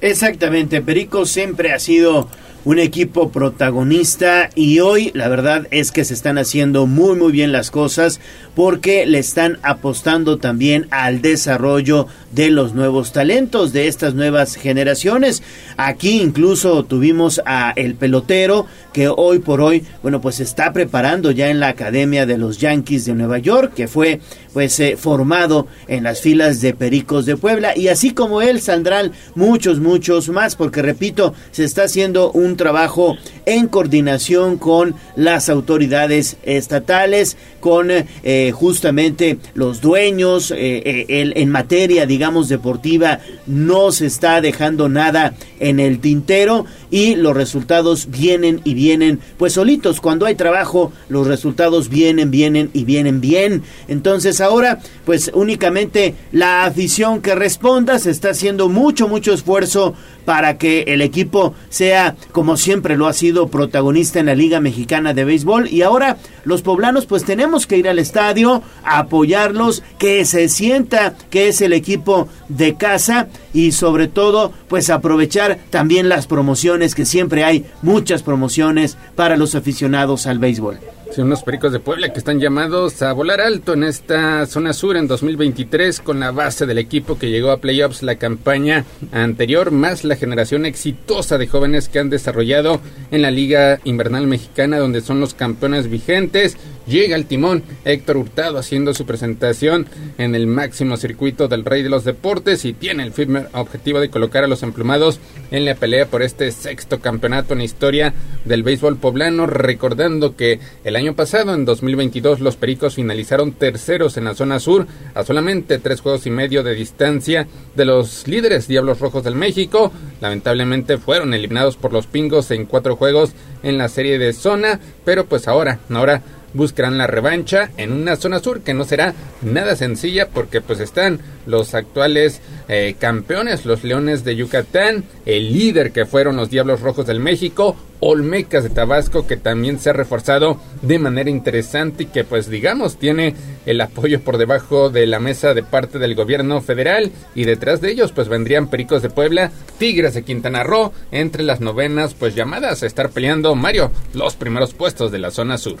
Exactamente, 0.00 0.82
Pericos 0.82 1.30
siempre 1.30 1.72
ha 1.72 1.78
sido 1.78 2.28
un 2.66 2.80
equipo 2.80 3.30
protagonista 3.30 4.50
y 4.56 4.80
hoy 4.80 5.12
la 5.14 5.28
verdad 5.28 5.68
es 5.70 5.92
que 5.92 6.04
se 6.04 6.14
están 6.14 6.36
haciendo 6.36 6.88
muy 6.88 7.16
muy 7.16 7.30
bien 7.30 7.52
las 7.52 7.70
cosas 7.70 8.18
porque 8.56 9.06
le 9.06 9.20
están 9.20 9.60
apostando 9.62 10.38
también 10.38 10.88
al 10.90 11.22
desarrollo 11.22 12.08
de 12.32 12.50
los 12.50 12.74
nuevos 12.74 13.12
talentos 13.12 13.72
de 13.72 13.86
estas 13.86 14.14
nuevas 14.14 14.56
generaciones. 14.56 15.44
Aquí 15.76 16.20
incluso 16.20 16.84
tuvimos 16.84 17.40
a 17.46 17.72
el 17.76 17.94
pelotero 17.94 18.66
que 18.92 19.08
hoy 19.08 19.38
por 19.40 19.60
hoy, 19.60 19.84
bueno, 20.02 20.20
pues 20.20 20.36
se 20.36 20.42
está 20.42 20.72
preparando 20.72 21.30
ya 21.30 21.50
en 21.50 21.60
la 21.60 21.68
Academia 21.68 22.26
de 22.26 22.38
los 22.38 22.58
Yankees 22.58 23.04
de 23.04 23.14
Nueva 23.14 23.38
York, 23.38 23.74
que 23.74 23.88
fue 23.88 24.20
pues 24.56 24.80
eh, 24.80 24.96
formado 24.96 25.66
en 25.86 26.04
las 26.04 26.22
filas 26.22 26.62
de 26.62 26.72
Pericos 26.72 27.26
de 27.26 27.36
Puebla. 27.36 27.76
Y 27.76 27.88
así 27.88 28.12
como 28.12 28.40
él 28.40 28.62
saldrán 28.62 29.12
muchos 29.34 29.80
muchos 29.80 30.30
más 30.30 30.56
porque 30.56 30.80
repito, 30.80 31.34
se 31.50 31.64
está 31.64 31.82
haciendo 31.82 32.32
un 32.32 32.56
trabajo 32.56 33.18
en 33.44 33.68
coordinación 33.68 34.56
con 34.56 34.94
las 35.14 35.50
autoridades 35.50 36.38
estatales, 36.42 37.36
con 37.60 37.90
eh, 37.90 38.50
justamente 38.54 39.36
los 39.52 39.82
dueños 39.82 40.50
eh, 40.56 41.04
en 41.06 41.50
materia 41.50 42.06
digamos 42.06 42.48
deportiva 42.48 43.20
no 43.46 43.92
se 43.92 44.06
está 44.06 44.40
dejando 44.40 44.88
nada 44.88 45.34
en 45.60 45.80
el 45.80 45.98
tintero 45.98 46.64
y 46.90 47.16
los 47.16 47.34
resultados 47.34 48.08
vienen 48.10 48.60
y 48.64 48.74
vienen 48.74 49.20
pues 49.38 49.54
solitos. 49.54 50.00
Cuando 50.00 50.26
hay 50.26 50.34
trabajo, 50.34 50.92
los 51.08 51.26
resultados 51.26 51.88
vienen, 51.88 52.30
vienen 52.30 52.70
y 52.72 52.84
vienen 52.84 53.20
bien. 53.20 53.62
Entonces 53.88 54.40
ahora 54.40 54.80
pues 55.04 55.30
únicamente 55.34 56.14
la 56.32 56.64
afición 56.64 57.22
que 57.22 57.34
responda 57.34 57.98
se 57.98 58.10
está 58.10 58.30
haciendo 58.30 58.68
mucho, 58.68 59.08
mucho 59.08 59.32
esfuerzo 59.32 59.94
para 60.26 60.58
que 60.58 60.82
el 60.88 61.00
equipo 61.00 61.54
sea, 61.70 62.16
como 62.32 62.58
siempre 62.58 62.98
lo 62.98 63.06
ha 63.06 63.14
sido, 63.14 63.48
protagonista 63.48 64.20
en 64.20 64.26
la 64.26 64.34
Liga 64.34 64.60
Mexicana 64.60 65.14
de 65.14 65.24
Béisbol. 65.24 65.68
Y 65.72 65.80
ahora 65.80 66.18
los 66.44 66.60
poblanos 66.60 67.06
pues 67.06 67.24
tenemos 67.24 67.66
que 67.66 67.78
ir 67.78 67.88
al 67.88 67.98
estadio, 67.98 68.62
apoyarlos, 68.84 69.82
que 69.98 70.26
se 70.26 70.50
sienta 70.50 71.14
que 71.30 71.48
es 71.48 71.62
el 71.62 71.72
equipo 71.72 72.28
de 72.48 72.74
casa 72.74 73.28
y 73.54 73.72
sobre 73.72 74.08
todo 74.08 74.52
pues 74.68 74.90
aprovechar 74.90 75.58
también 75.70 76.10
las 76.10 76.26
promociones, 76.26 76.94
que 76.94 77.06
siempre 77.06 77.44
hay 77.44 77.64
muchas 77.80 78.22
promociones 78.22 78.98
para 79.14 79.36
los 79.36 79.54
aficionados 79.54 80.26
al 80.26 80.38
béisbol. 80.38 80.78
Son 81.16 81.28
unos 81.28 81.44
pericos 81.44 81.72
de 81.72 81.80
Puebla 81.80 82.12
que 82.12 82.18
están 82.18 82.40
llamados 82.40 83.00
a 83.00 83.10
volar 83.14 83.40
alto 83.40 83.72
en 83.72 83.84
esta 83.84 84.44
zona 84.44 84.74
sur 84.74 84.98
en 84.98 85.08
2023 85.08 86.00
con 86.00 86.20
la 86.20 86.30
base 86.30 86.66
del 86.66 86.76
equipo 86.76 87.18
que 87.18 87.30
llegó 87.30 87.52
a 87.52 87.56
playoffs 87.56 88.02
la 88.02 88.16
campaña 88.16 88.84
anterior, 89.12 89.70
más 89.70 90.04
la 90.04 90.16
generación 90.16 90.66
exitosa 90.66 91.38
de 91.38 91.46
jóvenes 91.46 91.88
que 91.88 92.00
han 92.00 92.10
desarrollado 92.10 92.82
en 93.10 93.22
la 93.22 93.30
Liga 93.30 93.80
Invernal 93.84 94.26
Mexicana, 94.26 94.78
donde 94.78 95.00
son 95.00 95.18
los 95.18 95.32
campeones 95.32 95.88
vigentes. 95.88 96.58
Llega 96.86 97.16
el 97.16 97.26
timón 97.26 97.64
Héctor 97.84 98.16
Hurtado 98.16 98.58
haciendo 98.58 98.94
su 98.94 99.06
presentación 99.06 99.86
en 100.18 100.36
el 100.36 100.46
máximo 100.46 100.96
circuito 100.96 101.48
del 101.48 101.64
Rey 101.64 101.82
de 101.82 101.88
los 101.88 102.04
Deportes 102.04 102.64
y 102.64 102.72
tiene 102.72 103.02
el 103.02 103.12
firme 103.12 103.46
objetivo 103.54 103.98
de 103.98 104.08
colocar 104.08 104.44
a 104.44 104.46
los 104.46 104.62
emplumados 104.62 105.18
en 105.50 105.64
la 105.64 105.74
pelea 105.74 106.06
por 106.06 106.22
este 106.22 106.52
sexto 106.52 107.00
campeonato 107.00 107.52
en 107.52 107.58
la 107.58 107.64
historia 107.64 108.14
del 108.44 108.62
béisbol 108.62 108.98
poblano, 108.98 109.46
recordando 109.46 110.36
que 110.36 110.60
el 110.84 110.94
año 110.94 111.14
pasado, 111.14 111.54
en 111.54 111.64
2022, 111.64 112.40
los 112.40 112.56
Pericos 112.56 112.94
finalizaron 112.94 113.52
terceros 113.52 114.16
en 114.16 114.24
la 114.24 114.34
zona 114.34 114.60
sur, 114.60 114.86
a 115.14 115.24
solamente 115.24 115.78
tres 115.78 116.00
juegos 116.00 116.26
y 116.26 116.30
medio 116.30 116.62
de 116.62 116.74
distancia 116.74 117.48
de 117.74 117.84
los 117.84 118.28
líderes 118.28 118.68
Diablos 118.68 119.00
Rojos 119.00 119.24
del 119.24 119.34
México. 119.34 119.92
Lamentablemente 120.20 120.98
fueron 120.98 121.34
eliminados 121.34 121.76
por 121.76 121.92
los 121.92 122.06
Pingos 122.06 122.52
en 122.52 122.66
cuatro 122.66 122.94
juegos 122.94 123.32
en 123.64 123.76
la 123.76 123.88
serie 123.88 124.18
de 124.18 124.32
zona, 124.32 124.78
pero 125.04 125.26
pues 125.26 125.48
ahora, 125.48 125.80
ahora 125.90 126.22
buscarán 126.56 126.98
la 126.98 127.06
revancha 127.06 127.70
en 127.76 127.92
una 127.92 128.16
zona 128.16 128.40
sur 128.40 128.62
que 128.62 128.74
no 128.74 128.84
será 128.84 129.14
nada 129.42 129.76
sencilla 129.76 130.28
porque 130.28 130.60
pues 130.60 130.80
están 130.80 131.20
los 131.46 131.74
actuales 131.74 132.40
eh, 132.68 132.96
campeones, 132.98 133.64
los 133.66 133.84
Leones 133.84 134.24
de 134.24 134.34
Yucatán, 134.34 135.04
el 135.26 135.52
líder 135.52 135.92
que 135.92 136.06
fueron 136.06 136.36
los 136.36 136.50
Diablos 136.50 136.80
Rojos 136.80 137.06
del 137.06 137.20
México, 137.20 137.76
Olmecas 138.00 138.64
de 138.64 138.70
Tabasco 138.70 139.26
que 139.26 139.36
también 139.36 139.78
se 139.78 139.90
ha 139.90 139.92
reforzado 139.92 140.60
de 140.82 140.98
manera 140.98 141.30
interesante 141.30 142.04
y 142.04 142.06
que 142.06 142.24
pues 142.24 142.48
digamos 142.50 142.98
tiene 142.98 143.34
el 143.64 143.80
apoyo 143.80 144.20
por 144.20 144.38
debajo 144.38 144.90
de 144.90 145.06
la 145.06 145.20
mesa 145.20 145.54
de 145.54 145.62
parte 145.62 145.98
del 145.98 146.14
gobierno 146.14 146.60
federal 146.60 147.12
y 147.34 147.44
detrás 147.44 147.80
de 147.80 147.90
ellos 147.90 148.12
pues 148.12 148.28
vendrían 148.28 148.68
Pericos 148.68 149.02
de 149.02 149.10
Puebla, 149.10 149.50
Tigres 149.78 150.14
de 150.14 150.24
Quintana 150.24 150.62
Roo, 150.62 150.92
entre 151.10 151.42
las 151.42 151.60
novenas 151.60 152.14
pues 152.14 152.34
llamadas 152.34 152.82
a 152.82 152.86
estar 152.86 153.10
peleando 153.10 153.54
Mario 153.54 153.90
los 154.14 154.36
primeros 154.36 154.74
puestos 154.74 155.12
de 155.12 155.18
la 155.18 155.30
zona 155.30 155.58
sur. 155.58 155.76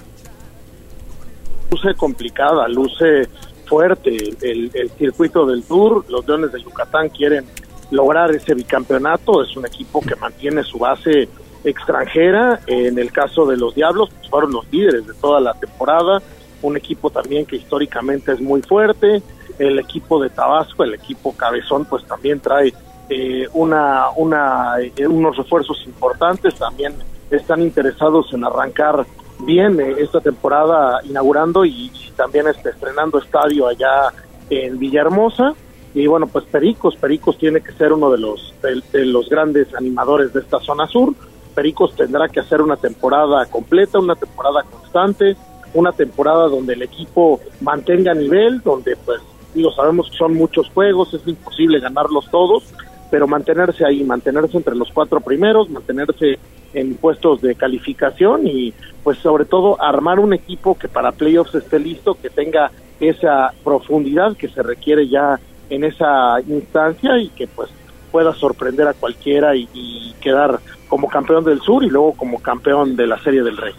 Luce 1.70 1.94
complicada, 1.94 2.68
luce 2.68 3.28
fuerte 3.66 4.16
el, 4.42 4.70
circuito 4.98 5.44
del 5.46 5.64
Tour, 5.64 6.04
los 6.08 6.26
Leones 6.26 6.52
de 6.52 6.62
Yucatán 6.62 7.08
quieren 7.08 7.44
lograr 7.90 8.30
ese 8.30 8.54
bicampeonato, 8.54 9.42
es 9.42 9.56
un 9.56 9.66
equipo 9.66 10.00
que 10.00 10.16
mantiene 10.16 10.62
su 10.62 10.78
base 10.78 11.28
extranjera. 11.64 12.60
En 12.66 12.98
el 12.98 13.12
caso 13.12 13.46
de 13.46 13.56
los 13.56 13.74
Diablos, 13.74 14.10
pues 14.16 14.30
fueron 14.30 14.52
los 14.52 14.70
líderes 14.70 15.06
de 15.06 15.14
toda 15.14 15.40
la 15.40 15.54
temporada. 15.54 16.22
Un 16.62 16.76
equipo 16.76 17.10
también 17.10 17.44
que 17.44 17.56
históricamente 17.56 18.32
es 18.32 18.40
muy 18.40 18.62
fuerte. 18.62 19.22
El 19.58 19.78
equipo 19.78 20.22
de 20.22 20.30
Tabasco, 20.30 20.84
el 20.84 20.94
equipo 20.94 21.36
Cabezón, 21.36 21.84
pues 21.84 22.04
también 22.06 22.40
trae 22.40 22.72
eh, 23.08 23.48
una, 23.52 24.10
una, 24.16 24.74
eh, 24.80 25.06
unos 25.06 25.36
refuerzos 25.36 25.82
importantes. 25.86 26.54
También 26.54 26.94
están 27.30 27.62
interesados 27.62 28.32
en 28.32 28.44
arrancar 28.44 29.06
bien 29.40 29.80
esta 29.98 30.20
temporada 30.20 31.00
inaugurando 31.04 31.64
y, 31.64 31.90
también 32.16 32.48
este, 32.48 32.70
estrenando 32.70 33.18
estadio 33.18 33.66
allá 33.66 34.12
en 34.50 34.78
Villahermosa. 34.78 35.54
Y 35.94 36.06
bueno 36.06 36.26
pues 36.26 36.44
Pericos 36.44 36.94
Pericos 36.96 37.38
tiene 37.38 37.62
que 37.62 37.72
ser 37.72 37.92
uno 37.92 38.10
de 38.10 38.18
los 38.18 38.54
de, 38.62 39.04
los 39.06 39.28
grandes 39.28 39.74
animadores 39.74 40.32
de 40.32 40.40
esta 40.40 40.60
zona 40.60 40.86
sur. 40.86 41.14
Pericos 41.54 41.94
tendrá 41.94 42.28
que 42.28 42.40
hacer 42.40 42.60
una 42.60 42.76
temporada 42.76 43.46
completa, 43.46 43.98
una 43.98 44.14
temporada 44.14 44.62
constante, 44.62 45.36
una 45.72 45.92
temporada 45.92 46.48
donde 46.48 46.74
el 46.74 46.82
equipo 46.82 47.40
mantenga 47.60 48.12
nivel, 48.14 48.60
donde 48.62 48.96
pues 48.96 49.20
digo, 49.54 49.72
sabemos 49.72 50.10
que 50.10 50.18
son 50.18 50.34
muchos 50.34 50.68
juegos, 50.70 51.14
es 51.14 51.26
imposible 51.26 51.80
ganarlos 51.80 52.30
todos, 52.30 52.64
pero 53.10 53.26
mantenerse 53.26 53.84
ahí, 53.84 54.02
mantenerse 54.04 54.56
entre 54.56 54.74
los 54.74 54.90
cuatro 54.92 55.20
primeros, 55.20 55.70
mantenerse 55.70 56.38
en 56.74 56.94
puestos 56.94 57.40
de 57.40 57.54
calificación 57.54 58.46
y 58.46 58.74
pues 59.02 59.18
sobre 59.18 59.44
todo 59.44 59.80
armar 59.82 60.18
un 60.18 60.34
equipo 60.34 60.76
que 60.76 60.88
para 60.88 61.12
playoffs 61.12 61.54
esté 61.54 61.78
listo, 61.78 62.16
que 62.20 62.28
tenga 62.28 62.70
esa 63.00 63.52
profundidad 63.64 64.36
que 64.36 64.48
se 64.48 64.62
requiere 64.62 65.08
ya 65.08 65.38
en 65.70 65.84
esa 65.84 66.40
instancia 66.46 67.18
y 67.18 67.28
que 67.28 67.46
pues 67.46 67.70
pueda 68.10 68.32
sorprender 68.34 68.88
a 68.88 68.94
cualquiera 68.94 69.54
y, 69.54 70.14
quedar 70.20 70.58
como 70.88 71.08
campeón 71.08 71.44
del 71.44 71.60
sur 71.60 71.84
y 71.84 71.88
luego 71.88 72.12
como 72.14 72.40
campeón 72.40 72.96
de 72.96 73.06
la 73.06 73.16
Serie 73.22 73.44
del 73.44 73.56
Rey. 73.56 73.74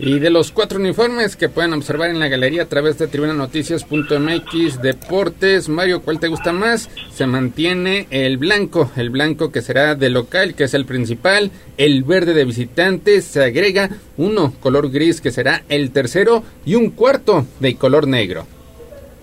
Y 0.00 0.20
de 0.20 0.30
los 0.30 0.52
cuatro 0.52 0.78
uniformes 0.78 1.34
que 1.34 1.48
pueden 1.48 1.72
observar 1.72 2.10
en 2.10 2.20
la 2.20 2.28
galería 2.28 2.62
a 2.62 2.68
través 2.68 2.98
de 2.98 3.08
tribunanoticias.mx 3.08 4.80
Deportes, 4.80 5.68
Mario, 5.68 6.02
¿cuál 6.02 6.20
te 6.20 6.28
gusta 6.28 6.52
más? 6.52 6.88
Se 7.10 7.26
mantiene 7.26 8.06
el 8.10 8.36
blanco, 8.36 8.92
el 8.94 9.10
blanco 9.10 9.50
que 9.50 9.60
será 9.60 9.96
de 9.96 10.08
local, 10.08 10.54
que 10.54 10.64
es 10.64 10.74
el 10.74 10.84
principal, 10.84 11.50
el 11.76 12.04
verde 12.04 12.32
de 12.32 12.44
visitante, 12.44 13.20
se 13.22 13.42
agrega 13.42 13.90
uno 14.16 14.52
color 14.60 14.88
gris 14.92 15.20
que 15.20 15.32
será 15.32 15.64
el 15.68 15.90
tercero 15.90 16.44
y 16.64 16.76
un 16.76 16.90
cuarto 16.90 17.44
de 17.58 17.74
color 17.74 18.06
negro. 18.06 18.46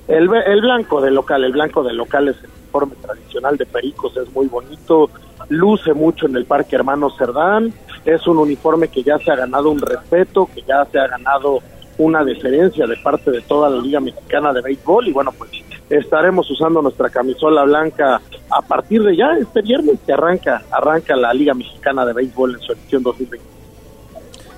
El, 0.10 0.30
el 0.46 0.62
blanco 0.62 1.00
de 1.00 1.10
local, 1.10 1.46
el 1.46 1.54
blanco 1.54 1.84
de 1.84 1.94
local 1.94 2.28
es 2.28 2.36
el 2.44 2.50
uniforme 2.50 2.96
tradicional 3.02 3.56
de 3.56 3.66
Pericos, 3.66 4.18
es 4.18 4.30
muy 4.34 4.48
bonito, 4.48 5.10
luce 5.48 5.94
mucho 5.94 6.26
en 6.26 6.36
el 6.36 6.44
Parque 6.44 6.76
Hermano 6.76 7.12
Cerdán, 7.12 7.74
es 8.06 8.26
un 8.28 8.38
uniforme 8.38 8.88
que 8.88 9.04
ya 9.04 9.18
se 9.18 9.32
ha 9.32 9.36
ganado 9.36 9.70
un 9.70 9.80
respeto, 9.80 10.48
que 10.54 10.62
ya 10.62 10.86
se 10.86 11.00
ha 11.00 11.08
ganado 11.08 11.60
una 11.98 12.24
deferencia 12.24 12.86
de 12.86 12.98
parte 12.98 13.32
de 13.32 13.42
toda 13.42 13.70
la 13.70 13.82
Liga 13.82 14.00
Mexicana 14.00 14.54
de 14.54 14.62
Béisbol 14.62 15.08
y 15.08 15.14
bueno, 15.14 15.32
pues 15.38 15.52
estaremos 15.90 16.50
usando 16.52 16.82
nuestra 16.82 17.10
camisola 17.10 17.64
blanca 17.64 18.22
a 18.50 18.62
partir 18.62 19.04
de 19.04 19.16
ya 19.16 19.38
este 19.40 19.62
viernes 19.62 20.00
que 20.06 20.14
arranca, 20.14 20.64
arranca 20.72 21.16
la 21.16 21.34
Liga 21.34 21.54
Mexicana 21.54 22.06
de 22.06 22.14
Béisbol 22.14 22.56
en 22.56 22.60
su 22.62 22.74
edición 22.74 23.04
2020. 23.04 23.55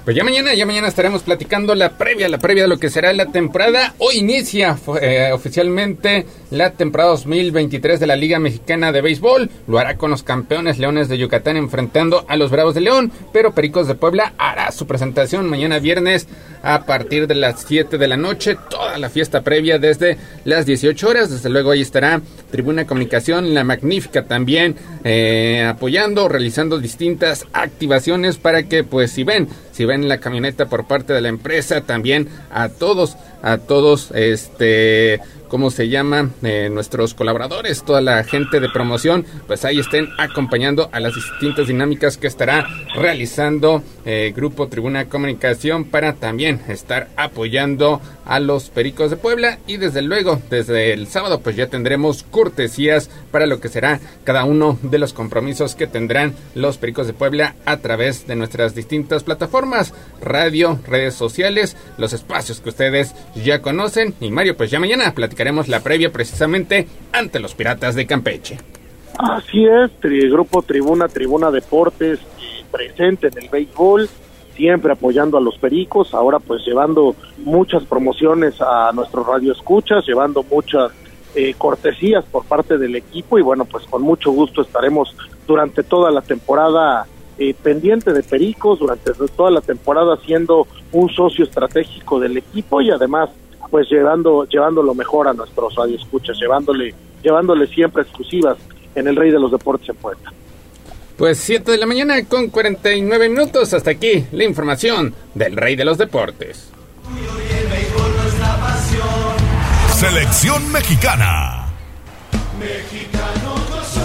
Pues 0.08 0.16
ya 0.16 0.24
mañana, 0.24 0.54
ya 0.54 0.66
mañana 0.66 0.88
estaremos 0.88 1.22
platicando 1.24 1.76
la 1.76 1.98
previa, 1.98 2.30
la 2.30 2.38
previa 2.38 2.64
de 2.64 2.70
lo 2.70 2.80
que 2.80 2.90
será 2.90 3.12
la 3.12 3.26
temporada. 3.26 3.94
Hoy 3.98 4.20
inicia 4.20 4.78
eh, 5.02 5.32
oficialmente 5.34 6.26
la 6.50 6.72
temporada 6.72 7.10
2023 7.10 8.00
de 8.00 8.08
la 8.08 8.16
Liga 8.16 8.40
Mexicana 8.40 8.94
de 8.94 9.02
Béisbol. 9.02 9.50
Lo 9.68 9.80
hará 9.80 9.98
con 9.98 10.10
los 10.10 10.24
campeones 10.24 10.80
Leones 10.80 11.10
de 11.10 11.18
Yucatán 11.18 11.58
enfrentando 11.58 12.24
a 12.30 12.38
los 12.38 12.52
Bravos 12.52 12.74
de 12.74 12.80
León, 12.80 13.12
pero 13.34 13.54
Pericos 13.54 13.90
de 13.90 13.96
Puebla 13.96 14.32
hará 14.38 14.72
su 14.72 14.88
presentación 14.88 15.50
mañana 15.50 15.80
viernes 15.80 16.30
a 16.64 16.86
partir 16.86 17.28
de 17.28 17.36
las 17.36 17.66
7 17.68 17.98
de 17.98 18.08
la 18.08 18.16
noche. 18.16 18.56
Toda 18.70 18.98
la 18.98 19.10
fiesta 19.10 19.42
previa 19.42 19.78
desde 19.78 20.18
las 20.46 20.66
18 20.66 21.06
horas. 21.06 21.30
Desde 21.32 21.50
luego 21.50 21.72
ahí 21.72 21.82
estará 21.82 22.22
Tribuna 22.50 22.88
Comunicación, 22.88 23.54
la 23.54 23.66
Magnífica 23.66 24.24
también 24.24 24.78
eh, 25.04 25.66
apoyando, 25.68 26.30
realizando 26.30 26.80
distintas 26.80 27.46
activaciones 27.52 28.38
para 28.38 28.64
que 28.64 28.86
pues 28.86 29.12
si 29.12 29.26
ven 29.26 29.50
si 29.78 29.86
ven 29.86 30.10
la 30.10 30.18
camioneta 30.20 30.66
por 30.66 30.88
parte 30.88 31.14
de 31.14 31.22
la 31.22 31.28
empresa, 31.28 31.82
también 31.82 32.30
a 32.49 32.70
todos, 32.70 33.16
a 33.44 33.60
todos, 33.60 34.10
este, 34.16 35.22
¿cómo 35.48 35.72
se 35.72 35.90
llama? 35.90 36.30
Eh, 36.44 36.69
nuestros 36.72 37.14
colaboradores, 37.14 37.84
toda 37.84 38.02
la 38.02 38.24
gente 38.24 38.60
de 38.60 38.69
promoción, 38.69 39.26
pues 39.48 39.65
ahí 39.65 39.80
estén 39.80 40.10
acompañando 40.18 40.90
a 40.91 40.99
las 40.99 41.15
distintas 41.15 41.68
dinámicas 41.68 42.18
que 42.18 42.28
estará 42.28 42.68
realizando 42.95 43.84
eh, 44.06 44.34
Grupo 44.36 44.68
Tribuna 44.68 45.06
Comunicación 45.06 45.86
para 45.86 46.14
también 46.14 46.61
estar 46.68 47.10
apoyando 47.15 48.02
a 48.26 48.40
los 48.40 48.69
Pericos 48.69 49.10
de 49.10 49.18
Puebla 49.18 49.60
y 49.68 49.78
desde 49.78 50.02
luego 50.02 50.41
desde 50.49 50.94
el 50.94 51.07
sábado 51.07 51.40
pues 51.40 51.56
ya 51.56 51.68
tendremos 51.68 52.24
cortesías 52.24 53.10
para 53.32 53.45
lo 53.45 53.60
que 53.60 53.69
será 53.69 53.99
cada 54.24 54.44
uno 54.44 54.78
de 54.82 54.99
los 54.99 55.14
compromisos 55.14 55.76
que 55.76 55.88
tendrán 55.88 56.36
los 56.53 56.78
Pericos 56.78 57.07
de 57.07 57.14
Puebla 57.14 57.56
a 57.65 57.78
través 57.78 58.28
de 58.28 58.36
nuestras 58.36 58.76
distintas 58.76 59.24
plataformas, 59.24 59.94
radio, 60.22 60.80
redes 60.86 61.15
sociales, 61.15 61.78
los 61.98 62.14
espacios 62.14 62.60
que 62.60 62.69
ustedes 62.69 63.15
ya 63.36 63.61
conocen 63.61 64.14
y 64.19 64.30
Mario 64.30 64.57
pues 64.57 64.72
ya 64.72 64.80
mañana 64.80 65.14
platicaremos 65.38 65.68
la 65.68 65.81
previa 65.81 66.11
precisamente 66.11 66.88
ante 67.11 67.39
los 67.39 67.53
Piratas 67.53 67.93
de 67.93 68.07
Campeche. 68.07 68.57
Así 69.19 69.65
es, 69.65 69.91
Grupo 70.31 70.64
Tribuna, 70.64 71.07
Tribuna 71.07 71.51
Deportes 71.51 72.19
presente 72.72 73.27
en 73.27 73.43
el 73.43 73.49
béisbol 73.49 74.09
siempre 74.55 74.91
apoyando 74.91 75.38
a 75.38 75.41
los 75.41 75.55
pericos, 75.59 76.15
ahora 76.15 76.39
pues 76.39 76.65
llevando 76.65 77.15
muchas 77.38 77.84
promociones 77.84 78.55
a 78.59 78.91
nuestros 78.93 79.27
radioescuchas, 79.27 80.07
llevando 80.07 80.41
muchas 80.41 80.91
eh, 81.35 81.53
cortesías 81.55 82.26
por 82.26 82.43
parte 82.45 82.80
del 82.80 82.95
equipo 82.95 83.38
y 83.38 83.43
bueno, 83.43 83.65
pues 83.65 83.85
con 83.85 84.01
mucho 84.01 84.31
gusto 84.31 84.64
estaremos 84.64 85.15
durante 85.45 85.84
toda 85.84 86.09
la 86.09 86.22
temporada 86.22 87.05
eh, 87.38 87.53
pendiente 87.53 88.11
de 88.11 88.23
Pericos, 88.23 88.80
durante 88.80 89.11
toda 89.35 89.51
la 89.51 89.61
temporada 89.61 90.18
siendo 90.26 90.65
un 90.91 91.09
socio 91.09 91.45
estratégico 91.45 92.19
del 92.19 92.38
equipo 92.38 92.81
y 92.81 92.89
además 92.89 93.30
pues 93.69 93.89
llevando 93.89 94.45
llevando 94.45 94.81
lo 94.81 94.94
mejor 94.94 95.27
a 95.27 95.34
nuestros 95.34 95.76
radioescuchas, 95.76 96.38
llevándole 96.39 96.94
llevándole 97.22 97.68
siempre 97.68 98.03
exclusivas 98.03 98.57
en 98.95 99.07
el 99.07 99.15
Rey 99.15 99.31
de 99.31 99.39
los 99.39 99.52
Deportes 99.52 99.89
en 99.89 99.95
Puebla. 99.95 100.34
Pues 101.18 101.39
7 101.39 101.72
de 101.72 101.77
la 101.77 101.88
mañana 101.88 102.23
con 102.26 102.49
49 102.49 103.30
minutos. 103.30 103.73
Hasta 103.73 103.91
aquí 103.91 104.26
la 104.31 104.44
información 104.44 105.15
del 105.34 105.56
Rey 105.56 105.76
de 105.76 105.84
los 105.84 105.98
Deportes. 105.98 106.72
Selección 109.95 110.72
mexicana. 110.72 111.68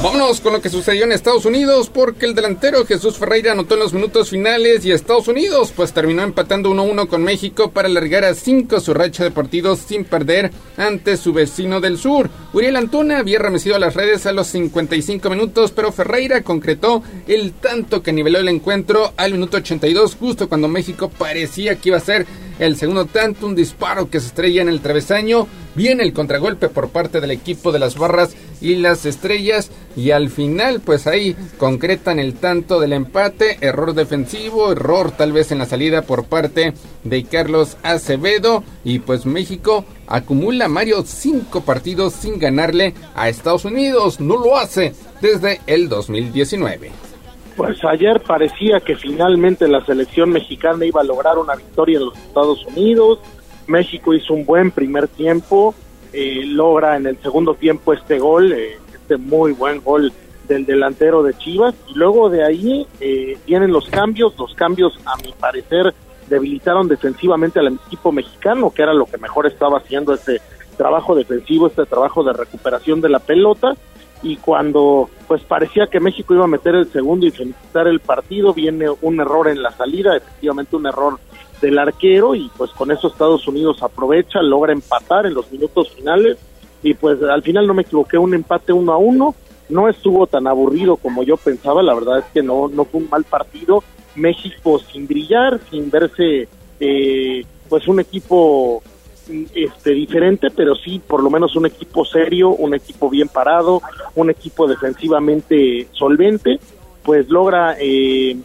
Vámonos 0.02 0.40
con 0.40 0.52
lo 0.52 0.60
que 0.60 0.68
sucedió 0.68 1.04
en 1.04 1.12
Estados 1.12 1.44
Unidos 1.44 1.88
porque 1.88 2.26
el 2.26 2.34
delantero 2.34 2.84
Jesús 2.84 3.18
Ferreira 3.18 3.52
anotó 3.52 3.74
en 3.74 3.80
los 3.80 3.94
minutos 3.94 4.30
finales 4.30 4.84
y 4.84 4.90
Estados 4.90 5.28
Unidos 5.28 5.72
pues 5.76 5.92
terminó 5.92 6.22
empatando 6.22 6.72
1-1 6.72 7.06
con 7.06 7.22
México 7.22 7.70
para 7.70 7.86
alargar 7.86 8.24
a 8.24 8.34
5 8.34 8.80
su 8.80 8.94
racha 8.94 9.22
de 9.22 9.30
partidos 9.30 9.78
sin 9.78 10.04
perder 10.04 10.50
ante 10.76 11.16
su 11.16 11.32
vecino 11.32 11.80
del 11.80 11.98
sur. 11.98 12.30
Uriel 12.52 12.78
Antuna 12.78 13.18
había 13.18 13.38
remecido 13.38 13.76
a 13.76 13.78
las 13.78 13.94
redes 13.94 14.26
a 14.26 14.32
los 14.32 14.48
55 14.48 15.30
minutos 15.30 15.70
pero 15.70 15.92
Ferreira 15.92 16.42
concretó 16.42 17.04
el 17.28 17.52
tanto 17.52 18.02
que 18.02 18.12
niveló 18.12 18.40
el 18.40 18.48
encuentro 18.48 19.12
al 19.16 19.30
minuto 19.30 19.58
82 19.58 20.16
justo 20.16 20.48
cuando 20.48 20.66
México 20.66 21.12
parecía 21.16 21.76
que 21.76 21.90
iba 21.90 21.98
a 21.98 22.00
ser 22.00 22.26
el 22.58 22.76
segundo 22.76 23.06
tanto, 23.06 23.46
un 23.46 23.54
disparo 23.54 24.10
que 24.10 24.20
se 24.20 24.26
estrella 24.26 24.62
en 24.62 24.68
el 24.68 24.80
travesaño, 24.80 25.46
viene 25.74 26.02
el 26.02 26.12
contragolpe 26.12 26.68
por 26.68 26.90
parte 26.90 27.20
del 27.20 27.30
equipo 27.30 27.72
de 27.72 27.78
las 27.78 27.96
barras 27.96 28.34
y 28.60 28.76
las 28.76 29.06
estrellas. 29.06 29.70
Y 29.96 30.10
al 30.10 30.30
final 30.30 30.80
pues 30.80 31.06
ahí 31.06 31.36
concretan 31.58 32.18
el 32.18 32.34
tanto 32.34 32.80
del 32.80 32.92
empate, 32.92 33.58
error 33.60 33.94
defensivo, 33.94 34.72
error 34.72 35.10
tal 35.10 35.32
vez 35.32 35.52
en 35.52 35.58
la 35.58 35.66
salida 35.66 36.02
por 36.02 36.24
parte 36.24 36.74
de 37.04 37.24
Carlos 37.24 37.76
Acevedo. 37.82 38.64
Y 38.84 39.00
pues 39.00 39.26
México 39.26 39.84
acumula 40.06 40.68
Mario 40.68 41.04
cinco 41.06 41.62
partidos 41.62 42.14
sin 42.14 42.38
ganarle 42.38 42.94
a 43.14 43.28
Estados 43.28 43.64
Unidos, 43.64 44.20
no 44.20 44.36
lo 44.36 44.56
hace 44.56 44.94
desde 45.20 45.60
el 45.66 45.88
2019. 45.88 47.11
Pues 47.56 47.84
ayer 47.84 48.20
parecía 48.20 48.80
que 48.80 48.96
finalmente 48.96 49.68
la 49.68 49.84
selección 49.84 50.30
mexicana 50.30 50.84
iba 50.86 51.02
a 51.02 51.04
lograr 51.04 51.38
una 51.38 51.54
victoria 51.54 51.98
en 51.98 52.06
los 52.06 52.16
Estados 52.16 52.64
Unidos. 52.66 53.18
México 53.66 54.14
hizo 54.14 54.34
un 54.34 54.46
buen 54.46 54.70
primer 54.70 55.06
tiempo, 55.08 55.74
eh, 56.12 56.44
logra 56.46 56.96
en 56.96 57.06
el 57.06 57.18
segundo 57.18 57.54
tiempo 57.54 57.92
este 57.92 58.18
gol, 58.18 58.52
eh, 58.52 58.78
este 58.94 59.18
muy 59.18 59.52
buen 59.52 59.82
gol 59.82 60.12
del 60.48 60.64
delantero 60.64 61.22
de 61.22 61.34
Chivas. 61.34 61.74
Y 61.88 61.94
luego 61.94 62.30
de 62.30 62.44
ahí 62.44 62.86
eh, 63.00 63.36
vienen 63.46 63.70
los 63.70 63.88
cambios. 63.90 64.34
Los 64.38 64.54
cambios, 64.54 64.98
a 65.04 65.16
mi 65.18 65.32
parecer, 65.32 65.94
debilitaron 66.28 66.88
defensivamente 66.88 67.60
al 67.60 67.78
equipo 67.86 68.12
mexicano, 68.12 68.70
que 68.70 68.82
era 68.82 68.94
lo 68.94 69.04
que 69.04 69.18
mejor 69.18 69.46
estaba 69.46 69.78
haciendo 69.78 70.14
este 70.14 70.40
trabajo 70.78 71.14
defensivo, 71.14 71.66
este 71.66 71.84
trabajo 71.84 72.24
de 72.24 72.32
recuperación 72.32 73.02
de 73.02 73.10
la 73.10 73.18
pelota 73.18 73.76
y 74.22 74.36
cuando 74.36 75.10
pues 75.26 75.42
parecía 75.42 75.86
que 75.86 76.00
México 76.00 76.34
iba 76.34 76.44
a 76.44 76.48
meter 76.48 76.74
el 76.74 76.90
segundo 76.90 77.26
y 77.26 77.30
felicitar 77.30 77.86
el 77.86 78.00
partido, 78.00 78.54
viene 78.54 78.86
un 79.00 79.20
error 79.20 79.48
en 79.48 79.62
la 79.62 79.72
salida, 79.72 80.16
efectivamente 80.16 80.76
un 80.76 80.86
error 80.86 81.18
del 81.60 81.78
arquero 81.78 82.34
y 82.34 82.50
pues 82.56 82.70
con 82.72 82.90
eso 82.90 83.08
Estados 83.08 83.46
Unidos 83.48 83.82
aprovecha, 83.82 84.42
logra 84.42 84.72
empatar 84.72 85.26
en 85.26 85.34
los 85.34 85.50
minutos 85.50 85.90
finales 85.90 86.38
y 86.82 86.94
pues 86.94 87.22
al 87.22 87.42
final 87.42 87.66
no 87.66 87.74
me 87.74 87.82
equivoqué, 87.82 88.18
un 88.18 88.34
empate 88.34 88.72
uno 88.72 88.92
a 88.92 88.96
uno, 88.96 89.34
no 89.68 89.88
estuvo 89.88 90.26
tan 90.26 90.46
aburrido 90.46 90.96
como 90.96 91.22
yo 91.22 91.36
pensaba, 91.36 91.82
la 91.82 91.94
verdad 91.94 92.18
es 92.18 92.24
que 92.34 92.42
no, 92.42 92.68
no 92.68 92.84
fue 92.84 93.00
un 93.00 93.08
mal 93.08 93.24
partido, 93.24 93.82
México 94.14 94.78
sin 94.78 95.06
brillar, 95.06 95.60
sin 95.70 95.90
verse 95.90 96.48
eh, 96.80 97.44
pues 97.68 97.88
un 97.88 98.00
equipo 98.00 98.82
este 99.54 99.90
diferente, 99.90 100.50
pero 100.50 100.74
sí 100.74 101.00
por 101.06 101.22
lo 101.22 101.30
menos 101.30 101.56
un 101.56 101.66
equipo 101.66 102.04
serio, 102.04 102.50
un 102.50 102.74
equipo 102.74 103.08
bien 103.08 103.28
parado, 103.28 103.80
un 104.14 104.30
equipo 104.30 104.66
defensivamente 104.66 105.88
solvente, 105.92 106.58
pues 107.02 107.28
logra 107.28 107.76
eh, 107.80 108.36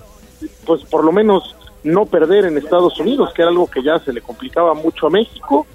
pues 0.65 0.83
por 0.83 1.03
lo 1.03 1.11
menos 1.11 1.55
no 1.83 2.05
perder 2.05 2.45
en 2.45 2.57
Estados 2.57 2.99
Unidos, 2.99 3.33
que 3.33 3.41
era 3.41 3.49
algo 3.49 3.67
que 3.67 3.83
ya 3.83 3.99
se 3.99 4.13
le 4.13 4.21
complicaba 4.21 4.73
mucho 4.73 5.07
a 5.07 5.09
México. 5.09 5.65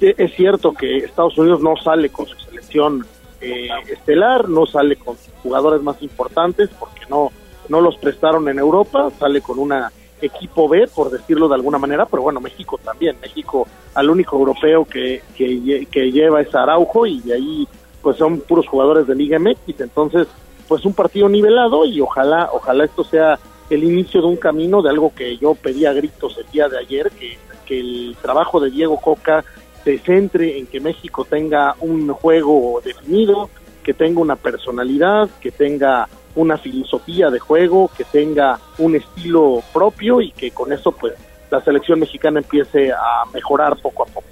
E, 0.00 0.14
es 0.18 0.34
cierto 0.34 0.72
que 0.72 0.98
Estados 0.98 1.36
Unidos 1.38 1.60
no 1.60 1.76
sale 1.76 2.10
con 2.10 2.26
su 2.26 2.38
selección 2.38 3.06
eh, 3.40 3.68
estelar, 3.90 4.48
no 4.48 4.66
sale 4.66 4.96
con 4.96 5.16
jugadores 5.42 5.82
más 5.82 6.00
importantes 6.02 6.68
porque 6.78 7.02
no 7.08 7.30
no 7.68 7.80
los 7.80 7.96
prestaron 7.96 8.48
en 8.48 8.58
Europa, 8.58 9.10
sale 9.18 9.40
con 9.40 9.58
una 9.58 9.92
equipo 10.22 10.68
B, 10.68 10.88
por 10.94 11.10
decirlo 11.10 11.48
de 11.48 11.56
alguna 11.56 11.78
manera, 11.78 12.06
pero 12.06 12.22
bueno, 12.22 12.40
México 12.40 12.78
también. 12.82 13.16
México 13.20 13.66
al 13.94 14.08
único 14.08 14.36
europeo 14.38 14.84
que, 14.84 15.22
que, 15.36 16.12
lleva 16.12 16.40
es 16.40 16.54
Araujo 16.54 17.06
y 17.06 17.20
de 17.20 17.34
ahí 17.34 17.68
pues 18.00 18.16
son 18.16 18.40
puros 18.40 18.66
jugadores 18.66 19.06
de 19.06 19.14
Liga 19.14 19.38
MX. 19.38 19.80
Entonces, 19.80 20.28
pues 20.68 20.84
un 20.84 20.94
partido 20.94 21.28
nivelado 21.28 21.84
y 21.84 22.00
ojalá, 22.00 22.48
ojalá 22.52 22.84
esto 22.84 23.04
sea 23.04 23.38
el 23.70 23.84
inicio 23.84 24.20
de 24.20 24.26
un 24.28 24.36
camino 24.36 24.82
de 24.82 24.90
algo 24.90 25.12
que 25.14 25.36
yo 25.36 25.54
pedí 25.54 25.86
a 25.86 25.92
gritos 25.92 26.38
el 26.38 26.50
día 26.50 26.68
de 26.68 26.78
ayer, 26.78 27.10
que, 27.12 27.38
que 27.66 27.80
el 27.80 28.16
trabajo 28.20 28.60
de 28.60 28.70
Diego 28.70 28.98
Coca 29.00 29.44
se 29.84 29.98
centre 29.98 30.58
en 30.58 30.66
que 30.66 30.80
México 30.80 31.24
tenga 31.24 31.74
un 31.80 32.08
juego 32.12 32.80
definido, 32.84 33.50
que 33.82 33.94
tenga 33.94 34.20
una 34.20 34.36
personalidad, 34.36 35.28
que 35.40 35.50
tenga 35.50 36.08
una 36.34 36.58
filosofía 36.58 37.30
de 37.30 37.38
juego, 37.38 37.90
que 37.96 38.04
tenga 38.04 38.58
un 38.78 38.96
estilo 38.96 39.62
propio 39.72 40.20
y 40.20 40.32
que 40.32 40.50
con 40.50 40.72
eso 40.72 40.92
pues 40.92 41.14
la 41.50 41.62
selección 41.62 42.00
mexicana 42.00 42.40
empiece 42.40 42.92
a 42.92 43.24
mejorar 43.32 43.76
poco 43.76 44.04
a 44.04 44.06
poco. 44.06 44.26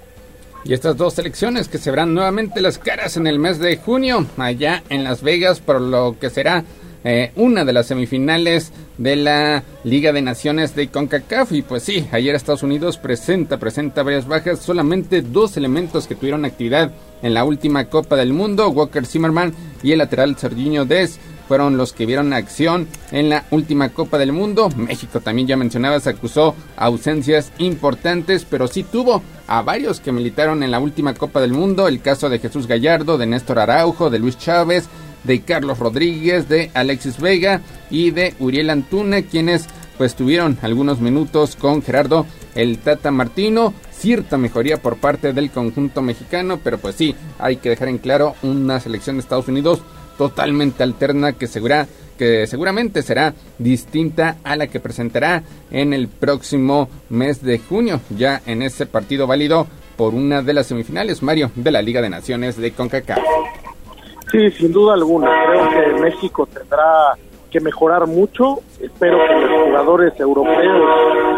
Y 0.63 0.73
estas 0.73 0.95
dos 0.95 1.15
selecciones 1.15 1.67
que 1.67 1.79
se 1.79 1.89
verán 1.89 2.13
nuevamente 2.13 2.61
las 2.61 2.77
caras 2.77 3.17
en 3.17 3.25
el 3.25 3.39
mes 3.39 3.59
de 3.59 3.77
junio, 3.77 4.27
allá 4.37 4.83
en 4.89 5.03
Las 5.03 5.23
Vegas, 5.23 5.59
por 5.59 5.81
lo 5.81 6.17
que 6.19 6.29
será 6.29 6.63
eh, 7.03 7.31
una 7.35 7.65
de 7.65 7.73
las 7.73 7.87
semifinales 7.87 8.71
de 8.99 9.15
la 9.15 9.63
Liga 9.83 10.13
de 10.13 10.21
Naciones 10.21 10.75
de 10.75 10.87
CONCACAF. 10.89 11.51
Y 11.51 11.63
pues 11.63 11.81
sí, 11.81 12.07
ayer 12.11 12.35
Estados 12.35 12.61
Unidos 12.61 12.97
presenta, 12.97 13.57
presenta 13.57 14.03
varias 14.03 14.27
bajas, 14.27 14.59
solamente 14.59 15.23
dos 15.23 15.57
elementos 15.57 16.05
que 16.05 16.13
tuvieron 16.13 16.45
actividad 16.45 16.91
en 17.23 17.33
la 17.33 17.43
última 17.43 17.85
Copa 17.85 18.15
del 18.15 18.33
Mundo, 18.33 18.69
Walker 18.69 19.05
Zimmerman 19.05 19.53
y 19.81 19.93
el 19.93 19.97
lateral 19.97 20.37
Serginho 20.37 20.85
Des 20.85 21.19
fueron 21.51 21.75
los 21.75 21.91
que 21.91 22.05
vieron 22.05 22.31
acción 22.31 22.87
en 23.11 23.27
la 23.27 23.43
última 23.51 23.89
Copa 23.89 24.17
del 24.17 24.31
Mundo. 24.31 24.69
México 24.77 25.19
también 25.19 25.49
ya 25.49 25.57
mencionabas 25.57 26.07
acusó 26.07 26.55
ausencias 26.77 27.51
importantes, 27.57 28.47
pero 28.49 28.69
sí 28.69 28.83
tuvo 28.83 29.21
a 29.47 29.61
varios 29.61 29.99
que 29.99 30.13
militaron 30.13 30.63
en 30.63 30.71
la 30.71 30.79
última 30.79 31.13
Copa 31.13 31.41
del 31.41 31.51
Mundo. 31.51 31.89
El 31.89 31.99
caso 31.99 32.29
de 32.29 32.39
Jesús 32.39 32.67
Gallardo, 32.67 33.17
de 33.17 33.25
Néstor 33.25 33.59
Araujo, 33.59 34.09
de 34.09 34.19
Luis 34.19 34.37
Chávez, 34.37 34.87
de 35.25 35.41
Carlos 35.41 35.77
Rodríguez, 35.77 36.47
de 36.47 36.71
Alexis 36.73 37.19
Vega 37.19 37.59
y 37.89 38.11
de 38.11 38.33
Uriel 38.39 38.69
Antuna, 38.69 39.21
quienes 39.21 39.65
pues 39.97 40.15
tuvieron 40.15 40.57
algunos 40.61 41.01
minutos 41.01 41.57
con 41.57 41.83
Gerardo 41.83 42.25
el 42.55 42.77
Tata 42.77 43.11
Martino. 43.11 43.73
Cierta 43.91 44.37
mejoría 44.37 44.81
por 44.81 44.95
parte 44.95 45.33
del 45.33 45.51
conjunto 45.51 46.01
mexicano, 46.01 46.61
pero 46.63 46.77
pues 46.77 46.95
sí, 46.95 47.13
hay 47.39 47.57
que 47.57 47.71
dejar 47.71 47.89
en 47.89 47.97
claro 47.97 48.35
una 48.41 48.79
selección 48.79 49.17
de 49.17 49.23
Estados 49.23 49.49
Unidos 49.49 49.81
totalmente 50.21 50.83
alterna 50.83 51.33
que, 51.33 51.47
segura, 51.47 51.87
que 52.15 52.45
seguramente 52.45 53.01
será 53.01 53.33
distinta 53.57 54.37
a 54.43 54.55
la 54.55 54.67
que 54.67 54.79
presentará 54.79 55.41
en 55.71 55.93
el 55.93 56.09
próximo 56.09 56.89
mes 57.09 57.41
de 57.41 57.57
junio, 57.57 58.01
ya 58.15 58.39
en 58.45 58.61
ese 58.61 58.85
partido 58.85 59.25
válido 59.25 59.65
por 59.97 60.13
una 60.13 60.43
de 60.43 60.53
las 60.53 60.67
semifinales, 60.67 61.23
Mario, 61.23 61.49
de 61.55 61.71
la 61.71 61.81
Liga 61.81 62.03
de 62.03 62.11
Naciones 62.11 62.55
de 62.55 62.71
CONCACAF. 62.71 63.17
Sí, 64.31 64.51
sin 64.51 64.71
duda 64.71 64.93
alguna. 64.93 65.27
Creo 65.47 65.69
que 65.69 66.01
México 66.01 66.45
tendrá 66.45 67.17
que 67.49 67.59
mejorar 67.59 68.05
mucho. 68.05 68.59
Espero 68.79 69.17
que 69.27 69.47
los 69.47 69.69
jugadores 69.69 70.19
europeos 70.19 70.83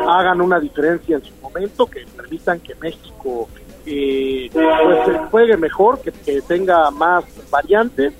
hagan 0.09 0.41
una 0.41 0.59
diferencia 0.59 1.15
en 1.15 1.23
su 1.23 1.33
momento, 1.41 1.85
que 1.85 2.01
permitan 2.17 2.59
que 2.59 2.75
México 2.75 3.47
eh, 3.85 4.49
pues 4.51 5.17
juegue 5.31 5.55
mejor, 5.55 6.01
que, 6.01 6.11
que 6.11 6.41
tenga 6.41 6.91
más 6.91 7.23
variantes 7.49 8.13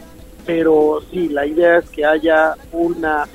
pero 0.45 1.01
sí, 1.11 1.29
la 1.29 1.45
idea 1.45 1.77
es 1.77 1.89
que 1.89 2.05
haya 2.05 2.55
una 2.71 3.25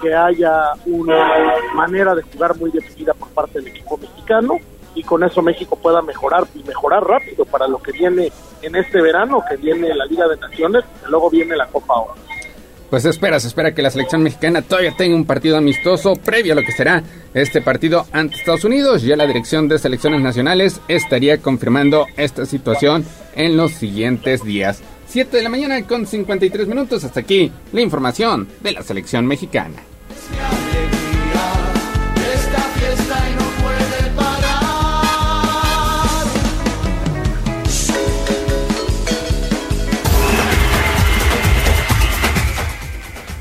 que 0.00 0.14
haya 0.14 0.72
una 0.86 1.54
manera 1.74 2.14
de 2.14 2.22
jugar 2.22 2.56
muy 2.56 2.70
definida 2.70 3.14
por 3.14 3.28
parte 3.30 3.58
del 3.58 3.68
equipo 3.68 3.96
mexicano 3.96 4.54
y 4.94 5.02
con 5.02 5.22
eso 5.24 5.42
México 5.42 5.76
pueda 5.76 6.02
mejorar 6.02 6.44
y 6.54 6.62
mejorar 6.64 7.04
rápido 7.04 7.44
para 7.44 7.68
lo 7.68 7.78
que 7.78 7.92
viene 7.92 8.32
en 8.62 8.76
este 8.76 9.00
verano, 9.00 9.42
que 9.48 9.56
viene 9.56 9.94
la 9.94 10.04
Liga 10.06 10.26
de 10.26 10.36
Naciones, 10.36 10.84
y 11.06 11.10
luego 11.10 11.30
viene 11.30 11.56
la 11.56 11.66
Copa 11.66 11.94
Oro. 11.94 12.14
Pues 12.90 13.04
espera, 13.04 13.38
se 13.38 13.48
espera 13.48 13.74
que 13.74 13.82
la 13.82 13.90
selección 13.90 14.22
mexicana 14.22 14.62
todavía 14.62 14.96
tenga 14.96 15.14
un 15.14 15.26
partido 15.26 15.58
amistoso 15.58 16.14
previo 16.14 16.54
a 16.54 16.56
lo 16.56 16.62
que 16.62 16.72
será 16.72 17.02
este 17.34 17.60
partido 17.60 18.06
ante 18.12 18.36
Estados 18.36 18.64
Unidos. 18.64 19.02
Ya 19.02 19.14
la 19.14 19.26
dirección 19.26 19.68
de 19.68 19.78
selecciones 19.78 20.22
nacionales 20.22 20.80
estaría 20.88 21.38
confirmando 21.38 22.06
esta 22.16 22.46
situación 22.46 23.04
en 23.36 23.58
los 23.58 23.72
siguientes 23.72 24.42
días. 24.42 24.82
7 25.08 25.36
de 25.36 25.42
la 25.42 25.48
mañana 25.48 25.82
con 25.86 26.06
53 26.06 26.68
minutos. 26.68 27.04
Hasta 27.04 27.20
aquí 27.20 27.50
la 27.72 27.80
información 27.80 28.46
de 28.60 28.72
la 28.72 28.82
selección 28.82 29.26
mexicana. 29.26 29.82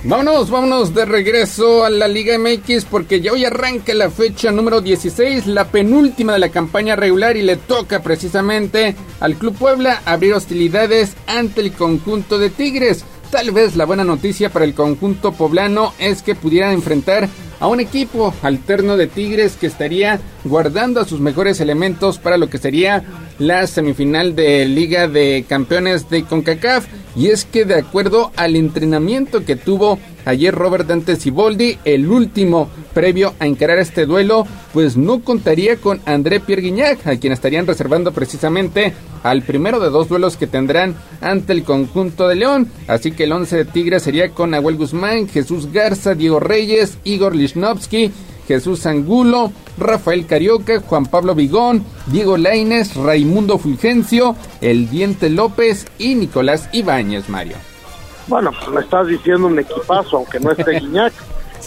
Vámonos, 0.07 0.49
vámonos 0.49 0.93
de 0.93 1.03
regreso 1.03 1.83
a 1.83 1.89
la 1.89 2.07
Liga 2.07 2.39
MX 2.39 2.85
porque 2.85 3.19
ya 3.19 3.33
hoy 3.33 3.43
arranca 3.43 3.93
la 3.93 4.09
fecha 4.09 4.53
número 4.53 4.79
16, 4.79 5.47
la 5.47 5.65
penúltima 5.65 6.31
de 6.31 6.39
la 6.39 6.47
campaña 6.47 6.95
regular 6.95 7.35
y 7.35 7.41
le 7.41 7.57
toca 7.57 8.01
precisamente 8.01 8.95
al 9.19 9.35
Club 9.35 9.57
Puebla 9.57 10.01
abrir 10.05 10.33
hostilidades 10.33 11.17
ante 11.27 11.59
el 11.59 11.73
conjunto 11.73 12.39
de 12.39 12.49
Tigres. 12.49 13.03
Tal 13.31 13.51
vez 13.51 13.75
la 13.75 13.83
buena 13.83 14.05
noticia 14.05 14.49
para 14.49 14.63
el 14.63 14.73
conjunto 14.73 15.33
poblano 15.33 15.93
es 15.99 16.23
que 16.23 16.35
pudiera 16.35 16.71
enfrentar 16.71 17.27
a 17.59 17.67
un 17.67 17.79
equipo 17.79 18.33
alterno 18.41 18.97
de 18.97 19.07
Tigres 19.07 19.55
que 19.55 19.67
estaría 19.67 20.19
guardando 20.43 21.01
a 21.01 21.05
sus 21.05 21.19
mejores 21.19 21.59
elementos 21.59 22.19
para 22.19 22.37
lo 22.37 22.49
que 22.49 22.57
sería 22.57 23.03
la 23.39 23.67
semifinal 23.67 24.35
de 24.35 24.65
Liga 24.65 25.07
de 25.07 25.45
Campeones 25.47 26.09
de 26.09 26.23
CONCACAF. 26.23 26.87
Y 27.15 27.27
es 27.27 27.45
que 27.45 27.65
de 27.65 27.75
acuerdo 27.75 28.31
al 28.35 28.55
entrenamiento 28.55 29.43
que 29.43 29.55
tuvo 29.55 29.97
ayer 30.25 30.53
Robert 30.53 30.87
Dante 30.87 31.15
Siboldi, 31.15 31.79
el 31.83 32.07
último 32.09 32.69
previo 32.93 33.33
a 33.39 33.47
encarar 33.47 33.79
este 33.79 34.05
duelo, 34.05 34.45
pues 34.73 34.97
no 34.97 35.21
contaría 35.21 35.77
con 35.77 36.01
André 36.05 36.39
Pierre 36.39 36.61
Guignac, 36.61 37.07
a 37.07 37.17
quien 37.17 37.33
estarían 37.33 37.65
reservando 37.65 38.11
precisamente 38.11 38.93
al 39.23 39.41
primero 39.41 39.79
de 39.79 39.89
dos 39.89 40.09
duelos 40.09 40.37
que 40.37 40.45
tendrán 40.45 40.95
ante 41.21 41.53
el 41.53 41.63
conjunto 41.63 42.27
de 42.27 42.35
León. 42.35 42.71
Así 42.87 43.11
que 43.11 43.23
el 43.23 43.31
once 43.31 43.57
de 43.57 43.65
Tigres 43.65 44.03
sería 44.03 44.29
con 44.29 44.53
Abuel 44.53 44.77
Guzmán, 44.77 45.27
Jesús 45.27 45.71
Garza, 45.71 46.13
Diego 46.13 46.39
Reyes, 46.39 46.97
Igor 47.03 47.35
Lichnowsky, 47.47 48.11
Jesús 48.47 48.85
Angulo, 48.85 49.51
Rafael 49.77 50.25
Carioca, 50.25 50.79
Juan 50.81 51.05
Pablo 51.05 51.35
Vigón, 51.35 51.83
Diego 52.07 52.37
Laines, 52.37 52.95
Raimundo 52.95 53.57
Fulgencio, 53.57 54.35
El 54.61 54.89
Diente 54.89 55.29
López 55.29 55.85
y 55.97 56.15
Nicolás 56.15 56.69
Ibáñez, 56.71 57.29
Mario. 57.29 57.57
Bueno, 58.27 58.51
pues 58.51 58.69
me 58.69 58.81
estás 58.81 59.07
diciendo 59.07 59.47
un 59.47 59.59
equipazo, 59.59 60.17
aunque 60.17 60.39
no 60.39 60.51
esté 60.51 60.71
Guiñac. 60.79 61.13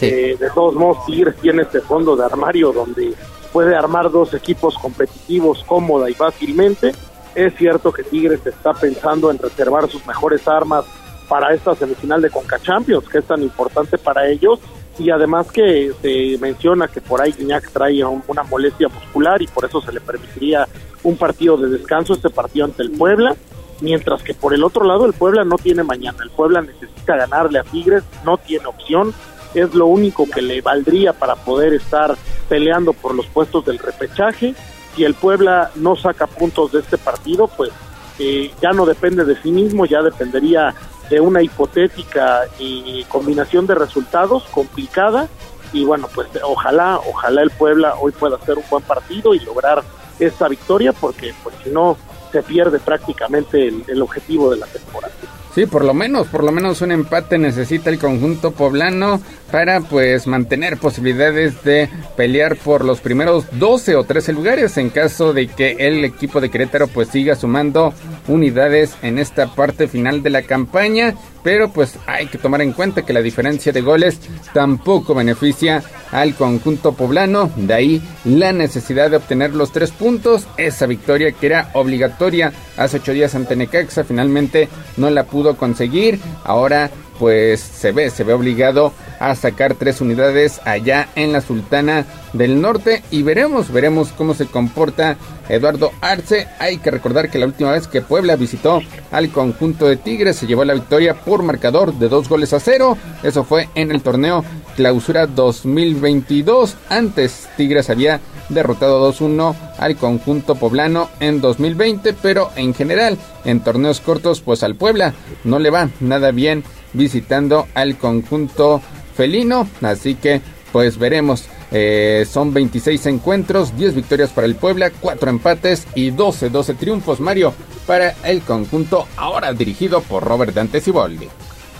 Eh, 0.02 0.36
de 0.38 0.50
todos 0.50 0.74
modos, 0.74 1.04
Tigres 1.04 1.36
tiene 1.36 1.62
este 1.62 1.80
fondo 1.80 2.16
de 2.16 2.24
armario 2.24 2.72
donde 2.72 3.12
puede 3.52 3.74
armar 3.76 4.10
dos 4.10 4.32
equipos 4.34 4.78
competitivos 4.78 5.64
cómoda 5.64 6.08
y 6.08 6.14
fácilmente. 6.14 6.92
Es 7.34 7.54
cierto 7.56 7.92
que 7.92 8.02
Tigres 8.02 8.40
está 8.46 8.72
pensando 8.72 9.30
en 9.30 9.38
reservar 9.38 9.88
sus 9.88 10.06
mejores 10.06 10.46
armas 10.48 10.84
para 11.28 11.54
esta 11.54 11.74
semifinal 11.74 12.22
de 12.22 12.30
Conca 12.30 12.58
Champions, 12.58 13.08
que 13.08 13.18
es 13.18 13.24
tan 13.24 13.42
importante 13.42 13.98
para 13.98 14.26
ellos, 14.28 14.58
y 15.00 15.10
además 15.10 15.50
que 15.50 15.92
se 16.02 16.36
menciona 16.38 16.86
que 16.86 17.00
por 17.00 17.22
ahí 17.22 17.32
Guiñac 17.32 17.70
trae 17.70 18.04
una 18.04 18.42
molestia 18.42 18.88
muscular 18.88 19.40
y 19.40 19.46
por 19.46 19.64
eso 19.64 19.80
se 19.80 19.92
le 19.92 20.00
permitiría 20.00 20.68
un 21.02 21.16
partido 21.16 21.56
de 21.56 21.70
descanso, 21.70 22.12
este 22.12 22.28
partido 22.28 22.66
ante 22.66 22.82
el 22.82 22.90
Puebla, 22.90 23.34
mientras 23.80 24.22
que 24.22 24.34
por 24.34 24.52
el 24.52 24.62
otro 24.62 24.84
lado 24.84 25.06
el 25.06 25.14
Puebla 25.14 25.42
no 25.42 25.56
tiene 25.56 25.82
mañana, 25.82 26.18
el 26.22 26.28
Puebla 26.30 26.60
necesita 26.60 27.16
ganarle 27.16 27.58
a 27.58 27.62
Tigres, 27.62 28.04
no 28.26 28.36
tiene 28.36 28.66
opción, 28.66 29.14
es 29.54 29.74
lo 29.74 29.86
único 29.86 30.28
que 30.28 30.42
le 30.42 30.60
valdría 30.60 31.14
para 31.14 31.34
poder 31.34 31.72
estar 31.72 32.14
peleando 32.50 32.92
por 32.92 33.14
los 33.14 33.26
puestos 33.26 33.64
del 33.64 33.78
repechaje. 33.78 34.54
Si 34.94 35.04
el 35.04 35.14
Puebla 35.14 35.70
no 35.76 35.96
saca 35.96 36.26
puntos 36.26 36.72
de 36.72 36.80
este 36.80 36.98
partido, 36.98 37.48
pues 37.48 37.70
eh, 38.18 38.50
ya 38.60 38.72
no 38.72 38.84
depende 38.84 39.24
de 39.24 39.40
sí 39.40 39.50
mismo, 39.50 39.86
ya 39.86 40.02
dependería 40.02 40.74
de 41.10 41.20
una 41.20 41.42
hipotética 41.42 42.44
y 42.58 43.04
combinación 43.04 43.66
de 43.66 43.74
resultados 43.74 44.44
complicada 44.44 45.28
y 45.72 45.84
bueno 45.84 46.08
pues 46.14 46.28
ojalá 46.42 46.98
ojalá 47.08 47.42
el 47.42 47.50
Puebla 47.50 47.94
hoy 48.00 48.12
pueda 48.12 48.36
hacer 48.36 48.56
un 48.56 48.64
buen 48.70 48.82
partido 48.84 49.34
y 49.34 49.40
lograr 49.40 49.82
esta 50.18 50.48
victoria 50.48 50.92
porque 50.92 51.34
pues 51.42 51.54
si 51.62 51.70
no 51.70 51.96
se 52.32 52.42
pierde 52.42 52.78
prácticamente 52.78 53.72
el 53.88 54.02
objetivo 54.02 54.50
de 54.50 54.58
la 54.58 54.66
temporada. 54.66 55.12
Sí, 55.54 55.66
por 55.66 55.84
lo 55.84 55.92
menos, 55.92 56.28
por 56.28 56.44
lo 56.44 56.52
menos 56.52 56.80
un 56.80 56.92
empate 56.92 57.36
necesita 57.36 57.90
el 57.90 57.98
conjunto 57.98 58.52
poblano 58.52 59.20
para 59.50 59.80
pues 59.80 60.26
mantener 60.26 60.78
posibilidades 60.78 61.62
de 61.64 61.88
pelear 62.16 62.56
por 62.56 62.84
los 62.84 63.00
primeros 63.00 63.44
12 63.58 63.96
o 63.96 64.04
13 64.04 64.32
lugares 64.32 64.76
en 64.76 64.90
caso 64.90 65.32
de 65.32 65.48
que 65.48 65.76
el 65.78 66.04
equipo 66.04 66.40
de 66.40 66.50
Querétaro 66.50 66.88
pues 66.88 67.08
siga 67.08 67.34
sumando 67.34 67.92
unidades 68.28 68.96
en 69.02 69.18
esta 69.18 69.54
parte 69.54 69.88
final 69.88 70.22
de 70.22 70.30
la 70.30 70.42
campaña. 70.42 71.14
Pero 71.42 71.70
pues 71.72 71.98
hay 72.06 72.26
que 72.26 72.36
tomar 72.36 72.60
en 72.60 72.72
cuenta 72.72 73.02
que 73.02 73.14
la 73.14 73.22
diferencia 73.22 73.72
de 73.72 73.80
goles 73.80 74.20
tampoco 74.52 75.14
beneficia 75.14 75.82
al 76.12 76.34
conjunto 76.34 76.92
poblano, 76.92 77.50
de 77.56 77.72
ahí 77.72 78.02
la 78.24 78.52
necesidad 78.52 79.10
de 79.10 79.16
obtener 79.16 79.54
los 79.54 79.72
tres 79.72 79.90
puntos, 79.90 80.46
esa 80.58 80.86
victoria 80.86 81.32
que 81.32 81.46
era 81.46 81.70
obligatoria 81.72 82.52
hace 82.76 82.98
ocho 82.98 83.12
días 83.12 83.34
ante 83.34 83.56
Necaxa, 83.56 84.04
finalmente 84.04 84.68
no 84.98 85.08
la 85.08 85.24
pudo 85.24 85.56
conseguir, 85.56 86.20
ahora 86.44 86.90
pues 87.20 87.60
se 87.60 87.92
ve, 87.92 88.08
se 88.08 88.24
ve 88.24 88.32
obligado 88.32 88.94
a 89.18 89.34
sacar 89.34 89.74
tres 89.74 90.00
unidades 90.00 90.58
allá 90.64 91.10
en 91.16 91.34
la 91.34 91.42
Sultana 91.42 92.06
del 92.32 92.62
Norte 92.62 93.02
y 93.10 93.22
veremos, 93.22 93.70
veremos 93.70 94.08
cómo 94.16 94.32
se 94.32 94.46
comporta 94.46 95.18
Eduardo 95.50 95.92
Arce. 96.00 96.48
Hay 96.58 96.78
que 96.78 96.90
recordar 96.90 97.30
que 97.30 97.38
la 97.38 97.44
última 97.44 97.72
vez 97.72 97.86
que 97.88 98.00
Puebla 98.00 98.36
visitó 98.36 98.80
al 99.10 99.30
conjunto 99.30 99.86
de 99.86 99.98
Tigres 99.98 100.36
se 100.36 100.46
llevó 100.46 100.64
la 100.64 100.72
victoria 100.72 101.12
por 101.12 101.42
marcador 101.42 101.92
de 101.92 102.08
dos 102.08 102.26
goles 102.26 102.54
a 102.54 102.60
cero. 102.60 102.96
Eso 103.22 103.44
fue 103.44 103.68
en 103.74 103.90
el 103.90 104.00
torneo 104.00 104.42
Clausura 104.74 105.26
2022. 105.26 106.76
Antes 106.88 107.50
Tigres 107.58 107.90
había 107.90 108.20
derrotado 108.48 109.12
2-1 109.12 109.54
al 109.78 109.96
conjunto 109.96 110.54
poblano 110.54 111.10
en 111.20 111.42
2020, 111.42 112.14
pero 112.14 112.50
en 112.56 112.72
general 112.72 113.18
en 113.44 113.60
torneos 113.60 114.00
cortos 114.00 114.40
pues 114.40 114.62
al 114.62 114.74
Puebla 114.74 115.12
no 115.44 115.58
le 115.58 115.68
va 115.68 115.90
nada 116.00 116.30
bien 116.30 116.64
visitando 116.92 117.66
al 117.74 117.96
conjunto 117.96 118.80
felino. 119.14 119.68
Así 119.82 120.14
que 120.14 120.40
pues 120.72 120.98
veremos. 120.98 121.48
Eh, 121.72 122.26
son 122.28 122.52
26 122.52 123.06
encuentros, 123.06 123.76
10 123.76 123.94
victorias 123.94 124.30
para 124.30 124.46
el 124.46 124.56
Puebla, 124.56 124.90
4 125.00 125.30
empates 125.30 125.86
y 125.94 126.10
12, 126.10 126.50
12 126.50 126.74
triunfos, 126.74 127.20
Mario, 127.20 127.54
para 127.86 128.10
el 128.24 128.42
conjunto 128.42 129.06
ahora 129.16 129.52
dirigido 129.52 130.00
por 130.00 130.24
Robert 130.24 130.52
Dante 130.52 130.80
Ciboldi. 130.80 131.28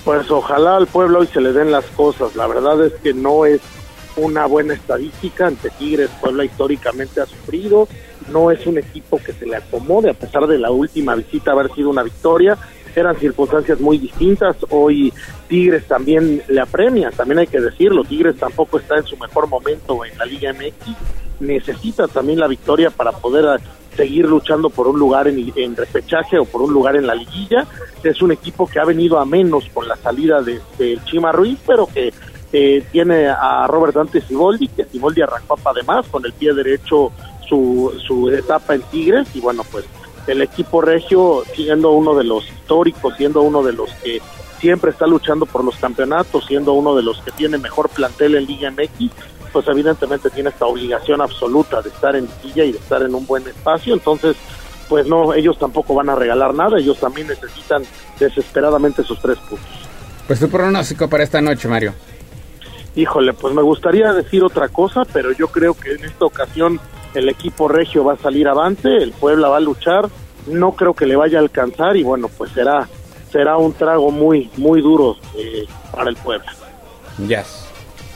Pues 0.04 0.30
ojalá 0.30 0.76
al 0.76 0.86
pueblo 0.86 1.20
hoy 1.20 1.26
se 1.26 1.40
le 1.40 1.52
den 1.52 1.72
las 1.72 1.84
cosas. 1.86 2.34
La 2.36 2.46
verdad 2.46 2.84
es 2.84 2.92
que 3.02 3.12
no 3.12 3.44
es 3.44 3.60
una 4.16 4.46
buena 4.46 4.74
estadística 4.74 5.46
ante 5.46 5.70
Tigres. 5.70 6.10
Puebla 6.20 6.44
históricamente 6.44 7.20
ha 7.20 7.26
sufrido. 7.26 7.86
No 8.32 8.50
es 8.50 8.66
un 8.66 8.78
equipo 8.78 9.18
que 9.18 9.32
se 9.32 9.44
le 9.44 9.56
acomode, 9.56 10.10
a 10.10 10.14
pesar 10.14 10.46
de 10.46 10.58
la 10.58 10.70
última 10.70 11.14
visita 11.16 11.50
haber 11.50 11.72
sido 11.74 11.90
una 11.90 12.02
victoria 12.02 12.56
eran 12.96 13.16
circunstancias 13.16 13.80
muy 13.80 13.98
distintas. 13.98 14.56
Hoy 14.70 15.12
Tigres 15.48 15.86
también 15.86 16.42
le 16.48 16.60
apremia, 16.60 17.10
también 17.10 17.40
hay 17.40 17.46
que 17.46 17.60
decirlo. 17.60 18.04
Tigres 18.04 18.36
tampoco 18.36 18.78
está 18.78 18.96
en 18.96 19.04
su 19.04 19.16
mejor 19.16 19.48
momento 19.48 20.04
en 20.04 20.16
la 20.18 20.24
Liga 20.24 20.52
MX. 20.52 20.96
Necesita 21.40 22.08
también 22.08 22.38
la 22.38 22.48
victoria 22.48 22.90
para 22.90 23.12
poder 23.12 23.60
seguir 23.96 24.26
luchando 24.26 24.70
por 24.70 24.88
un 24.88 24.98
lugar 24.98 25.28
en, 25.28 25.52
en 25.56 25.76
repechaje 25.76 26.38
o 26.38 26.44
por 26.44 26.62
un 26.62 26.72
lugar 26.72 26.96
en 26.96 27.06
la 27.06 27.14
liguilla. 27.14 27.66
Es 28.02 28.22
un 28.22 28.32
equipo 28.32 28.66
que 28.66 28.80
ha 28.80 28.84
venido 28.84 29.18
a 29.18 29.24
menos 29.24 29.64
con 29.72 29.86
la 29.86 29.96
salida 29.96 30.42
de, 30.42 30.60
Chima 31.04 31.32
Ruiz, 31.32 31.58
pero 31.66 31.86
que 31.86 32.12
eh, 32.52 32.84
tiene 32.90 33.28
a 33.28 33.66
Robert 33.66 33.94
Dante 33.94 34.20
Siboldi, 34.20 34.68
que 34.68 34.84
Siboldi 34.84 35.22
arrancó 35.22 35.58
además 35.64 36.06
con 36.10 36.24
el 36.24 36.32
pie 36.32 36.52
derecho 36.52 37.12
su, 37.48 37.92
su 38.06 38.30
etapa 38.30 38.74
en 38.74 38.82
Tigres 38.82 39.28
y 39.34 39.40
bueno, 39.40 39.62
pues 39.70 39.84
el 40.26 40.42
equipo 40.42 40.80
regio 40.80 41.42
siendo 41.54 41.90
uno 41.90 42.14
de 42.14 42.24
los 42.24 42.46
históricos, 42.46 43.14
siendo 43.16 43.42
uno 43.42 43.62
de 43.62 43.72
los 43.72 43.90
que 43.94 44.20
siempre 44.60 44.90
está 44.90 45.06
luchando 45.06 45.46
por 45.46 45.64
los 45.64 45.76
campeonatos, 45.76 46.46
siendo 46.46 46.72
uno 46.74 46.94
de 46.94 47.02
los 47.02 47.20
que 47.22 47.30
tiene 47.32 47.58
mejor 47.58 47.88
plantel 47.88 48.34
en 48.36 48.46
Liga 48.46 48.70
MX, 48.70 49.10
pues 49.52 49.66
evidentemente 49.68 50.30
tiene 50.30 50.50
esta 50.50 50.66
obligación 50.66 51.20
absoluta 51.20 51.82
de 51.82 51.88
estar 51.88 52.14
en 52.14 52.28
Liga 52.44 52.64
y 52.64 52.72
de 52.72 52.78
estar 52.78 53.02
en 53.02 53.14
un 53.14 53.26
buen 53.26 53.46
espacio, 53.48 53.94
entonces 53.94 54.36
pues 54.88 55.06
no, 55.06 55.32
ellos 55.34 55.56
tampoco 55.56 55.94
van 55.94 56.10
a 56.10 56.16
regalar 56.16 56.52
nada, 56.52 56.78
ellos 56.78 56.98
también 56.98 57.28
necesitan 57.28 57.84
desesperadamente 58.18 59.04
sus 59.04 59.20
tres 59.20 59.38
puntos. 59.38 59.68
Pues 60.26 60.40
tu 60.40 60.48
pronóstico 60.48 61.08
para 61.08 61.22
esta 61.22 61.40
noche, 61.40 61.68
Mario. 61.68 61.94
Híjole, 62.96 63.32
pues 63.32 63.54
me 63.54 63.62
gustaría 63.62 64.12
decir 64.12 64.42
otra 64.42 64.68
cosa, 64.68 65.04
pero 65.12 65.30
yo 65.30 65.46
creo 65.46 65.74
que 65.74 65.92
en 65.92 66.04
esta 66.04 66.24
ocasión 66.24 66.80
el 67.14 67.28
equipo 67.28 67.68
regio 67.68 68.04
va 68.04 68.14
a 68.14 68.18
salir 68.18 68.48
avante, 68.48 68.96
el 68.96 69.12
Puebla 69.12 69.48
va 69.48 69.56
a 69.58 69.60
luchar, 69.60 70.08
no 70.46 70.72
creo 70.72 70.94
que 70.94 71.06
le 71.06 71.16
vaya 71.16 71.38
a 71.38 71.42
alcanzar 71.42 71.96
y 71.96 72.02
bueno, 72.02 72.28
pues 72.28 72.52
será 72.52 72.88
será 73.30 73.56
un 73.56 73.72
trago 73.72 74.10
muy 74.10 74.50
muy 74.56 74.80
duro 74.80 75.16
eh, 75.36 75.66
para 75.92 76.10
el 76.10 76.16
Puebla. 76.16 76.52
Ya. 77.28 77.44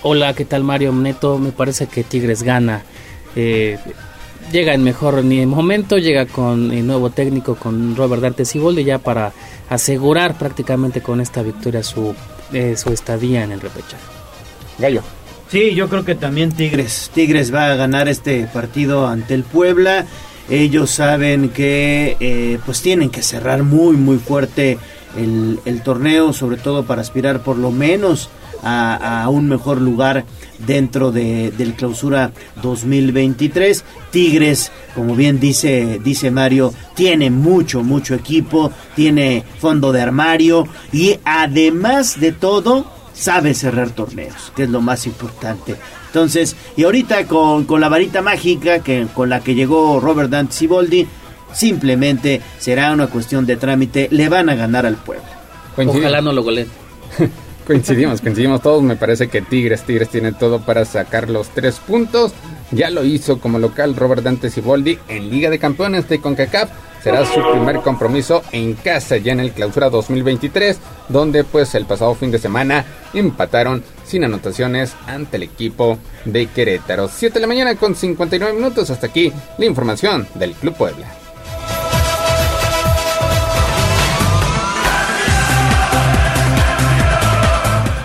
Hola, 0.02 0.34
¿qué 0.34 0.44
tal 0.44 0.64
Mario 0.64 0.92
Neto? 0.92 1.38
Me 1.38 1.50
parece 1.50 1.86
que 1.86 2.04
Tigres 2.04 2.42
gana. 2.42 2.82
Eh, 3.36 3.78
llega 4.52 4.74
en 4.74 4.84
mejor 4.84 5.22
momento, 5.22 5.98
llega 5.98 6.26
con 6.26 6.70
el 6.72 6.86
nuevo 6.86 7.10
técnico, 7.10 7.54
con 7.54 7.96
Robert 7.96 8.22
Dante 8.22 8.44
Siboldi, 8.44 8.84
ya 8.84 8.98
para 8.98 9.32
asegurar 9.70 10.36
prácticamente 10.36 11.00
con 11.00 11.20
esta 11.20 11.42
victoria 11.42 11.82
su, 11.82 12.14
eh, 12.52 12.76
su 12.76 12.92
estadía 12.92 13.44
en 13.44 13.52
el 13.52 13.60
repechaje. 13.60 14.04
Gallo. 14.78 15.02
Sí, 15.48 15.74
yo 15.74 15.88
creo 15.88 16.04
que 16.04 16.14
también 16.14 16.52
Tigres. 16.52 17.10
Tigres 17.14 17.54
va 17.54 17.70
a 17.70 17.76
ganar 17.76 18.08
este 18.08 18.46
partido 18.46 19.06
ante 19.06 19.34
el 19.34 19.44
Puebla. 19.44 20.06
Ellos 20.50 20.90
saben 20.90 21.50
que 21.50 22.16
eh, 22.20 22.58
pues 22.66 22.82
tienen 22.82 23.10
que 23.10 23.22
cerrar 23.22 23.62
muy 23.62 23.96
muy 23.96 24.18
fuerte 24.18 24.78
el, 25.16 25.80
torneo, 25.82 26.32
sobre 26.32 26.56
todo 26.56 26.84
para 26.84 27.02
aspirar 27.02 27.42
por 27.42 27.56
lo 27.56 27.70
menos 27.70 28.30
a, 28.62 29.28
un 29.28 29.48
mejor 29.48 29.80
lugar 29.80 30.24
dentro 30.66 31.12
de, 31.12 31.50
del 31.50 31.74
clausura 31.74 32.32
2023. 32.62 33.84
Tigres, 34.10 34.72
como 34.94 35.14
bien 35.14 35.38
dice, 35.38 36.00
dice 36.02 36.30
Mario, 36.30 36.72
tiene 36.94 37.30
mucho, 37.30 37.82
mucho 37.82 38.14
equipo, 38.14 38.72
tiene 38.96 39.44
fondo 39.60 39.92
de 39.92 40.00
armario 40.00 40.66
y 40.92 41.18
además 41.24 42.18
de 42.18 42.32
todo, 42.32 42.86
sabe 43.14 43.54
cerrar 43.54 43.90
torneos, 43.90 44.52
que 44.54 44.64
es 44.64 44.68
lo 44.68 44.80
más 44.80 45.06
importante. 45.06 45.76
Entonces, 46.06 46.56
y 46.76 46.84
ahorita 46.84 47.26
con, 47.26 47.64
con 47.64 47.80
la 47.80 47.88
varita 47.88 48.20
mágica 48.20 48.80
que, 48.80 49.06
con 49.14 49.30
la 49.30 49.40
que 49.40 49.54
llegó 49.54 50.00
Robert 50.00 50.30
Dante 50.30 50.52
Siboldi, 50.52 51.06
simplemente 51.52 52.42
será 52.58 52.92
una 52.92 53.06
cuestión 53.06 53.46
de 53.46 53.56
trámite, 53.56 54.08
le 54.10 54.28
van 54.28 54.50
a 54.50 54.54
ganar 54.54 54.84
al 54.84 54.96
pueblo. 54.96 55.24
Ojalá 55.76 56.20
no 56.20 56.32
lo 56.32 56.42
goleen. 56.42 56.68
coincidimos, 57.66 58.20
coincidimos 58.20 58.60
todos, 58.60 58.82
me 58.82 58.96
parece 58.96 59.28
que 59.28 59.40
Tigres, 59.40 59.82
Tigres 59.84 60.10
tiene 60.10 60.32
todo 60.32 60.60
para 60.60 60.84
sacar 60.84 61.30
los 61.30 61.48
tres 61.50 61.76
puntos. 61.76 62.32
Ya 62.70 62.90
lo 62.90 63.04
hizo 63.04 63.40
como 63.40 63.58
local 63.58 63.94
Robert 63.94 64.22
Dante 64.22 64.50
Siboldi 64.50 64.98
en 65.08 65.30
Liga 65.30 65.50
de 65.50 65.58
Campeones 65.58 66.08
de 66.08 66.20
CONCACAF 66.20 66.70
será 67.04 67.26
su 67.26 67.38
primer 67.52 67.82
compromiso 67.82 68.42
en 68.50 68.72
casa 68.72 69.18
ya 69.18 69.32
en 69.32 69.40
el 69.40 69.52
clausura 69.52 69.90
2023, 69.90 70.78
donde 71.10 71.44
pues 71.44 71.74
el 71.74 71.84
pasado 71.84 72.14
fin 72.14 72.30
de 72.30 72.38
semana 72.38 72.86
empataron 73.12 73.84
sin 74.06 74.24
anotaciones 74.24 74.94
ante 75.06 75.36
el 75.36 75.42
equipo 75.42 75.98
de 76.24 76.46
Querétaro. 76.46 77.08
7 77.08 77.34
de 77.34 77.40
la 77.40 77.46
mañana 77.46 77.74
con 77.76 77.94
59 77.94 78.54
minutos, 78.54 78.88
hasta 78.88 79.08
aquí 79.08 79.30
la 79.58 79.66
información 79.66 80.26
del 80.34 80.52
Club 80.54 80.76
Puebla. 80.76 81.23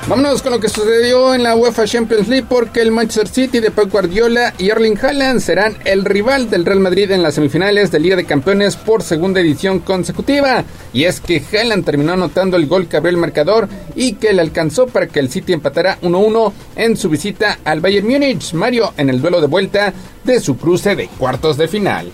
Vámonos 0.10 0.42
con 0.42 0.54
lo 0.54 0.60
que 0.60 0.70
sucedió 0.70 1.36
en 1.36 1.44
la 1.44 1.56
UEFA 1.56 1.86
Champions 1.86 2.28
League 2.28 2.48
porque 2.50 2.82
el 2.82 2.92
Manchester 2.92 3.28
City 3.28 3.60
de 3.60 3.70
Pep 3.70 3.92
Guardiola 3.92 4.56
y 4.58 4.72
Erling 4.72 4.98
Haaland 4.98 5.40
serán 5.40 5.78
el 5.86 6.04
rival 6.04 6.50
del 6.50 6.66
Real 6.66 6.80
Madrid 6.80 7.12
en 7.12 7.22
las 7.22 7.36
semifinales 7.36 7.92
de 7.92 8.00
Liga 8.00 8.16
de 8.16 8.26
Campeones 8.26 8.76
por 8.76 9.04
segunda 9.04 9.40
edición 9.40 9.78
consecutiva. 9.82 10.64
Y 10.94 11.04
es 11.04 11.22
que 11.22 11.44
Haaland 11.54 11.86
terminó 11.86 12.14
anotando 12.14 12.58
el 12.58 12.66
gol 12.66 12.88
que 12.88 12.98
abrió 12.98 13.12
el 13.12 13.18
marcador 13.18 13.70
y 13.96 14.14
que 14.14 14.34
le 14.34 14.42
alcanzó 14.42 14.88
para 14.88 15.06
que 15.06 15.20
el 15.20 15.30
City 15.30 15.54
empatara 15.54 16.00
1-1 16.02 16.54
en 16.76 16.98
su 16.98 17.08
visita 17.08 17.60
al 17.64 17.80
Bayern 17.80 18.08
Múnich. 18.08 18.56
Mario 18.56 18.94
en 18.98 19.12
el 19.12 19.22
duelo 19.22 19.40
de 19.40 19.48
vuelta 19.48 19.94
de 20.24 20.40
su 20.40 20.58
cruce 20.58 20.96
de 20.96 21.08
cuartos 21.20 21.56
de 21.56 21.68
final. 21.68 22.12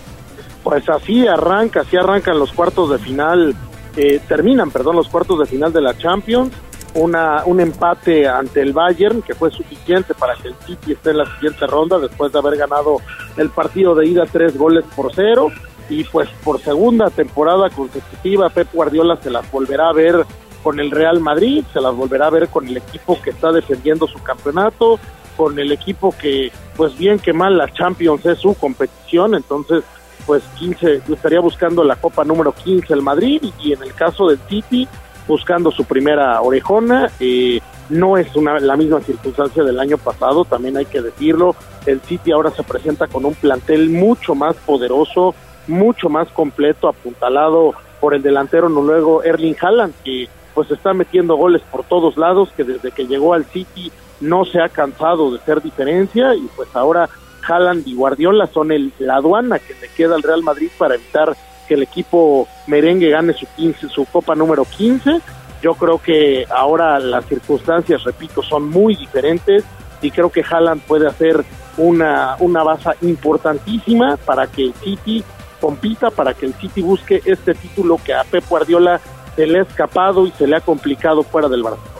Pues 0.62 0.86
así 0.90 1.26
arranca, 1.26 1.80
así 1.80 1.96
arrancan 1.96 2.38
los 2.38 2.52
cuartos 2.52 2.90
de 2.90 2.98
final, 2.98 3.56
eh, 3.96 4.20
terminan, 4.28 4.70
perdón, 4.70 4.96
los 4.96 5.08
cuartos 5.08 5.38
de 5.38 5.46
final 5.46 5.72
de 5.72 5.80
la 5.80 5.96
Champions 5.96 6.52
una, 6.96 7.44
un 7.44 7.60
empate 7.60 8.26
ante 8.26 8.60
el 8.60 8.72
Bayern 8.72 9.22
que 9.22 9.34
fue 9.34 9.50
suficiente 9.50 10.14
para 10.14 10.34
que 10.34 10.48
el 10.48 10.54
City 10.66 10.92
esté 10.92 11.10
en 11.10 11.18
la 11.18 11.34
siguiente 11.34 11.66
ronda 11.66 11.98
después 11.98 12.32
de 12.32 12.38
haber 12.38 12.56
ganado 12.56 12.98
el 13.36 13.50
partido 13.50 13.94
de 13.94 14.08
ida 14.08 14.24
tres 14.30 14.56
goles 14.56 14.84
por 14.94 15.14
cero. 15.14 15.48
Y 15.88 16.02
pues 16.04 16.28
por 16.42 16.60
segunda 16.60 17.10
temporada 17.10 17.70
consecutiva 17.70 18.50
Pep 18.50 18.68
Guardiola 18.72 19.16
se 19.22 19.30
las 19.30 19.48
volverá 19.52 19.88
a 19.88 19.92
ver 19.92 20.26
con 20.64 20.80
el 20.80 20.90
Real 20.90 21.20
Madrid, 21.20 21.64
se 21.72 21.80
las 21.80 21.94
volverá 21.94 22.26
a 22.26 22.30
ver 22.30 22.48
con 22.48 22.66
el 22.66 22.76
equipo 22.78 23.20
que 23.22 23.30
está 23.30 23.52
defendiendo 23.52 24.08
su 24.08 24.20
campeonato, 24.20 24.98
con 25.36 25.56
el 25.60 25.70
equipo 25.70 26.12
que 26.20 26.50
pues 26.76 26.98
bien 26.98 27.20
que 27.20 27.32
mal 27.32 27.56
la 27.56 27.72
Champions 27.72 28.26
es 28.26 28.38
su 28.38 28.54
competición, 28.54 29.36
entonces 29.36 29.84
pues 30.26 30.42
15 30.58 31.02
estaría 31.08 31.38
buscando 31.38 31.84
la 31.84 31.94
Copa 31.94 32.24
número 32.24 32.50
15 32.50 32.92
el 32.92 33.02
Madrid 33.02 33.40
y 33.62 33.72
en 33.72 33.82
el 33.82 33.94
caso 33.94 34.26
del 34.26 34.40
City 34.48 34.88
buscando 35.26 35.70
su 35.70 35.84
primera 35.84 36.40
orejona. 36.40 37.10
Eh, 37.20 37.60
no 37.88 38.16
es 38.16 38.34
una, 38.34 38.58
la 38.58 38.76
misma 38.76 39.00
circunstancia 39.00 39.62
del 39.62 39.78
año 39.78 39.98
pasado, 39.98 40.44
también 40.44 40.76
hay 40.76 40.86
que 40.86 41.02
decirlo. 41.02 41.54
El 41.84 42.00
City 42.00 42.32
ahora 42.32 42.50
se 42.50 42.62
presenta 42.62 43.06
con 43.06 43.24
un 43.24 43.34
plantel 43.34 43.90
mucho 43.90 44.34
más 44.34 44.56
poderoso, 44.56 45.34
mucho 45.68 46.08
más 46.08 46.28
completo, 46.28 46.88
apuntalado 46.88 47.74
por 48.00 48.14
el 48.14 48.22
delantero 48.22 48.68
noruego 48.68 49.22
Erling 49.22 49.56
Haaland, 49.60 49.94
que 50.04 50.28
pues 50.54 50.70
está 50.70 50.94
metiendo 50.94 51.36
goles 51.36 51.62
por 51.70 51.84
todos 51.84 52.16
lados, 52.16 52.48
que 52.56 52.64
desde 52.64 52.90
que 52.90 53.06
llegó 53.06 53.34
al 53.34 53.44
City 53.44 53.92
no 54.20 54.44
se 54.44 54.60
ha 54.60 54.68
cansado 54.68 55.30
de 55.30 55.38
ser 55.40 55.62
diferencia 55.62 56.34
y 56.34 56.48
pues 56.56 56.68
ahora 56.74 57.08
Haaland 57.46 57.86
y 57.86 57.94
Guardiola 57.94 58.46
son 58.46 58.72
el, 58.72 58.92
la 58.98 59.16
aduana 59.16 59.58
que 59.58 59.74
le 59.74 59.88
queda 59.88 60.14
al 60.14 60.22
Real 60.22 60.42
Madrid 60.42 60.70
para 60.78 60.94
evitar 60.94 61.36
que 61.66 61.74
el 61.74 61.82
equipo 61.82 62.48
merengue 62.66 63.10
gane 63.10 63.32
su 63.32 63.46
15, 63.56 63.88
su 63.88 64.04
copa 64.06 64.34
número 64.34 64.64
15. 64.64 65.20
Yo 65.62 65.74
creo 65.74 65.98
que 65.98 66.46
ahora 66.48 66.98
las 66.98 67.24
circunstancias, 67.26 68.04
repito, 68.04 68.42
son 68.42 68.68
muy 68.68 68.94
diferentes 68.94 69.64
y 70.00 70.10
creo 70.10 70.30
que 70.30 70.42
Haaland 70.42 70.82
puede 70.82 71.08
hacer 71.08 71.44
una, 71.76 72.36
una 72.38 72.62
base 72.62 72.90
importantísima 73.02 74.16
para 74.16 74.46
que 74.46 74.64
el 74.64 74.74
City 74.74 75.24
compita, 75.60 76.10
para 76.10 76.34
que 76.34 76.46
el 76.46 76.54
City 76.54 76.82
busque 76.82 77.22
este 77.24 77.54
título 77.54 77.98
que 78.02 78.14
a 78.14 78.24
Pep 78.24 78.44
Guardiola 78.48 79.00
se 79.34 79.46
le 79.46 79.60
ha 79.60 79.62
escapado 79.62 80.26
y 80.26 80.32
se 80.32 80.46
le 80.46 80.56
ha 80.56 80.60
complicado 80.60 81.22
fuera 81.22 81.48
del 81.48 81.62
Barcelona. 81.62 81.96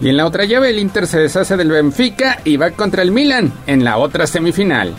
Y 0.00 0.08
en 0.08 0.16
la 0.16 0.26
otra 0.26 0.44
llave 0.44 0.70
el 0.70 0.78
Inter 0.78 1.06
se 1.06 1.18
deshace 1.18 1.56
del 1.56 1.70
Benfica 1.70 2.38
y 2.44 2.56
va 2.56 2.70
contra 2.70 3.02
el 3.02 3.10
Milan 3.10 3.52
en 3.66 3.84
la 3.84 3.98
otra 3.98 4.26
semifinal. 4.26 4.94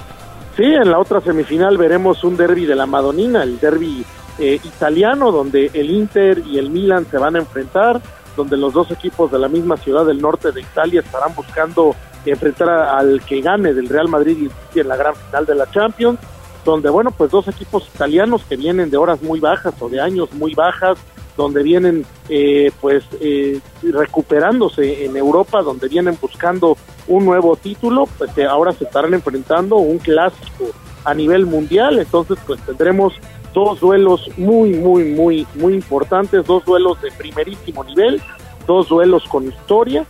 Sí, 0.59 0.65
en 0.65 0.91
la 0.91 0.99
otra 0.99 1.21
semifinal 1.21 1.77
veremos 1.77 2.21
un 2.25 2.35
derby 2.35 2.65
de 2.65 2.75
la 2.75 2.85
Madonina, 2.85 3.43
el 3.43 3.61
derby 3.61 4.05
eh, 4.37 4.59
italiano, 4.61 5.31
donde 5.31 5.71
el 5.73 5.89
Inter 5.89 6.43
y 6.45 6.57
el 6.57 6.69
Milan 6.69 7.05
se 7.09 7.17
van 7.17 7.37
a 7.37 7.39
enfrentar, 7.39 8.01
donde 8.35 8.57
los 8.57 8.73
dos 8.73 8.91
equipos 8.91 9.31
de 9.31 9.39
la 9.39 9.47
misma 9.47 9.77
ciudad 9.77 10.05
del 10.05 10.21
norte 10.21 10.51
de 10.51 10.59
Italia 10.59 10.99
estarán 10.99 11.33
buscando 11.33 11.95
enfrentar 12.25 12.67
al 12.67 13.21
que 13.21 13.39
gane 13.39 13.73
del 13.73 13.87
Real 13.87 14.09
Madrid 14.09 14.51
y 14.75 14.79
en 14.81 14.89
la 14.89 14.97
gran 14.97 15.15
final 15.15 15.45
de 15.45 15.55
la 15.55 15.71
Champions, 15.71 16.19
donde, 16.65 16.89
bueno, 16.89 17.11
pues 17.11 17.31
dos 17.31 17.47
equipos 17.47 17.87
italianos 17.95 18.43
que 18.43 18.57
vienen 18.57 18.89
de 18.89 18.97
horas 18.97 19.21
muy 19.21 19.39
bajas 19.39 19.73
o 19.79 19.87
de 19.87 20.01
años 20.01 20.29
muy 20.33 20.55
bajas, 20.55 20.97
donde 21.37 21.63
vienen 21.63 22.05
eh, 22.27 22.73
pues 22.81 23.05
eh, 23.21 23.61
recuperándose 23.81 25.05
en 25.05 25.15
Europa, 25.15 25.61
donde 25.61 25.87
vienen 25.87 26.17
buscando 26.21 26.75
un 27.09 27.25
nuevo 27.25 27.57
título, 27.57 28.07
pues 28.17 28.31
que 28.31 28.45
ahora 28.45 28.71
se 28.71 28.85
estarán 28.85 29.13
enfrentando 29.13 29.75
un 29.75 29.97
clásico 29.97 30.65
a 31.03 31.13
nivel 31.13 31.45
mundial, 31.45 31.99
entonces 31.99 32.37
pues 32.45 32.61
tendremos 32.61 33.13
dos 33.53 33.79
duelos 33.79 34.29
muy, 34.37 34.75
muy, 34.75 35.03
muy, 35.05 35.47
muy 35.55 35.73
importantes, 35.73 36.45
dos 36.45 36.63
duelos 36.63 37.01
de 37.01 37.11
primerísimo 37.11 37.83
nivel, 37.83 38.21
dos 38.67 38.87
duelos 38.87 39.23
con 39.27 39.47
historia 39.47 40.05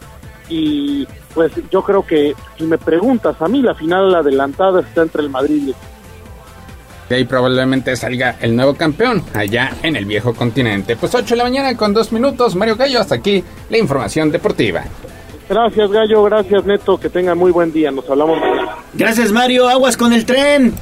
y 0.50 1.08
pues 1.34 1.52
yo 1.72 1.84
creo 1.84 2.06
que 2.06 2.36
si 2.58 2.66
me 2.66 2.78
preguntas 2.78 3.42
a 3.42 3.48
mí 3.48 3.62
la 3.62 3.76
final 3.76 4.14
adelantada 4.14 4.82
está 4.82 5.04
entre 5.04 5.22
el 5.22 5.30
Madrid 5.30 5.68
y 5.68 5.70
el 5.70 5.76
de 7.10 7.16
ahí 7.16 7.26
probablemente 7.26 7.96
salga 7.96 8.36
el 8.40 8.56
nuevo 8.56 8.76
campeón 8.76 9.24
allá 9.34 9.72
en 9.82 9.96
el 9.96 10.06
viejo 10.06 10.36
continente. 10.36 10.96
Pues 10.96 11.16
8 11.16 11.26
de 11.26 11.36
la 11.38 11.44
mañana 11.44 11.76
con 11.76 11.92
2 11.92 12.12
minutos. 12.12 12.56
Mario 12.56 12.76
Gallo, 12.76 13.00
hasta 13.00 13.16
aquí 13.16 13.44
la 13.68 13.80
información 13.80 14.32
deportiva. 14.32 14.84
Gracias 15.50 15.92
Gallo, 15.92 16.24
gracias 16.24 16.64
Neto, 16.66 17.00
que 17.00 17.10
tengan 17.10 17.38
muy 17.38 17.52
buen 17.52 17.72
día. 17.72 17.92
Nos 17.92 18.10
hablamos 18.10 18.40
Gracias 18.94 19.32
Mario, 19.32 19.68
aguas 19.68 19.98
con 19.98 20.14
el 20.14 20.26
tren. 20.26 20.74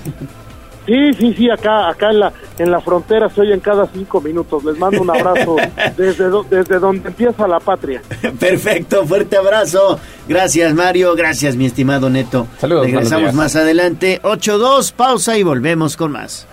Sí, 0.87 1.13
sí, 1.19 1.33
sí, 1.33 1.49
acá, 1.49 1.89
acá 1.89 2.11
en 2.11 2.19
la, 2.21 2.33
en 2.57 2.71
la 2.71 2.79
frontera 2.79 3.29
se 3.29 3.41
oyen 3.41 3.59
cada 3.59 3.87
cinco 3.87 4.21
minutos. 4.21 4.63
Les 4.63 4.77
mando 4.77 5.01
un 5.01 5.09
abrazo 5.09 5.57
desde, 5.97 6.29
desde 6.49 6.79
donde 6.79 7.09
empieza 7.09 7.45
la 7.45 7.59
patria. 7.59 8.01
Perfecto, 8.39 9.05
fuerte 9.05 9.35
abrazo. 9.35 9.99
Gracias, 10.29 10.73
Mario. 10.73 11.13
Gracias, 11.15 11.57
mi 11.57 11.65
estimado 11.65 12.09
Neto. 12.09 12.47
Saludos. 12.57 12.85
Regresamos 12.85 13.33
más 13.33 13.57
adelante. 13.57 14.21
8-2, 14.23 14.93
pausa 14.93 15.37
y 15.37 15.43
volvemos 15.43 15.97
con 15.97 16.13
más. 16.13 16.47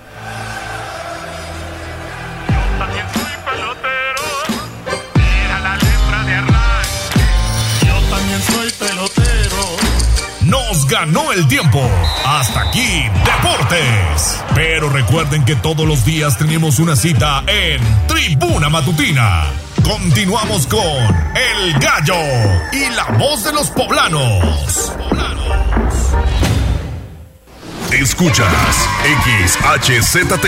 Ganó 10.94 11.32
el 11.32 11.48
tiempo. 11.48 11.82
Hasta 12.24 12.68
aquí, 12.68 13.02
Deportes. 13.24 14.40
Pero 14.54 14.88
recuerden 14.88 15.44
que 15.44 15.56
todos 15.56 15.88
los 15.88 16.04
días 16.04 16.38
tenemos 16.38 16.78
una 16.78 16.94
cita 16.94 17.42
en 17.48 17.82
Tribuna 18.06 18.68
Matutina. 18.68 19.46
Continuamos 19.82 20.68
con 20.68 20.78
El 20.80 21.72
Gallo 21.80 22.14
y 22.72 22.88
la 22.94 23.06
voz 23.18 23.42
de 23.42 23.52
los 23.52 23.70
poblanos. 23.70 24.92
Escuchas 27.90 28.88
XHZT 29.24 30.46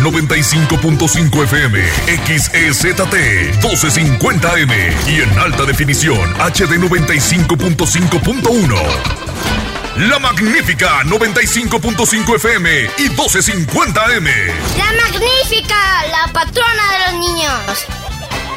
95.5 0.00 1.42
FM, 1.44 1.80
XEZT 2.24 3.14
1250M 3.62 4.92
y 5.08 5.22
en 5.22 5.38
alta 5.40 5.64
definición 5.64 6.34
HD 6.34 6.78
95.5.1. 6.78 9.67
La 9.98 10.18
Magnífica 10.20 11.02
95.5 11.02 12.36
FM 12.36 12.70
y 12.98 13.08
1250M. 13.08 14.30
La 14.76 14.92
Magnífica, 14.92 15.74
la 16.12 16.32
patrona 16.32 16.92
de 16.92 16.98
los 17.04 17.14
niños. 17.18 17.84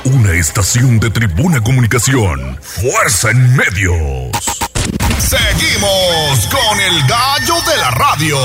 Una 0.03 0.33
estación 0.33 0.99
de 0.99 1.09
Tribuna 1.09 1.59
Comunicación. 1.59 2.59
Fuerza 2.61 3.31
en 3.31 3.55
medios. 3.55 4.29
Seguimos 5.17 6.47
con 6.51 6.79
el 6.79 7.01
gallo 7.07 7.55
de 7.71 7.77
la 7.77 7.89
radio. 7.89 8.37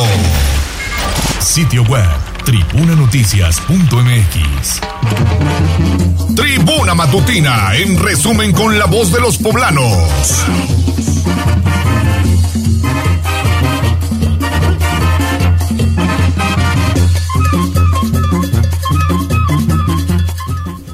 Sitio 1.38 1.82
web 1.82 2.08
tribunanoticias.mx. 2.46 4.80
Tribuna 6.34 6.94
Matutina, 6.94 7.74
en 7.74 8.02
resumen 8.02 8.52
con 8.52 8.78
la 8.78 8.86
voz 8.86 9.12
de 9.12 9.20
los 9.20 9.36
poblanos. 9.36 10.46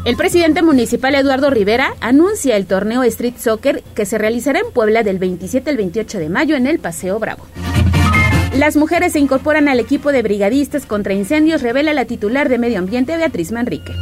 El 0.05 0.17
presidente 0.17 0.63
municipal 0.63 1.15
Eduardo 1.15 1.49
Rivera 1.49 1.95
anuncia 2.01 2.57
el 2.57 2.67
torneo 2.67 3.05
Street 3.05 3.37
Soccer 3.39 3.85
que 3.95 4.05
se 4.05 4.19
realizará 4.19 4.59
en 4.59 4.73
Puebla 4.73 5.05
del 5.05 5.21
27 5.21 5.71
al 5.71 5.77
28 5.77 6.19
de 6.19 6.29
mayo 6.29 6.57
en 6.57 6.67
el 6.67 6.81
Paseo 6.81 7.21
Bravo. 7.21 7.47
Las 8.59 8.77
mujeres 8.77 9.13
se 9.13 9.21
incorporan 9.21 9.69
al 9.69 9.79
equipo 9.79 10.11
de 10.11 10.23
brigadistas 10.23 10.87
contra 10.87 11.15
incendios, 11.15 11.63
revela 11.63 11.95
la 11.95 12.05
titular 12.05 12.49
de 12.49 12.59
Medio 12.59 12.81
Ambiente 12.81 13.17
Beatriz 13.17 13.53
Manrique. 13.53 13.95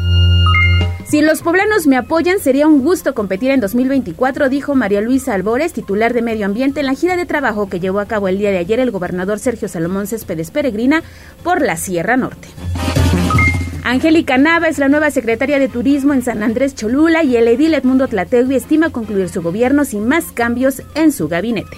Si 1.06 1.20
los 1.20 1.42
poblanos 1.42 1.86
me 1.86 1.98
apoyan, 1.98 2.38
sería 2.38 2.66
un 2.66 2.82
gusto 2.82 3.14
competir 3.14 3.50
en 3.50 3.60
2024, 3.60 4.48
dijo 4.48 4.74
María 4.74 5.02
Luisa 5.02 5.34
Albores, 5.34 5.74
titular 5.74 6.14
de 6.14 6.22
Medio 6.22 6.46
Ambiente, 6.46 6.80
en 6.80 6.86
la 6.86 6.94
gira 6.94 7.16
de 7.16 7.26
trabajo 7.26 7.68
que 7.68 7.78
llevó 7.78 8.00
a 8.00 8.06
cabo 8.06 8.28
el 8.28 8.38
día 8.38 8.50
de 8.50 8.58
ayer 8.58 8.80
el 8.80 8.90
gobernador 8.90 9.38
Sergio 9.38 9.68
Salomón 9.68 10.06
Céspedes 10.06 10.50
Peregrina 10.50 11.02
por 11.42 11.60
la 11.60 11.76
Sierra 11.76 12.16
Norte. 12.16 12.48
Angélica 13.90 14.38
Nava 14.38 14.68
es 14.68 14.78
la 14.78 14.88
nueva 14.88 15.10
secretaria 15.10 15.58
de 15.58 15.66
Turismo 15.66 16.14
en 16.14 16.22
San 16.22 16.44
Andrés 16.44 16.76
Cholula 16.76 17.24
y 17.24 17.36
el 17.36 17.48
edil 17.48 17.74
Edmundo 17.74 18.06
Tlategui 18.06 18.54
estima 18.54 18.90
concluir 18.90 19.28
su 19.28 19.42
gobierno 19.42 19.84
sin 19.84 20.06
más 20.06 20.26
cambios 20.30 20.84
en 20.94 21.10
su 21.10 21.26
gabinete. 21.26 21.76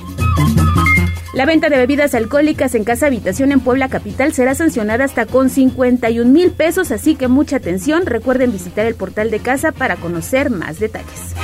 La 1.32 1.46
venta 1.46 1.70
de 1.70 1.78
bebidas 1.78 2.14
alcohólicas 2.14 2.74
en 2.74 2.84
casa 2.84 3.06
habitación 3.06 3.50
en 3.50 3.60
Puebla 3.60 3.88
Capital 3.88 4.34
será 4.34 4.54
sancionada 4.54 5.04
hasta 5.04 5.24
con 5.24 5.48
51 5.48 6.30
mil 6.30 6.50
pesos, 6.50 6.90
así 6.90 7.14
que 7.14 7.28
mucha 7.28 7.56
atención. 7.56 8.04
Recuerden 8.04 8.52
visitar 8.52 8.84
el 8.84 8.94
portal 8.94 9.30
de 9.30 9.38
casa 9.38 9.72
para 9.72 9.96
conocer 9.96 10.50
más 10.50 10.78
detalles. 10.78 11.34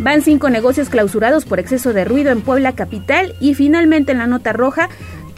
Van 0.00 0.22
cinco 0.22 0.48
negocios 0.48 0.88
clausurados 0.88 1.44
por 1.44 1.60
exceso 1.60 1.92
de 1.92 2.06
ruido 2.06 2.30
en 2.30 2.40
Puebla 2.40 2.72
Capital 2.72 3.34
y 3.40 3.52
finalmente 3.52 4.12
en 4.12 4.18
la 4.18 4.26
nota 4.26 4.54
roja 4.54 4.88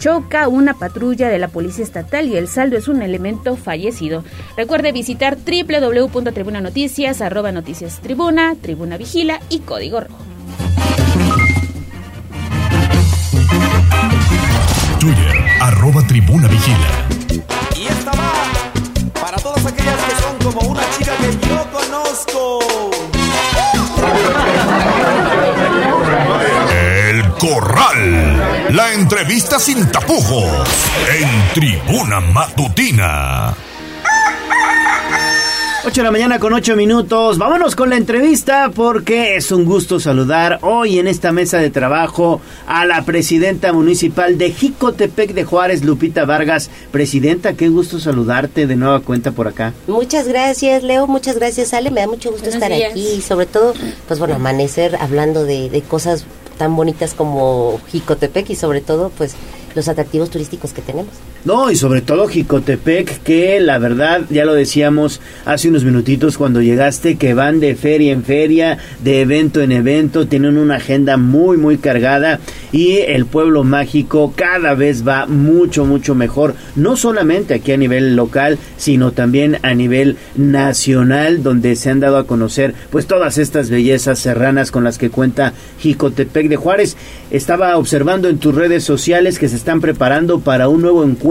choca 0.01 0.49
una 0.49 0.75
patrulla 0.75 1.29
de 1.29 1.39
la 1.39 1.47
Policía 1.49 1.85
Estatal 1.85 2.27
y 2.27 2.37
el 2.37 2.49
saldo 2.49 2.77
es 2.77 2.89
un 2.89 3.03
elemento 3.03 3.57
fallecido. 3.57 4.25
Recuerde 4.57 4.91
visitar 4.93 5.37
www.tribunanoticias, 5.37 7.21
arroba 7.21 7.53
noticias 7.53 8.01
tribuna, 8.01 8.57
tribuna 8.61 8.97
vigila 8.97 9.41
y 9.51 9.61
código 9.61 10.01
rojo. 10.01 10.17
Twitter, 14.99 15.33
arroba 15.61 16.07
tribuna 16.07 16.49
vigila. 16.49 17.07
Y 17.79 17.87
esta 17.87 18.11
va 18.13 18.33
para 19.21 19.37
todas 19.37 19.65
aquellas 19.67 19.97
que 20.03 20.15
son 20.23 20.53
como 20.53 20.71
una 20.71 20.83
chica 20.99 21.13
que 21.19 21.47
yo 21.47 21.67
conozco. 21.71 22.59
Corral. 27.41 28.75
La 28.75 28.93
entrevista 28.93 29.59
sin 29.59 29.91
tapujos. 29.91 30.69
En 31.19 31.55
Tribuna 31.55 32.21
Matutina. 32.21 33.55
8 35.83 35.93
de 35.95 36.05
la 36.05 36.11
mañana 36.11 36.39
con 36.39 36.53
8 36.53 36.77
minutos. 36.77 37.39
Vámonos 37.39 37.75
con 37.77 37.89
la 37.89 37.97
entrevista 37.97 38.71
porque 38.75 39.37
es 39.37 39.51
un 39.53 39.65
gusto 39.65 39.99
saludar 39.99 40.59
hoy 40.61 40.99
en 40.99 41.09
esta 41.09 41.33
mesa 41.33 41.57
de 41.57 41.71
trabajo 41.71 42.43
a 42.67 42.85
la 42.85 43.07
presidenta 43.07 43.73
municipal 43.73 44.37
de 44.37 44.53
Jicotepec 44.53 45.33
de 45.33 45.45
Juárez, 45.45 45.83
Lupita 45.83 46.27
Vargas. 46.27 46.71
Presidenta, 46.91 47.55
qué 47.55 47.71
gusto 47.71 47.99
saludarte 47.99 48.67
de 48.67 48.77
nueva 48.77 49.01
cuenta 49.01 49.33
por 49.33 49.49
acá. 49.49 49.73
Muchas 49.87 50.29
gracias, 50.29 50.83
Leo. 50.83 51.07
Muchas 51.07 51.37
gracias, 51.37 51.73
Ale. 51.73 51.91
Me 51.91 52.03
da 52.03 52.07
mucho 52.07 52.31
gusto 52.31 52.51
estar 52.51 52.71
aquí 52.71 53.15
y 53.17 53.23
sobre 53.23 53.47
todo, 53.47 53.73
pues 54.07 54.19
bueno, 54.19 54.35
amanecer 54.35 54.95
hablando 54.97 55.45
de, 55.45 55.71
de 55.71 55.81
cosas 55.81 56.27
tan 56.61 56.77
bonitas 56.77 57.15
como 57.15 57.81
Jicotepec 57.91 58.51
y 58.51 58.55
sobre 58.55 58.83
todo, 58.83 59.09
pues 59.17 59.35
los 59.75 59.89
atractivos 59.89 60.29
turísticos 60.29 60.75
que 60.75 60.83
tenemos. 60.83 61.15
No, 61.43 61.71
y 61.71 61.77
sobre 61.77 62.03
todo 62.03 62.29
Jicotepec, 62.29 63.23
que 63.23 63.61
la 63.61 63.79
verdad, 63.79 64.21
ya 64.29 64.45
lo 64.45 64.53
decíamos 64.53 65.23
hace 65.47 65.71
unos 65.71 65.85
minutitos 65.85 66.37
cuando 66.37 66.61
llegaste, 66.61 67.17
que 67.17 67.33
van 67.33 67.61
de 67.61 67.77
feria 67.77 68.13
en 68.13 68.25
feria, 68.25 68.77
de 69.03 69.23
evento 69.23 69.63
en 69.63 69.73
evento, 69.73 70.27
tienen 70.27 70.59
una 70.59 70.77
agenda 70.77 71.17
muy, 71.17 71.57
muy 71.57 71.79
cargada 71.79 72.41
y 72.73 72.99
el 72.99 73.25
pueblo 73.25 73.65
mágico 73.65 74.35
cada 74.37 74.75
vez 74.75 75.07
va 75.09 75.25
mucho, 75.25 75.87
mucho 75.87 76.15
mejor, 76.15 76.57
no 76.77 76.95
solamente 76.95 77.55
aquí 77.55 77.73
a 77.73 77.79
nivel 77.79 78.17
local, 78.17 78.59
sino 78.77 79.13
también 79.13 79.57
a 79.63 79.73
nivel 79.73 80.19
nacional, 80.37 81.43
donde 81.43 81.75
se 81.75 81.89
han 81.89 82.01
dado 82.01 82.19
a 82.19 82.27
conocer 82.27 82.75
pues 82.91 83.07
todas 83.07 83.39
estas 83.39 83.71
bellezas 83.71 84.19
serranas 84.19 84.71
con 84.71 84.85
las 84.85 84.99
que 84.99 85.09
cuenta 85.09 85.55
Jicotepec 85.79 86.49
de 86.49 86.57
Juárez. 86.57 86.99
Estaba 87.31 87.79
observando 87.79 88.29
en 88.29 88.39
tus 88.39 88.55
redes 88.55 88.85
sociales 88.85 89.39
que 89.39 89.49
se 89.49 89.57
están 89.57 89.81
preparando 89.81 90.41
para 90.41 90.69
un 90.69 90.83
nuevo 90.83 91.03
encuentro 91.03 91.30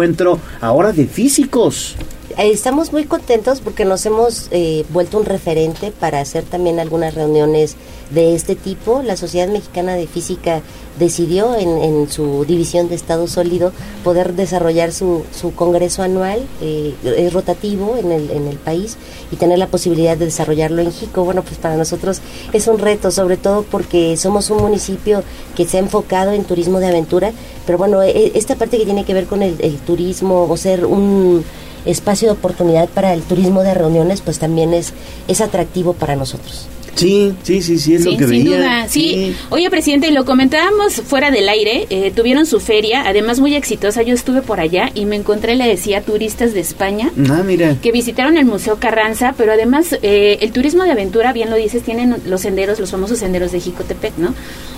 ahora 0.61 0.91
de 0.91 1.05
físicos. 1.05 1.95
Eh, 2.39 2.51
Estamos 2.53 2.93
muy 2.93 3.03
contentos 3.03 3.59
porque 3.59 3.83
nos 3.83 4.05
hemos 4.05 4.47
eh, 4.51 4.85
vuelto 4.93 5.17
un 5.17 5.25
referente 5.25 5.91
para 5.91 6.21
hacer 6.21 6.45
también 6.45 6.79
algunas 6.79 7.13
reuniones 7.13 7.75
de 8.11 8.33
este 8.33 8.55
tipo. 8.55 9.01
La 9.03 9.17
Sociedad 9.17 9.49
Mexicana 9.49 9.95
de 9.95 10.07
Física 10.07 10.61
decidió 10.97 11.53
en, 11.57 11.67
en 11.81 12.09
su 12.09 12.45
división 12.45 12.87
de 12.87 12.95
Estado 12.95 13.27
Sólido 13.27 13.73
poder 14.05 14.35
desarrollar 14.35 14.93
su, 14.93 15.23
su 15.37 15.53
congreso 15.53 16.01
anual, 16.01 16.39
eh, 16.61 17.29
rotativo 17.33 17.97
en 17.97 18.13
el, 18.13 18.31
en 18.31 18.47
el 18.47 18.55
país, 18.55 18.95
y 19.33 19.35
tener 19.35 19.59
la 19.59 19.67
posibilidad 19.67 20.15
de 20.15 20.23
desarrollarlo 20.25 20.81
en 20.81 20.93
Jico. 20.93 21.25
Bueno, 21.25 21.43
pues 21.43 21.57
para 21.57 21.75
nosotros 21.75 22.21
es 22.53 22.67
un 22.67 22.79
reto, 22.79 23.11
sobre 23.11 23.35
todo 23.35 23.63
porque 23.63 24.15
somos 24.15 24.49
un 24.49 24.61
municipio 24.61 25.23
que 25.57 25.65
se 25.67 25.75
ha 25.75 25.81
enfocado 25.81 26.31
en 26.31 26.45
turismo 26.45 26.79
de 26.79 26.87
aventura, 26.87 27.33
pero 27.65 27.77
bueno, 27.77 28.01
e- 28.01 28.31
esta 28.35 28.55
parte 28.55 28.77
que 28.77 28.85
tiene 28.85 29.03
que 29.03 29.13
ver 29.13 29.25
con 29.25 29.43
el 29.43 29.57
turismo 29.85 30.47
o 30.49 30.55
ser 30.55 30.85
un 30.85 31.43
espacio 31.85 32.27
de 32.27 32.33
oportunidad 32.33 32.89
para 32.89 33.13
el 33.13 33.21
turismo 33.21 33.63
de 33.63 33.73
reuniones, 33.73 34.21
pues 34.21 34.39
también 34.39 34.73
es, 34.73 34.93
es 35.27 35.41
atractivo 35.41 35.93
para 35.93 36.15
nosotros. 36.15 36.67
Sí, 36.95 37.33
sí, 37.43 37.61
sí, 37.61 37.77
sí, 37.79 37.95
es 37.95 38.03
Sí, 38.03 38.11
lo 38.11 38.17
que 38.17 38.27
sin 38.27 38.43
veía. 38.45 38.57
duda, 38.57 38.87
sí. 38.89 39.35
Oye, 39.49 39.69
presidente, 39.69 40.11
lo 40.11 40.25
comentábamos 40.25 40.93
fuera 40.95 41.31
del 41.31 41.47
aire, 41.49 41.87
eh, 41.89 42.11
tuvieron 42.15 42.45
su 42.45 42.59
feria, 42.59 43.03
además 43.07 43.39
muy 43.39 43.55
exitosa, 43.55 44.01
yo 44.03 44.13
estuve 44.13 44.41
por 44.41 44.59
allá 44.59 44.91
y 44.95 45.05
me 45.05 45.15
encontré, 45.15 45.55
le 45.55 45.67
decía, 45.67 46.01
turistas 46.01 46.53
de 46.53 46.59
España 46.59 47.11
Ah, 47.29 47.43
mira. 47.45 47.75
que 47.81 47.91
visitaron 47.91 48.37
el 48.37 48.45
Museo 48.45 48.77
Carranza, 48.79 49.33
pero 49.37 49.53
además 49.53 49.97
eh, 50.01 50.37
el 50.41 50.51
turismo 50.51 50.83
de 50.83 50.91
aventura, 50.91 51.33
bien 51.33 51.49
lo 51.49 51.55
dices, 51.55 51.83
tienen 51.83 52.15
los 52.25 52.41
senderos, 52.41 52.79
los 52.79 52.91
famosos 52.91 53.19
senderos 53.19 53.51
de 53.51 53.59
Jicotepec, 53.59 54.17
¿no? 54.17 54.33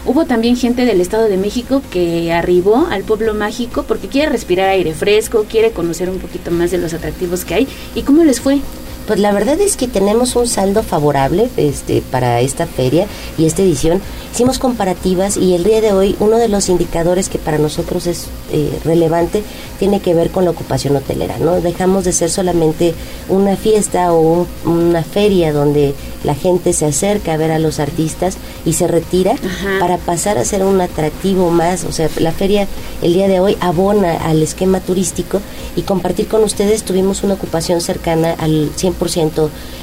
Hubo 0.05 0.25
también 0.25 0.55
gente 0.57 0.85
del 0.85 0.99
Estado 1.01 1.27
de 1.27 1.37
México 1.37 1.81
que 1.91 2.31
arribó 2.31 2.87
al 2.89 3.03
pueblo 3.03 3.33
mágico 3.33 3.83
porque 3.87 4.07
quiere 4.07 4.29
respirar 4.29 4.69
aire 4.69 4.93
fresco, 4.93 5.45
quiere 5.49 5.71
conocer 5.71 6.09
un 6.09 6.17
poquito 6.19 6.51
más 6.51 6.71
de 6.71 6.77
los 6.79 6.93
atractivos 6.93 7.45
que 7.45 7.53
hay. 7.53 7.67
¿Y 7.95 8.01
cómo 8.01 8.23
les 8.23 8.39
fue? 8.41 8.59
Pues 9.07 9.19
la 9.19 9.33
verdad 9.33 9.59
es 9.59 9.75
que 9.75 9.87
tenemos 9.87 10.35
un 10.35 10.47
saldo 10.47 10.83
favorable 10.83 11.49
este, 11.57 12.01
para 12.11 12.39
esta 12.39 12.65
feria 12.65 13.07
y 13.37 13.45
esta 13.45 13.61
edición. 13.61 13.99
Hicimos 14.33 14.57
comparativas 14.59 15.35
y 15.35 15.53
el 15.53 15.63
día 15.65 15.81
de 15.81 15.91
hoy 15.91 16.15
uno 16.19 16.37
de 16.37 16.47
los 16.47 16.69
indicadores 16.69 17.27
que 17.27 17.37
para 17.37 17.57
nosotros 17.57 18.07
es 18.07 18.27
eh, 18.53 18.79
relevante 18.85 19.43
tiene 19.79 19.99
que 19.99 20.13
ver 20.13 20.29
con 20.29 20.45
la 20.45 20.51
ocupación 20.51 20.95
hotelera. 20.95 21.37
No 21.39 21.59
dejamos 21.59 22.05
de 22.05 22.13
ser 22.13 22.29
solamente 22.29 22.93
una 23.27 23.57
fiesta 23.57 24.13
o 24.13 24.21
un- 24.21 24.47
una 24.71 25.03
feria 25.03 25.51
donde 25.51 25.93
la 26.23 26.35
gente 26.35 26.71
se 26.71 26.85
acerca 26.85 27.33
a 27.33 27.37
ver 27.37 27.51
a 27.51 27.57
los 27.59 27.79
artistas 27.79 28.37
y 28.63 28.73
se 28.73 28.87
retira 28.87 29.33
para 29.79 29.97
pasar 29.97 30.37
a 30.37 30.45
ser 30.45 30.63
un 30.63 30.79
atractivo 30.79 31.49
más. 31.49 31.83
O 31.83 31.91
sea, 31.91 32.07
la 32.19 32.31
feria 32.31 32.67
el 33.01 33.13
día 33.13 33.27
de 33.27 33.39
hoy 33.39 33.57
abona 33.59 34.13
al 34.17 34.41
esquema 34.43 34.79
turístico 34.79 35.41
y 35.75 35.81
compartir 35.81 36.27
con 36.27 36.43
ustedes 36.43 36.83
tuvimos 36.83 37.23
una 37.23 37.33
ocupación 37.33 37.81
cercana 37.81 38.35
al 38.37 38.69
100% 38.75 38.90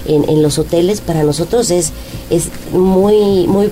en, 0.06 0.28
en 0.28 0.42
los 0.42 0.58
hoteles. 0.58 1.00
Para 1.00 1.22
nosotros 1.22 1.70
es, 1.70 1.92
es 2.30 2.48
muy, 2.72 3.46
muy, 3.46 3.70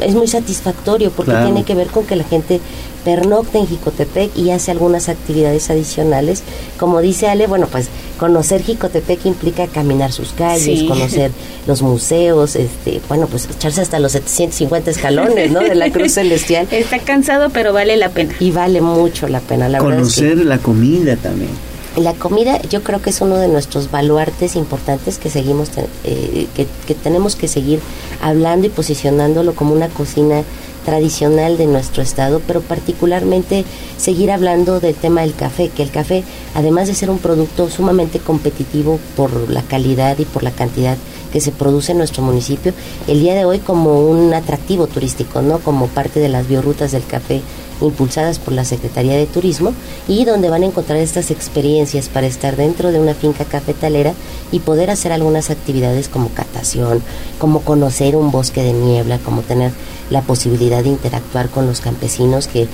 es 0.00 0.14
muy 0.14 0.26
satisfactorio 0.28 1.10
porque 1.10 1.30
Claro. 1.32 1.46
tiene 1.46 1.64
que 1.64 1.74
ver 1.74 1.88
con 1.88 2.04
que 2.06 2.16
la 2.16 2.24
gente 2.24 2.60
pernocta 3.04 3.58
en 3.58 3.66
Jicotepec 3.66 4.36
y 4.36 4.50
hace 4.50 4.70
algunas 4.72 5.08
actividades 5.08 5.70
adicionales. 5.70 6.42
Como 6.78 7.00
dice 7.00 7.28
Ale, 7.28 7.46
bueno, 7.46 7.66
pues 7.66 7.88
conocer 8.18 8.62
Jicotepec 8.62 9.24
implica 9.24 9.66
caminar 9.68 10.12
sus 10.12 10.32
calles, 10.32 10.80
Sí. 10.80 10.86
conocer 10.86 11.30
los 11.66 11.80
museos, 11.80 12.56
este, 12.56 13.00
bueno, 13.08 13.26
pues 13.26 13.48
echarse 13.50 13.80
hasta 13.80 13.98
los 14.00 14.12
750 14.12 14.90
escalones, 14.90 15.50
¿no? 15.50 15.60
De 15.60 15.74
la 15.74 15.90
Cruz 15.92 16.12
Celestial. 16.12 16.68
Está 16.70 16.98
cansado, 16.98 17.48
pero 17.48 17.72
vale 17.72 17.96
la 17.96 18.10
pena. 18.10 18.34
Y 18.38 18.50
vale 18.50 18.82
mucho 18.82 19.28
la 19.28 19.40
pena, 19.40 19.70
la 19.70 19.80
verdad 19.82 20.00
es 20.06 20.14
que- 20.16 20.20
Conocer 20.28 20.44
la 20.46 20.58
comida 20.58 21.16
también. 21.16 21.50
La 21.96 22.14
comida 22.14 22.60
yo 22.62 22.82
creo 22.82 23.02
que 23.02 23.10
es 23.10 23.20
uno 23.20 23.36
de 23.36 23.48
nuestros 23.48 23.90
baluartes 23.90 24.56
importantes 24.56 25.18
que 25.18 25.30
seguimos 25.30 25.70
eh, 26.04 26.46
que, 26.54 26.66
que 26.86 26.94
tenemos 26.94 27.36
que 27.36 27.48
seguir 27.48 27.80
hablando 28.22 28.66
y 28.66 28.70
posicionándolo 28.70 29.54
como 29.54 29.74
una 29.74 29.88
cocina 29.88 30.42
tradicional 30.84 31.58
de 31.58 31.66
nuestro 31.66 32.02
estado, 32.02 32.40
pero 32.46 32.60
particularmente 32.62 33.64
seguir 33.98 34.30
hablando 34.30 34.80
del 34.80 34.94
tema 34.94 35.20
del 35.22 35.34
café, 35.34 35.68
que 35.68 35.82
el 35.82 35.90
café, 35.90 36.24
además 36.54 36.88
de 36.88 36.94
ser 36.94 37.10
un 37.10 37.18
producto 37.18 37.68
sumamente 37.68 38.18
competitivo 38.18 38.98
por 39.16 39.50
la 39.50 39.62
calidad 39.62 40.18
y 40.18 40.24
por 40.24 40.42
la 40.42 40.50
cantidad 40.50 40.96
que 41.32 41.40
se 41.40 41.52
produce 41.52 41.92
en 41.92 41.98
nuestro 41.98 42.22
municipio, 42.22 42.72
el 43.06 43.20
día 43.20 43.34
de 43.34 43.44
hoy 43.44 43.58
como 43.58 44.00
un 44.08 44.34
atractivo 44.34 44.86
turístico, 44.86 45.42
¿no? 45.42 45.58
Como 45.58 45.86
parte 45.88 46.20
de 46.20 46.28
las 46.28 46.48
biorrutas 46.48 46.92
del 46.92 47.04
café 47.06 47.40
impulsadas 47.80 48.38
por 48.38 48.52
la 48.52 48.64
Secretaría 48.64 49.16
de 49.16 49.26
Turismo 49.26 49.72
y 50.06 50.24
donde 50.24 50.50
van 50.50 50.62
a 50.62 50.66
encontrar 50.66 50.98
estas 50.98 51.30
experiencias 51.30 52.08
para 52.08 52.26
estar 52.26 52.56
dentro 52.56 52.92
de 52.92 53.00
una 53.00 53.14
finca 53.14 53.44
cafetalera 53.44 54.12
y 54.52 54.60
poder 54.60 54.90
hacer 54.90 55.12
algunas 55.12 55.50
actividades 55.50 56.08
como 56.08 56.28
catación, 56.30 57.02
como 57.38 57.60
conocer 57.60 58.16
un 58.16 58.30
bosque 58.30 58.62
de 58.62 58.72
niebla, 58.72 59.18
como 59.18 59.42
tener 59.42 59.72
la 60.10 60.22
posibilidad 60.22 60.82
de 60.82 60.90
interactuar 60.90 61.48
con 61.48 61.66
los 61.66 61.80
campesinos 61.80 62.48
que 62.48 62.68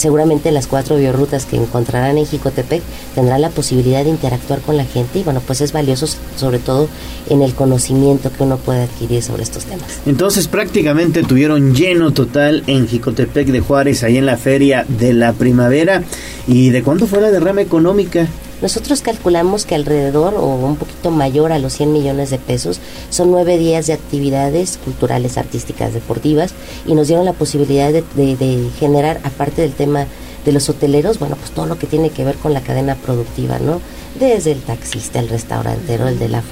seguramente 0.00 0.50
las 0.50 0.66
cuatro 0.66 0.96
biorrutas 0.96 1.46
que 1.46 1.56
encontrarán 1.56 2.18
en 2.18 2.26
Jicotepec 2.26 2.82
tendrán 3.14 3.40
la 3.42 3.50
posibilidad 3.50 4.02
de 4.02 4.10
interactuar 4.10 4.60
con 4.60 4.76
la 4.76 4.84
gente 4.84 5.20
y 5.20 5.22
bueno, 5.22 5.40
pues 5.46 5.60
es 5.60 5.72
valioso 5.72 6.06
sobre 6.36 6.58
todo 6.58 6.88
en 7.28 7.42
el 7.42 7.54
conocimiento 7.54 8.32
que 8.32 8.42
uno 8.42 8.56
puede 8.56 8.82
adquirir 8.82 9.22
sobre 9.22 9.42
estos 9.42 9.64
temas. 9.64 10.00
Entonces 10.06 10.48
prácticamente 10.48 11.22
tuvieron 11.22 11.74
lleno 11.74 12.12
total 12.12 12.64
en 12.66 12.88
Jicotepec 12.88 13.48
de 13.48 13.60
Juárez, 13.60 14.02
ahí 14.02 14.16
en 14.16 14.26
la 14.26 14.36
feria 14.36 14.84
de 14.88 15.12
la 15.12 15.32
primavera. 15.32 16.02
¿Y 16.46 16.70
de 16.70 16.82
cuándo 16.82 17.06
fue 17.06 17.20
la 17.20 17.30
derrama 17.30 17.60
económica? 17.60 18.26
Nosotros 18.62 19.00
calculamos 19.00 19.64
que 19.64 19.74
alrededor 19.74 20.34
o 20.34 20.44
un 20.46 20.76
poquito 20.76 21.10
mayor 21.10 21.52
a 21.52 21.58
los 21.58 21.72
100 21.74 21.92
millones 21.92 22.30
de 22.30 22.38
pesos 22.38 22.78
son 23.08 23.30
nueve 23.30 23.56
días 23.58 23.86
de 23.86 23.94
actividades 23.94 24.78
culturales, 24.84 25.38
artísticas, 25.38 25.94
deportivas 25.94 26.52
y 26.86 26.94
nos 26.94 27.08
dieron 27.08 27.24
la 27.24 27.32
posibilidad 27.32 27.92
de, 27.92 28.04
de- 28.14 28.36
de 28.36 28.68
generar, 28.78 29.20
aparte 29.24 29.62
del 29.62 29.72
tema 29.72 30.06
de 30.44 30.52
los 30.52 30.68
hoteleros, 30.68 31.18
bueno, 31.18 31.36
pues 31.36 31.50
todo 31.50 31.66
lo 31.66 31.78
que 31.78 31.86
tiene 31.86 32.10
que 32.10 32.24
ver 32.24 32.34
con 32.36 32.52
la 32.54 32.60
cadena 32.62 32.94
productiva, 32.96 33.58
¿no? 33.58 33.80
Desde 34.18 34.52
el 34.52 34.60
taxista, 34.60 35.18
el 35.20 35.28
restaurantero, 35.28 36.08
el 36.08 36.18
de 36.18 36.28
la, 36.28 36.42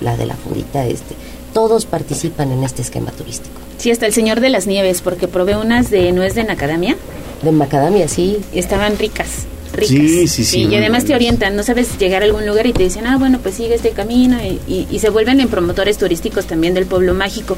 la 0.00 0.16
de 0.16 0.26
la 0.26 0.34
fundita, 0.34 0.84
este, 0.86 1.14
todos 1.54 1.86
participan 1.86 2.50
en 2.52 2.64
este 2.64 2.82
esquema 2.82 3.10
turístico. 3.12 3.54
Sí, 3.78 3.90
hasta 3.90 4.06
el 4.06 4.12
señor 4.12 4.40
de 4.40 4.50
las 4.50 4.66
nieves, 4.66 5.00
porque 5.00 5.28
probé 5.28 5.56
unas 5.56 5.90
de 5.90 6.10
nuez 6.12 6.34
de 6.34 6.44
macadamia. 6.44 6.96
De 7.42 7.52
macadamia, 7.52 8.08
sí. 8.08 8.38
Estaban 8.52 8.98
ricas. 8.98 9.46
Ricas. 9.76 9.88
Sí, 9.96 10.26
sí, 10.28 10.44
sí. 10.44 10.62
y 10.64 10.74
además 10.74 11.04
te 11.04 11.14
orientan, 11.14 11.54
no 11.56 11.62
sabes 11.62 11.98
llegar 11.98 12.22
a 12.22 12.24
algún 12.24 12.46
lugar 12.46 12.66
y 12.66 12.72
te 12.72 12.82
dicen, 12.82 13.06
ah, 13.06 13.16
bueno, 13.18 13.38
pues 13.42 13.54
sigue 13.56 13.74
este 13.74 13.90
camino 13.90 14.38
y, 14.42 14.58
y- 14.72 14.86
y 14.90 14.98
se 14.98 15.10
vuelven 15.10 15.40
en 15.40 15.48
promotores 15.48 15.98
turísticos 15.98 16.46
también 16.46 16.74
del 16.74 16.86
pueblo 16.86 17.14
mágico. 17.14 17.56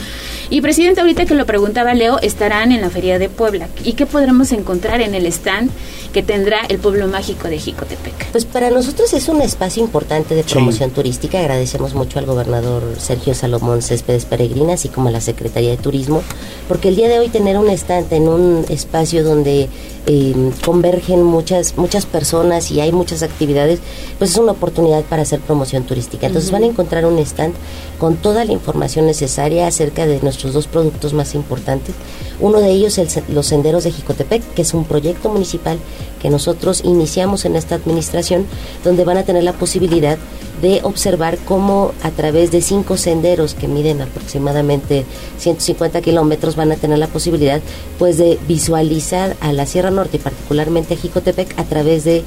Y 0.50 0.60
presidente, 0.60 1.00
ahorita 1.00 1.24
que 1.26 1.34
lo 1.34 1.46
preguntaba 1.46 1.94
Leo, 1.94 2.18
estarán 2.20 2.72
en 2.72 2.80
la 2.80 2.90
Feria 2.90 3.18
de 3.18 3.28
Puebla. 3.28 3.68
¿Y 3.84 3.92
qué 3.92 4.06
podremos 4.06 4.52
encontrar 4.52 5.00
en 5.00 5.14
el 5.14 5.26
stand 5.26 5.70
que 6.12 6.22
tendrá 6.22 6.60
el 6.68 6.78
pueblo 6.78 7.06
mágico 7.06 7.48
de 7.48 7.58
Jicotepec? 7.58 8.30
Pues 8.32 8.44
para 8.44 8.70
nosotros 8.70 9.12
es 9.14 9.28
un 9.28 9.40
espacio 9.42 9.82
importante 9.82 10.34
de 10.34 10.42
promoción 10.44 10.90
turística. 10.90 11.38
Agradecemos 11.38 11.94
mucho 11.94 12.18
al 12.18 12.26
gobernador 12.26 12.82
Sergio 12.98 13.34
Salomón 13.34 13.82
Céspedes 13.82 14.24
Peregrina, 14.24 14.74
así 14.74 14.88
como 14.88 15.08
a 15.08 15.12
la 15.12 15.20
Secretaría 15.20 15.70
de 15.70 15.76
Turismo, 15.76 16.22
porque 16.66 16.88
el 16.88 16.96
día 16.96 17.08
de 17.08 17.18
hoy 17.18 17.28
tener 17.28 17.56
un 17.58 17.68
stand 17.70 18.12
en 18.12 18.28
un 18.28 18.64
espacio 18.68 19.22
donde 19.22 19.68
eh, 20.06 20.34
convergen 20.64 21.22
muchas 21.22 21.76
muchas 21.76 22.06
personas 22.08 22.70
y 22.70 22.80
hay 22.80 22.92
muchas 22.92 23.22
actividades, 23.22 23.80
pues 24.18 24.32
es 24.32 24.36
una 24.38 24.52
oportunidad 24.52 25.04
para 25.04 25.22
hacer 25.22 25.40
promoción 25.40 25.84
turística. 25.84 26.26
Entonces 26.26 26.50
van 26.50 26.64
a 26.64 26.66
encontrar 26.66 27.06
un 27.06 27.18
stand 27.18 27.54
con 27.98 28.16
toda 28.16 28.44
la 28.44 28.52
información 28.52 29.06
necesaria 29.06 29.66
acerca 29.66 30.06
de 30.06 30.20
nuestros 30.20 30.52
dos 30.52 30.66
productos 30.66 31.12
más 31.14 31.34
importantes. 31.34 31.94
Uno 32.40 32.60
de 32.60 32.70
ellos 32.70 32.98
es 32.98 33.20
los 33.28 33.46
senderos 33.46 33.84
de 33.84 33.90
Jicotepec, 33.90 34.54
que 34.54 34.62
es 34.62 34.74
un 34.74 34.84
proyecto 34.84 35.28
municipal 35.28 35.78
que 36.20 36.30
nosotros 36.30 36.82
iniciamos 36.84 37.44
en 37.44 37.56
esta 37.56 37.74
administración, 37.74 38.46
donde 38.84 39.04
van 39.04 39.16
a 39.16 39.24
tener 39.24 39.44
la 39.44 39.52
posibilidad 39.52 40.18
de 40.60 40.80
observar 40.82 41.38
cómo 41.38 41.92
a 42.02 42.10
través 42.10 42.50
de 42.50 42.60
cinco 42.60 42.96
senderos 42.96 43.54
que 43.54 43.68
miden 43.68 44.02
aproximadamente 44.02 45.04
150 45.38 46.00
kilómetros 46.00 46.56
van 46.56 46.72
a 46.72 46.76
tener 46.76 46.98
la 46.98 47.06
posibilidad 47.06 47.60
pues 47.98 48.18
de 48.18 48.38
visualizar 48.48 49.36
a 49.40 49.52
la 49.52 49.66
Sierra 49.66 49.90
Norte 49.90 50.16
y 50.16 50.20
particularmente 50.20 50.94
a 50.94 50.96
Jicotepec 50.96 51.58
a 51.58 51.64
través 51.64 52.04
de 52.04 52.24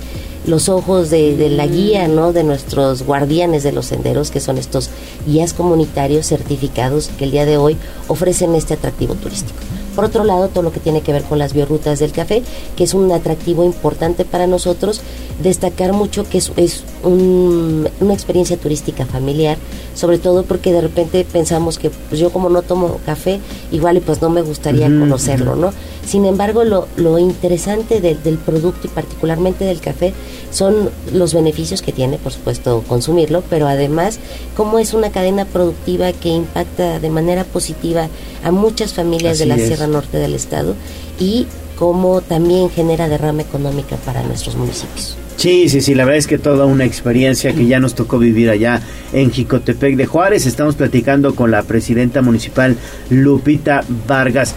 los 0.47 0.69
ojos 0.69 1.09
de, 1.09 1.35
de 1.35 1.49
la 1.49 1.67
guía, 1.67 2.07
¿no? 2.07 2.33
De 2.33 2.43
nuestros 2.43 3.03
guardianes 3.03 3.63
de 3.63 3.73
los 3.73 3.87
senderos, 3.87 4.31
que 4.31 4.39
son 4.39 4.57
estos 4.57 4.89
guías 5.27 5.53
comunitarios 5.53 6.25
certificados 6.25 7.09
que 7.17 7.25
el 7.25 7.31
día 7.31 7.45
de 7.45 7.57
hoy 7.57 7.77
ofrecen 8.07 8.55
este 8.55 8.73
atractivo 8.73 9.13
turístico. 9.15 9.59
Por 9.95 10.05
otro 10.05 10.23
lado, 10.23 10.47
todo 10.47 10.63
lo 10.63 10.71
que 10.71 10.79
tiene 10.79 11.01
que 11.01 11.11
ver 11.13 11.23
con 11.23 11.37
las 11.39 11.53
biorrutas 11.53 11.99
del 11.99 12.11
café, 12.11 12.43
que 12.75 12.83
es 12.83 12.93
un 12.93 13.11
atractivo 13.11 13.63
importante 13.63 14.25
para 14.25 14.47
nosotros, 14.47 15.01
destacar 15.41 15.93
mucho 15.93 16.23
que 16.27 16.37
es, 16.37 16.51
es 16.55 16.83
un- 17.03 17.89
una 17.99 18.13
experiencia 18.13 18.57
turística 18.57 19.05
familiar, 19.05 19.57
sobre 19.95 20.17
todo 20.19 20.43
porque 20.43 20.71
de 20.71 20.81
repente 20.81 21.25
pensamos 21.31 21.77
que 21.79 21.89
pues, 21.89 22.19
yo 22.19 22.31
como 22.31 22.49
no 22.49 22.61
tomo 22.61 22.99
café, 23.05 23.39
igual 23.71 23.97
y 23.97 23.99
pues 23.99 24.21
no 24.21 24.29
me 24.29 24.41
gustaría 24.41 24.87
conocerlo. 24.87 25.55
¿no? 25.55 25.71
Sin 26.05 26.25
embargo, 26.25 26.63
lo, 26.63 26.87
lo 26.95 27.17
interesante 27.19 28.01
del- 28.01 28.21
del 28.23 28.37
producto 28.37 28.87
y 28.87 28.89
particularmente 28.89 29.65
del 29.65 29.79
café 29.81 30.13
son 30.51 30.89
los 31.13 31.33
beneficios 31.33 31.81
que 31.81 31.91
tiene, 31.91 32.17
por 32.17 32.31
supuesto, 32.31 32.83
consumirlo, 32.87 33.43
pero 33.49 33.67
además 33.67 34.19
cómo 34.55 34.79
es 34.79 34.93
una 34.93 35.11
cadena 35.11 35.45
productiva 35.45 36.11
que 36.13 36.29
impacta 36.29 36.99
de 36.99 37.09
manera 37.09 37.43
positiva 37.43 38.07
a 38.43 38.51
muchas 38.51 38.93
familias 38.93 39.39
de 39.39 39.45
la 39.45 39.55
es. 39.55 39.67
Sierra 39.67 39.80
Norte 39.87 40.17
del 40.17 40.33
Estado 40.33 40.75
y 41.19 41.47
cómo 41.77 42.21
también 42.21 42.69
genera 42.69 43.09
derrama 43.09 43.41
económica 43.41 43.95
para 43.97 44.23
nuestros 44.23 44.55
municipios. 44.55 45.17
Sí, 45.37 45.69
sí, 45.69 45.81
sí, 45.81 45.95
la 45.95 46.05
verdad 46.05 46.19
es 46.19 46.27
que 46.27 46.37
toda 46.37 46.65
una 46.65 46.85
experiencia 46.85 47.53
que 47.53 47.65
ya 47.65 47.79
nos 47.79 47.95
tocó 47.95 48.19
vivir 48.19 48.51
allá 48.51 48.81
en 49.11 49.31
Jicotepec 49.31 49.95
de 49.95 50.05
Juárez. 50.05 50.45
Estamos 50.45 50.75
platicando 50.75 51.33
con 51.33 51.49
la 51.49 51.63
presidenta 51.63 52.21
municipal 52.21 52.77
Lupita 53.09 53.83
Vargas. 54.07 54.53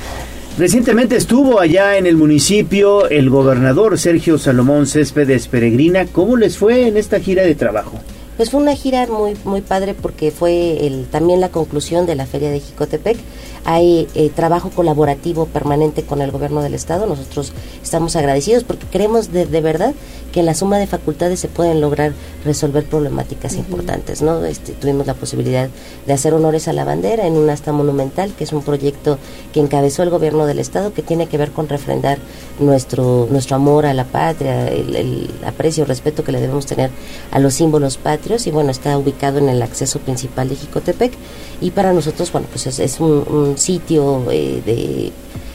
Recientemente 0.58 1.16
estuvo 1.16 1.58
allá 1.58 1.96
en 1.96 2.06
el 2.06 2.16
municipio 2.16 3.08
el 3.08 3.30
gobernador 3.30 3.98
Sergio 3.98 4.38
Salomón 4.38 4.86
Céspedes 4.86 5.48
Peregrina. 5.48 6.06
¿Cómo 6.06 6.36
les 6.36 6.58
fue 6.58 6.86
en 6.86 6.96
esta 6.96 7.18
gira 7.18 7.42
de 7.42 7.54
trabajo? 7.54 7.98
Pues 8.36 8.50
fue 8.50 8.60
una 8.60 8.76
gira 8.76 9.06
muy 9.06 9.36
muy 9.44 9.62
padre 9.62 9.94
porque 9.94 10.30
fue 10.30 10.86
el, 10.86 11.06
también 11.06 11.40
la 11.40 11.48
conclusión 11.48 12.04
de 12.04 12.14
la 12.14 12.26
Feria 12.26 12.50
de 12.50 12.60
Jicotepec. 12.60 13.16
Hay 13.64 14.08
eh, 14.14 14.30
trabajo 14.34 14.70
colaborativo 14.70 15.46
permanente 15.46 16.02
con 16.02 16.20
el 16.20 16.30
gobierno 16.30 16.62
del 16.62 16.74
estado. 16.74 17.06
Nosotros 17.06 17.52
estamos 17.82 18.16
agradecidos 18.16 18.64
porque 18.64 18.86
creemos 18.86 19.32
de, 19.32 19.46
de 19.46 19.60
verdad 19.60 19.94
que 20.32 20.40
en 20.40 20.46
la 20.46 20.54
suma 20.54 20.78
de 20.78 20.88
facultades 20.88 21.38
se 21.38 21.46
pueden 21.46 21.80
lograr 21.80 22.12
resolver 22.44 22.84
problemáticas 22.84 23.54
importantes. 23.54 24.20
¿no? 24.20 24.44
Este, 24.44 24.72
tuvimos 24.72 25.06
la 25.06 25.14
posibilidad 25.14 25.68
de 26.06 26.12
hacer 26.12 26.34
honores 26.34 26.66
a 26.66 26.72
la 26.72 26.84
bandera 26.84 27.26
en 27.26 27.34
un 27.34 27.48
asta 27.50 27.72
monumental, 27.72 28.32
que 28.36 28.42
es 28.42 28.52
un 28.52 28.62
proyecto 28.62 29.18
que 29.52 29.60
encabezó 29.60 30.02
el 30.02 30.10
gobierno 30.10 30.46
del 30.46 30.58
estado 30.58 30.92
que 30.92 31.02
tiene 31.02 31.28
que 31.28 31.38
ver 31.38 31.52
con 31.52 31.68
refrendar 31.68 32.18
nuestro 32.58 33.28
nuestro 33.30 33.56
amor 33.56 33.86
a 33.86 33.94
la 33.94 34.04
patria, 34.04 34.68
el, 34.68 34.96
el 34.96 35.30
aprecio, 35.46 35.84
respeto 35.84 36.24
que 36.24 36.32
le 36.32 36.40
debemos 36.40 36.66
tener 36.66 36.90
a 37.30 37.38
los 37.38 37.54
símbolos 37.54 37.96
patrios 37.96 38.46
y 38.46 38.50
bueno, 38.50 38.70
está 38.70 38.98
ubicado 38.98 39.38
en 39.38 39.48
el 39.48 39.62
acceso 39.62 39.98
principal 40.00 40.48
de 40.48 40.56
Jicotepec 40.56 41.12
y 41.60 41.70
para 41.70 41.92
nosotros, 41.92 42.30
bueno, 42.32 42.46
pues 42.50 42.66
es, 42.66 42.78
es 42.78 43.00
un, 43.00 43.24
un 43.28 43.53
sitio 43.58 44.30
eh, 44.30 44.62
de 44.64 45.12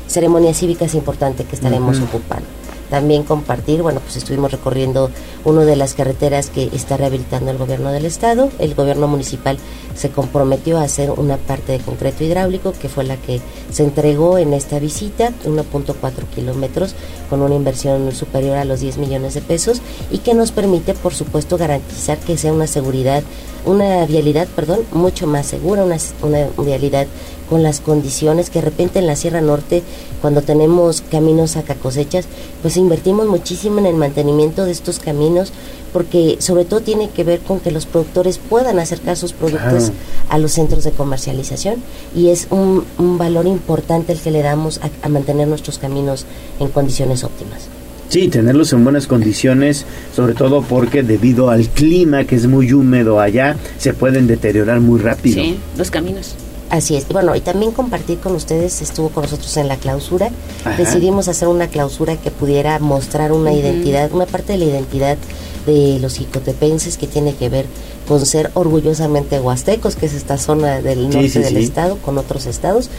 ceremonias 0.07 0.57
cívicas 0.57 0.95
importante 0.95 1.43
que 1.43 1.55
estaremos 1.55 1.99
ocupando. 1.99 2.47
También 2.89 3.23
compartir, 3.23 3.83
bueno, 3.83 3.99
pues 3.99 4.17
estuvimos 4.17 4.51
recorriendo 4.51 5.11
una 5.45 5.63
de 5.63 5.75
las 5.75 5.93
carreteras 5.93 6.49
que 6.49 6.69
está 6.73 6.97
rehabilitando 6.97 7.51
el 7.51 7.57
gobierno 7.57 7.91
del 7.91 8.05
estado. 8.05 8.49
El 8.57 8.73
gobierno 8.73 9.07
municipal 9.07 9.59
se 9.95 10.09
comprometió 10.09 10.79
a 10.79 10.83
hacer 10.83 11.11
una 11.11 11.37
parte 11.37 11.73
de 11.73 11.79
concreto 11.79 12.23
hidráulico, 12.23 12.73
que 12.73 12.89
fue 12.89 13.03
la 13.03 13.15
que 13.17 13.41
se 13.69 13.83
entregó 13.83 14.39
en 14.39 14.53
esta 14.53 14.79
visita, 14.79 15.31
1.4 15.45 15.93
kilómetros, 16.33 16.95
con 17.29 17.43
una 17.43 17.53
inversión 17.53 18.11
superior 18.11 18.57
a 18.57 18.65
los 18.65 18.79
10 18.79 18.97
millones 18.97 19.35
de 19.35 19.41
pesos 19.41 19.81
y 20.09 20.19
que 20.19 20.33
nos 20.33 20.51
permite, 20.51 20.95
por 20.95 21.13
supuesto, 21.13 21.57
garantizar 21.57 22.17
que 22.17 22.37
sea 22.37 22.53
una 22.53 22.65
seguridad, 22.65 23.21
una 23.65 24.03
vialidad, 24.07 24.47
perdón, 24.55 24.79
mucho 24.91 25.27
más 25.27 25.45
segura, 25.45 25.83
una, 25.83 25.97
una 26.23 26.47
vialidad 26.57 27.05
con 27.49 27.63
las 27.63 27.79
condiciones 27.79 28.49
que 28.49 28.59
de 28.59 28.65
repente 28.65 28.99
en 28.99 29.07
la 29.07 29.15
Sierra 29.15 29.41
Norte, 29.41 29.81
cuando 30.21 30.41
tenemos 30.41 31.01
caminos 31.01 31.57
a 31.57 31.63
cosechas, 31.63 32.25
pues 32.61 32.77
invertimos 32.77 33.27
muchísimo 33.27 33.79
en 33.79 33.85
el 33.87 33.95
mantenimiento 33.95 34.65
de 34.65 34.71
estos 34.71 34.99
caminos, 34.99 35.51
porque 35.91 36.37
sobre 36.39 36.65
todo 36.65 36.81
tiene 36.81 37.09
que 37.09 37.23
ver 37.23 37.39
con 37.39 37.59
que 37.59 37.71
los 37.71 37.85
productores 37.87 38.37
puedan 38.37 38.77
acercar 38.79 39.17
sus 39.17 39.33
productos 39.33 39.59
Claro. 39.89 39.93
a 40.29 40.37
los 40.37 40.51
centros 40.51 40.83
de 40.83 40.91
comercialización 40.91 41.75
y 42.15 42.29
es 42.29 42.47
un, 42.51 42.83
un 42.99 43.17
valor 43.17 43.47
importante 43.47 44.13
el 44.13 44.19
que 44.19 44.29
le 44.31 44.41
damos 44.43 44.79
a, 44.83 44.89
a 45.05 45.09
mantener 45.09 45.47
nuestros 45.47 45.79
caminos 45.79 46.25
en 46.59 46.67
condiciones 46.69 47.23
óptimas. 47.23 47.67
Sí, 48.09 48.27
tenerlos 48.27 48.73
en 48.73 48.83
buenas 48.83 49.05
condiciones, 49.07 49.85
sobre 50.15 50.33
todo 50.33 50.61
porque 50.63 51.03
debido 51.03 51.49
al 51.51 51.67
clima 51.69 52.23
que 52.25 52.35
es 52.35 52.47
muy 52.47 52.73
húmedo 52.73 53.19
allá, 53.19 53.55
se 53.77 53.93
pueden 53.93 54.25
deteriorar 54.27 54.79
muy 54.79 54.99
rápido. 54.99 55.35
Sí, 55.41 55.59
los 55.77 55.91
caminos. 55.91 56.33
Así 56.69 56.95
es. 56.95 57.07
Bueno, 57.07 57.35
y 57.35 57.41
también 57.41 57.71
compartir 57.71 58.19
con 58.19 58.35
ustedes, 58.35 58.81
estuvo 58.81 59.09
con 59.09 59.23
nosotros 59.23 59.55
en 59.57 59.67
la 59.67 59.77
clausura. 59.77 60.29
Ajá. 60.63 60.77
Decidimos 60.77 61.27
hacer 61.27 61.47
una 61.47 61.67
clausura 61.67 62.15
que 62.17 62.29
pudiera 62.31 62.77
mostrar 62.79 63.31
una 63.31 63.51
identidad, 63.53 64.11
una 64.13 64.25
parte 64.27 64.53
de 64.53 64.59
la 64.59 64.65
identidad 64.65 65.17
de 65.65 65.97
los 65.99 66.15
jicotepenses 66.17 66.97
que 66.97 67.07
tiene 67.07 67.33
que 67.35 67.49
ver 67.49 67.65
con 68.07 68.25
ser 68.25 68.51
orgullosamente 68.53 69.39
huastecos, 69.39 69.95
que 69.95 70.05
es 70.05 70.13
esta 70.13 70.37
zona 70.37 70.81
del 70.81 70.99
Sí, 71.11 71.17
norte 71.17 71.29
sí, 71.29 71.39
del 71.39 71.57
sí. 71.57 71.63
estado, 71.63 71.97
con 71.97 72.17
otros 72.17 72.45
estados. 72.45 72.89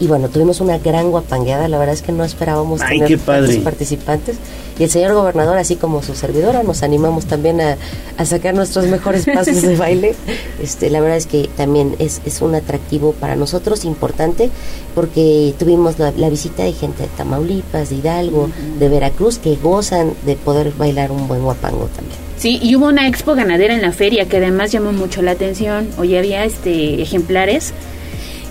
Y 0.00 0.06
bueno, 0.06 0.28
tuvimos 0.28 0.60
una 0.60 0.78
gran 0.78 1.10
guapangueada, 1.10 1.66
la 1.68 1.76
verdad 1.78 1.94
es 1.94 2.02
que 2.02 2.12
no 2.12 2.24
esperábamos 2.24 2.80
Ay, 2.82 3.00
tener 3.00 3.18
tantos 3.18 3.56
participantes. 3.56 4.36
Y 4.78 4.84
el 4.84 4.90
señor 4.90 5.12
gobernador, 5.12 5.58
así 5.58 5.74
como 5.74 6.02
su 6.04 6.14
servidora, 6.14 6.62
nos 6.62 6.84
animamos 6.84 7.26
también 7.26 7.60
a, 7.60 7.76
a 8.16 8.24
sacar 8.24 8.54
nuestros 8.54 8.86
mejores 8.86 9.24
pasos 9.34 9.60
de 9.60 9.76
baile. 9.76 10.14
Este, 10.62 10.88
la 10.88 11.00
verdad 11.00 11.16
es 11.16 11.26
que 11.26 11.50
también 11.56 11.96
es, 11.98 12.20
es 12.24 12.40
un 12.42 12.54
atractivo 12.54 13.12
para 13.12 13.34
nosotros 13.34 13.84
importante 13.84 14.50
porque 14.94 15.52
tuvimos 15.58 15.98
la, 15.98 16.12
la 16.12 16.30
visita 16.30 16.62
de 16.62 16.72
gente 16.72 17.02
de 17.02 17.08
Tamaulipas, 17.16 17.90
de 17.90 17.96
Hidalgo, 17.96 18.50
de 18.78 18.88
Veracruz, 18.88 19.38
que 19.38 19.56
gozan 19.56 20.12
de 20.24 20.36
poder 20.36 20.72
bailar 20.78 21.10
un 21.10 21.26
buen 21.26 21.42
guapango 21.42 21.88
también. 21.96 22.18
Sí, 22.36 22.60
y 22.62 22.76
hubo 22.76 22.86
una 22.86 23.08
expo 23.08 23.34
ganadera 23.34 23.74
en 23.74 23.82
la 23.82 23.90
feria 23.90 24.28
que 24.28 24.36
además 24.36 24.70
llamó 24.70 24.92
mucho 24.92 25.22
la 25.22 25.32
atención. 25.32 25.88
Hoy 25.98 26.16
había 26.16 26.44
este 26.44 27.02
ejemplares 27.02 27.72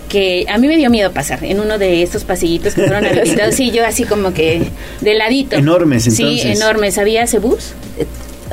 que 0.08 0.46
a 0.50 0.58
mí 0.58 0.68
me 0.68 0.78
dio 0.78 0.90
miedo 0.90 1.12
pasar 1.12 1.44
en 1.44 1.60
uno 1.60 1.78
de 1.78 2.02
estos 2.04 2.24
pasillitos 2.24 2.74
que 2.74 2.82
fueron 2.86 3.06
habilitados. 3.08 3.56
Sí, 3.56 3.72
yo 3.72 3.86
así 3.86 4.04
como 4.04 4.34
que 4.34 4.62
de 5.02 5.14
ladito. 5.16 5.56
Enormes, 5.56 6.04
Sí, 6.06 6.24
entonces. 6.24 6.58
enormes. 6.58 6.98
¿Había 6.98 7.28
cebús? 7.28 7.74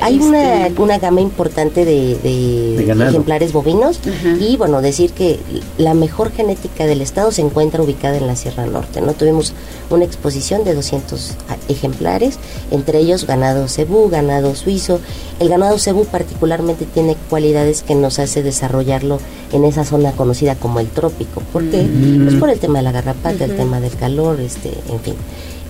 Hay 0.01 0.19
una, 0.19 0.69
una 0.79 0.99
gama 0.99 1.21
importante 1.21 1.85
de, 1.85 2.17
de 2.23 2.77
De 2.77 2.85
ganado. 2.85 3.11
ejemplares 3.11 3.53
bovinos 3.53 4.01
y 4.41 4.57
bueno, 4.57 4.83
decir 4.83 5.13
que 5.13 5.39
la 5.79 5.95
mejor 5.95 6.33
genética 6.33 6.87
del 6.87 7.01
estado 7.01 7.33
se 7.33 7.43
encuentra 7.43 7.83
ubicada 7.83 8.17
en 8.17 8.27
la 8.27 8.37
Sierra 8.37 8.67
Norte. 8.67 9.01
No 9.01 9.13
tuvimos 9.15 9.53
una 9.91 10.05
exposición 10.05 10.65
de 10.65 10.75
200 10.75 11.35
ejemplares, 11.69 12.39
entre 12.71 12.99
ellos 12.99 13.27
ganado 13.27 13.69
cebú, 13.69 14.09
ganado 14.09 14.55
suizo. 14.55 15.01
El 15.41 15.49
ganado 15.49 15.79
cebú 15.79 16.05
particularmente 16.05 16.87
tiene 16.87 17.17
cualidades 17.29 17.83
que 17.83 17.95
nos 17.95 18.19
hace 18.19 18.43
desarrollarlo 18.43 19.19
en 19.53 19.65
esa 19.65 19.85
zona 19.85 20.13
conocida 20.13 20.55
como 20.57 20.81
el 20.81 20.89
trópico. 20.89 21.41
¿Por 21.53 21.65
qué? 21.71 21.83
Mm. 21.83 22.25
Pues 22.25 22.35
por 22.37 22.51
el 22.51 22.59
tema 22.59 22.79
de 22.79 22.85
la 22.85 22.93
garrapata, 22.93 23.45
el 23.45 23.57
tema 23.57 23.81
del 23.81 23.95
calor, 23.97 24.41
este, 24.41 24.71
en 24.91 25.01
fin. 25.01 25.15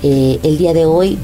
Eh, 0.02 0.38
el 0.42 0.58
día 0.58 0.74
de 0.74 0.84
hoy 0.86 1.18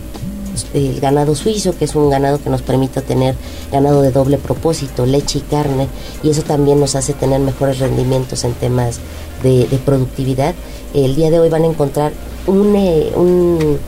el 0.74 1.01
ganado 1.01 1.35
suizo, 1.35 1.77
que 1.77 1.85
es 1.85 1.95
un 1.95 2.11
ganado 2.11 2.43
que 2.43 2.51
nos 2.51 2.62
permite 2.62 3.01
tener 3.03 3.35
ganado 3.73 4.03
de 4.03 4.11
doble 4.11 4.39
propósito, 4.39 5.07
leche 5.07 5.39
y 5.39 5.43
carne, 5.43 5.89
y 6.23 6.31
eso 6.31 6.43
también 6.43 6.81
nos 6.81 6.95
hace 6.97 7.12
tener 7.12 7.41
mejores 7.41 7.78
rendimientos 7.78 8.45
en 8.45 8.53
temas 8.55 9.01
de, 9.43 9.66
productividad. 9.85 10.55
El 10.95 11.15
día 11.15 11.31
de 11.31 11.41
hoy 11.41 11.49
van 11.49 11.62
a 11.62 11.66
encontrar 11.66 12.12
un, 12.47 12.74
eh, 12.77 13.12
un, 13.16 13.78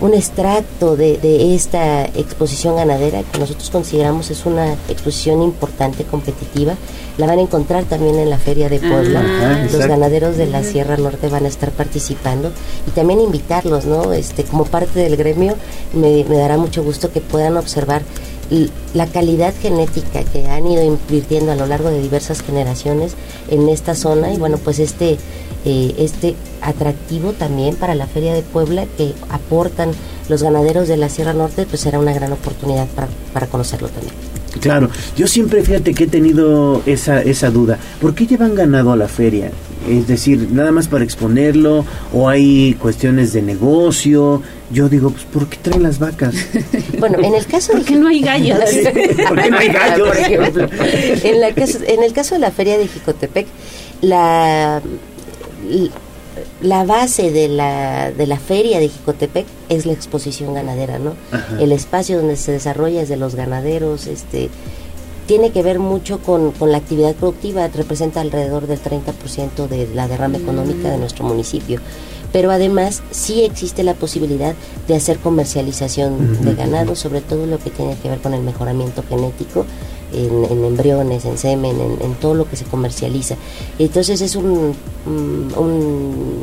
un 0.00 0.14
extracto 0.14 0.96
de, 0.96 1.18
de 1.18 1.54
esta 1.54 2.04
exposición 2.04 2.76
ganadera 2.76 3.22
que 3.24 3.38
nosotros 3.38 3.70
consideramos 3.70 4.30
es 4.30 4.46
una 4.46 4.74
exposición 4.88 5.42
importante, 5.42 6.04
competitiva. 6.04 6.74
La 7.16 7.26
van 7.26 7.40
a 7.40 7.42
encontrar 7.42 7.84
también 7.84 8.16
en 8.16 8.30
la 8.30 8.38
Feria 8.38 8.68
de 8.68 8.78
Puebla. 8.78 9.20
Ajá, 9.20 9.62
Los 9.62 9.74
exacto. 9.74 9.88
ganaderos 9.88 10.36
de 10.36 10.46
la. 10.46 10.62
Sierra 10.68 10.96
Norte 10.96 11.28
van 11.28 11.46
a 11.46 11.48
estar 11.48 11.70
participando 11.70 12.52
y 12.86 12.90
también 12.90 13.20
invitarlos, 13.20 13.86
¿no? 13.86 14.12
Este, 14.12 14.44
como 14.44 14.64
parte 14.64 15.00
del 15.00 15.16
gremio, 15.16 15.54
me, 15.94 16.24
me 16.24 16.36
dará 16.36 16.58
mucho 16.58 16.82
gusto 16.82 17.10
que 17.10 17.20
puedan 17.20 17.56
observar 17.56 18.02
la 18.94 19.06
calidad 19.06 19.52
genética 19.60 20.24
que 20.24 20.46
han 20.46 20.66
ido 20.66 20.82
invirtiendo 20.82 21.52
a 21.52 21.54
lo 21.54 21.66
largo 21.66 21.90
de 21.90 22.00
diversas 22.00 22.40
generaciones 22.42 23.12
en 23.50 23.68
esta 23.68 23.94
zona 23.94 24.32
y 24.32 24.38
bueno, 24.38 24.56
pues 24.58 24.78
este, 24.78 25.18
eh, 25.64 25.94
este 25.98 26.34
atractivo 26.62 27.32
también 27.32 27.76
para 27.76 27.94
la 27.94 28.06
Feria 28.06 28.34
de 28.34 28.42
Puebla 28.42 28.86
que 28.96 29.12
aportan 29.30 29.90
los 30.28 30.42
ganaderos 30.42 30.88
de 30.88 30.96
la 30.96 31.08
Sierra 31.08 31.32
Norte, 31.32 31.66
pues 31.68 31.80
será 31.82 31.98
una 31.98 32.12
gran 32.12 32.32
oportunidad 32.32 32.86
para, 32.88 33.08
para 33.32 33.46
conocerlo 33.46 33.88
también. 33.88 34.12
Claro, 34.60 34.90
yo 35.16 35.26
siempre 35.28 35.62
fíjate 35.62 35.94
que 35.94 36.04
he 36.04 36.06
tenido 36.08 36.82
esa, 36.86 37.22
esa 37.22 37.50
duda. 37.50 37.78
¿Por 38.00 38.14
qué 38.14 38.26
llevan 38.26 38.54
ganado 38.54 38.92
a 38.92 38.96
la 38.96 39.06
feria? 39.06 39.50
Es 39.88 40.08
decir, 40.08 40.48
nada 40.50 40.72
más 40.72 40.88
para 40.88 41.04
exponerlo 41.04 41.84
o 42.12 42.28
hay 42.28 42.74
cuestiones 42.74 43.32
de 43.32 43.40
negocio. 43.42 44.42
Yo 44.72 44.88
digo, 44.88 45.10
pues 45.10 45.24
¿por 45.24 45.46
qué 45.48 45.58
traen 45.58 45.82
las 45.82 45.98
vacas? 45.98 46.34
Bueno, 46.98 47.18
en 47.22 47.34
el 47.34 47.46
caso 47.46 47.74
de 47.74 47.82
que 47.82 47.94
no 47.96 48.08
hay 48.08 48.20
gallos. 48.20 48.58
¿Por 49.28 49.40
qué 49.42 49.50
no 49.50 49.58
hay 49.58 49.68
gallos? 49.68 50.08
Por 50.08 50.16
ejemplo, 50.18 50.68
en, 51.22 51.40
la 51.40 51.52
caso- 51.54 51.78
en 51.86 52.02
el 52.02 52.12
caso 52.12 52.34
de 52.34 52.40
la 52.40 52.50
feria 52.50 52.76
de 52.76 52.88
Jicotepec, 52.88 53.46
la, 54.00 54.80
la 56.60 56.84
base 56.84 57.30
de 57.30 57.48
la, 57.48 58.12
de 58.12 58.26
la 58.26 58.38
feria 58.38 58.78
de 58.78 58.88
Jicotepec 58.88 59.46
es 59.68 59.86
la 59.86 59.92
exposición 59.92 60.54
ganadera, 60.54 60.98
¿no? 60.98 61.14
Ajá. 61.32 61.58
El 61.60 61.72
espacio 61.72 62.18
donde 62.18 62.36
se 62.36 62.52
desarrolla 62.52 63.02
es 63.02 63.08
de 63.08 63.16
los 63.16 63.34
ganaderos, 63.34 64.06
este 64.06 64.50
tiene 65.26 65.50
que 65.50 65.62
ver 65.62 65.78
mucho 65.78 66.20
con, 66.20 66.52
con 66.52 66.72
la 66.72 66.78
actividad 66.78 67.14
productiva, 67.14 67.68
representa 67.68 68.22
alrededor 68.22 68.66
del 68.66 68.80
30% 68.80 69.68
de 69.68 69.86
la 69.94 70.08
derrama 70.08 70.38
económica 70.38 70.90
de 70.90 70.96
nuestro 70.96 71.26
municipio. 71.26 71.80
Pero 72.32 72.50
además 72.50 73.02
sí 73.10 73.44
existe 73.44 73.82
la 73.82 73.92
posibilidad 73.92 74.54
de 74.86 74.96
hacer 74.96 75.18
comercialización 75.18 76.42
de 76.44 76.54
ganado, 76.54 76.96
sobre 76.96 77.20
todo 77.20 77.46
lo 77.46 77.58
que 77.58 77.68
tiene 77.68 77.96
que 77.96 78.08
ver 78.08 78.20
con 78.20 78.32
el 78.32 78.40
mejoramiento 78.40 79.02
genético 79.06 79.66
en, 80.12 80.44
en 80.44 80.64
embriones, 80.64 81.24
en 81.24 81.36
semen, 81.38 81.80
en, 81.80 82.02
en 82.02 82.14
todo 82.14 82.34
lo 82.34 82.48
que 82.48 82.56
se 82.56 82.64
comercializa. 82.64 83.36
Entonces 83.78 84.20
es 84.20 84.36
un, 84.36 84.74
un, 85.06 85.52
un- 85.56 86.42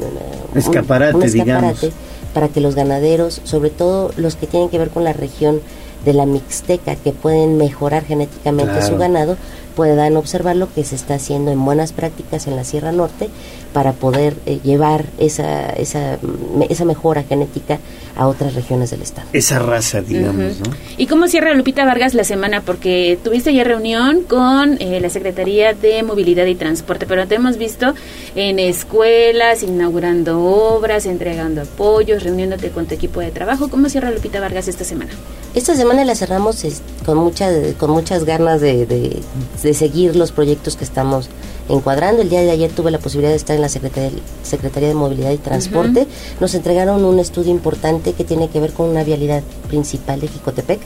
Escaparate, 0.56 1.16
un 1.16 1.24
escaparate 1.24 1.74
digamos. 1.74 1.94
para 2.34 2.48
que 2.50 2.62
los 2.62 2.76
ganaderos, 2.76 3.42
sobre 3.44 3.70
todo 3.70 4.12
los 4.18 4.36
que 4.36 4.48
tienen 4.48 4.70
que 4.70 4.78
ver 4.78 4.90
con 4.90 5.04
la 5.04 5.14
región 5.14 5.60
de 6.06 6.14
la 6.14 6.26
Mixteca, 6.26 6.96
que 6.96 7.12
pueden 7.14 7.58
mejorar 7.58 8.06
genéticamente 8.06 8.72
Claro. 8.74 8.88
su 8.88 8.98
ganado, 8.98 9.38
puedan 9.76 10.16
observar 10.18 10.56
lo 10.56 10.72
que 10.74 10.84
se 10.84 10.96
está 10.96 11.16
haciendo 11.16 11.52
en 11.52 11.64
buenas 11.64 11.92
prácticas 11.94 12.48
en 12.48 12.56
la 12.56 12.64
Sierra 12.64 12.92
Norte 12.92 13.30
para 13.74 13.92
poder 13.94 14.36
eh, 14.46 14.60
llevar 14.64 15.06
esa, 15.18 15.70
esa, 15.72 16.18
mm, 16.22 16.64
esa 16.70 16.86
mejora 16.86 17.24
genética 17.24 17.80
a 18.18 18.28
otras 18.28 18.56
regiones 18.56 18.92
del 18.92 19.02
estado. 19.02 19.28
Esa 19.34 19.60
raza, 19.60 20.02
digamos. 20.02 20.60
¿no? 20.62 20.74
¿Y 20.98 21.08
cómo 21.08 21.28
cierra 21.28 21.54
Lupita 21.54 21.84
Vargas 21.84 22.14
la 22.14 22.24
semana? 22.24 22.62
Porque 22.62 23.20
tuviste 23.22 23.54
ya 23.54 23.66
reunión 23.66 24.22
con 24.24 24.78
eh, 24.82 25.02
la 25.02 25.10
Secretaría 25.10 25.74
de 25.74 26.02
Movilidad 26.04 26.46
y 26.46 26.56
Transporte, 26.56 27.06
pero 27.06 27.28
te 27.28 27.36
hemos 27.36 27.58
visto 27.58 27.94
en 28.36 28.58
escuelas, 28.60 29.64
inaugurando 29.64 30.42
obras, 30.42 31.06
entregando 31.06 31.62
apoyos, 31.64 32.24
reuniéndote 32.24 32.70
con 32.70 32.86
tu 32.86 32.94
equipo 32.96 33.20
de 33.20 33.32
trabajo. 33.32 33.68
¿Cómo 33.68 33.90
cierra 33.90 34.12
Lupita 34.12 34.40
Vargas 34.40 34.70
esta 34.70 34.86
semana? 34.86 35.12
Esta 35.54 35.76
semana 35.76 36.06
la 36.06 36.16
cerramos 36.16 36.64
con, 37.06 37.18
mucha, 37.18 37.50
con 37.78 37.92
muchas 37.92 38.24
ganas 38.24 38.62
de, 38.62 38.86
de- 38.86 39.20
de 39.66 39.74
seguir 39.74 40.16
los 40.16 40.32
proyectos 40.32 40.76
que 40.78 40.84
estamos 40.86 41.28
encuadrando. 41.68 42.22
El 42.22 42.30
día 42.30 42.42
de 42.42 42.52
ayer 42.52 42.72
tuve 42.72 42.92
la 42.92 43.00
posibilidad 43.00 43.32
de 43.32 43.38
estar 43.38 43.56
en 43.56 43.62
la 43.62 43.70
Secretaría, 43.70 44.12
Secretaría 44.44 44.88
de 44.90 44.96
Movilidad 44.96 45.32
y 45.32 45.38
Transporte. 45.38 46.08
Nos 46.40 46.54
entregaron 46.54 47.04
un 47.04 47.20
estudio 47.20 47.52
importante 47.52 48.14
que 48.14 48.24
tiene 48.24 48.48
que 48.50 48.60
ver 48.60 48.72
con 48.74 48.88
una 48.90 49.04
vialidad 49.04 49.42
principal 49.68 50.22
de 50.22 50.28
Jicotepec 50.28 50.80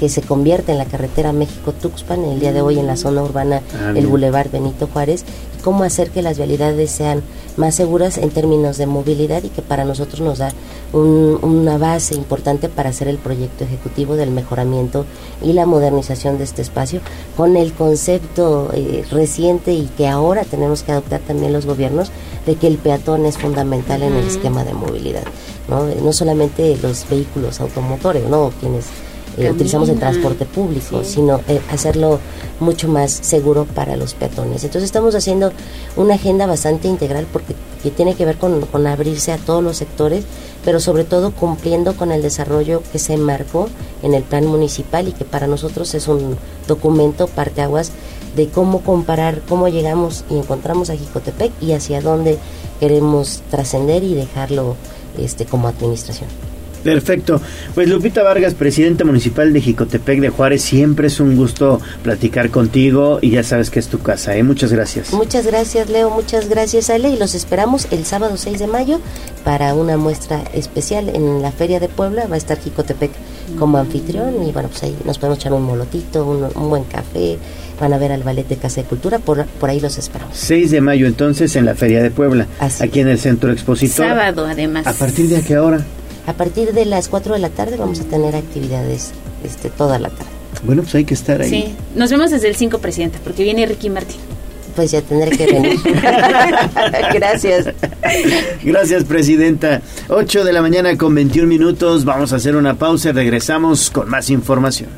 que 0.00 0.08
se 0.08 0.22
convierte 0.22 0.72
en 0.72 0.78
la 0.78 0.86
carretera 0.86 1.32
México-Tuxpan, 1.32 2.24
el 2.24 2.40
día 2.40 2.52
de 2.52 2.60
hoy 2.60 2.80
en 2.80 2.88
la 2.88 2.96
zona 2.96 3.22
urbana 3.22 3.62
Ah, 3.80 3.92
el. 3.94 4.08
Boulevard 4.08 4.50
Benito 4.50 4.88
Juárez, 4.92 5.24
cómo 5.64 5.82
hacer 5.82 6.10
que 6.10 6.20
las 6.22 6.36
vialidades 6.36 6.90
sean 6.90 7.22
más 7.56 7.74
seguras 7.74 8.18
en 8.18 8.30
términos 8.30 8.76
de 8.76 8.86
movilidad 8.86 9.42
y 9.42 9.48
que 9.48 9.62
para 9.62 9.84
nosotros 9.84 10.20
nos 10.20 10.38
da 10.38 10.52
un- 10.92 11.38
una 11.42 11.78
base 11.78 12.14
importante 12.14 12.68
para 12.68 12.90
hacer 12.90 13.08
el 13.08 13.16
proyecto 13.18 13.64
ejecutivo 13.64 14.14
del 14.16 14.30
mejoramiento 14.30 15.06
y 15.42 15.54
la 15.54 15.64
modernización 15.64 16.36
de 16.36 16.44
este 16.44 16.62
espacio 16.62 17.00
con 17.36 17.56
el 17.56 17.72
concepto 17.72 18.70
eh, 18.74 19.04
reciente 19.10 19.72
y 19.72 19.86
que 19.96 20.06
ahora 20.08 20.44
tenemos 20.44 20.82
que 20.82 20.92
adoptar 20.92 21.20
también 21.20 21.52
los 21.52 21.64
gobiernos 21.64 22.10
de 22.44 22.56
que 22.56 22.66
el 22.66 22.76
peatón 22.76 23.24
es 23.24 23.38
fundamental 23.38 24.02
en 24.02 24.12
el 24.14 24.26
esquema 24.26 24.64
de 24.64 24.74
movilidad, 24.74 25.24
¿no? 25.68 25.86
No 25.86 26.12
solamente 26.12 26.76
los 26.82 27.08
vehículos 27.08 27.60
automotores, 27.60 28.28
¿no? 28.28 28.52
Quienes 28.60 28.84
eh, 29.36 29.50
utilizamos 29.50 29.88
el 29.88 29.98
transporte 29.98 30.44
público, 30.44 31.02
sino 31.04 31.40
eh, 31.48 31.60
hacerlo 31.70 32.20
mucho 32.60 32.88
más 32.88 33.10
seguro 33.10 33.64
para 33.64 33.96
los 33.96 34.14
peatones. 34.14 34.64
Entonces 34.64 34.84
estamos 34.84 35.14
haciendo 35.14 35.52
una 35.96 36.14
agenda 36.14 36.46
bastante 36.46 36.88
integral 36.88 37.26
porque 37.32 37.54
que 37.84 37.90
tiene 37.90 38.14
que 38.14 38.24
ver 38.24 38.38
con, 38.38 38.62
con 38.62 38.86
abrirse 38.86 39.30
a 39.30 39.36
todos 39.36 39.62
los 39.62 39.76
sectores, 39.76 40.24
pero 40.64 40.80
sobre 40.80 41.04
todo 41.04 41.32
cumpliendo 41.32 41.94
con 41.94 42.12
el 42.12 42.22
desarrollo 42.22 42.82
que 42.90 42.98
se 42.98 43.18
marcó 43.18 43.68
en 44.02 44.14
el 44.14 44.22
plan 44.22 44.46
municipal 44.46 45.06
y 45.06 45.12
que 45.12 45.26
para 45.26 45.46
nosotros 45.46 45.94
es 45.94 46.08
un 46.08 46.38
documento 46.66 47.26
parteaguas 47.26 47.92
de 48.36 48.48
cómo 48.48 48.80
comparar, 48.80 49.42
cómo 49.46 49.68
llegamos 49.68 50.24
y 50.30 50.38
encontramos 50.38 50.88
a 50.88 50.96
Jicotepec 50.96 51.52
y 51.60 51.72
hacia 51.72 52.00
dónde 52.00 52.38
queremos 52.80 53.42
trascender 53.50 54.02
y 54.02 54.14
dejarlo 54.14 54.76
este 55.18 55.44
como 55.44 55.68
administración. 55.68 56.28
Perfecto. 56.84 57.40
Pues 57.74 57.88
Lupita 57.88 58.22
Vargas, 58.22 58.54
presidenta 58.54 59.04
municipal 59.04 59.52
de 59.52 59.60
Jicotepec 59.60 60.20
de 60.20 60.28
Juárez, 60.28 60.62
siempre 60.62 61.06
es 61.08 61.18
un 61.18 61.34
gusto 61.34 61.80
platicar 62.02 62.50
contigo 62.50 63.18
y 63.20 63.30
ya 63.30 63.42
sabes 63.42 63.70
que 63.70 63.80
es 63.80 63.88
tu 63.88 64.00
casa, 64.00 64.36
¿eh? 64.36 64.42
Muchas 64.42 64.70
gracias. 64.70 65.12
Muchas 65.12 65.46
gracias 65.46 65.88
Leo, 65.88 66.10
muchas 66.10 66.48
gracias 66.48 66.90
Ale 66.90 67.08
y 67.08 67.16
los 67.16 67.34
esperamos 67.34 67.88
el 67.90 68.04
sábado 68.04 68.36
6 68.36 68.58
de 68.58 68.66
mayo 68.66 69.00
para 69.44 69.74
una 69.74 69.96
muestra 69.96 70.44
especial 70.52 71.08
en 71.08 71.42
la 71.42 71.50
Feria 71.52 71.80
de 71.80 71.88
Puebla. 71.88 72.26
Va 72.26 72.34
a 72.34 72.38
estar 72.38 72.60
Jicotepec 72.60 73.10
como 73.58 73.78
anfitrión 73.78 74.44
y 74.46 74.52
bueno, 74.52 74.68
pues 74.68 74.82
ahí 74.82 74.96
nos 75.04 75.18
podemos 75.18 75.38
echar 75.38 75.52
un 75.52 75.62
molotito, 75.62 76.24
un, 76.26 76.44
un 76.54 76.70
buen 76.70 76.84
café, 76.84 77.38
van 77.80 77.92
a 77.92 77.98
ver 77.98 78.12
al 78.12 78.22
Ballet 78.22 78.46
de 78.46 78.56
Casa 78.56 78.82
de 78.82 78.86
Cultura, 78.86 79.18
por, 79.18 79.44
por 79.46 79.70
ahí 79.70 79.80
los 79.80 79.96
esperamos. 79.98 80.36
6 80.36 80.70
de 80.70 80.80
mayo 80.80 81.06
entonces 81.06 81.56
en 81.56 81.64
la 81.64 81.74
Feria 81.74 82.02
de 82.02 82.10
Puebla, 82.10 82.46
aquí 82.80 83.00
en 83.00 83.08
el 83.08 83.18
Centro 83.18 83.52
Expositor. 83.52 84.06
Sábado, 84.06 84.46
además. 84.46 84.86
¿A 84.86 84.92
partir 84.92 85.28
de 85.28 85.38
a 85.38 85.42
qué 85.42 85.58
hora? 85.58 85.84
A 86.26 86.32
partir 86.32 86.72
de 86.72 86.84
las 86.84 87.08
4 87.08 87.34
de 87.34 87.40
la 87.40 87.50
tarde 87.50 87.76
vamos 87.76 88.00
a 88.00 88.04
tener 88.04 88.34
actividades 88.34 89.12
este, 89.44 89.70
toda 89.70 89.98
la 89.98 90.08
tarde. 90.08 90.30
Bueno, 90.62 90.82
pues 90.82 90.94
hay 90.94 91.04
que 91.04 91.14
estar 91.14 91.40
ahí. 91.40 91.50
Sí, 91.50 91.74
nos 91.94 92.10
vemos 92.10 92.30
desde 92.30 92.48
el 92.48 92.56
5, 92.56 92.78
Presidenta, 92.78 93.18
porque 93.22 93.42
viene 93.42 93.66
Ricky 93.66 93.90
Martín. 93.90 94.20
Pues 94.74 94.90
ya 94.90 95.02
tendré 95.02 95.36
que 95.36 95.46
venir. 95.46 95.78
Gracias. 97.14 97.68
Gracias, 98.64 99.04
Presidenta. 99.04 99.82
8 100.08 100.44
de 100.44 100.52
la 100.52 100.62
mañana 100.62 100.96
con 100.96 101.14
21 101.14 101.46
minutos. 101.46 102.04
Vamos 102.04 102.32
a 102.32 102.36
hacer 102.36 102.56
una 102.56 102.74
pausa 102.74 103.10
y 103.10 103.12
regresamos 103.12 103.90
con 103.90 104.08
más 104.08 104.30
información. 104.30 104.88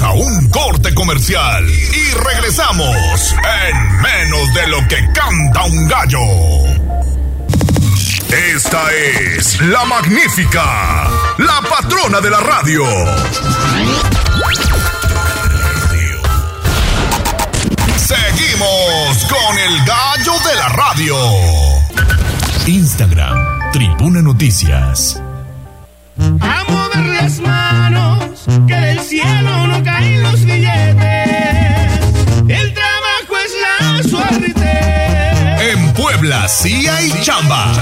A 0.00 0.12
un 0.12 0.48
corte 0.50 0.94
comercial 0.94 1.68
y 1.68 2.14
regresamos 2.14 3.34
en 3.62 4.00
menos 4.00 4.54
de 4.54 4.66
lo 4.68 4.78
que 4.86 4.96
canta 5.12 5.64
un 5.64 5.88
gallo. 5.88 6.20
Esta 8.54 8.92
es 8.92 9.60
la 9.62 9.84
magnífica, 9.86 11.08
la 11.38 11.60
patrona 11.68 12.20
de 12.20 12.30
la 12.30 12.40
radio. 12.40 12.84
Seguimos 17.96 19.24
con 19.28 19.58
el 19.58 19.84
gallo 19.84 20.32
de 20.48 20.54
la 20.54 20.68
radio. 20.68 21.16
Instagram, 22.66 23.72
Tribuna 23.72 24.22
Noticias. 24.22 25.20
A 26.40 26.64
mover 26.68 27.06
las 27.06 27.40
manos, 27.40 28.27
que 28.66 28.74
del 28.74 29.00
cielo 29.00 29.66
no 29.66 29.82
caen 29.84 30.22
los 30.22 30.44
billetes. 30.44 32.00
El 32.48 32.74
trabajo 32.74 33.36
es 33.44 33.52
la 33.62 34.02
suerte. 34.08 35.72
En 35.72 35.92
Puebla 35.92 36.48
sí 36.48 36.86
hay 36.86 37.10
chamba. 37.22 37.72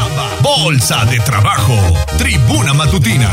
Bolsa 0.43 1.05
de 1.07 1.21
trabajo. 1.21 1.77
Tribuna 2.19 2.75
matutina. 2.75 3.31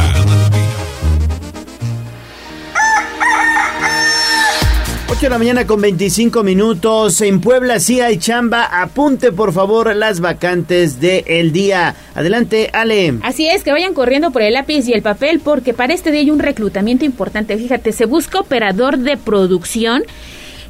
8 5.24 5.28
de 5.28 5.36
la 5.36 5.40
mañana 5.40 5.66
con 5.66 5.80
25 5.80 6.44
minutos. 6.44 7.22
En 7.22 7.40
Puebla 7.40 7.80
sí 7.80 8.02
hay 8.02 8.18
chamba. 8.18 8.66
Apunte 8.66 9.32
por 9.32 9.54
favor 9.54 9.96
las 9.96 10.20
vacantes 10.20 11.00
del 11.00 11.54
día. 11.54 11.96
Adelante, 12.14 12.70
Ale. 12.74 13.14
Así 13.24 13.48
es, 13.48 13.64
que 13.64 13.72
vayan 13.72 13.94
corriendo 13.94 14.32
por 14.32 14.42
el 14.42 14.52
lápiz 14.52 14.86
y 14.90 14.92
el 14.92 15.02
papel 15.02 15.40
porque 15.40 15.74
para 15.74 15.94
este 15.94 16.12
día 16.12 16.20
hay 16.20 16.30
un 16.30 16.40
reclutamiento 16.40 17.06
importante. 17.06 17.56
Fíjate, 17.56 17.94
se 17.94 18.04
busca 18.04 18.42
operador 18.42 18.98
de 18.98 19.16
producción. 19.16 20.04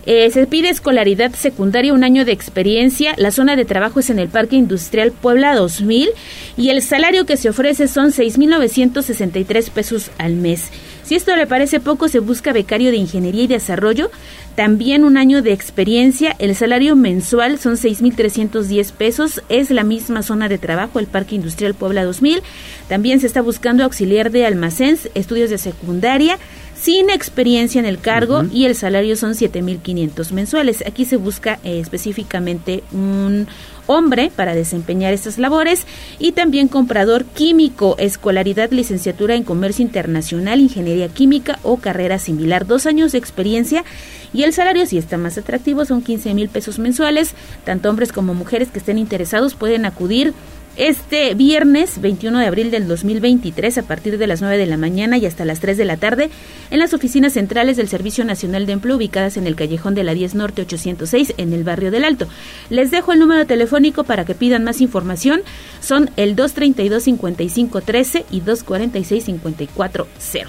Eh, 0.06 0.30
se 0.30 0.46
pide 0.46 0.70
escolaridad 0.70 1.34
secundaria, 1.34 1.92
un 1.92 2.04
año 2.04 2.24
de 2.24 2.34
experiencia. 2.34 3.16
La 3.18 3.32
zona 3.32 3.56
de 3.56 3.66
trabajo 3.66 4.02
es 4.02 4.12
en 4.12 4.20
el 4.20 4.28
Parque 4.28 4.56
Industrial 4.56 5.12
Puebla 5.14 5.56
2000 5.56 6.10
y 6.58 6.70
el 6.70 6.84
salario 6.84 7.26
que 7.26 7.38
se 7.38 7.50
ofrece 7.50 7.88
son 7.88 8.12
6.963 8.12 9.72
pesos 9.72 10.12
al 10.20 10.34
mes. 10.34 10.70
Si 11.04 11.16
esto 11.16 11.36
le 11.36 11.48
parece 11.48 11.80
poco, 11.80 12.08
se 12.08 12.20
busca 12.20 12.54
becario 12.54 12.90
de 12.90 12.98
Ingeniería 12.98 13.44
y 13.44 13.48
Desarrollo, 13.48 14.10
también 14.56 15.04
un 15.04 15.18
año 15.18 15.42
de 15.42 15.52
experiencia. 15.52 16.36
El 16.40 16.56
salario 16.56 16.96
mensual 16.96 17.60
son 17.60 17.74
6.310 17.74 18.92
pesos. 18.94 19.42
Es 19.50 19.70
la 19.70 19.84
misma 19.84 20.24
zona 20.24 20.48
de 20.48 20.58
trabajo, 20.58 21.00
el 21.00 21.08
Parque 21.08 21.36
Industrial 21.36 21.74
Puebla 21.74 22.06
2000. 22.06 22.42
También 22.88 23.20
se 23.20 23.28
está 23.28 23.42
buscando 23.42 23.84
auxiliar 23.84 24.32
de 24.32 24.46
almacén, 24.46 24.98
estudios 25.16 25.50
de 25.50 25.58
secundaria 25.58 26.38
sin 26.84 27.10
experiencia 27.10 27.80
en 27.80 27.86
el 27.86 27.98
cargo 27.98 28.44
y 28.52 28.66
el 28.66 28.76
salario 28.76 29.16
son 29.16 29.36
7.500 29.36 30.34
mensuales. 30.34 30.84
Aquí 30.86 31.06
se 31.06 31.16
busca 31.16 31.58
eh, 31.64 31.80
específicamente 31.80 32.84
un 32.92 33.48
hombre 33.88 34.34
para 34.36 34.54
desempeñar 34.54 35.14
estas 35.14 35.38
labores 35.38 35.88
y 36.20 36.34
también 36.34 36.68
comprador 36.68 37.24
químico, 37.24 37.96
escolaridad, 38.00 38.70
licenciatura 38.72 39.36
en 39.36 39.46
comercio 39.46 39.82
internacional, 39.82 40.60
ingeniería 40.60 41.08
química 41.08 41.58
o 41.64 41.78
carrera 41.78 42.20
similar, 42.20 42.68
dos 42.68 42.86
años 42.86 43.14
de 43.14 43.18
experiencia 43.18 43.86
y 44.34 44.44
el 44.44 44.52
salario 44.52 44.86
si 44.86 44.98
está 44.98 45.18
más 45.18 45.38
atractivo 45.38 45.86
son 45.86 46.02
15 46.02 46.34
mil 46.34 46.50
pesos 46.50 46.80
mensuales, 46.80 47.34
tanto 47.64 47.90
hombres 47.90 48.12
como 48.12 48.34
mujeres 48.34 48.68
que 48.68 48.80
estén 48.80 48.98
interesados 48.98 49.56
pueden 49.56 49.86
acudir 49.86 50.34
este 50.76 51.36
viernes 51.36 52.02
21 52.02 52.40
de 52.40 52.48
abril 52.48 52.72
del 52.72 52.88
2023 52.88 53.78
a 53.78 53.84
partir 53.84 54.18
de 54.18 54.28
las 54.28 54.42
9 54.42 54.58
de 54.58 54.66
la 54.66 54.78
mañana 54.78 55.18
y 55.18 55.26
hasta 55.26 55.46
las 55.46 55.60
3 55.60 55.78
de 55.78 55.86
la 55.86 55.98
tarde 55.98 56.30
en 56.72 56.80
las 56.80 56.94
oficinas 56.94 57.34
centrales 57.34 57.78
del 57.78 57.88
Servicio 57.88 58.26
Nacional 58.26 58.66
de 58.66 58.74
Empleo 58.74 58.98
ubicadas 58.98 59.38
en 59.38 59.48
el 59.48 59.56
callejón 59.56 59.96
de 59.96 60.04
la 60.04 60.14
10 60.14 60.36
Norte 60.36 60.64
806 60.64 61.36
en 61.38 61.54
el 61.54 61.64
barrio 61.64 61.92
del 61.92 62.06
Alto. 62.06 62.28
Les 62.70 62.92
dejo 62.92 63.14
el 63.14 63.20
número 63.20 63.46
telefónico 63.46 64.04
para 64.04 64.26
que 64.26 64.36
pidan 64.36 64.64
más 64.64 64.82
información. 64.82 65.42
Son 65.80 66.10
el 66.18 66.36
232-5513 66.36 68.26
y 68.32 68.42
246-5400. 68.42 70.48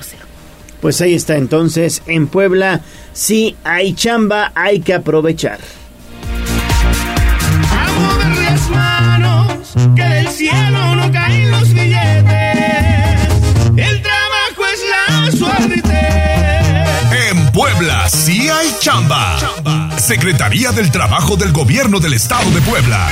Pues 0.80 1.00
ahí 1.00 1.14
está 1.14 1.36
entonces 1.36 2.02
en 2.06 2.26
Puebla. 2.26 2.80
Si 3.12 3.56
hay 3.64 3.94
chamba, 3.94 4.52
hay 4.54 4.80
que 4.80 4.94
aprovechar. 4.94 5.58
Que 9.74 10.02
del 10.02 10.28
cielo 10.28 10.96
no 10.96 11.10
caen 11.10 11.50
los 11.50 11.72
billetes. 11.72 12.24
El 13.76 14.02
trabajo 14.02 14.66
es 14.72 14.80
la 14.90 15.30
suerte. 15.32 17.28
En 17.30 17.50
Puebla 17.52 18.08
sí 18.08 18.48
hay 18.48 18.68
chamba. 18.80 19.36
Secretaría 19.98 20.72
del 20.72 20.90
Trabajo 20.90 21.36
del 21.36 21.52
Gobierno 21.52 22.00
del 22.00 22.14
Estado 22.14 22.50
de 22.50 22.62
Puebla. 22.62 23.06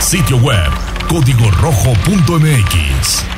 Sitio 0.00 0.38
web 0.38 0.72
códigorojo.mx. 1.08 3.35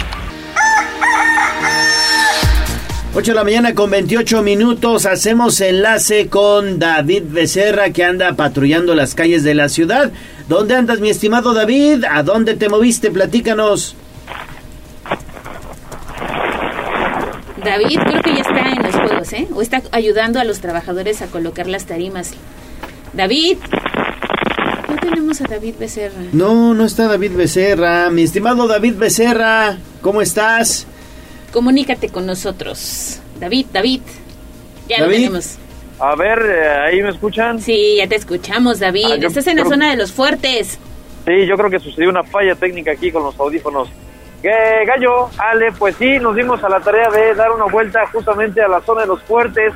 8 3.15 3.33
de 3.33 3.35
la 3.35 3.45
mañana 3.45 3.75
con 3.75 3.91
28 3.91 4.43
minutos 4.43 5.07
hacemos 5.07 5.61
enlace 5.63 6.29
con 6.29 6.79
David 6.79 7.25
Becerra 7.29 7.91
que 7.91 8.05
anda 8.05 8.35
patrullando 8.35 8.95
las 8.95 9.15
calles 9.15 9.43
de 9.43 9.55
la 9.55 9.71
ciudad. 9.71 10.13
¿Dónde 10.47 10.77
andas 10.77 11.01
mi 11.01 11.09
estimado 11.09 11.55
David? 11.55 12.05
¿A 12.09 12.23
dónde 12.23 12.55
te 12.55 12.69
moviste? 12.69 13.11
Platícanos. 13.11 13.97
David 17.65 17.99
creo 18.05 18.23
que 18.23 18.35
ya 18.35 18.41
está 18.41 18.73
en 18.73 18.83
los 18.83 18.95
juegos, 18.95 19.33
¿eh? 19.33 19.49
O 19.55 19.63
está 19.63 19.83
ayudando 19.93 20.39
a 20.39 20.45
los 20.45 20.61
trabajadores 20.61 21.23
a 21.23 21.27
colocar 21.27 21.67
las 21.67 21.87
tarimas. 21.87 22.33
David. 23.15 23.57
No 24.89 24.97
tenemos 24.97 25.41
a 25.41 25.45
David 25.45 25.75
Becerra. 25.79 26.23
No, 26.33 26.75
no 26.75 26.85
está 26.85 27.09
David 27.09 27.33
Becerra. 27.37 28.11
Mi 28.11 28.23
estimado 28.23 28.69
David 28.69 28.95
Becerra, 28.97 29.79
¿cómo 30.03 30.21
estás? 30.21 30.87
Comunícate 31.53 32.09
con 32.09 32.27
nosotros. 32.27 33.21
David, 33.41 33.67
David. 33.73 34.03
Ya 34.89 35.01
lo 35.01 35.09
tenemos. 35.09 35.59
A 36.01 36.15
ver, 36.15 36.39
eh, 36.39 36.69
¿ahí 36.87 37.03
me 37.03 37.11
escuchan? 37.11 37.61
Sí, 37.61 37.97
ya 37.97 38.07
te 38.07 38.15
escuchamos, 38.15 38.79
David. 38.79 39.07
Ah, 39.11 39.27
Estás 39.27 39.47
en 39.49 39.57
la 39.57 39.65
zona 39.65 39.91
de 39.91 39.97
los 39.97 40.13
fuertes. 40.13 40.79
Sí, 41.27 41.47
yo 41.47 41.57
creo 41.57 41.71
que 41.71 41.81
sucedió 41.81 42.09
una 42.09 42.23
falla 42.23 42.55
técnica 42.55 42.93
aquí 42.93 43.11
con 43.11 43.25
los 43.25 43.39
audífonos. 43.39 43.89
¿Qué, 44.41 44.85
gallo? 44.87 45.29
Ale, 45.37 45.73
pues 45.73 45.97
sí, 45.97 46.19
nos 46.21 46.37
dimos 46.37 46.63
a 46.63 46.69
la 46.69 46.81
tarea 46.81 47.11
de 47.11 47.35
dar 47.35 47.51
una 47.51 47.65
vuelta 47.65 48.07
justamente 48.13 48.63
a 48.63 48.69
la 48.69 48.81
zona 48.83 49.01
de 49.01 49.09
los 49.09 49.23
fuertes, 49.23 49.73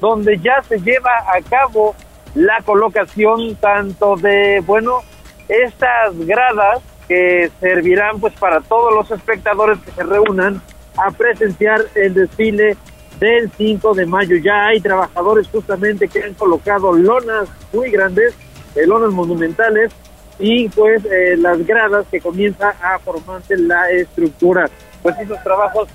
donde 0.00 0.38
ya 0.38 0.62
se 0.68 0.78
lleva 0.78 1.10
a 1.34 1.40
cabo 1.48 1.96
la 2.34 2.60
colocación 2.62 3.56
tanto 3.56 4.16
de, 4.16 4.62
bueno, 4.66 5.00
estas 5.48 6.14
gradas 6.26 6.80
que 7.08 7.50
servirán 7.60 8.20
pues 8.20 8.34
para 8.34 8.60
todos 8.60 8.94
los 8.94 9.10
espectadores 9.10 9.78
que 9.78 9.90
se 9.92 10.02
reúnan 10.02 10.62
a 10.96 11.10
presenciar 11.10 11.84
el 11.94 12.14
desfile 12.14 12.76
del 13.18 13.50
5 13.56 13.94
de 13.94 14.06
mayo. 14.06 14.36
Ya 14.36 14.66
hay 14.66 14.80
trabajadores 14.80 15.48
justamente 15.48 16.08
que 16.08 16.22
han 16.22 16.34
colocado 16.34 16.92
lonas 16.92 17.48
muy 17.72 17.90
grandes, 17.90 18.34
eh, 18.74 18.86
lonas 18.86 19.12
monumentales, 19.12 19.92
y 20.38 20.68
pues 20.70 21.04
eh, 21.04 21.36
las 21.36 21.64
gradas 21.66 22.06
que 22.10 22.20
comienza 22.20 22.74
a 22.82 22.98
formarse 22.98 23.56
la 23.56 23.90
estructura. 23.90 24.68
Pues 25.02 25.18
esos 25.18 25.42
trabajos 25.42 25.88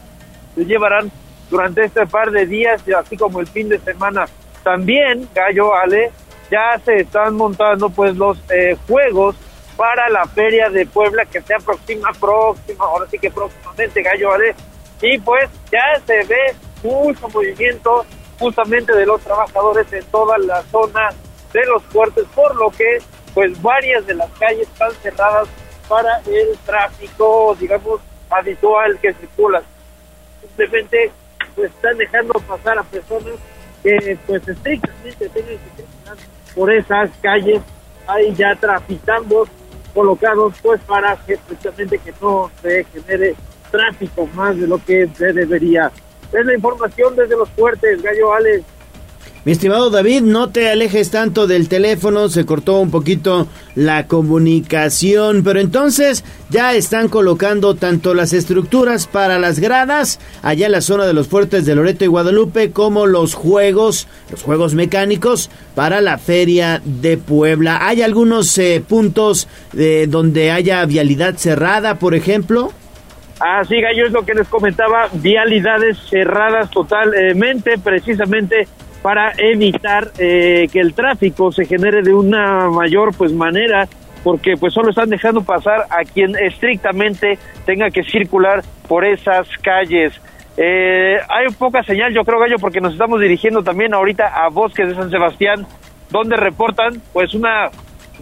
se 0.55 0.65
llevarán 0.65 1.11
durante 1.49 1.83
este 1.83 2.05
par 2.07 2.31
de 2.31 2.45
días, 2.45 2.81
así 2.97 3.17
como 3.17 3.39
el 3.39 3.47
fin 3.47 3.69
de 3.69 3.79
semana. 3.79 4.25
También, 4.63 5.27
Gallo 5.33 5.75
Ale, 5.75 6.11
ya 6.51 6.79
se 6.83 6.97
están 6.97 7.35
montando 7.35 7.89
pues 7.89 8.15
los 8.15 8.37
eh, 8.49 8.77
juegos 8.87 9.35
para 9.75 10.09
la 10.09 10.25
feria 10.25 10.69
de 10.69 10.85
Puebla 10.85 11.25
que 11.25 11.41
se 11.41 11.53
aproxima 11.53 12.11
próxima, 12.19 12.85
ahora 12.85 13.05
sí 13.09 13.19
que 13.19 13.29
próximamente, 13.29 14.01
Gallo 14.01 14.33
Ale. 14.33 14.55
Y 15.01 15.17
pues 15.19 15.49
ya 15.71 16.01
se 16.05 16.23
ve 16.23 16.55
mucho 16.83 17.27
movimiento 17.29 18.05
justamente 18.39 18.93
de 18.93 19.05
los 19.05 19.21
trabajadores 19.21 19.91
en 19.93 20.03
toda 20.05 20.37
la 20.37 20.61
zona 20.63 21.09
de 21.53 21.65
los 21.65 21.81
puertos, 21.83 22.25
por 22.35 22.55
lo 22.55 22.69
que 22.71 22.99
pues 23.33 23.61
varias 23.61 24.05
de 24.07 24.15
las 24.15 24.29
calles 24.39 24.67
están 24.67 24.91
cerradas 25.01 25.47
para 25.87 26.19
el 26.25 26.57
tráfico, 26.65 27.55
digamos, 27.59 28.01
habitual 28.29 28.97
que 28.99 29.13
circula. 29.13 29.61
Simplemente 30.41 31.11
pues 31.55 31.71
están 31.71 31.97
dejando 31.97 32.33
pasar 32.33 32.77
a 32.79 32.83
personas 32.83 33.33
que 33.83 34.17
pues 34.25 34.47
estrictamente 34.47 35.29
tienen 35.29 35.59
que 35.59 35.83
circular 35.83 36.17
por 36.55 36.73
esas 36.73 37.09
calles. 37.21 37.61
Hay 38.07 38.33
ya 38.35 38.55
traficando 38.55 39.47
colocados 39.93 40.53
pues 40.61 40.79
para 40.81 41.15
que 41.25 41.37
precisamente 41.37 41.97
que 41.99 42.13
no 42.21 42.51
se 42.61 42.83
genere 42.85 43.35
tráfico 43.71 44.27
más 44.33 44.57
de 44.57 44.67
lo 44.67 44.83
que 44.83 45.07
se 45.17 45.33
debería. 45.33 45.91
Es 46.31 46.45
la 46.45 46.53
información 46.53 47.15
desde 47.15 47.37
los 47.37 47.49
fuertes, 47.49 48.01
Gallo 48.01 48.33
Alex. 48.33 48.63
Mi 49.47 49.53
estimado 49.53 49.89
David, 49.89 50.23
no 50.23 50.49
te 50.49 50.69
alejes 50.69 51.09
tanto 51.09 51.47
del 51.47 51.69
teléfono, 51.69 52.27
se 52.27 52.45
cortó 52.45 52.81
un 52.81 52.91
poquito 52.91 53.47
la 53.75 54.05
comunicación, 54.05 55.41
pero 55.41 55.61
entonces 55.61 56.25
ya 56.49 56.75
están 56.75 57.07
colocando 57.07 57.73
tanto 57.75 58.13
las 58.13 58.33
estructuras 58.33 59.07
para 59.07 59.39
las 59.39 59.61
gradas 59.61 60.19
allá 60.41 60.65
en 60.65 60.73
la 60.73 60.81
zona 60.81 61.05
de 61.05 61.13
los 61.13 61.29
fuertes 61.29 61.65
de 61.65 61.75
Loreto 61.75 62.03
y 62.03 62.07
Guadalupe 62.07 62.71
como 62.71 63.05
los 63.05 63.35
juegos, 63.35 64.09
los 64.31 64.43
juegos 64.43 64.73
mecánicos 64.73 65.49
para 65.75 66.01
la 66.01 66.17
feria 66.17 66.81
de 66.83 67.17
Puebla. 67.17 67.87
¿Hay 67.87 68.01
algunos 68.01 68.57
eh, 68.57 68.83
puntos 68.85 69.47
eh, 69.77 70.07
donde 70.09 70.51
haya 70.51 70.85
vialidad 70.85 71.37
cerrada, 71.37 71.99
por 71.99 72.15
ejemplo? 72.15 72.73
Ah, 73.39 73.63
sí, 73.63 73.79
Gallo, 73.81 74.07
es 74.07 74.11
lo 74.11 74.25
que 74.25 74.33
les 74.33 74.47
comentaba, 74.47 75.09
vialidades 75.13 75.97
cerradas 76.09 76.71
totalmente, 76.71 77.77
precisamente 77.77 78.67
para 79.01 79.31
evitar 79.37 80.11
eh, 80.17 80.67
que 80.71 80.79
el 80.79 80.93
tráfico 80.93 81.51
se 81.51 81.65
genere 81.65 82.01
de 82.01 82.13
una 82.13 82.69
mayor 82.69 83.15
pues 83.15 83.31
manera 83.31 83.87
porque 84.23 84.55
pues 84.59 84.73
solo 84.73 84.89
están 84.89 85.09
dejando 85.09 85.41
pasar 85.43 85.85
a 85.89 86.03
quien 86.03 86.35
estrictamente 86.35 87.37
tenga 87.65 87.89
que 87.89 88.03
circular 88.03 88.63
por 88.87 89.05
esas 89.05 89.47
calles. 89.61 90.19
Eh, 90.57 91.17
hay 91.29 91.47
poca 91.57 91.83
señal, 91.83 92.13
yo 92.13 92.23
creo, 92.23 92.39
Gallo, 92.39 92.57
porque 92.59 92.81
nos 92.81 92.93
estamos 92.93 93.21
dirigiendo 93.21 93.63
también 93.63 93.93
ahorita 93.93 94.27
a 94.27 94.49
Bosques 94.49 94.89
de 94.89 94.95
San 94.95 95.11
Sebastián, 95.11 95.65
donde 96.09 96.35
reportan 96.35 97.01
pues 97.13 97.33
una 97.35 97.69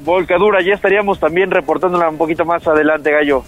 volcadura. 0.04 0.62
Ya 0.62 0.74
estaríamos 0.74 1.20
también 1.20 1.50
reportándola 1.50 2.10
un 2.10 2.18
poquito 2.18 2.46
más 2.46 2.68
adelante, 2.68 3.12
Gallo. 3.12 3.44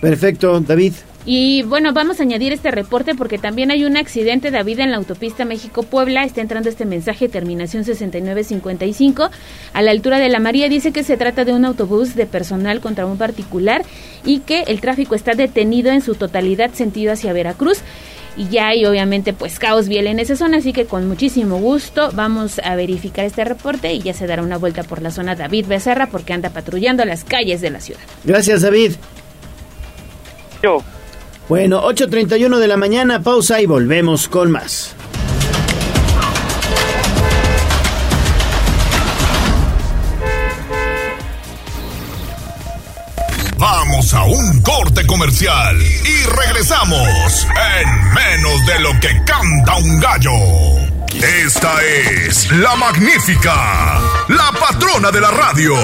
Perfecto, 0.00 0.60
David. 0.60 0.92
Y 1.30 1.62
bueno, 1.62 1.92
vamos 1.92 2.20
a 2.20 2.22
añadir 2.22 2.54
este 2.54 2.70
reporte 2.70 3.14
porque 3.14 3.36
también 3.36 3.70
hay 3.70 3.84
un 3.84 3.98
accidente, 3.98 4.50
David, 4.50 4.80
en 4.80 4.92
la 4.92 4.96
autopista 4.96 5.44
México-Puebla. 5.44 6.24
Está 6.24 6.40
entrando 6.40 6.70
este 6.70 6.86
mensaje, 6.86 7.28
terminación 7.28 7.84
6955. 7.84 9.28
A 9.74 9.82
la 9.82 9.90
altura 9.90 10.20
de 10.20 10.30
la 10.30 10.38
María 10.38 10.70
dice 10.70 10.90
que 10.90 11.04
se 11.04 11.18
trata 11.18 11.44
de 11.44 11.52
un 11.52 11.66
autobús 11.66 12.14
de 12.14 12.24
personal 12.24 12.80
contra 12.80 13.04
un 13.04 13.18
particular 13.18 13.84
y 14.24 14.38
que 14.40 14.62
el 14.68 14.80
tráfico 14.80 15.14
está 15.14 15.34
detenido 15.34 15.90
en 15.92 16.00
su 16.00 16.14
totalidad 16.14 16.72
sentido 16.72 17.12
hacia 17.12 17.34
Veracruz. 17.34 17.80
Y 18.38 18.48
ya 18.48 18.68
hay 18.68 18.86
obviamente 18.86 19.34
pues 19.34 19.58
caos 19.58 19.88
vial 19.88 20.06
en 20.06 20.20
esa 20.20 20.36
zona, 20.36 20.58
así 20.58 20.72
que 20.72 20.86
con 20.86 21.08
muchísimo 21.08 21.58
gusto 21.58 22.10
vamos 22.14 22.58
a 22.64 22.74
verificar 22.74 23.26
este 23.26 23.44
reporte 23.44 23.92
y 23.92 24.00
ya 24.00 24.14
se 24.14 24.28
dará 24.28 24.42
una 24.42 24.56
vuelta 24.56 24.84
por 24.84 25.02
la 25.02 25.10
zona 25.10 25.34
David 25.34 25.66
Becerra 25.66 26.06
porque 26.06 26.32
anda 26.32 26.48
patrullando 26.50 27.04
las 27.04 27.24
calles 27.24 27.60
de 27.60 27.70
la 27.70 27.80
ciudad. 27.80 28.00
Gracias, 28.24 28.62
David. 28.62 28.92
Yo. 30.62 30.82
Bueno, 31.48 31.82
8.31 31.82 32.58
de 32.58 32.68
la 32.68 32.76
mañana, 32.76 33.22
pausa 33.22 33.60
y 33.60 33.66
volvemos 33.66 34.28
con 34.28 34.50
más. 34.50 34.94
Vamos 43.56 44.14
a 44.14 44.22
un 44.22 44.62
corte 44.62 45.06
comercial 45.06 45.76
y 45.80 46.26
regresamos 46.26 47.46
en 47.80 48.14
menos 48.14 48.66
de 48.66 48.80
lo 48.80 48.90
que 49.00 49.08
canta 49.24 49.76
un 49.76 49.98
gallo. 49.98 50.30
Esta 51.44 51.82
es 51.82 52.52
la 52.52 52.76
magnífica, 52.76 54.00
la 54.28 54.52
patrona 54.52 55.10
de 55.10 55.20
la 55.20 55.30
radio. 55.30 55.74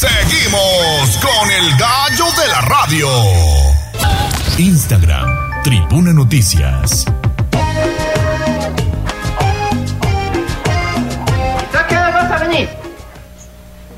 Seguimos 0.00 1.18
con 1.18 1.50
el 1.50 1.76
gallo 1.76 2.24
de 2.40 2.48
la 2.48 2.62
radio. 2.62 3.06
Instagram, 4.56 5.60
Tribuna 5.62 6.14
Noticias. 6.14 7.04
¿Tú 11.70 11.78
a 11.78 11.86
qué 11.86 11.98
hora 11.98 12.10
vas 12.12 12.32
a 12.32 12.38
venir? 12.46 12.70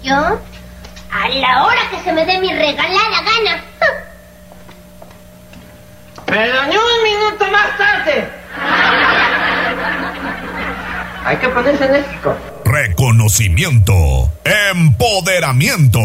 ¿Yo? 0.03 0.17
A 0.17 1.29
la 1.29 1.67
hora 1.67 1.89
que 1.93 2.03
se 2.03 2.13
me 2.13 2.27
dé 2.27 2.41
mi 2.41 2.53
regalada 2.53 3.23
gana. 3.23 3.63
Pero 6.27 6.65
ni 6.65 6.77
un 6.77 7.03
minuto 7.05 7.47
más 7.53 7.79
tarde. 7.79 8.29
Hay 11.27 11.37
que 11.37 11.49
ponerse 11.49 11.85
enérgico. 11.85 12.37
Reconocimiento, 12.65 14.33
empoderamiento, 14.45 16.01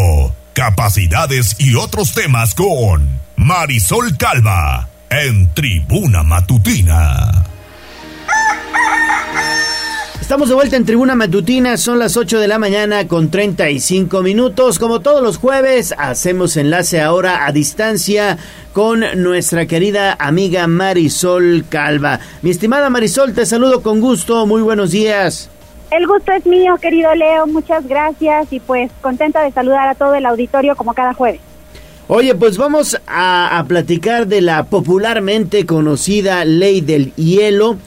capacidades 0.53 1.55
y 1.59 1.75
otros 1.75 2.13
temas 2.13 2.55
con 2.55 3.07
Marisol 3.35 4.17
Calva 4.17 4.89
en 5.09 5.53
Tribuna 5.53 6.23
Matutina. 6.23 7.45
Estamos 10.19 10.49
de 10.49 10.55
vuelta 10.55 10.75
en 10.75 10.85
Tribuna 10.85 11.15
Matutina, 11.15 11.77
son 11.77 11.99
las 11.99 12.17
8 12.17 12.39
de 12.39 12.49
la 12.49 12.59
mañana 12.59 13.07
con 13.07 13.29
35 13.29 14.21
minutos. 14.23 14.77
Como 14.77 14.99
todos 14.99 15.23
los 15.23 15.37
jueves, 15.37 15.93
hacemos 15.97 16.57
enlace 16.57 16.99
ahora 16.99 17.45
a 17.45 17.53
distancia 17.53 18.37
con 18.73 19.05
nuestra 19.15 19.67
querida 19.67 20.17
amiga 20.19 20.67
Marisol 20.67 21.63
Calva. 21.69 22.19
Mi 22.41 22.49
estimada 22.49 22.89
Marisol, 22.89 23.33
te 23.33 23.45
saludo 23.45 23.81
con 23.81 24.01
gusto, 24.01 24.45
muy 24.45 24.61
buenos 24.61 24.91
días. 24.91 25.49
El 25.89 26.05
gusto 26.05 26.31
es 26.33 26.45
mío, 26.45 26.75
querido 26.81 27.13
Leo, 27.15 27.47
muchas 27.47 27.87
gracias 27.87 28.51
y 28.51 28.59
pues 28.59 28.91
contenta 29.01 29.41
de 29.41 29.51
saludar 29.51 29.87
a 29.87 29.95
todo 29.95 30.15
el 30.15 30.25
auditorio 30.25 30.75
como 30.75 30.93
cada 30.93 31.13
jueves. 31.13 31.39
Oye, 32.09 32.35
pues 32.35 32.57
vamos 32.57 32.99
a, 33.07 33.57
a 33.57 33.63
platicar 33.65 34.27
de 34.27 34.41
la 34.41 34.63
popularmente 34.63 35.65
conocida 35.65 36.43
ley 36.45 36.81
del 36.81 37.13
hielo 37.15 37.77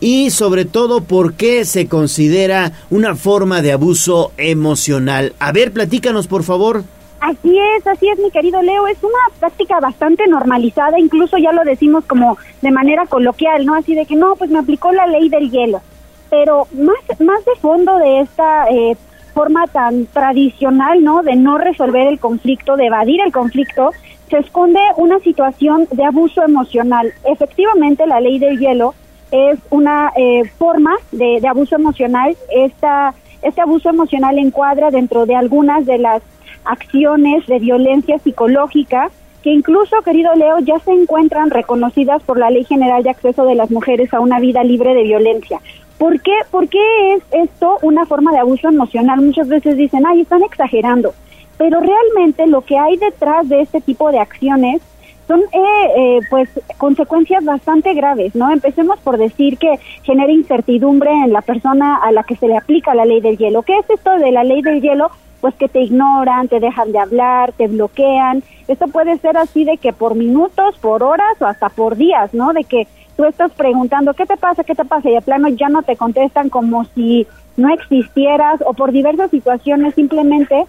y 0.00 0.30
sobre 0.30 0.64
todo 0.64 1.02
por 1.02 1.34
qué 1.34 1.64
se 1.64 1.88
considera 1.88 2.72
una 2.90 3.16
forma 3.16 3.62
de 3.62 3.72
abuso 3.72 4.32
emocional. 4.36 5.34
A 5.40 5.52
ver, 5.52 5.72
platícanos 5.72 6.28
por 6.28 6.44
favor. 6.44 6.84
Así 7.20 7.58
es, 7.76 7.86
así 7.86 8.08
es, 8.08 8.18
mi 8.18 8.30
querido 8.30 8.62
Leo. 8.62 8.86
Es 8.86 8.98
una 9.02 9.18
práctica 9.40 9.80
bastante 9.80 10.26
normalizada, 10.28 10.98
incluso 11.00 11.36
ya 11.38 11.52
lo 11.52 11.64
decimos 11.64 12.04
como 12.04 12.38
de 12.62 12.70
manera 12.70 13.06
coloquial, 13.06 13.66
¿no? 13.66 13.74
Así 13.74 13.94
de 13.94 14.06
que 14.06 14.14
no, 14.14 14.36
pues 14.36 14.50
me 14.50 14.60
aplicó 14.60 14.92
la 14.92 15.06
ley 15.06 15.28
del 15.28 15.50
hielo. 15.50 15.82
Pero 16.30 16.66
más, 16.72 17.20
más 17.20 17.44
de 17.44 17.54
fondo 17.60 17.96
de 17.98 18.20
esta 18.20 18.66
eh, 18.68 18.96
forma 19.34 19.66
tan 19.66 20.06
tradicional, 20.06 21.02
¿no? 21.02 21.22
De 21.22 21.36
no 21.36 21.58
resolver 21.58 22.06
el 22.06 22.18
conflicto, 22.18 22.76
de 22.76 22.86
evadir 22.86 23.20
el 23.20 23.32
conflicto, 23.32 23.90
se 24.28 24.38
esconde 24.38 24.80
una 24.96 25.18
situación 25.20 25.86
de 25.90 26.04
abuso 26.04 26.42
emocional. 26.42 27.12
Efectivamente, 27.24 28.06
la 28.06 28.20
ley 28.20 28.38
del 28.38 28.58
hielo 28.58 28.94
es 29.30 29.58
una 29.70 30.12
eh, 30.16 30.42
forma 30.58 30.94
de, 31.12 31.38
de, 31.40 31.48
abuso 31.48 31.76
emocional. 31.76 32.36
Esta, 32.50 33.14
este 33.42 33.60
abuso 33.60 33.88
emocional 33.88 34.38
encuadra 34.38 34.90
dentro 34.90 35.26
de 35.26 35.36
algunas 35.36 35.86
de 35.86 35.98
las 35.98 36.22
acciones 36.64 37.46
de 37.46 37.58
violencia 37.58 38.18
psicológica 38.18 39.10
que 39.42 39.50
incluso, 39.50 40.02
querido 40.02 40.34
Leo, 40.34 40.58
ya 40.60 40.78
se 40.80 40.90
encuentran 40.90 41.50
reconocidas 41.50 42.22
por 42.24 42.38
la 42.38 42.50
Ley 42.50 42.64
General 42.64 43.02
de 43.02 43.10
Acceso 43.10 43.44
de 43.44 43.54
las 43.54 43.70
Mujeres 43.70 44.12
a 44.12 44.20
una 44.20 44.40
vida 44.40 44.64
libre 44.64 44.94
de 44.94 45.04
violencia. 45.04 45.60
¿Por 45.98 46.20
qué, 46.20 46.32
¿Por 46.50 46.68
qué 46.68 47.14
es 47.14 47.22
esto 47.32 47.78
una 47.82 48.06
forma 48.06 48.30
de 48.32 48.38
abuso 48.38 48.68
emocional? 48.68 49.20
Muchas 49.20 49.48
veces 49.48 49.76
dicen, 49.76 50.06
ay, 50.06 50.20
están 50.20 50.42
exagerando. 50.44 51.12
Pero 51.56 51.80
realmente 51.80 52.46
lo 52.46 52.60
que 52.62 52.78
hay 52.78 52.96
detrás 52.96 53.48
de 53.48 53.62
este 53.62 53.80
tipo 53.80 54.12
de 54.12 54.20
acciones 54.20 54.80
son 55.26 55.40
eh, 55.40 55.88
eh, 55.96 56.20
pues 56.30 56.48
consecuencias 56.78 57.44
bastante 57.44 57.92
graves, 57.94 58.34
¿no? 58.34 58.50
Empecemos 58.50 58.98
por 59.00 59.18
decir 59.18 59.58
que 59.58 59.78
genera 60.02 60.32
incertidumbre 60.32 61.10
en 61.10 61.32
la 61.32 61.42
persona 61.42 61.96
a 61.96 62.12
la 62.12 62.22
que 62.22 62.36
se 62.36 62.48
le 62.48 62.56
aplica 62.56 62.94
la 62.94 63.04
ley 63.04 63.20
del 63.20 63.36
hielo. 63.36 63.62
¿Qué 63.62 63.76
es 63.76 63.90
esto 63.90 64.18
de 64.18 64.30
la 64.30 64.44
ley 64.44 64.62
del 64.62 64.80
hielo? 64.80 65.10
Pues 65.40 65.54
que 65.56 65.68
te 65.68 65.82
ignoran, 65.82 66.48
te 66.48 66.60
dejan 66.60 66.92
de 66.92 66.98
hablar, 66.98 67.52
te 67.52 67.66
bloquean. 67.66 68.42
Esto 68.68 68.86
puede 68.86 69.18
ser 69.18 69.36
así 69.36 69.64
de 69.64 69.76
que 69.76 69.92
por 69.92 70.14
minutos, 70.14 70.78
por 70.78 71.02
horas 71.02 71.40
o 71.40 71.46
hasta 71.46 71.68
por 71.68 71.96
días, 71.96 72.32
¿no? 72.32 72.52
De 72.52 72.64
que 72.64 72.86
tú 73.18 73.24
estás 73.24 73.50
preguntando, 73.50 74.14
¿qué 74.14 74.26
te 74.26 74.36
pasa? 74.36 74.62
¿Qué 74.62 74.76
te 74.76 74.84
pasa? 74.84 75.10
Y 75.10 75.14
de 75.14 75.20
plano 75.20 75.48
ya 75.48 75.68
no 75.68 75.82
te 75.82 75.96
contestan 75.96 76.50
como 76.50 76.84
si 76.94 77.26
no 77.56 77.68
existieras 77.68 78.60
o 78.64 78.74
por 78.74 78.92
diversas 78.92 79.32
situaciones 79.32 79.96
simplemente 79.96 80.66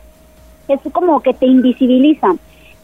es 0.67 0.79
como 0.91 1.21
que 1.21 1.35
te 1.35 1.45
invisibilizan. 1.45 2.39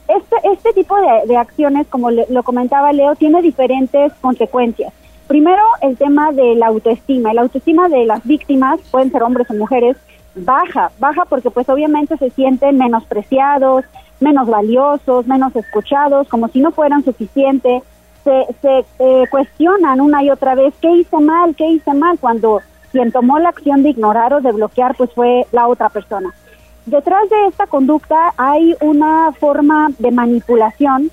Este, 0.07 0.35
este 0.53 0.71
tipo 0.73 0.95
de, 1.25 1.35
acciones, 1.35 1.87
como 1.87 2.11
le, 2.11 2.27
lo 2.29 2.43
comentaba 2.43 2.93
Leo, 2.93 3.15
tiene 3.15 3.41
diferentes 3.41 4.13
consecuencias. 4.21 4.93
Primero, 5.27 5.63
el 5.81 5.97
tema 5.97 6.31
de 6.31 6.53
la 6.53 6.67
autoestima. 6.67 7.33
La 7.33 7.41
autoestima 7.41 7.89
de 7.89 8.05
las 8.05 8.23
víctimas, 8.23 8.79
pueden 8.91 9.11
ser 9.11 9.23
hombres 9.23 9.49
o 9.49 9.55
mujeres, 9.55 9.97
baja, 10.35 10.91
baja 10.99 11.25
porque 11.25 11.49
pues 11.49 11.67
obviamente 11.69 12.17
se 12.17 12.29
sienten 12.29 12.77
menospreciados, 12.77 13.83
menos 14.19 14.47
valiosos, 14.47 15.25
menos 15.25 15.55
escuchados, 15.55 16.27
como 16.27 16.49
si 16.49 16.59
no 16.59 16.69
fueran 16.69 17.03
suficientes. 17.03 17.81
Se, 18.25 18.47
se 18.61 18.85
eh, 18.99 19.23
cuestionan 19.29 20.01
una 20.01 20.21
y 20.21 20.29
otra 20.29 20.55
vez, 20.55 20.73
¿qué 20.81 20.91
hice 20.91 21.17
mal? 21.19 21.55
¿Qué 21.55 21.65
hice 21.67 21.93
mal? 21.93 22.19
Cuando 22.19 22.61
quien 22.91 23.13
tomó 23.13 23.39
la 23.39 23.49
acción 23.49 23.83
de 23.83 23.89
ignorar 23.89 24.33
o 24.33 24.41
de 24.41 24.51
bloquear 24.51 24.95
pues 24.95 25.11
fue 25.13 25.47
la 25.53 25.67
otra 25.67 25.87
persona. 25.87 26.33
Detrás 26.85 27.29
de 27.29 27.47
esta 27.47 27.67
conducta 27.67 28.33
hay 28.35 28.75
una 28.81 29.31
forma 29.39 29.89
de 29.99 30.11
manipulación 30.11 31.09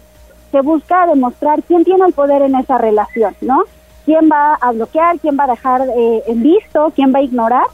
se 0.52 0.60
busca 0.60 1.06
demostrar 1.06 1.62
quién 1.62 1.82
tiene 1.82 2.06
el 2.06 2.12
poder 2.12 2.43
en 2.43 2.55
esa 2.55 2.76
relación, 2.78 3.34
¿no? 3.40 3.64
Quién 4.05 4.28
va 4.30 4.55
a 4.55 4.70
bloquear, 4.72 5.18
quién 5.18 5.36
va 5.39 5.44
a 5.44 5.52
dejar 5.52 5.80
eh, 5.97 6.22
en 6.26 6.43
visto, 6.43 6.93
quién 6.94 7.12
va 7.12 7.20
a 7.20 7.22
ignorar 7.22 7.64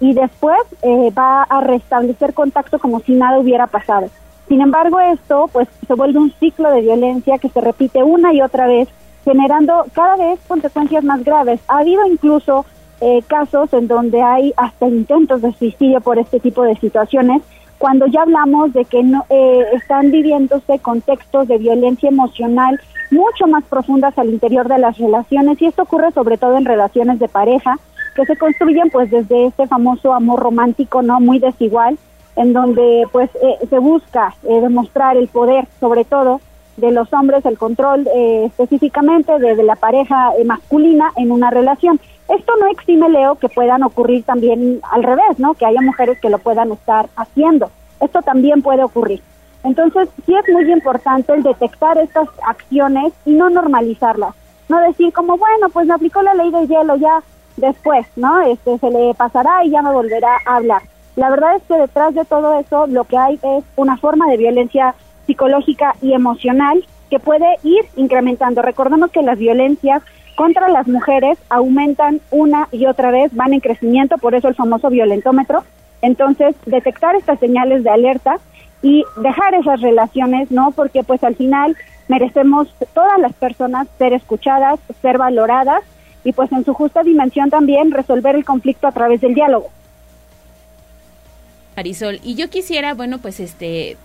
y 0.00 0.12
después 0.12 0.58
eh, 0.82 1.10
va 1.16 1.44
a 1.44 1.60
restablecer 1.60 2.34
contacto 2.34 2.78
como 2.78 3.00
si 3.00 3.14
nada 3.14 3.38
hubiera 3.38 3.68
pasado. 3.68 4.10
Sin 4.48 4.60
embargo, 4.60 5.00
esto 5.00 5.48
pues 5.52 5.68
se 5.86 5.94
vuelve 5.94 6.18
un 6.18 6.32
ciclo 6.38 6.70
de 6.70 6.82
violencia 6.82 7.38
que 7.38 7.48
se 7.48 7.60
repite 7.60 8.02
una 8.02 8.32
y 8.32 8.42
otra 8.42 8.66
vez, 8.66 8.88
generando 9.24 9.86
cada 9.92 10.16
vez 10.16 10.38
consecuencias 10.46 11.02
más 11.04 11.24
graves. 11.24 11.60
Ha 11.68 11.78
habido 11.78 12.06
incluso 12.06 12.64
eh, 13.00 13.22
casos 13.26 13.72
en 13.72 13.88
donde 13.88 14.22
hay 14.22 14.52
hasta 14.56 14.86
intentos 14.86 15.42
de 15.42 15.52
suicidio 15.52 16.00
por 16.00 16.18
este 16.18 16.40
tipo 16.40 16.62
de 16.62 16.76
situaciones, 16.76 17.42
cuando 17.78 18.06
ya 18.06 18.22
hablamos 18.22 18.72
de 18.72 18.84
que 18.84 19.02
no, 19.02 19.24
eh, 19.28 19.64
están 19.74 20.10
viviéndose 20.10 20.78
contextos 20.78 21.48
de 21.48 21.58
violencia 21.58 22.08
emocional 22.08 22.80
mucho 23.10 23.46
más 23.46 23.64
profundas 23.64 24.16
al 24.18 24.30
interior 24.30 24.68
de 24.68 24.78
las 24.78 24.98
relaciones 24.98 25.60
y 25.60 25.66
esto 25.66 25.82
ocurre 25.82 26.10
sobre 26.12 26.38
todo 26.38 26.56
en 26.56 26.64
relaciones 26.64 27.18
de 27.18 27.28
pareja 27.28 27.78
que 28.14 28.24
se 28.24 28.36
construyen 28.36 28.90
pues 28.90 29.10
desde 29.10 29.46
este 29.46 29.66
famoso 29.66 30.12
amor 30.12 30.40
romántico 30.40 31.02
no 31.02 31.20
muy 31.20 31.38
desigual 31.38 31.98
en 32.36 32.52
donde 32.52 33.08
pues 33.10 33.30
eh, 33.36 33.66
se 33.68 33.78
busca 33.78 34.34
eh, 34.44 34.60
demostrar 34.60 35.16
el 35.16 35.28
poder 35.28 35.66
sobre 35.80 36.04
todo 36.04 36.40
de 36.76 36.90
los 36.90 37.10
hombres 37.14 37.44
el 37.46 37.58
control 37.58 38.06
eh, 38.14 38.44
específicamente 38.44 39.38
de, 39.38 39.56
de, 39.56 39.62
la 39.62 39.76
pareja 39.76 40.32
masculina 40.44 41.10
en 41.16 41.32
una 41.32 41.50
relación. 41.50 41.98
Esto 42.28 42.52
no 42.60 42.66
exime 42.66 43.08
Leo 43.08 43.36
que 43.36 43.48
puedan 43.48 43.82
ocurrir 43.82 44.24
también 44.24 44.80
al 44.90 45.02
revés 45.02 45.38
no 45.38 45.54
que 45.54 45.64
haya 45.64 45.80
mujeres 45.80 46.20
que 46.20 46.28
lo 46.28 46.38
puedan 46.38 46.72
estar 46.72 47.08
haciendo. 47.16 47.70
Esto 48.00 48.20
también 48.20 48.60
puede 48.60 48.84
ocurrir. 48.84 49.22
Entonces 49.64 50.10
sí 50.26 50.34
es 50.34 50.52
muy 50.52 50.70
importante 50.70 51.32
el 51.32 51.42
detectar 51.42 51.96
estas 51.96 52.28
acciones 52.46 53.14
y 53.24 53.32
no 53.32 53.48
normalizarlas. 53.48 54.34
No 54.68 54.78
decir 54.80 55.14
como 55.14 55.38
bueno 55.38 55.70
pues 55.72 55.86
me 55.86 55.94
aplicó 55.94 56.20
la 56.20 56.34
ley 56.34 56.50
del 56.50 56.68
hielo 56.68 56.96
ya 56.96 57.22
después 57.56 58.06
no 58.16 58.42
este 58.42 58.76
se 58.76 58.90
le 58.90 59.14
pasará 59.14 59.64
y 59.64 59.70
ya 59.70 59.80
me 59.80 59.92
volverá 59.92 60.36
a 60.44 60.56
hablar 60.56 60.82
la 61.16 61.30
verdad 61.30 61.56
es 61.56 61.62
que 61.62 61.78
detrás 61.78 62.14
de 62.14 62.24
todo 62.26 62.58
eso 62.60 62.86
lo 62.86 63.04
que 63.04 63.16
hay 63.16 63.40
es 63.42 63.64
una 63.76 63.96
forma 63.96 64.28
de 64.28 64.36
violencia 64.36 64.94
psicológica 65.26 65.94
y 66.02 66.12
emocional 66.12 66.84
que 67.10 67.18
puede 67.18 67.56
ir 67.62 67.84
incrementando. 67.96 68.62
Recordemos 68.62 69.10
que 69.10 69.22
las 69.22 69.38
violencias 69.38 70.02
contra 70.36 70.68
las 70.68 70.86
mujeres 70.86 71.38
aumentan 71.48 72.20
una 72.30 72.68
y 72.70 72.84
otra 72.86 73.10
vez, 73.10 73.34
van 73.34 73.54
en 73.54 73.60
crecimiento, 73.60 74.18
por 74.18 74.34
eso 74.34 74.48
el 74.48 74.54
famoso 74.54 74.90
violentómetro. 74.90 75.64
Entonces, 76.02 76.54
detectar 76.66 77.16
estas 77.16 77.38
señales 77.40 77.82
de 77.82 77.90
alerta 77.90 78.38
y 78.82 79.02
dejar 79.16 79.54
esas 79.54 79.80
relaciones, 79.80 80.50
¿no? 80.50 80.72
Porque 80.72 81.02
pues 81.02 81.24
al 81.24 81.34
final 81.34 81.74
merecemos 82.08 82.68
todas 82.92 83.18
las 83.18 83.32
personas 83.32 83.88
ser 83.96 84.12
escuchadas, 84.12 84.78
ser 85.00 85.16
valoradas 85.16 85.82
y 86.24 86.32
pues 86.32 86.52
en 86.52 86.64
su 86.64 86.74
justa 86.74 87.02
dimensión 87.02 87.48
también 87.48 87.90
resolver 87.90 88.36
el 88.36 88.44
conflicto 88.44 88.86
a 88.86 88.92
través 88.92 89.22
del 89.22 89.34
diálogo. 89.34 89.70
Marisol, 91.76 92.20
y 92.24 92.34
yo 92.34 92.48
quisiera, 92.48 92.94
bueno, 92.94 93.18
pues 93.18 93.38
este, 93.38 93.96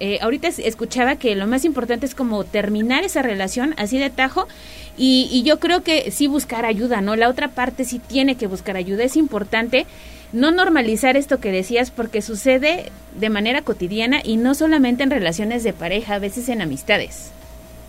eh, 0.00 0.18
ahorita 0.20 0.48
escuchaba 0.48 1.16
que 1.16 1.36
lo 1.36 1.46
más 1.46 1.64
importante 1.64 2.06
es 2.06 2.14
como 2.14 2.42
terminar 2.44 3.04
esa 3.04 3.22
relación 3.22 3.74
así 3.76 3.98
de 3.98 4.10
tajo 4.10 4.48
y, 4.96 5.28
y, 5.30 5.42
yo 5.44 5.60
creo 5.60 5.82
que 5.82 6.10
sí 6.10 6.26
buscar 6.26 6.64
ayuda, 6.64 7.00
¿no? 7.00 7.16
La 7.16 7.28
otra 7.28 7.48
parte 7.48 7.84
sí 7.84 8.00
tiene 8.00 8.34
que 8.34 8.46
buscar 8.46 8.76
ayuda, 8.76 9.04
es 9.04 9.16
importante 9.16 9.86
no 10.32 10.50
normalizar 10.50 11.16
esto 11.16 11.38
que 11.38 11.52
decías 11.52 11.90
porque 11.90 12.22
sucede 12.22 12.90
de 13.14 13.30
manera 13.30 13.62
cotidiana 13.62 14.20
y 14.22 14.36
no 14.36 14.54
solamente 14.54 15.02
en 15.02 15.10
relaciones 15.10 15.64
de 15.64 15.72
pareja, 15.72 16.14
a 16.14 16.18
veces 16.18 16.48
en 16.48 16.62
amistades. 16.62 17.32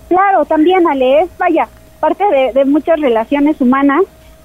Claro, 0.08 0.46
también 0.46 0.88
Ale, 0.88 1.22
es 1.22 1.30
vaya, 1.38 1.68
parte 2.00 2.24
de, 2.26 2.54
de 2.54 2.66
muchas 2.66 3.00
relaciones 3.00 3.60
humanas 3.60 4.02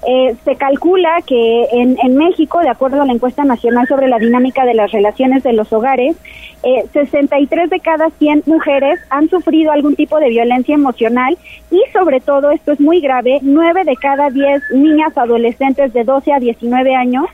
eh, 0.09 0.35
se 0.45 0.55
calcula 0.55 1.21
que 1.25 1.65
en, 1.73 1.97
en, 2.01 2.15
México, 2.15 2.59
de 2.61 2.69
acuerdo 2.69 3.01
a 3.01 3.05
la 3.05 3.11
encuesta 3.11 3.43
nacional 3.43 3.87
sobre 3.89 4.07
la 4.07 4.19
dinámica 4.19 4.63
de 4.63 4.73
las 4.73 4.89
relaciones 4.93 5.43
de 5.43 5.51
los 5.51 5.73
hogares, 5.73 6.15
eh, 6.63 6.85
63 6.93 7.69
de 7.69 7.81
cada 7.81 8.09
100 8.11 8.43
mujeres 8.45 9.01
han 9.09 9.29
sufrido 9.29 9.73
algún 9.73 9.97
tipo 9.97 10.17
de 10.19 10.29
violencia 10.29 10.75
emocional 10.75 11.37
y 11.69 11.81
sobre 11.91 12.21
todo, 12.21 12.51
esto 12.51 12.71
es 12.71 12.79
muy 12.79 13.01
grave, 13.01 13.39
9 13.41 13.83
de 13.83 13.97
cada 13.97 14.29
10 14.29 14.71
niñas 14.71 15.17
adolescentes 15.17 15.91
de 15.91 16.05
12 16.05 16.31
a 16.31 16.39
19 16.39 16.95
años 16.95 17.25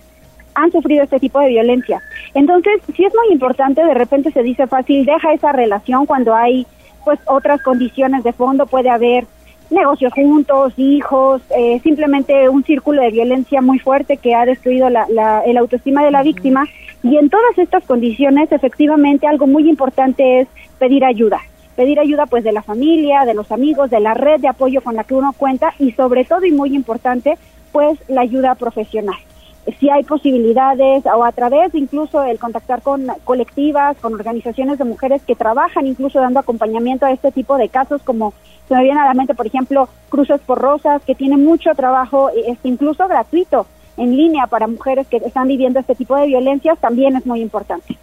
han 0.56 0.72
sufrido 0.72 1.04
este 1.04 1.20
tipo 1.20 1.40
de 1.42 1.50
violencia. 1.50 2.02
Entonces, 2.34 2.82
sí 2.96 3.06
es 3.06 3.14
muy 3.14 3.34
importante, 3.34 3.86
de 3.86 3.94
repente 3.94 4.32
se 4.32 4.42
dice 4.42 4.66
fácil, 4.66 5.06
deja 5.06 5.32
esa 5.32 5.52
relación 5.52 6.08
cuando 6.08 6.34
hay 6.34 6.66
pues 7.06 7.20
otras 7.28 7.62
condiciones 7.62 8.24
de 8.24 8.34
fondo, 8.34 8.66
puede 8.66 8.90
haber 8.90 9.26
negocios 9.74 10.14
juntos, 10.14 10.74
hijos, 10.78 11.42
eh, 11.58 11.80
simplemente 11.84 12.48
un 12.50 12.64
círculo 12.64 13.02
de 13.02 13.12
violencia 13.12 13.62
muy 13.62 13.80
fuerte 13.80 14.18
que 14.18 14.36
ha 14.36 14.46
destruido 14.46 14.90
la, 14.90 15.06
la, 15.10 15.42
el 15.42 15.58
autoestima 15.58 16.04
de 16.04 16.12
la 16.12 16.24
víctima. 16.24 16.66
Y 17.04 17.18
en 17.18 17.30
todas 17.30 17.58
estas 17.58 17.84
condiciones, 17.84 18.52
efectivamente, 18.52 19.28
algo 19.28 19.48
muy 19.48 19.70
importante 19.70 20.42
es 20.42 20.48
pedir 20.80 21.04
ayuda. 21.04 21.40
Pedir 21.76 22.00
ayuda 22.00 22.28
pues 22.28 22.44
de 22.44 22.52
la 22.52 22.62
familia, 22.62 23.26
de 23.26 23.34
los 23.34 23.52
amigos, 23.52 23.90
de 23.90 24.00
la 24.00 24.14
red 24.14 24.40
de 24.40 24.48
apoyo 24.48 24.82
con 24.82 24.96
la 24.96 25.04
que 25.04 25.16
uno 25.16 25.34
cuenta 25.34 25.74
y 25.80 25.92
sobre 25.92 26.24
todo 26.24 26.46
y 26.46 26.52
muy 26.52 26.76
importante, 26.76 27.38
pues 27.72 27.98
la 28.08 28.22
ayuda 28.22 28.56
profesional 28.56 29.18
si 29.80 29.90
hay 29.90 30.04
posibilidades 30.04 31.06
o 31.06 31.24
a 31.24 31.32
través 31.32 31.74
incluso 31.74 32.24
el 32.24 32.40
contactar 32.40 32.82
con 32.82 33.08
colectivas, 33.24 33.98
con 33.98 34.14
organizaciones 34.14 34.78
de 34.78 34.84
mujeres 34.84 35.22
que 35.24 35.36
trabajan 35.36 35.88
incluso 35.88 36.20
dando 36.20 36.40
acompañamiento 36.40 37.06
a 37.06 37.12
este 37.12 37.32
tipo 37.32 37.58
de 37.58 37.70
casos 37.70 38.02
como 38.04 38.34
se 38.68 38.76
me 38.76 38.84
viene 38.84 39.00
a 39.00 39.06
la 39.06 39.14
mente, 39.14 39.34
por 39.34 39.48
ejemplo, 39.48 39.90
Cruces 40.10 40.40
por 40.42 40.60
Rosas, 40.60 41.02
que 41.04 41.16
tiene 41.16 41.38
mucho 41.38 41.72
trabajo, 41.76 42.30
este, 42.30 42.70
incluso 42.70 43.08
gratuito, 43.08 43.66
en 43.98 44.16
línea 44.16 44.48
para 44.48 44.68
mujeres 44.68 45.08
que 45.08 45.18
están 45.18 45.48
viviendo 45.48 45.80
este 45.80 45.96
tipo 45.96 46.16
de 46.16 46.28
violencias, 46.28 46.80
también 46.80 47.16
es 47.16 47.26
muy 47.26 47.42
importante. 47.42 47.98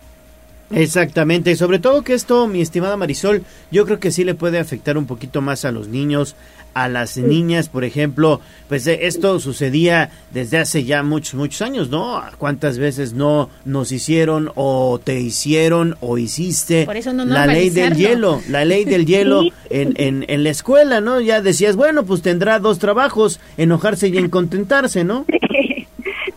Exactamente, 0.71 1.57
sobre 1.57 1.81
todo 1.81 2.03
que 2.03 2.15
esto, 2.15 2.47
mi 2.47 2.61
estimada 2.61 2.97
Marisol, 2.97 3.43
yo 3.71 3.85
creo 3.85 3.99
que 3.99 4.13
sí 4.13 4.25
le 4.25 4.35
puede 4.35 4.59
afectar 4.59 4.97
un 4.97 5.07
poquito 5.07 5.41
más 5.41 5.65
a 5.65 5.73
los 5.73 5.89
niños, 5.89 6.37
a 6.75 6.89
las 6.89 7.17
niñas, 7.17 7.69
por 7.69 7.85
ejemplo, 7.85 8.41
pues 8.69 8.87
eh, 8.87 9.01
esto 9.03 9.41
sucedía 9.41 10.11
desde 10.33 10.59
hace 10.59 10.85
ya 10.85 11.03
muchos, 11.03 11.35
muchos 11.35 11.63
años, 11.63 11.91
¿no? 11.91 12.23
¿Cuántas 12.39 12.79
veces 12.79 13.13
no 13.13 13.51
nos 13.65 13.91
hicieron 13.91 14.53
o 14.55 15.01
te 15.03 15.21
hicieron 15.21 15.97
o 16.01 16.19
hiciste 16.19 16.87
la 17.27 17.47
ley 17.47 17.71
del 17.71 17.97
hielo, 17.97 18.41
la 18.49 18.65
ley 18.65 18.85
del 18.85 19.07
hielo 19.07 19.43
en, 19.71 19.95
en, 19.97 20.25
en, 20.29 20.45
la 20.45 20.51
escuela, 20.51 21.01
¿no? 21.01 21.21
Ya 21.21 21.43
decías, 21.43 21.75
bueno, 21.75 22.05
pues 22.05 22.23
tendrá 22.23 22.61
dos 22.61 22.79
trabajos, 22.79 23.41
enojarse 23.57 24.09
y 24.09 24.29
contentarse, 24.29 25.03
¿no? 25.03 25.27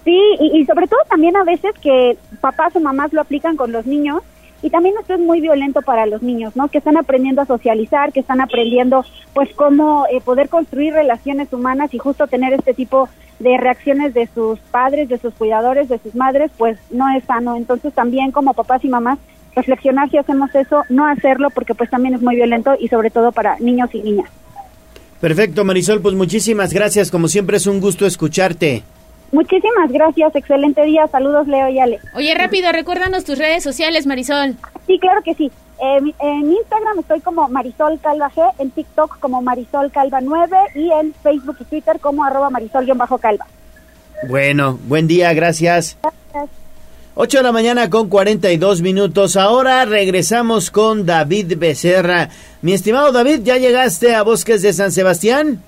Sí, 0.03 0.19
y, 0.39 0.59
y 0.59 0.65
sobre 0.65 0.87
todo 0.87 0.99
también 1.09 1.35
a 1.37 1.43
veces 1.43 1.73
que 1.81 2.17
papás 2.41 2.75
o 2.75 2.79
mamás 2.79 3.13
lo 3.13 3.21
aplican 3.21 3.55
con 3.55 3.71
los 3.71 3.85
niños 3.85 4.21
y 4.63 4.69
también 4.69 4.95
esto 4.99 5.15
es 5.15 5.19
muy 5.19 5.41
violento 5.41 5.81
para 5.81 6.05
los 6.05 6.23
niños, 6.23 6.55
¿no? 6.55 6.69
Que 6.69 6.77
están 6.77 6.95
aprendiendo 6.95 7.41
a 7.41 7.45
socializar, 7.45 8.13
que 8.13 8.21
están 8.21 8.39
aprendiendo, 8.39 9.05
pues, 9.33 9.49
cómo 9.55 10.05
eh, 10.09 10.21
poder 10.21 10.47
construir 10.47 10.93
relaciones 10.93 11.51
humanas 11.51 11.93
y 11.93 11.97
justo 11.97 12.27
tener 12.27 12.53
este 12.53 12.73
tipo 12.73 13.09
de 13.39 13.57
reacciones 13.57 14.13
de 14.13 14.29
sus 14.33 14.59
padres, 14.59 15.09
de 15.09 15.17
sus 15.17 15.33
cuidadores, 15.33 15.89
de 15.89 15.99
sus 15.99 16.15
madres, 16.15 16.49
pues 16.57 16.79
no 16.91 17.09
es 17.09 17.25
sano. 17.25 17.57
Entonces 17.57 17.93
también 17.93 18.31
como 18.31 18.53
papás 18.53 18.85
y 18.85 18.87
mamás 18.87 19.19
reflexionar 19.53 20.09
si 20.09 20.17
hacemos 20.17 20.55
eso, 20.55 20.83
no 20.89 21.05
hacerlo 21.05 21.49
porque 21.49 21.75
pues 21.75 21.89
también 21.89 22.15
es 22.15 22.21
muy 22.21 22.35
violento 22.35 22.73
y 22.79 22.87
sobre 22.87 23.11
todo 23.11 23.33
para 23.33 23.59
niños 23.59 23.89
y 23.93 24.01
niñas. 24.01 24.29
Perfecto, 25.19 25.65
Marisol, 25.65 26.01
pues 26.01 26.15
muchísimas 26.15 26.73
gracias. 26.73 27.11
Como 27.11 27.27
siempre 27.27 27.57
es 27.57 27.67
un 27.67 27.81
gusto 27.81 28.05
escucharte. 28.05 28.83
Muchísimas 29.33 29.91
gracias, 29.91 30.35
excelente 30.35 30.83
día, 30.83 31.07
saludos 31.07 31.47
Leo 31.47 31.67
y 31.67 31.79
Ale. 31.79 31.99
Oye, 32.15 32.35
rápido, 32.35 32.71
recuérdanos 32.71 33.25
tus 33.25 33.39
redes 33.39 33.63
sociales, 33.63 34.05
Marisol. 34.05 34.55
Sí, 34.85 34.99
claro 34.99 35.23
que 35.23 35.33
sí. 35.33 35.51
Eh, 35.81 36.13
en 36.19 36.51
Instagram 36.51 36.99
estoy 36.99 37.19
como 37.19 37.49
Marisol 37.49 37.99
Calva 37.99 38.29
G, 38.29 38.47
en 38.59 38.69
TikTok 38.69 39.19
como 39.19 39.41
Marisol 39.41 39.91
Calva 39.91 40.21
9 40.21 40.55
y 40.75 40.91
en 40.91 41.15
Facebook 41.15 41.57
y 41.61 41.63
Twitter 41.65 41.99
como 41.99 42.23
arroba 42.23 42.51
Marisol-Calva. 42.51 43.47
Bueno, 44.29 44.79
buen 44.87 45.07
día, 45.07 45.33
gracias. 45.33 45.97
Gracias. 46.01 46.49
8 47.15 47.37
de 47.37 47.43
la 47.43 47.51
mañana 47.51 47.89
con 47.89 48.09
42 48.09 48.81
minutos. 48.81 49.35
Ahora 49.35 49.83
regresamos 49.85 50.69
con 50.69 51.07
David 51.07 51.57
Becerra. 51.57 52.29
Mi 52.61 52.73
estimado 52.73 53.11
David, 53.11 53.39
¿ya 53.43 53.57
llegaste 53.57 54.13
a 54.13 54.21
Bosques 54.21 54.61
de 54.61 54.73
San 54.73 54.91
Sebastián? 54.91 55.63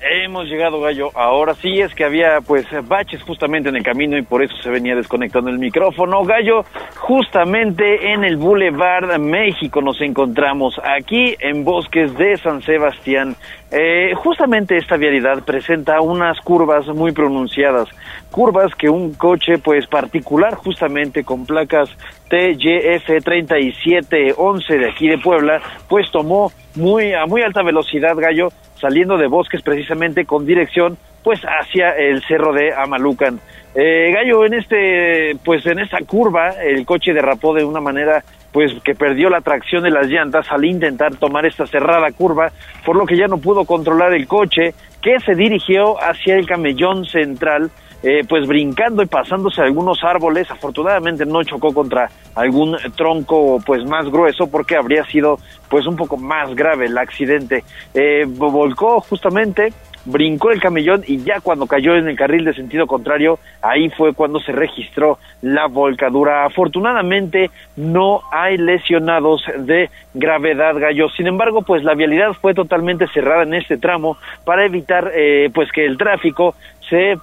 Hemos 0.00 0.46
llegado, 0.46 0.80
Gallo. 0.80 1.10
Ahora 1.14 1.54
sí 1.54 1.80
es 1.80 1.92
que 1.94 2.04
había 2.04 2.40
pues 2.40 2.66
baches 2.86 3.22
justamente 3.22 3.68
en 3.68 3.76
el 3.76 3.82
camino 3.82 4.16
y 4.16 4.22
por 4.22 4.42
eso 4.42 4.54
se 4.62 4.70
venía 4.70 4.94
desconectando 4.94 5.50
el 5.50 5.58
micrófono. 5.58 6.24
Gallo, 6.24 6.64
justamente 6.96 8.12
en 8.12 8.22
el 8.22 8.36
Boulevard 8.36 9.18
México 9.18 9.82
nos 9.82 10.00
encontramos 10.00 10.80
aquí 10.84 11.34
en 11.40 11.64
Bosques 11.64 12.16
de 12.16 12.36
San 12.36 12.62
Sebastián. 12.62 13.34
Eh, 13.70 14.12
justamente 14.14 14.76
esta 14.76 14.96
vialidad 14.96 15.42
presenta 15.44 16.00
unas 16.00 16.38
curvas 16.40 16.86
muy 16.86 17.12
pronunciadas, 17.12 17.88
curvas 18.30 18.74
que 18.74 18.88
un 18.88 19.14
coche 19.14 19.58
pues 19.58 19.86
particular 19.86 20.54
justamente 20.54 21.24
con 21.24 21.44
placas 21.44 21.90
TYF 22.30 23.22
3711 23.24 24.78
de 24.78 24.90
aquí 24.90 25.08
de 25.08 25.18
Puebla 25.18 25.60
pues 25.88 26.10
tomó 26.10 26.50
muy 26.76 27.12
a 27.12 27.26
muy 27.26 27.42
alta 27.42 27.62
velocidad, 27.62 28.16
Gallo, 28.16 28.48
saliendo 28.80 29.16
de 29.16 29.26
bosques 29.26 29.62
precisamente 29.62 30.24
con 30.24 30.46
dirección 30.46 30.96
pues 31.22 31.40
hacia 31.42 31.90
el 31.90 32.22
cerro 32.24 32.52
de 32.52 32.72
Amalucan. 32.74 33.40
Eh, 33.74 34.10
Gallo, 34.12 34.44
en 34.46 34.54
este, 34.54 35.36
pues 35.44 35.64
en 35.66 35.78
esta 35.78 35.98
curva, 35.98 36.50
el 36.62 36.86
coche 36.86 37.12
derrapó 37.12 37.54
de 37.54 37.64
una 37.64 37.80
manera 37.80 38.24
pues 38.52 38.72
que 38.82 38.94
perdió 38.94 39.28
la 39.28 39.42
tracción 39.42 39.82
de 39.82 39.90
las 39.90 40.06
llantas 40.06 40.50
al 40.50 40.64
intentar 40.64 41.14
tomar 41.16 41.44
esta 41.44 41.66
cerrada 41.66 42.10
curva, 42.12 42.50
por 42.84 42.96
lo 42.96 43.04
que 43.04 43.16
ya 43.16 43.26
no 43.26 43.38
pudo 43.38 43.64
controlar 43.64 44.14
el 44.14 44.26
coche, 44.26 44.74
que 45.02 45.20
se 45.20 45.34
dirigió 45.34 46.02
hacia 46.02 46.36
el 46.36 46.46
camellón 46.46 47.04
central, 47.04 47.70
eh, 48.02 48.24
pues 48.28 48.46
brincando 48.46 49.02
y 49.02 49.06
pasándose 49.06 49.60
algunos 49.60 50.02
árboles, 50.04 50.50
afortunadamente 50.50 51.26
no 51.26 51.42
chocó 51.42 51.72
contra 51.72 52.10
algún 52.34 52.76
tronco 52.96 53.60
pues 53.64 53.84
más 53.84 54.08
grueso 54.10 54.48
porque 54.48 54.76
habría 54.76 55.04
sido 55.04 55.38
pues 55.68 55.86
un 55.86 55.96
poco 55.96 56.16
más 56.16 56.54
grave 56.54 56.86
el 56.86 56.96
accidente. 56.96 57.64
Eh, 57.94 58.24
volcó 58.26 59.00
justamente 59.00 59.72
brincó 60.08 60.50
el 60.50 60.60
camellón 60.60 61.04
y 61.06 61.22
ya 61.22 61.40
cuando 61.40 61.66
cayó 61.66 61.94
en 61.94 62.08
el 62.08 62.16
carril 62.16 62.44
de 62.44 62.54
sentido 62.54 62.86
contrario, 62.86 63.38
ahí 63.62 63.90
fue 63.90 64.14
cuando 64.14 64.40
se 64.40 64.52
registró 64.52 65.18
la 65.42 65.66
volcadura. 65.66 66.44
Afortunadamente 66.44 67.50
no 67.76 68.22
hay 68.32 68.56
lesionados 68.56 69.44
de 69.58 69.90
gravedad, 70.14 70.74
Gallo. 70.78 71.08
Sin 71.10 71.26
embargo, 71.26 71.62
pues 71.62 71.84
la 71.84 71.94
vialidad 71.94 72.32
fue 72.32 72.54
totalmente 72.54 73.06
cerrada 73.08 73.42
en 73.42 73.54
este 73.54 73.76
tramo 73.76 74.16
para 74.44 74.64
evitar 74.64 75.10
eh, 75.14 75.50
pues 75.52 75.70
que 75.72 75.84
el 75.84 75.98
tráfico 75.98 76.54
se, 76.88 77.16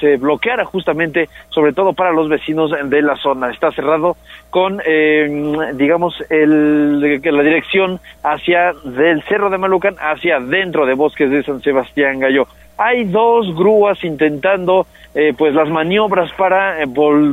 se 0.00 0.16
bloqueara 0.16 0.64
justamente, 0.64 1.28
sobre 1.48 1.72
todo 1.72 1.92
para 1.92 2.12
los 2.12 2.28
vecinos 2.28 2.72
de 2.84 3.02
la 3.02 3.16
zona. 3.16 3.50
Está 3.50 3.70
cerrado 3.72 4.16
con, 4.50 4.80
eh, 4.84 5.28
digamos, 5.74 6.14
el, 6.30 7.20
la 7.22 7.42
dirección 7.42 8.00
hacia 8.22 8.72
del 8.84 9.22
Cerro 9.24 9.50
de 9.50 9.58
Malucan 9.58 9.96
hacia 9.98 10.40
dentro 10.40 10.86
de 10.86 10.94
Bosques 10.94 11.30
de 11.30 11.42
San 11.42 11.60
Sebastián 11.60 12.20
Gallo. 12.20 12.46
Hay 12.78 13.04
dos 13.04 13.54
grúas 13.54 14.02
intentando 14.04 14.86
eh, 15.14 15.32
pues 15.36 15.54
las 15.54 15.70
maniobras 15.70 16.30
para 16.32 16.82
eh, 16.82 16.86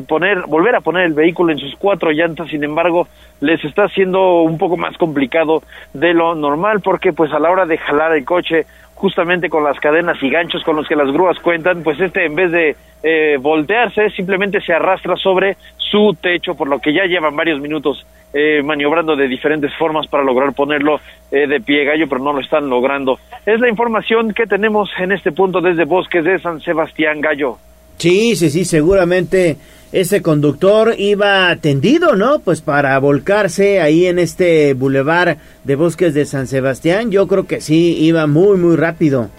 poner, 0.07 0.43
volver 0.47 0.75
a 0.75 0.81
poner 0.81 1.05
el 1.05 1.13
vehículo 1.13 1.51
en 1.51 1.59
sus 1.59 1.75
cuatro 1.75 2.11
llantas, 2.11 2.47
sin 2.49 2.63
embargo 2.63 3.09
les 3.41 3.63
está 3.65 3.83
haciendo 3.83 4.43
un 4.43 4.57
poco 4.57 4.77
más 4.77 4.95
complicado 4.97 5.63
de 5.93 6.13
lo 6.13 6.33
normal 6.33 6.79
porque 6.79 7.11
pues 7.11 7.33
a 7.33 7.39
la 7.39 7.51
hora 7.51 7.65
de 7.65 7.77
jalar 7.77 8.15
el 8.15 8.23
coche 8.23 8.65
justamente 8.95 9.49
con 9.49 9.65
las 9.65 9.77
cadenas 9.81 10.15
y 10.23 10.29
ganchos 10.29 10.63
con 10.63 10.77
los 10.77 10.87
que 10.87 10.95
las 10.95 11.11
grúas 11.11 11.37
cuentan, 11.39 11.83
pues 11.83 11.99
este 11.99 12.25
en 12.25 12.35
vez 12.35 12.51
de 12.53 12.75
eh, 13.03 13.37
voltearse 13.37 14.09
simplemente 14.11 14.61
se 14.61 14.71
arrastra 14.71 15.17
sobre 15.17 15.57
su 15.75 16.15
techo, 16.21 16.55
por 16.55 16.69
lo 16.69 16.79
que 16.79 16.93
ya 16.93 17.03
llevan 17.03 17.35
varios 17.35 17.59
minutos 17.59 18.05
eh, 18.33 18.61
maniobrando 18.63 19.15
de 19.15 19.27
diferentes 19.27 19.71
formas 19.77 20.07
para 20.07 20.23
lograr 20.23 20.53
ponerlo 20.53 20.99
eh, 21.31 21.47
de 21.47 21.61
pie 21.61 21.85
gallo, 21.85 22.07
pero 22.09 22.23
no 22.23 22.33
lo 22.33 22.41
están 22.41 22.69
logrando. 22.69 23.19
Es 23.45 23.59
la 23.59 23.69
información 23.69 24.33
que 24.33 24.45
tenemos 24.45 24.89
en 24.99 25.11
este 25.11 25.31
punto 25.31 25.61
desde 25.61 25.85
Bosques 25.85 26.23
de 26.23 26.39
San 26.39 26.59
Sebastián 26.61 27.21
Gallo. 27.21 27.57
Sí, 27.97 28.35
sí, 28.35 28.49
sí, 28.49 28.65
seguramente 28.65 29.57
ese 29.91 30.21
conductor 30.23 30.95
iba 30.97 31.55
tendido, 31.57 32.15
¿no? 32.15 32.39
Pues 32.39 32.61
para 32.61 32.97
volcarse 32.97 33.79
ahí 33.79 34.07
en 34.07 34.17
este 34.17 34.73
bulevar 34.73 35.37
de 35.63 35.75
Bosques 35.75 36.15
de 36.15 36.25
San 36.25 36.47
Sebastián, 36.47 37.11
yo 37.11 37.27
creo 37.27 37.45
que 37.45 37.61
sí, 37.61 37.97
iba 37.99 38.25
muy, 38.25 38.57
muy 38.57 38.75
rápido 38.75 39.29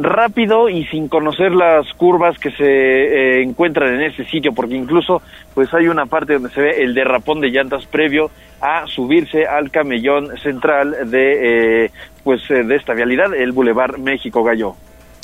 rápido 0.00 0.68
y 0.68 0.84
sin 0.86 1.08
conocer 1.08 1.52
las 1.52 1.92
curvas 1.94 2.38
que 2.38 2.50
se 2.50 2.64
eh, 2.64 3.42
encuentran 3.42 3.94
en 3.94 4.02
ese 4.02 4.24
sitio, 4.24 4.52
porque 4.52 4.74
incluso 4.74 5.22
pues 5.54 5.72
hay 5.74 5.88
una 5.88 6.06
parte 6.06 6.34
donde 6.34 6.50
se 6.50 6.60
ve 6.60 6.82
el 6.82 6.94
derrapón 6.94 7.40
de 7.40 7.48
llantas 7.48 7.86
previo 7.86 8.30
a 8.60 8.86
subirse 8.86 9.46
al 9.46 9.70
camellón 9.70 10.36
central 10.38 11.10
de 11.10 11.84
eh, 11.84 11.90
pues 12.24 12.42
eh, 12.50 12.64
de 12.64 12.76
esta 12.76 12.94
vialidad, 12.94 13.34
el 13.34 13.52
Boulevard 13.52 13.98
México 13.98 14.42
Gallo. 14.42 14.74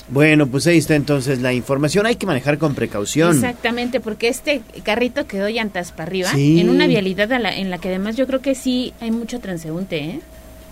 Bueno, 0.09 0.47
pues 0.47 0.67
ahí 0.67 0.78
está 0.78 0.94
entonces 0.94 1.41
la 1.41 1.52
información. 1.52 2.07
Hay 2.07 2.17
que 2.17 2.26
manejar 2.26 2.59
con 2.59 2.75
precaución. 2.75 3.34
Exactamente, 3.34 4.01
porque 4.01 4.28
este 4.28 4.60
carrito 4.83 5.26
quedó 5.26 5.49
llantas 5.49 5.92
para 5.92 6.09
arriba 6.09 6.31
en 6.34 6.68
una 6.68 6.86
vialidad 6.86 7.31
en 7.33 7.70
la 7.70 7.78
que 7.78 7.89
además 7.89 8.17
yo 8.17 8.26
creo 8.26 8.41
que 8.41 8.55
sí 8.55 8.92
hay 9.01 9.10
mucho 9.10 9.41
transeúnte, 9.41 9.99
¿eh? 9.99 10.20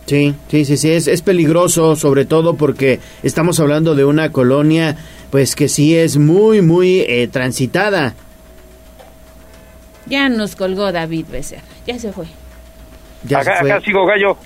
Sí, 0.06 0.34
sí, 0.50 0.64
sí, 0.64 0.76
sí, 0.76 0.90
es, 0.90 1.06
es 1.06 1.22
peligroso, 1.22 1.94
sobre 1.94 2.24
todo 2.24 2.54
porque 2.54 3.00
estamos 3.22 3.60
hablando 3.60 3.94
de 3.94 4.04
una 4.04 4.32
colonia, 4.32 4.96
pues 5.30 5.54
que 5.54 5.68
sí 5.68 5.96
es 5.96 6.16
muy, 6.16 6.62
muy 6.62 7.00
eh, 7.00 7.28
transitada. 7.30 8.14
Ya 10.06 10.28
nos 10.28 10.56
colgó 10.56 10.90
David 10.90 11.26
Becerra, 11.30 11.62
ya 11.86 11.98
se 11.98 12.12
fue. 12.12 12.26
Ya 13.24 13.40
acá, 13.40 13.60
acá 13.60 13.80
sigo 13.82 14.04
gallo. 14.06 14.36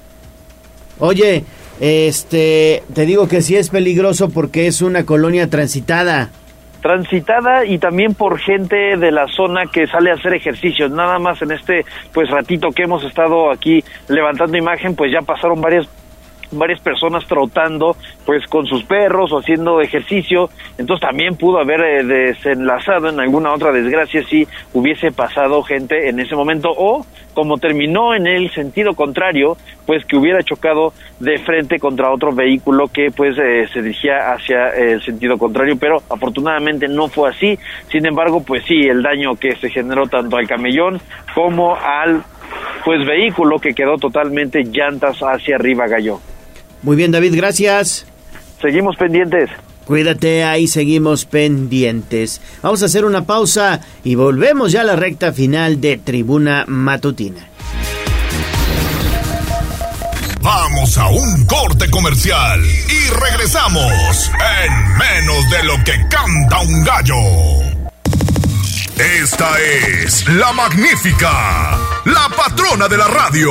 Oye, 0.99 1.45
este, 1.81 2.83
te 2.93 3.07
digo 3.07 3.27
que 3.29 3.41
sí 3.41 3.57
es 3.57 3.71
peligroso 3.71 4.29
porque 4.29 4.67
es 4.67 4.83
una 4.83 5.07
colonia 5.07 5.49
transitada 5.49 6.31
transitada 6.85 7.65
y 7.65 7.79
también 7.79 8.13
por 8.13 8.39
gente 8.39 8.99
de 8.99 9.11
la 9.11 9.27
zona 9.27 9.65
que 9.73 9.87
sale 9.87 10.11
a 10.11 10.17
hacer 10.17 10.35
ejercicios. 10.35 10.91
Nada 10.91 11.19
más 11.19 11.41
en 11.41 11.53
este 11.53 11.81
pues 12.13 12.29
ratito 12.29 12.69
que 12.73 12.83
hemos 12.83 13.03
estado 13.05 13.51
aquí 13.51 13.83
levantando 14.11 14.59
imagen, 14.59 14.95
pues 14.95 15.11
ya 15.11 15.23
pasaron 15.23 15.63
varias 15.63 15.89
varias 16.57 16.81
personas 16.81 17.27
trotando 17.27 17.97
pues 18.25 18.47
con 18.47 18.67
sus 18.67 18.85
perros 18.85 19.33
o 19.33 19.39
haciendo 19.39 19.81
ejercicio. 19.81 20.51
Entonces 20.79 21.07
también 21.07 21.37
pudo 21.37 21.59
haber 21.59 21.81
eh, 21.81 22.05
desenlazado 22.05 23.09
en 23.09 23.21
alguna 23.21 23.53
otra 23.53 23.73
desgracia 23.73 24.23
si 24.25 24.47
hubiese 24.73 25.13
pasado 25.13 25.63
gente 25.63 26.09
en 26.09 26.21
ese 26.21 26.35
momento. 26.35 26.71
O 26.77 27.07
como 27.35 27.59
terminó 27.59 28.15
en 28.15 28.27
el 28.27 28.51
sentido 28.53 28.95
contrario 28.95 29.57
pues 29.87 30.05
que 30.07 30.17
hubiera 30.17 30.43
chocado 30.43 30.93
de 31.21 31.39
frente 31.39 31.79
contra 31.79 32.13
otro 32.13 32.33
vehículo 32.33 32.89
que 32.89 33.11
pues 33.11 33.37
eh, 33.39 33.67
se 33.73 33.83
dirigía 33.83 34.33
hacia 34.33 34.71
el 34.71 35.03
sentido 35.03 35.37
contrario. 35.37 35.77
Pero 35.79 36.03
afortunadamente 36.09 36.89
no 36.89 37.09
fue 37.09 37.31
así. 37.31 37.59
Sin 37.91 38.07
embargo 38.07 38.43
pues 38.43 38.65
sí 38.65 38.81
el 38.89 39.03
daño 39.03 39.35
que 39.37 39.57
se 39.57 39.71
generó 39.71 40.07
tanto 40.07 40.37
al 40.37 40.47
camellón 40.47 41.01
como 41.35 41.77
al 41.77 42.23
pues 42.85 43.05
vehículo 43.07 43.59
que 43.59 43.75
quedó 43.75 43.97
totalmente 43.97 44.63
llantas 44.65 45.19
hacia 45.21 45.57
arriba 45.57 45.87
gallo 45.87 46.21
muy 46.85 46.97
bien, 46.97 47.11
David, 47.11 47.35
gracias. 47.35 48.07
Seguimos 48.61 48.97
pendientes. 48.97 49.51
Cuídate, 49.87 50.45
ahí 50.45 50.69
seguimos 50.69 51.25
pendientes. 51.25 52.41
Vamos 52.63 52.83
a 52.83 52.87
hacer 52.87 53.05
una 53.05 53.25
pausa 53.25 53.81
y 54.03 54.15
volvemos 54.15 54.73
ya 54.73 54.83
a 54.83 54.85
la 54.85 54.97
recta 54.97 55.33
final 55.33 55.81
de 55.81 55.99
Tribuna 55.99 56.65
Matutina. 56.67 57.49
Vamos 60.41 60.99
a 60.99 61.09
un 61.09 61.47
corte 61.47 61.91
comercial 61.91 62.61
y 62.63 63.11
regresamos 63.15 64.31
en 64.59 64.99
menos 64.99 65.51
de 65.51 65.65
lo 65.65 65.75
que 65.85 65.93
canta 66.11 66.61
un 66.61 66.85
gallo. 66.85 67.15
Esta 68.99 69.51
es 69.59 70.29
la 70.29 70.53
magnífica, 70.53 71.79
la 72.05 72.29
patrona 72.37 72.89
de 72.89 72.97
la 72.97 73.09
radio. 73.09 73.51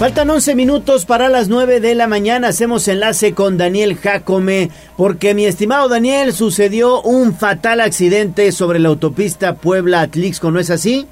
Faltan 0.00 0.30
11 0.30 0.54
minutos 0.54 1.04
para 1.04 1.28
las 1.28 1.48
9 1.48 1.78
de 1.78 1.94
la 1.94 2.06
mañana. 2.06 2.48
Hacemos 2.48 2.88
enlace 2.88 3.34
con 3.34 3.58
Daniel 3.58 3.98
Jacome 3.98 4.70
porque 4.96 5.34
mi 5.34 5.44
estimado 5.44 5.90
Daniel 5.90 6.32
sucedió 6.32 7.02
un 7.02 7.34
fatal 7.34 7.82
accidente 7.82 8.50
sobre 8.52 8.78
la 8.78 8.88
autopista 8.88 9.56
Puebla-Atlixco, 9.56 10.50
¿no 10.50 10.58
es 10.58 10.70
así? 10.70 11.06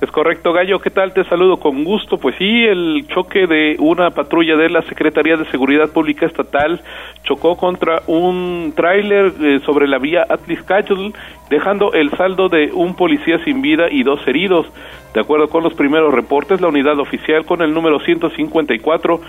Es 0.00 0.12
correcto, 0.12 0.52
Gallo. 0.52 0.78
¿Qué 0.78 0.90
tal? 0.90 1.12
Te 1.12 1.24
saludo 1.24 1.58
con 1.58 1.82
gusto. 1.82 2.18
Pues 2.18 2.36
sí, 2.38 2.64
el 2.64 3.04
choque 3.08 3.48
de 3.48 3.74
una 3.80 4.10
patrulla 4.10 4.56
de 4.56 4.70
la 4.70 4.82
Secretaría 4.82 5.36
de 5.36 5.44
Seguridad 5.46 5.88
Pública 5.90 6.24
Estatal 6.24 6.80
chocó 7.24 7.56
contra 7.56 8.02
un 8.06 8.72
tráiler 8.76 9.32
eh, 9.40 9.60
sobre 9.66 9.88
la 9.88 9.98
vía 9.98 10.24
Atliscayotl, 10.28 11.16
dejando 11.50 11.92
el 11.94 12.12
saldo 12.12 12.48
de 12.48 12.70
un 12.72 12.94
policía 12.94 13.42
sin 13.44 13.60
vida 13.60 13.86
y 13.90 14.04
dos 14.04 14.20
heridos. 14.28 14.66
De 15.14 15.20
acuerdo 15.20 15.48
con 15.48 15.64
los 15.64 15.74
primeros 15.74 16.14
reportes, 16.14 16.60
la 16.60 16.68
unidad 16.68 17.00
oficial 17.00 17.44
con 17.44 17.60
el 17.62 17.74
número 17.74 17.98
154 17.98 19.20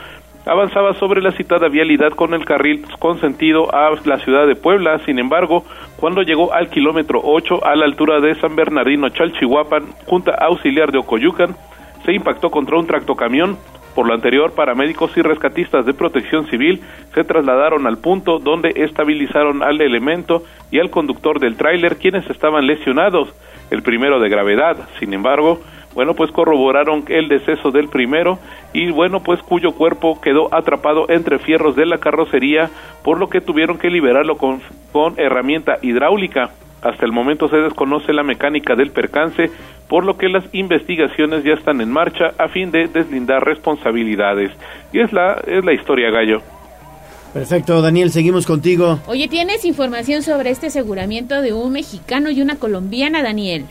avanzaba 0.45 0.93
sobre 0.93 1.21
la 1.21 1.31
citada 1.31 1.67
vialidad 1.67 2.11
con 2.13 2.33
el 2.33 2.45
carril 2.45 2.85
con 2.99 3.19
sentido 3.19 3.73
a 3.73 3.91
la 4.05 4.17
ciudad 4.19 4.47
de 4.47 4.55
Puebla. 4.55 4.99
Sin 5.05 5.19
embargo, 5.19 5.63
cuando 5.97 6.21
llegó 6.21 6.53
al 6.53 6.69
kilómetro 6.69 7.21
8 7.23 7.65
a 7.65 7.75
la 7.75 7.85
altura 7.85 8.19
de 8.19 8.35
San 8.35 8.55
Bernardino 8.55 9.09
Chalchihuapan, 9.09 9.85
Junta 10.05 10.35
Auxiliar 10.39 10.91
de 10.91 10.99
Ocoyucan, 10.99 11.55
se 12.05 12.13
impactó 12.13 12.49
contra 12.49 12.77
un 12.77 12.87
tractocamión. 12.87 13.57
Por 13.95 14.07
lo 14.07 14.13
anterior, 14.13 14.53
paramédicos 14.53 15.15
y 15.17 15.21
rescatistas 15.21 15.85
de 15.85 15.93
protección 15.93 16.47
civil 16.47 16.81
se 17.13 17.23
trasladaron 17.23 17.85
al 17.85 17.97
punto 17.97 18.39
donde 18.39 18.69
estabilizaron 18.75 19.61
al 19.63 19.81
elemento 19.81 20.43
y 20.71 20.79
al 20.79 20.89
conductor 20.89 21.39
del 21.39 21.57
tráiler, 21.57 21.97
quienes 21.97 22.29
estaban 22.29 22.65
lesionados, 22.65 23.33
el 23.71 23.81
primero 23.81 24.19
de 24.19 24.29
gravedad. 24.29 24.77
Sin 24.99 25.13
embargo, 25.13 25.59
bueno, 25.93 26.13
pues 26.13 26.31
corroboraron 26.31 27.03
el 27.07 27.27
deceso 27.27 27.71
del 27.71 27.89
primero 27.89 28.39
y 28.73 28.91
bueno, 28.91 29.21
pues 29.21 29.41
cuyo 29.41 29.71
cuerpo 29.71 30.21
quedó 30.21 30.53
atrapado 30.53 31.09
entre 31.09 31.39
fierros 31.39 31.75
de 31.75 31.85
la 31.85 31.97
carrocería, 31.97 32.69
por 33.03 33.19
lo 33.19 33.27
que 33.29 33.41
tuvieron 33.41 33.77
que 33.77 33.89
liberarlo 33.89 34.37
con, 34.37 34.61
con 34.91 35.19
herramienta 35.19 35.77
hidráulica. 35.81 36.51
Hasta 36.81 37.05
el 37.05 37.11
momento 37.11 37.49
se 37.49 37.57
desconoce 37.57 38.13
la 38.13 38.23
mecánica 38.23 38.75
del 38.75 38.91
percance, 38.91 39.49
por 39.89 40.05
lo 40.05 40.17
que 40.17 40.29
las 40.29 40.45
investigaciones 40.53 41.43
ya 41.43 41.53
están 41.53 41.81
en 41.81 41.91
marcha 41.91 42.31
a 42.37 42.47
fin 42.47 42.71
de 42.71 42.87
deslindar 42.87 43.43
responsabilidades. 43.43 44.51
Y 44.93 44.99
es 44.99 45.11
la, 45.11 45.41
es 45.45 45.65
la 45.65 45.73
historia, 45.73 46.09
Gallo. 46.09 46.41
Perfecto, 47.33 47.81
Daniel, 47.81 48.11
seguimos 48.11 48.45
contigo. 48.45 48.99
Oye, 49.07 49.27
¿tienes 49.27 49.65
información 49.65 50.23
sobre 50.23 50.51
este 50.51 50.67
aseguramiento 50.67 51.41
de 51.41 51.53
un 51.53 51.73
mexicano 51.73 52.31
y 52.31 52.41
una 52.41 52.55
colombiana, 52.55 53.21
Daniel? 53.21 53.65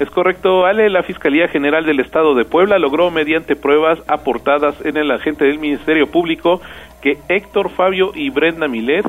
Es 0.00 0.08
correcto, 0.08 0.64
Ale. 0.64 0.88
La 0.88 1.02
Fiscalía 1.02 1.46
General 1.46 1.84
del 1.84 2.00
Estado 2.00 2.34
de 2.34 2.46
Puebla 2.46 2.78
logró, 2.78 3.10
mediante 3.10 3.54
pruebas 3.54 3.98
aportadas 4.08 4.74
en 4.82 4.96
el 4.96 5.10
agente 5.10 5.44
del 5.44 5.58
Ministerio 5.58 6.06
Público, 6.06 6.62
que 7.02 7.18
Héctor 7.28 7.68
Fabio 7.68 8.12
y 8.14 8.30
Brenda 8.30 8.66
Milet 8.66 9.04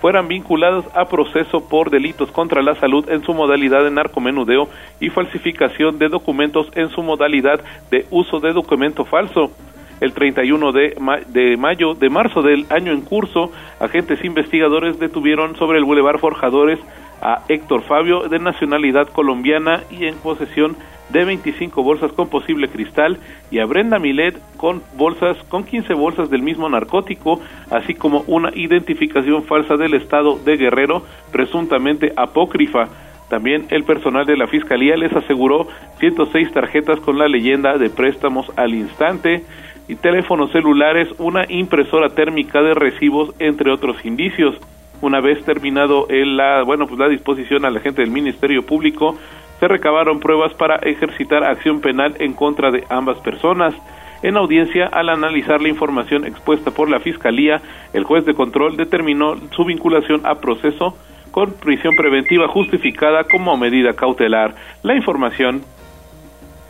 fueran 0.00 0.26
vinculados 0.26 0.84
a 0.96 1.04
proceso 1.04 1.68
por 1.68 1.90
delitos 1.90 2.32
contra 2.32 2.60
la 2.60 2.74
salud 2.74 3.08
en 3.08 3.22
su 3.22 3.34
modalidad 3.34 3.84
de 3.84 3.92
narcomenudeo 3.92 4.68
y 4.98 5.10
falsificación 5.10 6.00
de 6.00 6.08
documentos 6.08 6.66
en 6.74 6.88
su 6.88 7.04
modalidad 7.04 7.60
de 7.92 8.06
uso 8.10 8.40
de 8.40 8.52
documento 8.52 9.04
falso. 9.04 9.52
El 10.00 10.12
31 10.12 10.72
de, 10.72 10.96
de 11.28 11.56
mayo 11.56 11.94
de 11.94 12.10
marzo 12.10 12.42
del 12.42 12.66
año 12.68 12.90
en 12.90 13.02
curso, 13.02 13.52
agentes 13.78 14.24
investigadores 14.24 14.98
detuvieron 14.98 15.54
sobre 15.54 15.78
el 15.78 15.84
Boulevard 15.84 16.18
Forjadores 16.18 16.80
a 17.22 17.44
Héctor 17.48 17.82
Fabio 17.82 18.28
de 18.28 18.38
nacionalidad 18.38 19.08
colombiana 19.08 19.84
y 19.90 20.06
en 20.06 20.16
posesión 20.16 20.76
de 21.10 21.24
25 21.24 21.82
bolsas 21.82 22.12
con 22.12 22.28
posible 22.28 22.68
cristal 22.68 23.18
y 23.50 23.58
a 23.58 23.66
Brenda 23.66 23.98
Milet 23.98 24.38
con 24.56 24.82
bolsas 24.96 25.36
con 25.48 25.64
15 25.64 25.94
bolsas 25.94 26.30
del 26.30 26.42
mismo 26.42 26.68
narcótico, 26.68 27.40
así 27.70 27.94
como 27.94 28.24
una 28.26 28.50
identificación 28.54 29.44
falsa 29.44 29.76
del 29.76 29.94
estado 29.94 30.38
de 30.38 30.56
Guerrero 30.56 31.04
presuntamente 31.30 32.12
apócrifa. 32.16 32.88
También 33.28 33.66
el 33.70 33.84
personal 33.84 34.26
de 34.26 34.36
la 34.36 34.46
Fiscalía 34.46 34.96
les 34.96 35.12
aseguró 35.14 35.68
106 36.00 36.52
tarjetas 36.52 37.00
con 37.00 37.18
la 37.18 37.28
leyenda 37.28 37.78
de 37.78 37.88
préstamos 37.88 38.50
al 38.56 38.74
instante 38.74 39.44
y 39.88 39.96
teléfonos 39.96 40.52
celulares, 40.52 41.08
una 41.18 41.44
impresora 41.48 42.10
térmica 42.10 42.62
de 42.62 42.74
recibos, 42.74 43.34
entre 43.38 43.72
otros 43.72 44.04
indicios 44.04 44.58
una 45.02 45.20
vez 45.20 45.44
terminado 45.44 46.06
el, 46.08 46.36
la, 46.36 46.62
bueno, 46.62 46.86
pues 46.86 46.98
la 46.98 47.08
disposición 47.08 47.66
a 47.66 47.70
la 47.70 47.80
gente 47.80 48.00
del 48.00 48.10
Ministerio 48.10 48.64
Público, 48.64 49.18
se 49.60 49.68
recabaron 49.68 50.18
pruebas 50.18 50.54
para 50.54 50.76
ejercitar 50.76 51.44
acción 51.44 51.80
penal 51.80 52.16
en 52.18 52.32
contra 52.32 52.70
de 52.70 52.84
ambas 52.88 53.18
personas. 53.18 53.74
En 54.22 54.36
audiencia, 54.36 54.86
al 54.86 55.08
analizar 55.08 55.60
la 55.60 55.68
información 55.68 56.24
expuesta 56.24 56.70
por 56.70 56.88
la 56.88 57.00
Fiscalía, 57.00 57.60
el 57.92 58.04
juez 58.04 58.24
de 58.24 58.34
control 58.34 58.76
determinó 58.76 59.36
su 59.54 59.64
vinculación 59.64 60.22
a 60.24 60.36
proceso 60.36 60.96
con 61.32 61.52
prisión 61.52 61.96
preventiva 61.96 62.46
justificada 62.48 63.24
como 63.24 63.56
medida 63.56 63.94
cautelar. 63.94 64.54
La 64.82 64.94
información 64.94 65.62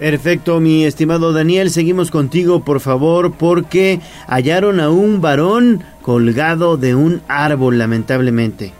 Perfecto, 0.03 0.59
mi 0.59 0.85
estimado 0.85 1.33
Daniel, 1.33 1.71
seguimos 1.71 2.11
contigo, 2.11 2.65
por 2.65 2.81
favor, 2.81 3.35
porque 3.39 4.01
hallaron 4.27 4.81
a 4.81 4.91
un 4.91 5.21
varón 5.21 5.85
colgado 6.03 6.77
de 6.77 6.95
un 6.95 7.23
árbol, 7.29 7.79
lamentablemente. 7.79 8.73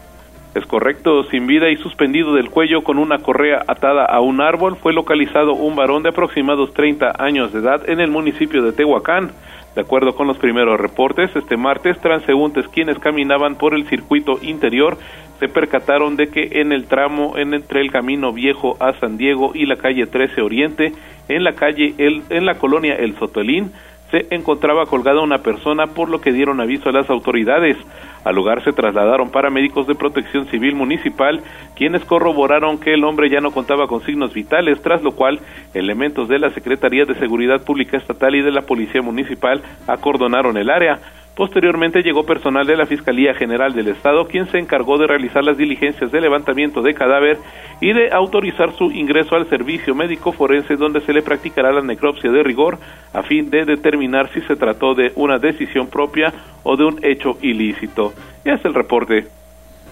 Es 0.55 0.67
correcto, 0.67 1.25
sin 1.31 1.47
vida 1.47 1.71
y 1.71 1.77
suspendido 1.77 2.35
del 2.35 2.51
cuello 2.51 2.83
con 2.83 2.99
una 2.99 3.21
correa 3.21 3.65
atada 3.67 4.05
a 4.05 4.21
un 4.21 4.43
árbol, 4.43 4.77
fue 4.77 4.93
localizado 4.93 5.55
un 5.55 5.77
varón 5.77 6.03
de 6.03 6.11
aproximados 6.11 6.75
30 6.75 7.15
años 7.19 7.55
de 7.55 7.61
edad 7.61 7.89
en 7.89 8.01
el 8.01 8.11
municipio 8.11 8.63
de 8.63 8.73
Tehuacán. 8.73 9.31
De 9.75 9.81
acuerdo 9.81 10.15
con 10.15 10.27
los 10.27 10.37
primeros 10.37 10.79
reportes, 10.79 11.35
este 11.35 11.57
martes, 11.57 11.99
transeúntes 12.01 12.69
quienes 12.69 12.99
caminaban 12.99 13.55
por 13.55 13.75
el 13.75 13.89
circuito 13.89 14.39
interior 14.43 14.99
se 15.43 15.49
percataron 15.49 16.17
de 16.17 16.29
que 16.29 16.61
en 16.61 16.71
el 16.71 16.85
tramo 16.85 17.39
entre 17.39 17.81
el 17.81 17.91
camino 17.91 18.33
viejo 18.33 18.77
a 18.79 18.93
San 19.01 19.17
Diego 19.17 19.53
y 19.55 19.67
la 19.67 19.77
calle 19.77 20.07
13 20.07 20.41
Oriente, 20.43 20.93
en 21.29 21.43
la 21.43 21.55
calle 21.55 21.95
el, 21.99 22.23
en 22.29 22.45
la 22.45 22.59
colonia 22.59 22.95
El 22.95 23.17
Sotolín, 23.17 23.73
se 24.13 24.27
encontraba 24.31 24.85
colgada 24.85 25.23
una 25.23 25.39
persona 25.39 25.87
por 25.87 26.11
lo 26.11 26.21
que 26.21 26.33
dieron 26.33 26.61
aviso 26.61 26.91
a 26.91 26.93
las 26.93 27.09
autoridades. 27.09 27.79
Al 28.25 28.37
lugar 28.37 28.63
se 28.63 28.73
trasladaron 28.73 29.31
paramédicos 29.31 29.87
de 29.87 29.95
protección 29.95 30.47
civil 30.47 30.75
municipal, 30.75 31.43
quienes 31.75 32.05
corroboraron 32.05 32.79
que 32.79 32.93
el 32.93 33.05
hombre 33.05 33.31
ya 33.31 33.41
no 33.41 33.51
contaba 33.51 33.89
con 33.89 34.03
signos 34.03 34.35
vitales, 34.35 34.81
tras 34.83 35.03
lo 35.03 35.13
cual 35.13 35.41
elementos 35.73 36.29
de 36.29 36.39
la 36.39 36.51
Secretaría 36.51 37.07
de 37.07 37.15
Seguridad 37.15 37.65
Pública 37.65 37.97
Estatal 37.97 38.35
y 38.35 38.43
de 38.43 38.53
la 38.53 38.63
Policía 38.63 39.01
Municipal 39.01 39.63
acordonaron 39.89 40.59
el 40.59 40.69
área. 40.69 41.01
Posteriormente 41.35 42.03
llegó 42.03 42.27
personal 42.27 42.67
de 42.67 42.77
la 42.77 42.85
Fiscalía 42.85 43.33
General 43.33 43.73
del 43.73 43.89
Estado, 43.89 44.27
quien 44.27 44.51
se 44.51 44.59
encargó 44.59 44.99
de 44.99 45.07
realizar 45.07 45.43
las 45.43 45.57
diligencias 45.57 46.13
de 46.13 46.21
levantamiento 46.21 46.83
de 46.83 46.93
cadáver 46.93 47.39
y 47.81 47.95
de 47.95 48.11
autorizar 48.13 48.77
su 48.77 48.91
ingreso 48.91 49.35
al 49.35 49.49
servicio 49.49 49.95
médico 49.95 50.33
forense, 50.33 50.77
donde 50.77 51.01
se 51.01 51.15
le 51.15 51.23
practicará 51.23 51.73
la 51.73 51.81
necropsia 51.81 52.31
de 52.31 52.43
rigor 52.43 52.79
a 53.15 53.23
fin 53.23 53.49
de 53.49 53.65
determinar 53.65 54.31
si 54.35 54.43
se 54.43 54.57
trató 54.57 54.95
de 54.95 55.13
una 55.17 55.39
decisión 55.39 55.87
propia 55.87 56.35
o 56.65 56.77
de 56.77 56.85
un 56.85 57.01
hecho 57.03 57.39
ilícito. 57.41 58.13
Y 58.45 58.51
es 58.51 58.63
el 58.67 58.75
reporte. 58.75 59.27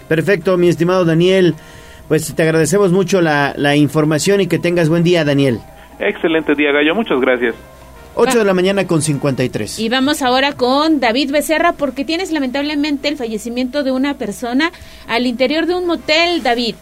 Perfecto, 0.09 0.59
mi 0.59 0.69
estimado 0.69 1.07
Daniel. 1.07 1.55
Pues 2.07 2.35
te 2.35 2.43
agradecemos 2.43 2.93
mucho 2.93 3.23
la, 3.23 3.55
la 3.57 3.77
información 3.77 4.43
y 4.43 4.47
que 4.47 4.59
tengas 4.59 4.91
buen 4.91 5.05
día, 5.05 5.25
Daniel. 5.25 5.61
Excelente 6.01 6.55
día, 6.55 6.73
Gallo. 6.73 6.95
Muchas 6.95 7.19
gracias. 7.21 7.55
8 8.15 8.39
de 8.39 8.45
la 8.45 8.55
mañana 8.55 8.87
con 8.87 9.03
53. 9.03 9.79
Y 9.79 9.89
vamos 9.89 10.23
ahora 10.23 10.53
con 10.53 11.01
David 11.01 11.31
Becerra 11.31 11.73
porque 11.73 12.05
tienes 12.05 12.33
lamentablemente 12.33 13.09
el 13.09 13.17
fallecimiento 13.17 13.83
de 13.83 13.93
una 13.93 14.15
persona 14.15 14.73
al 15.07 15.27
interior 15.27 15.67
de 15.67 15.75
un 15.75 15.87
motel, 15.87 16.43
David. 16.43 16.75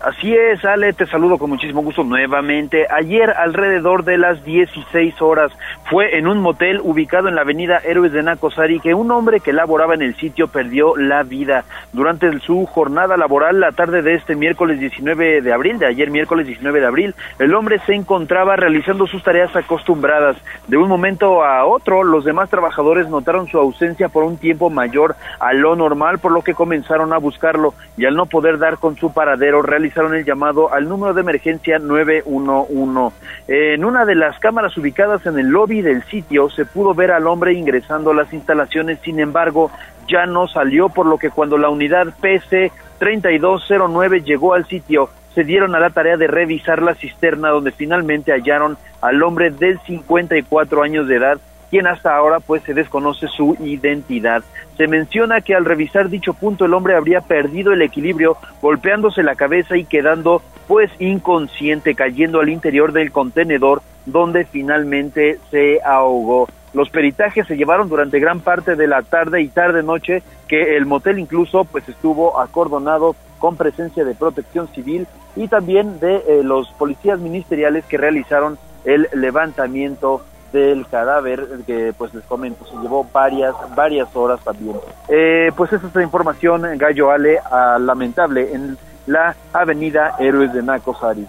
Así 0.00 0.34
es, 0.34 0.64
Ale, 0.64 0.94
te 0.94 1.04
saludo 1.04 1.36
con 1.36 1.50
muchísimo 1.50 1.82
gusto 1.82 2.04
nuevamente. 2.04 2.86
Ayer, 2.88 3.28
alrededor 3.28 4.02
de 4.02 4.16
las 4.16 4.42
16 4.46 5.20
horas, 5.20 5.52
fue 5.90 6.16
en 6.16 6.26
un 6.26 6.38
motel 6.38 6.80
ubicado 6.82 7.28
en 7.28 7.34
la 7.34 7.42
avenida 7.42 7.82
Héroes 7.84 8.10
de 8.12 8.22
Nacosari 8.22 8.80
que 8.80 8.94
un 8.94 9.10
hombre 9.10 9.40
que 9.40 9.52
laboraba 9.52 9.92
en 9.92 10.00
el 10.00 10.16
sitio 10.16 10.48
perdió 10.48 10.96
la 10.96 11.22
vida. 11.22 11.64
Durante 11.92 12.30
su 12.40 12.64
jornada 12.64 13.18
laboral, 13.18 13.60
la 13.60 13.72
tarde 13.72 14.00
de 14.00 14.14
este 14.14 14.36
miércoles 14.36 14.80
19 14.80 15.42
de 15.42 15.52
abril, 15.52 15.78
de 15.78 15.88
ayer 15.88 16.10
miércoles 16.10 16.46
19 16.46 16.80
de 16.80 16.86
abril, 16.86 17.14
el 17.38 17.54
hombre 17.54 17.78
se 17.84 17.92
encontraba 17.92 18.56
realizando 18.56 19.06
sus 19.06 19.22
tareas 19.22 19.54
acostumbradas. 19.54 20.38
De 20.66 20.78
un 20.78 20.88
momento 20.88 21.44
a 21.44 21.66
otro, 21.66 22.04
los 22.04 22.24
demás 22.24 22.48
trabajadores 22.48 23.06
notaron 23.10 23.48
su 23.48 23.58
ausencia 23.58 24.08
por 24.08 24.24
un 24.24 24.38
tiempo 24.38 24.70
mayor 24.70 25.14
a 25.40 25.52
lo 25.52 25.76
normal, 25.76 26.20
por 26.20 26.32
lo 26.32 26.40
que 26.40 26.54
comenzaron 26.54 27.12
a 27.12 27.18
buscarlo 27.18 27.74
y 27.98 28.06
al 28.06 28.14
no 28.14 28.24
poder 28.24 28.56
dar 28.56 28.78
con 28.78 28.96
su 28.96 29.12
paradero, 29.12 29.60
realizaron 29.60 29.89
el 29.96 30.24
llamado 30.24 30.72
al 30.72 30.88
número 30.88 31.14
de 31.14 31.20
emergencia 31.20 31.78
911. 31.78 33.16
En 33.48 33.84
una 33.84 34.04
de 34.04 34.14
las 34.14 34.38
cámaras 34.38 34.76
ubicadas 34.76 35.24
en 35.26 35.38
el 35.38 35.48
lobby 35.48 35.82
del 35.82 36.02
sitio 36.04 36.48
se 36.50 36.64
pudo 36.64 36.94
ver 36.94 37.10
al 37.10 37.26
hombre 37.26 37.52
ingresando 37.52 38.10
a 38.10 38.14
las 38.14 38.32
instalaciones, 38.32 38.98
sin 39.02 39.20
embargo, 39.20 39.70
ya 40.08 40.26
no 40.26 40.48
salió, 40.48 40.88
por 40.88 41.06
lo 41.06 41.18
que 41.18 41.30
cuando 41.30 41.58
la 41.58 41.68
unidad 41.68 42.14
PC 42.20 42.72
3209 42.98 44.22
llegó 44.22 44.54
al 44.54 44.66
sitio, 44.66 45.10
se 45.34 45.44
dieron 45.44 45.74
a 45.74 45.80
la 45.80 45.90
tarea 45.90 46.16
de 46.16 46.26
revisar 46.26 46.82
la 46.82 46.94
cisterna 46.94 47.50
donde 47.50 47.70
finalmente 47.70 48.32
hallaron 48.32 48.76
al 49.00 49.22
hombre 49.22 49.50
de 49.50 49.78
54 49.86 50.82
años 50.82 51.06
de 51.06 51.16
edad 51.16 51.40
quien 51.70 51.86
hasta 51.86 52.16
ahora 52.16 52.40
pues 52.40 52.62
se 52.64 52.74
desconoce 52.74 53.28
su 53.28 53.56
identidad. 53.60 54.42
Se 54.76 54.88
menciona 54.88 55.40
que 55.40 55.54
al 55.54 55.64
revisar 55.64 56.08
dicho 56.08 56.34
punto 56.34 56.64
el 56.64 56.74
hombre 56.74 56.96
habría 56.96 57.20
perdido 57.20 57.72
el 57.72 57.82
equilibrio 57.82 58.36
golpeándose 58.60 59.22
la 59.22 59.36
cabeza 59.36 59.76
y 59.76 59.84
quedando 59.84 60.42
pues 60.66 60.90
inconsciente 60.98 61.94
cayendo 61.94 62.40
al 62.40 62.48
interior 62.48 62.92
del 62.92 63.12
contenedor 63.12 63.82
donde 64.06 64.44
finalmente 64.44 65.38
se 65.50 65.80
ahogó. 65.82 66.48
Los 66.72 66.90
peritajes 66.90 67.46
se 67.46 67.56
llevaron 67.56 67.88
durante 67.88 68.20
gran 68.20 68.40
parte 68.40 68.76
de 68.76 68.86
la 68.86 69.02
tarde 69.02 69.42
y 69.42 69.48
tarde 69.48 69.82
noche 69.82 70.22
que 70.46 70.76
el 70.76 70.86
motel 70.86 71.18
incluso 71.18 71.64
pues 71.64 71.88
estuvo 71.88 72.38
acordonado 72.40 73.16
con 73.38 73.56
presencia 73.56 74.04
de 74.04 74.14
protección 74.14 74.68
civil 74.68 75.06
y 75.34 75.48
también 75.48 75.98
de 75.98 76.16
eh, 76.16 76.42
los 76.44 76.68
policías 76.72 77.18
ministeriales 77.18 77.84
que 77.86 77.96
realizaron 77.96 78.58
el 78.84 79.08
levantamiento 79.12 80.22
del 80.52 80.86
cadáver 80.86 81.46
que 81.66 81.92
pues 81.96 82.12
les 82.14 82.24
comento 82.24 82.64
se 82.66 82.76
llevó 82.82 83.06
varias 83.12 83.54
varias 83.74 84.08
horas 84.14 84.40
también 84.44 84.76
eh, 85.08 85.50
pues 85.56 85.72
esa 85.72 85.86
es 85.86 85.94
la 85.94 86.02
información 86.02 86.62
Gallo 86.76 87.10
Ale 87.10 87.38
a 87.38 87.78
lamentable 87.78 88.52
en 88.52 88.76
la 89.06 89.34
avenida 89.52 90.16
Héroes 90.18 90.52
de 90.52 90.62
Nacosari 90.62 91.26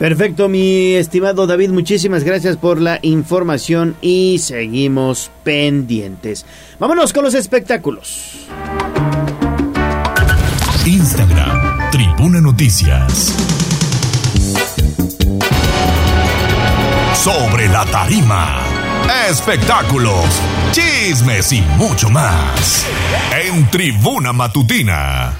Perfecto, 0.00 0.48
mi 0.48 0.94
estimado 0.94 1.46
David, 1.46 1.72
muchísimas 1.72 2.24
gracias 2.24 2.56
por 2.56 2.80
la 2.80 2.98
información 3.02 3.96
y 4.00 4.38
seguimos 4.38 5.30
pendientes. 5.44 6.46
Vámonos 6.78 7.12
con 7.12 7.22
los 7.22 7.34
espectáculos. 7.34 8.48
Instagram, 10.86 11.90
Tribuna 11.90 12.40
Noticias. 12.40 13.59
Sobre 17.22 17.68
la 17.68 17.84
tarima, 17.84 18.62
espectáculos, 19.28 20.24
chismes 20.72 21.52
y 21.52 21.60
mucho 21.76 22.08
más. 22.08 22.86
En 23.44 23.68
Tribuna 23.68 24.32
Matutina. 24.32 25.34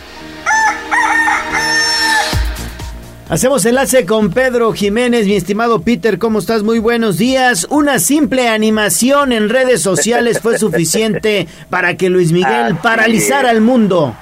Hacemos 3.30 3.64
enlace 3.64 4.04
con 4.04 4.30
Pedro 4.30 4.74
Jiménez, 4.74 5.24
mi 5.24 5.36
estimado 5.36 5.80
Peter, 5.80 6.18
¿cómo 6.18 6.40
estás? 6.40 6.62
Muy 6.62 6.80
buenos 6.80 7.16
días. 7.16 7.66
Una 7.70 7.98
simple 7.98 8.48
animación 8.48 9.32
en 9.32 9.48
redes 9.48 9.80
sociales 9.80 10.38
fue 10.42 10.58
suficiente 10.58 11.48
para 11.70 11.96
que 11.96 12.10
Luis 12.10 12.30
Miguel 12.30 12.76
paralizara 12.76 13.50
el 13.52 13.62
mundo. 13.62 14.14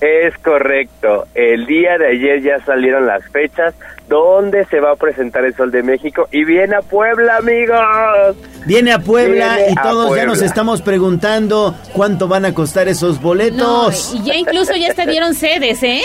Es 0.00 0.36
correcto. 0.38 1.26
El 1.34 1.66
día 1.66 1.98
de 1.98 2.08
ayer 2.08 2.40
ya 2.42 2.64
salieron 2.64 3.06
las 3.06 3.24
fechas 3.30 3.74
donde 4.08 4.64
se 4.66 4.78
va 4.80 4.92
a 4.92 4.96
presentar 4.96 5.44
el 5.44 5.54
Sol 5.54 5.70
de 5.70 5.82
México 5.82 6.28
y 6.30 6.44
viene 6.44 6.76
a 6.76 6.82
Puebla, 6.82 7.38
amigos. 7.38 8.36
Viene 8.64 8.92
a 8.92 9.00
Puebla 9.00 9.56
Viene 9.56 9.72
y 9.72 9.74
todos 9.74 10.14
ya 10.16 10.24
nos 10.24 10.40
estamos 10.40 10.82
preguntando 10.82 11.74
cuánto 11.92 12.28
van 12.28 12.44
a 12.44 12.54
costar 12.54 12.86
esos 12.88 13.16
No, 13.16 13.22
boletos. 13.22 14.14
y 14.14 14.22
ya 14.24 14.36
incluso 14.36 14.74
ya 14.76 14.88
hasta 14.88 15.04
dieron 15.04 15.34
sedes, 15.34 15.82
¿eh? 15.82 16.02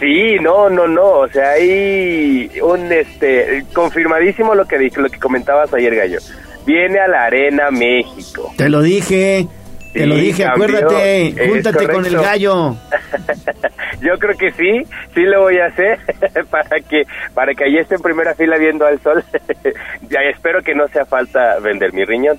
Sí, 0.00 0.36
no, 0.40 0.68
no, 0.68 0.88
no, 0.88 1.10
o 1.20 1.28
sea, 1.28 1.50
hay 1.50 2.50
un 2.60 2.90
este 2.90 3.64
confirmadísimo 3.72 4.54
lo 4.54 4.64
que 4.64 4.78
dije, 4.78 5.00
lo 5.00 5.08
que 5.08 5.18
comentabas 5.20 5.72
ayer, 5.74 5.94
Gallo. 5.94 6.18
Viene 6.66 6.98
a 6.98 7.06
la 7.06 7.24
Arena 7.24 7.70
México. 7.70 8.52
Te 8.56 8.68
lo 8.68 8.82
dije, 8.82 9.46
te 9.92 10.06
lo 10.06 10.14
dije, 10.16 10.44
cambió, 10.44 10.64
acuérdate, 10.64 11.34
júntate 11.48 11.88
con 11.88 12.06
el 12.06 12.16
gallo. 12.16 12.76
Yo 14.00 14.18
creo 14.18 14.36
que 14.36 14.50
sí, 14.52 14.82
sí 15.14 15.20
lo 15.22 15.42
voy 15.42 15.58
a 15.58 15.66
hacer 15.66 15.98
para 16.50 16.80
que 16.80 17.02
para 17.34 17.54
que 17.54 17.64
allí 17.64 17.78
esté 17.78 17.94
en 17.96 18.02
primera 18.02 18.34
fila 18.34 18.56
viendo 18.58 18.84
al 18.86 19.00
sol. 19.00 19.22
ya 20.10 20.20
espero 20.34 20.62
que 20.62 20.74
no 20.74 20.88
sea 20.88 21.04
falta 21.04 21.58
vender 21.60 21.92
mi 21.92 22.04
riñón. 22.04 22.38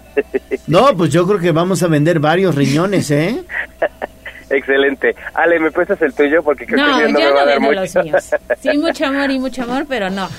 No, 0.67 0.95
pues 0.97 1.11
yo 1.11 1.25
creo 1.27 1.39
que 1.39 1.51
vamos 1.51 1.81
a 1.83 1.87
vender 1.87 2.19
varios 2.19 2.55
riñones, 2.55 3.09
¿eh? 3.11 3.43
Excelente. 4.49 5.15
Ale, 5.33 5.59
¿me 5.59 5.71
prestas 5.71 6.01
el 6.01 6.13
tuyo? 6.13 6.43
Porque 6.43 6.65
creo 6.65 6.85
No, 6.85 6.97
que 6.99 7.11
no 7.11 7.19
yo 7.19 7.25
me 7.27 7.31
va 7.33 7.41
a 7.41 7.45
no 7.45 7.49
dar 7.51 7.59
vendo 7.59 7.81
mucho. 7.81 7.99
los 7.99 8.05
míos. 8.05 8.31
Sí, 8.61 8.77
mucho 8.77 9.05
amor 9.05 9.31
y 9.31 9.39
mucho 9.39 9.63
amor, 9.63 9.85
pero 9.87 10.09
no. 10.09 10.29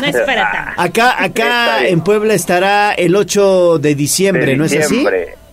No 0.00 0.06
es 0.06 0.16
para 0.20 0.52
tanto. 0.52 0.82
Acá, 0.82 1.22
acá 1.22 1.86
en 1.88 2.00
Puebla 2.02 2.34
estará 2.34 2.92
el 2.92 3.16
8 3.16 3.78
de 3.78 3.94
diciembre, 3.94 4.46
De 4.46 4.56
¿no 4.56 4.64
es 4.66 4.72
diciembre. 4.72 5.22
Así 5.32 5.43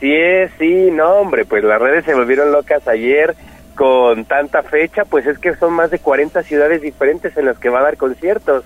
es, 0.00 0.50
sí, 0.58 0.90
no, 0.90 1.14
hombre, 1.16 1.44
pues 1.44 1.64
las 1.64 1.80
redes 1.80 2.04
se 2.04 2.14
volvieron 2.14 2.52
locas 2.52 2.86
ayer 2.88 3.34
con 3.74 4.24
tanta 4.24 4.62
fecha, 4.62 5.04
pues 5.04 5.26
es 5.26 5.38
que 5.38 5.54
son 5.56 5.72
más 5.72 5.90
de 5.90 5.98
40 5.98 6.42
ciudades 6.42 6.82
diferentes 6.82 7.36
en 7.36 7.46
las 7.46 7.58
que 7.58 7.68
va 7.68 7.80
a 7.80 7.84
dar 7.84 7.96
conciertos. 7.96 8.64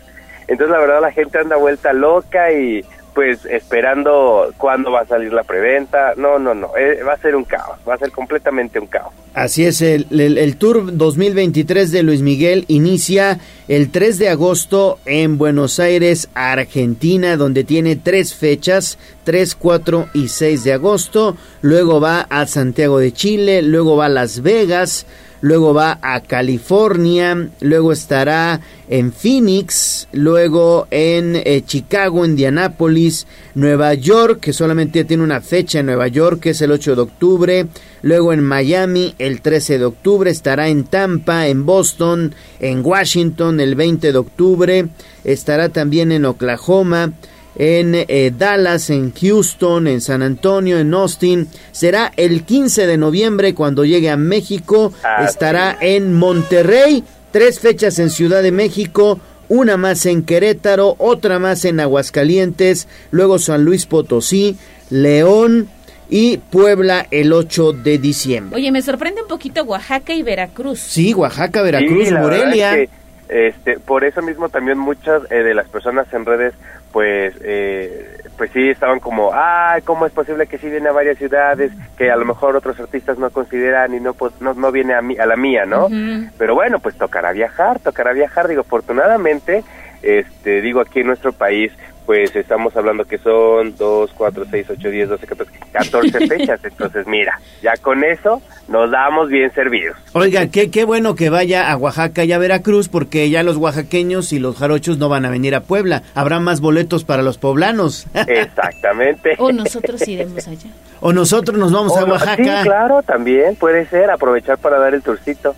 Entonces, 0.48 0.70
la 0.70 0.80
verdad, 0.80 1.00
la 1.00 1.12
gente 1.12 1.38
anda 1.38 1.56
vuelta 1.56 1.92
loca 1.92 2.52
y 2.52 2.84
pues 3.16 3.44
esperando 3.46 4.52
cuándo 4.58 4.92
va 4.92 5.00
a 5.00 5.06
salir 5.06 5.32
la 5.32 5.42
preventa. 5.42 6.12
No, 6.16 6.38
no, 6.38 6.54
no, 6.54 6.76
eh, 6.76 7.02
va 7.02 7.14
a 7.14 7.16
ser 7.16 7.34
un 7.34 7.44
caos, 7.44 7.78
va 7.88 7.94
a 7.94 7.98
ser 7.98 8.12
completamente 8.12 8.78
un 8.78 8.86
caos. 8.86 9.12
Así 9.32 9.64
es, 9.64 9.80
el, 9.80 10.06
el- 10.10 10.36
el 10.38 10.56
Tour 10.58 10.94
2023 10.96 11.90
de 11.92 12.02
Luis 12.02 12.20
Miguel 12.20 12.66
inicia 12.68 13.38
el 13.68 13.90
3 13.90 14.18
de 14.18 14.28
agosto 14.28 14.98
en 15.06 15.38
Buenos 15.38 15.80
Aires, 15.80 16.28
Argentina, 16.34 17.36
donde 17.38 17.64
tiene 17.64 17.96
tres 17.96 18.34
fechas, 18.34 18.98
3, 19.24 19.54
4 19.56 20.08
y 20.14 20.28
6 20.28 20.64
de 20.64 20.72
agosto. 20.74 21.36
Luego 21.62 22.00
va 22.00 22.20
a 22.28 22.46
Santiago 22.46 22.98
de 22.98 23.12
Chile, 23.12 23.62
luego 23.62 23.96
va 23.96 24.06
a 24.06 24.10
Las 24.10 24.42
Vegas, 24.42 25.06
luego 25.40 25.74
va 25.74 25.98
a 26.02 26.20
California, 26.20 27.48
luego 27.60 27.92
estará 27.92 28.60
en 28.88 29.12
Phoenix, 29.12 30.08
luego 30.12 30.86
en 30.90 31.36
eh, 31.36 31.62
Chicago, 31.66 32.24
Indianápolis, 32.24 33.26
Nueva 33.54 33.94
York, 33.94 34.40
que 34.40 34.52
solamente 34.52 35.04
tiene 35.04 35.22
una 35.22 35.40
fecha 35.40 35.80
en 35.80 35.86
Nueva 35.86 36.08
York, 36.08 36.40
que 36.40 36.50
es 36.50 36.60
el 36.62 36.72
8 36.72 36.94
de 36.94 37.02
octubre, 37.02 37.66
luego 38.02 38.32
en 38.32 38.42
Miami 38.42 39.14
el 39.18 39.40
13 39.40 39.78
de 39.78 39.84
octubre, 39.84 40.30
estará 40.30 40.68
en 40.68 40.84
Tampa, 40.84 41.48
en 41.48 41.66
Boston, 41.66 42.34
en 42.60 42.84
Washington 42.84 43.60
el 43.60 43.74
20 43.74 44.12
de 44.12 44.18
octubre, 44.18 44.88
estará 45.24 45.68
también 45.68 46.12
en 46.12 46.24
Oklahoma, 46.24 47.12
en 47.58 47.94
eh, 47.94 48.32
Dallas, 48.36 48.90
en 48.90 49.12
Houston, 49.12 49.86
en 49.86 50.00
San 50.00 50.22
Antonio, 50.22 50.78
en 50.78 50.92
Austin. 50.94 51.48
Será 51.72 52.12
el 52.16 52.44
15 52.44 52.86
de 52.86 52.96
noviembre 52.96 53.54
cuando 53.54 53.84
llegue 53.84 54.10
a 54.10 54.16
México. 54.16 54.92
Así 55.02 55.24
Estará 55.30 55.76
en 55.80 56.14
Monterrey, 56.14 57.02
tres 57.30 57.60
fechas 57.60 57.98
en 57.98 58.10
Ciudad 58.10 58.42
de 58.42 58.52
México, 58.52 59.18
una 59.48 59.76
más 59.76 60.06
en 60.06 60.22
Querétaro, 60.24 60.96
otra 60.98 61.38
más 61.38 61.64
en 61.64 61.80
Aguascalientes, 61.80 62.88
luego 63.10 63.38
San 63.38 63.64
Luis 63.64 63.86
Potosí, 63.86 64.56
León 64.90 65.68
y 66.08 66.38
Puebla 66.38 67.06
el 67.10 67.32
8 67.32 67.72
de 67.72 67.98
diciembre. 67.98 68.56
Oye, 68.56 68.70
me 68.70 68.82
sorprende 68.82 69.22
un 69.22 69.28
poquito 69.28 69.62
Oaxaca 69.64 70.14
y 70.14 70.22
Veracruz. 70.22 70.78
Sí, 70.80 71.14
Oaxaca, 71.14 71.62
Veracruz, 71.62 72.08
Sí, 72.08 72.14
Morelia. 72.14 72.78
es 72.78 72.88
que, 73.28 73.48
este, 73.48 73.78
por 73.80 74.04
eso 74.04 74.22
mismo 74.22 74.48
también 74.48 74.78
muchas 74.78 75.22
eh, 75.30 75.42
de 75.42 75.54
las 75.54 75.68
personas 75.68 76.06
en 76.12 76.24
redes, 76.24 76.54
pues, 76.96 77.34
eh, 77.42 78.22
pues 78.38 78.50
sí 78.52 78.70
estaban 78.70 79.00
como, 79.00 79.30
ah, 79.34 79.76
¿cómo 79.84 80.06
es 80.06 80.12
posible 80.12 80.46
que 80.46 80.56
sí 80.56 80.70
viene 80.70 80.88
a 80.88 80.92
varias 80.92 81.18
ciudades 81.18 81.70
que 81.98 82.10
a 82.10 82.16
lo 82.16 82.24
mejor 82.24 82.56
otros 82.56 82.80
artistas 82.80 83.18
no 83.18 83.28
consideran 83.28 83.92
y 83.92 84.00
no 84.00 84.14
pues, 84.14 84.32
no, 84.40 84.54
no 84.54 84.72
viene 84.72 84.94
a, 84.94 85.02
mí, 85.02 85.14
a 85.18 85.26
la 85.26 85.36
mía, 85.36 85.66
¿no? 85.66 85.90
Pero 86.38 86.54
bueno, 86.54 86.78
pues 86.78 86.96
tocará 86.96 87.32
viajar, 87.32 87.80
tocará 87.80 88.14
viajar. 88.14 88.48
Digo, 88.48 88.62
afortunadamente, 88.62 89.62
este, 90.00 90.62
digo, 90.62 90.80
aquí 90.80 91.00
en 91.00 91.08
nuestro 91.08 91.34
país, 91.34 91.70
pues 92.06 92.34
estamos 92.36 92.74
hablando 92.76 93.04
que 93.04 93.18
son 93.18 93.76
2, 93.76 94.10
4, 94.16 94.44
6, 94.50 94.66
8, 94.70 94.88
10, 94.90 95.08
12, 95.08 95.26
14, 95.26 95.52
14 95.72 96.26
fechas. 96.28 96.60
Entonces, 96.64 97.06
mira, 97.06 97.38
ya 97.62 97.76
con 97.76 98.04
eso 98.04 98.40
nos 98.68 98.90
damos 98.90 99.28
bien 99.28 99.52
servidos. 99.52 99.96
Oiga, 100.12 100.46
qué, 100.46 100.70
qué 100.70 100.84
bueno 100.84 101.14
que 101.16 101.28
vaya 101.30 101.70
a 101.70 101.76
Oaxaca 101.76 102.24
y 102.24 102.32
a 102.32 102.38
Veracruz, 102.38 102.88
porque 102.88 103.28
ya 103.28 103.42
los 103.42 103.56
oaxaqueños 103.56 104.32
y 104.32 104.38
los 104.38 104.56
jarochos 104.56 104.98
no 104.98 105.08
van 105.08 105.24
a 105.24 105.30
venir 105.30 105.54
a 105.56 105.60
Puebla. 105.62 106.04
Habrá 106.14 106.38
más 106.40 106.60
boletos 106.60 107.04
para 107.04 107.22
los 107.22 107.38
poblanos. 107.38 108.06
Exactamente. 108.26 109.34
O 109.38 109.52
nosotros 109.52 110.06
iremos 110.06 110.46
allá. 110.48 110.70
o 111.00 111.12
nosotros 111.12 111.58
nos 111.58 111.72
vamos 111.72 111.96
a 111.96 112.04
O 112.04 112.06
no- 112.06 112.12
Oaxaca. 112.14 112.36
Sí, 112.62 112.68
claro, 112.68 113.02
también 113.02 113.56
puede 113.56 113.86
ser 113.86 114.10
aprovechar 114.10 114.58
para 114.58 114.78
dar 114.78 114.94
el 114.94 115.02
tourcito. 115.02 115.54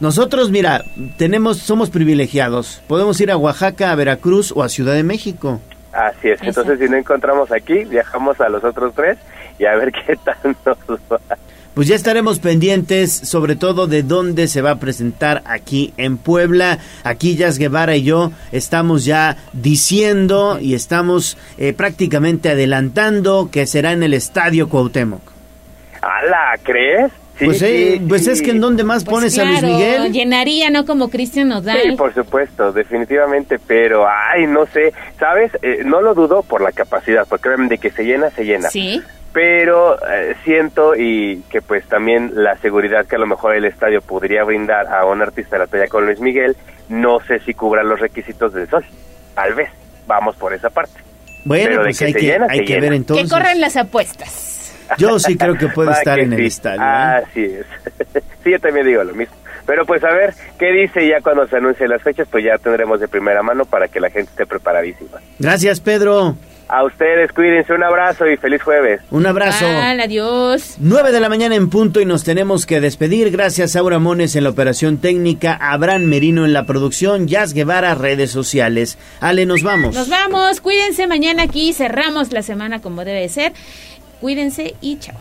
Nosotros, 0.00 0.50
mira, 0.50 0.82
tenemos, 1.18 1.58
somos 1.58 1.88
privilegiados. 1.88 2.82
Podemos 2.88 3.20
ir 3.20 3.30
a 3.30 3.36
Oaxaca, 3.36 3.92
a 3.92 3.94
Veracruz 3.94 4.52
o 4.54 4.62
a 4.64 4.68
Ciudad 4.68 4.92
de 4.94 5.04
México. 5.04 5.60
Así 5.94 6.30
es. 6.30 6.42
Entonces, 6.42 6.78
si 6.78 6.88
no 6.88 6.96
encontramos 6.96 7.52
aquí, 7.52 7.84
viajamos 7.84 8.40
a 8.40 8.48
los 8.48 8.64
otros 8.64 8.94
tres 8.94 9.16
y 9.58 9.64
a 9.64 9.76
ver 9.76 9.92
qué 10.06 10.16
tal 10.16 10.56
nos 10.64 11.00
va. 11.10 11.20
Pues 11.74 11.88
ya 11.88 11.96
estaremos 11.96 12.38
pendientes, 12.38 13.12
sobre 13.12 13.56
todo 13.56 13.88
de 13.88 14.04
dónde 14.04 14.46
se 14.46 14.62
va 14.62 14.72
a 14.72 14.78
presentar 14.78 15.42
aquí 15.44 15.92
en 15.96 16.18
Puebla. 16.18 16.78
Aquí 17.02 17.34
Jazz 17.34 17.58
Guevara 17.58 17.96
y 17.96 18.04
yo 18.04 18.30
estamos 18.52 19.04
ya 19.04 19.36
diciendo 19.52 20.58
y 20.60 20.74
estamos 20.74 21.36
eh, 21.58 21.72
prácticamente 21.72 22.50
adelantando 22.50 23.48
que 23.50 23.66
será 23.66 23.90
en 23.90 24.04
el 24.04 24.14
Estadio 24.14 24.68
Cuauhtémoc. 24.68 25.22
¡Hala! 26.00 26.58
¿Crees? 26.62 27.10
Sí, 27.38 27.46
pues 27.46 27.62
eh, 27.62 27.94
sí, 27.98 28.04
pues 28.08 28.24
sí. 28.24 28.30
es 28.30 28.42
que 28.42 28.52
en 28.52 28.60
dónde 28.60 28.84
más 28.84 29.04
pones 29.04 29.36
a 29.38 29.44
Luis 29.44 29.62
Miguel. 29.62 30.12
llenaría, 30.12 30.70
¿no? 30.70 30.84
Como 30.86 31.10
Cristian 31.10 31.48
Nodal. 31.48 31.80
Sí, 31.82 31.92
por 31.96 32.14
supuesto, 32.14 32.70
definitivamente, 32.72 33.58
pero, 33.66 34.06
ay, 34.08 34.46
no 34.46 34.66
sé, 34.66 34.92
¿sabes? 35.18 35.50
Eh, 35.62 35.82
no 35.84 36.00
lo 36.00 36.14
dudo 36.14 36.42
por 36.42 36.60
la 36.60 36.70
capacidad, 36.70 37.26
porque 37.28 37.48
obviamente 37.48 37.78
que 37.78 37.90
se 37.90 38.04
llena, 38.04 38.30
se 38.30 38.44
llena. 38.44 38.68
Sí. 38.70 39.02
Pero 39.32 39.96
eh, 40.08 40.36
siento 40.44 40.94
y 40.94 41.42
que 41.50 41.60
pues 41.60 41.84
también 41.88 42.30
la 42.34 42.56
seguridad 42.58 43.04
que 43.04 43.16
a 43.16 43.18
lo 43.18 43.26
mejor 43.26 43.56
el 43.56 43.64
estadio 43.64 44.00
podría 44.00 44.44
brindar 44.44 44.86
a 44.86 45.04
un 45.06 45.20
artista 45.20 45.56
de 45.56 45.64
la 45.64 45.66
talla 45.66 45.88
con 45.88 46.06
Luis 46.06 46.20
Miguel, 46.20 46.56
no 46.88 47.18
sé 47.26 47.40
si 47.40 47.52
cubran 47.52 47.88
los 47.88 47.98
requisitos 47.98 48.52
del 48.54 48.68
sol. 48.70 48.84
Tal 49.34 49.54
vez, 49.54 49.70
vamos 50.06 50.36
por 50.36 50.54
esa 50.54 50.70
parte. 50.70 51.00
Bueno, 51.44 51.64
Pero 51.66 51.78
de 51.80 51.84
pues 51.86 51.98
que 51.98 52.04
hay 52.04 52.12
se 52.12 52.18
que, 52.20 52.26
llena, 52.26 52.46
hay 52.48 52.58
se 52.60 52.64
que 52.64 52.80
ver 52.80 52.92
entonces. 52.92 53.26
que 53.28 53.34
corren 53.36 53.60
las 53.60 53.76
apuestas. 53.76 54.63
Yo 54.98 55.18
sí 55.18 55.36
creo 55.36 55.56
que 55.56 55.68
puede 55.68 55.90
Va 55.90 55.94
estar 55.98 56.16
que 56.18 56.24
en 56.24 56.32
el 56.32 56.44
estadio. 56.46 56.80
¿eh? 56.80 56.84
Así 56.84 57.44
es. 57.44 57.66
sí, 58.44 58.50
yo 58.50 58.60
también 58.60 58.86
digo 58.86 59.04
lo 59.04 59.14
mismo. 59.14 59.34
Pero 59.66 59.86
pues 59.86 60.04
a 60.04 60.10
ver, 60.10 60.34
¿qué 60.58 60.72
dice 60.72 61.08
ya 61.08 61.20
cuando 61.22 61.46
se 61.46 61.56
anuncien 61.56 61.88
las 61.88 62.02
fechas? 62.02 62.28
Pues 62.30 62.44
ya 62.44 62.58
tendremos 62.58 63.00
de 63.00 63.08
primera 63.08 63.42
mano 63.42 63.64
para 63.64 63.88
que 63.88 63.98
la 63.98 64.10
gente 64.10 64.30
esté 64.30 64.46
preparadísima. 64.46 65.18
Gracias, 65.38 65.80
Pedro. 65.80 66.36
A 66.66 66.82
ustedes, 66.82 67.30
cuídense, 67.32 67.74
un 67.74 67.82
abrazo 67.82 68.26
y 68.26 68.38
feliz 68.38 68.62
jueves. 68.62 69.02
Un 69.10 69.26
abrazo. 69.26 69.66
Al, 69.66 70.00
adiós. 70.00 70.76
9 70.78 71.12
de 71.12 71.20
la 71.20 71.28
mañana 71.28 71.54
en 71.56 71.68
punto 71.68 72.00
y 72.00 72.06
nos 72.06 72.24
tenemos 72.24 72.64
que 72.64 72.80
despedir. 72.80 73.30
Gracias 73.30 73.76
a 73.76 73.80
Aura 73.80 73.98
Mones 73.98 74.34
en 74.34 74.44
la 74.44 74.50
operación 74.50 74.96
técnica, 74.96 75.58
Abraham 75.60 76.04
Merino 76.04 76.46
en 76.46 76.54
la 76.54 76.64
producción, 76.64 77.28
Jazz 77.28 77.52
Guevara, 77.52 77.94
redes 77.94 78.30
sociales. 78.30 78.96
Ale, 79.20 79.44
nos 79.44 79.62
vamos. 79.62 79.94
Nos 79.94 80.08
vamos. 80.08 80.62
Cuídense. 80.62 81.06
Mañana 81.06 81.42
aquí 81.42 81.74
cerramos 81.74 82.32
la 82.32 82.42
semana 82.42 82.80
como 82.80 83.04
debe 83.04 83.20
de 83.20 83.28
ser. 83.28 83.52
Cuídense 84.24 84.74
y 84.80 84.98
chao. 84.98 85.16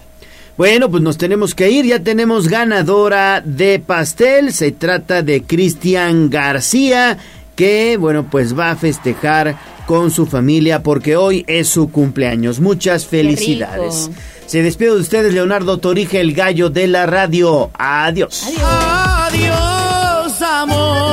Bueno, 0.56 0.90
pues 0.90 1.04
nos 1.04 1.18
tenemos 1.18 1.54
que 1.56 1.70
ir. 1.70 1.86
Ya 1.86 2.00
tenemos 2.00 2.48
ganadora 2.48 3.42
de 3.44 3.80
pastel. 3.80 4.54
Se 4.54 4.72
trata 4.72 5.22
de 5.22 5.44
Cristian 5.44 6.30
García, 6.30 7.18
que, 7.54 7.98
bueno, 7.98 8.28
pues 8.32 8.58
va 8.58 8.72
a 8.72 8.78
festejar 8.78 9.58
con 9.88 10.10
su 10.10 10.26
familia 10.26 10.84
porque 10.84 11.18
hoy 11.18 11.44
es 11.50 11.68
su 11.68 11.92
cumpleaños. 11.92 12.62
Muchas 12.62 13.06
felicidades. 13.06 14.10
Se 14.46 14.64
despide 14.64 14.92
de 14.92 15.02
ustedes 15.02 15.34
Leonardo 15.34 15.80
Torija, 15.80 16.20
el 16.20 16.32
gallo 16.32 16.70
de 16.70 16.88
la 16.88 17.06
radio. 17.06 17.72
Adiós. 17.74 18.46
Adiós, 18.64 20.42
amor, 20.42 21.13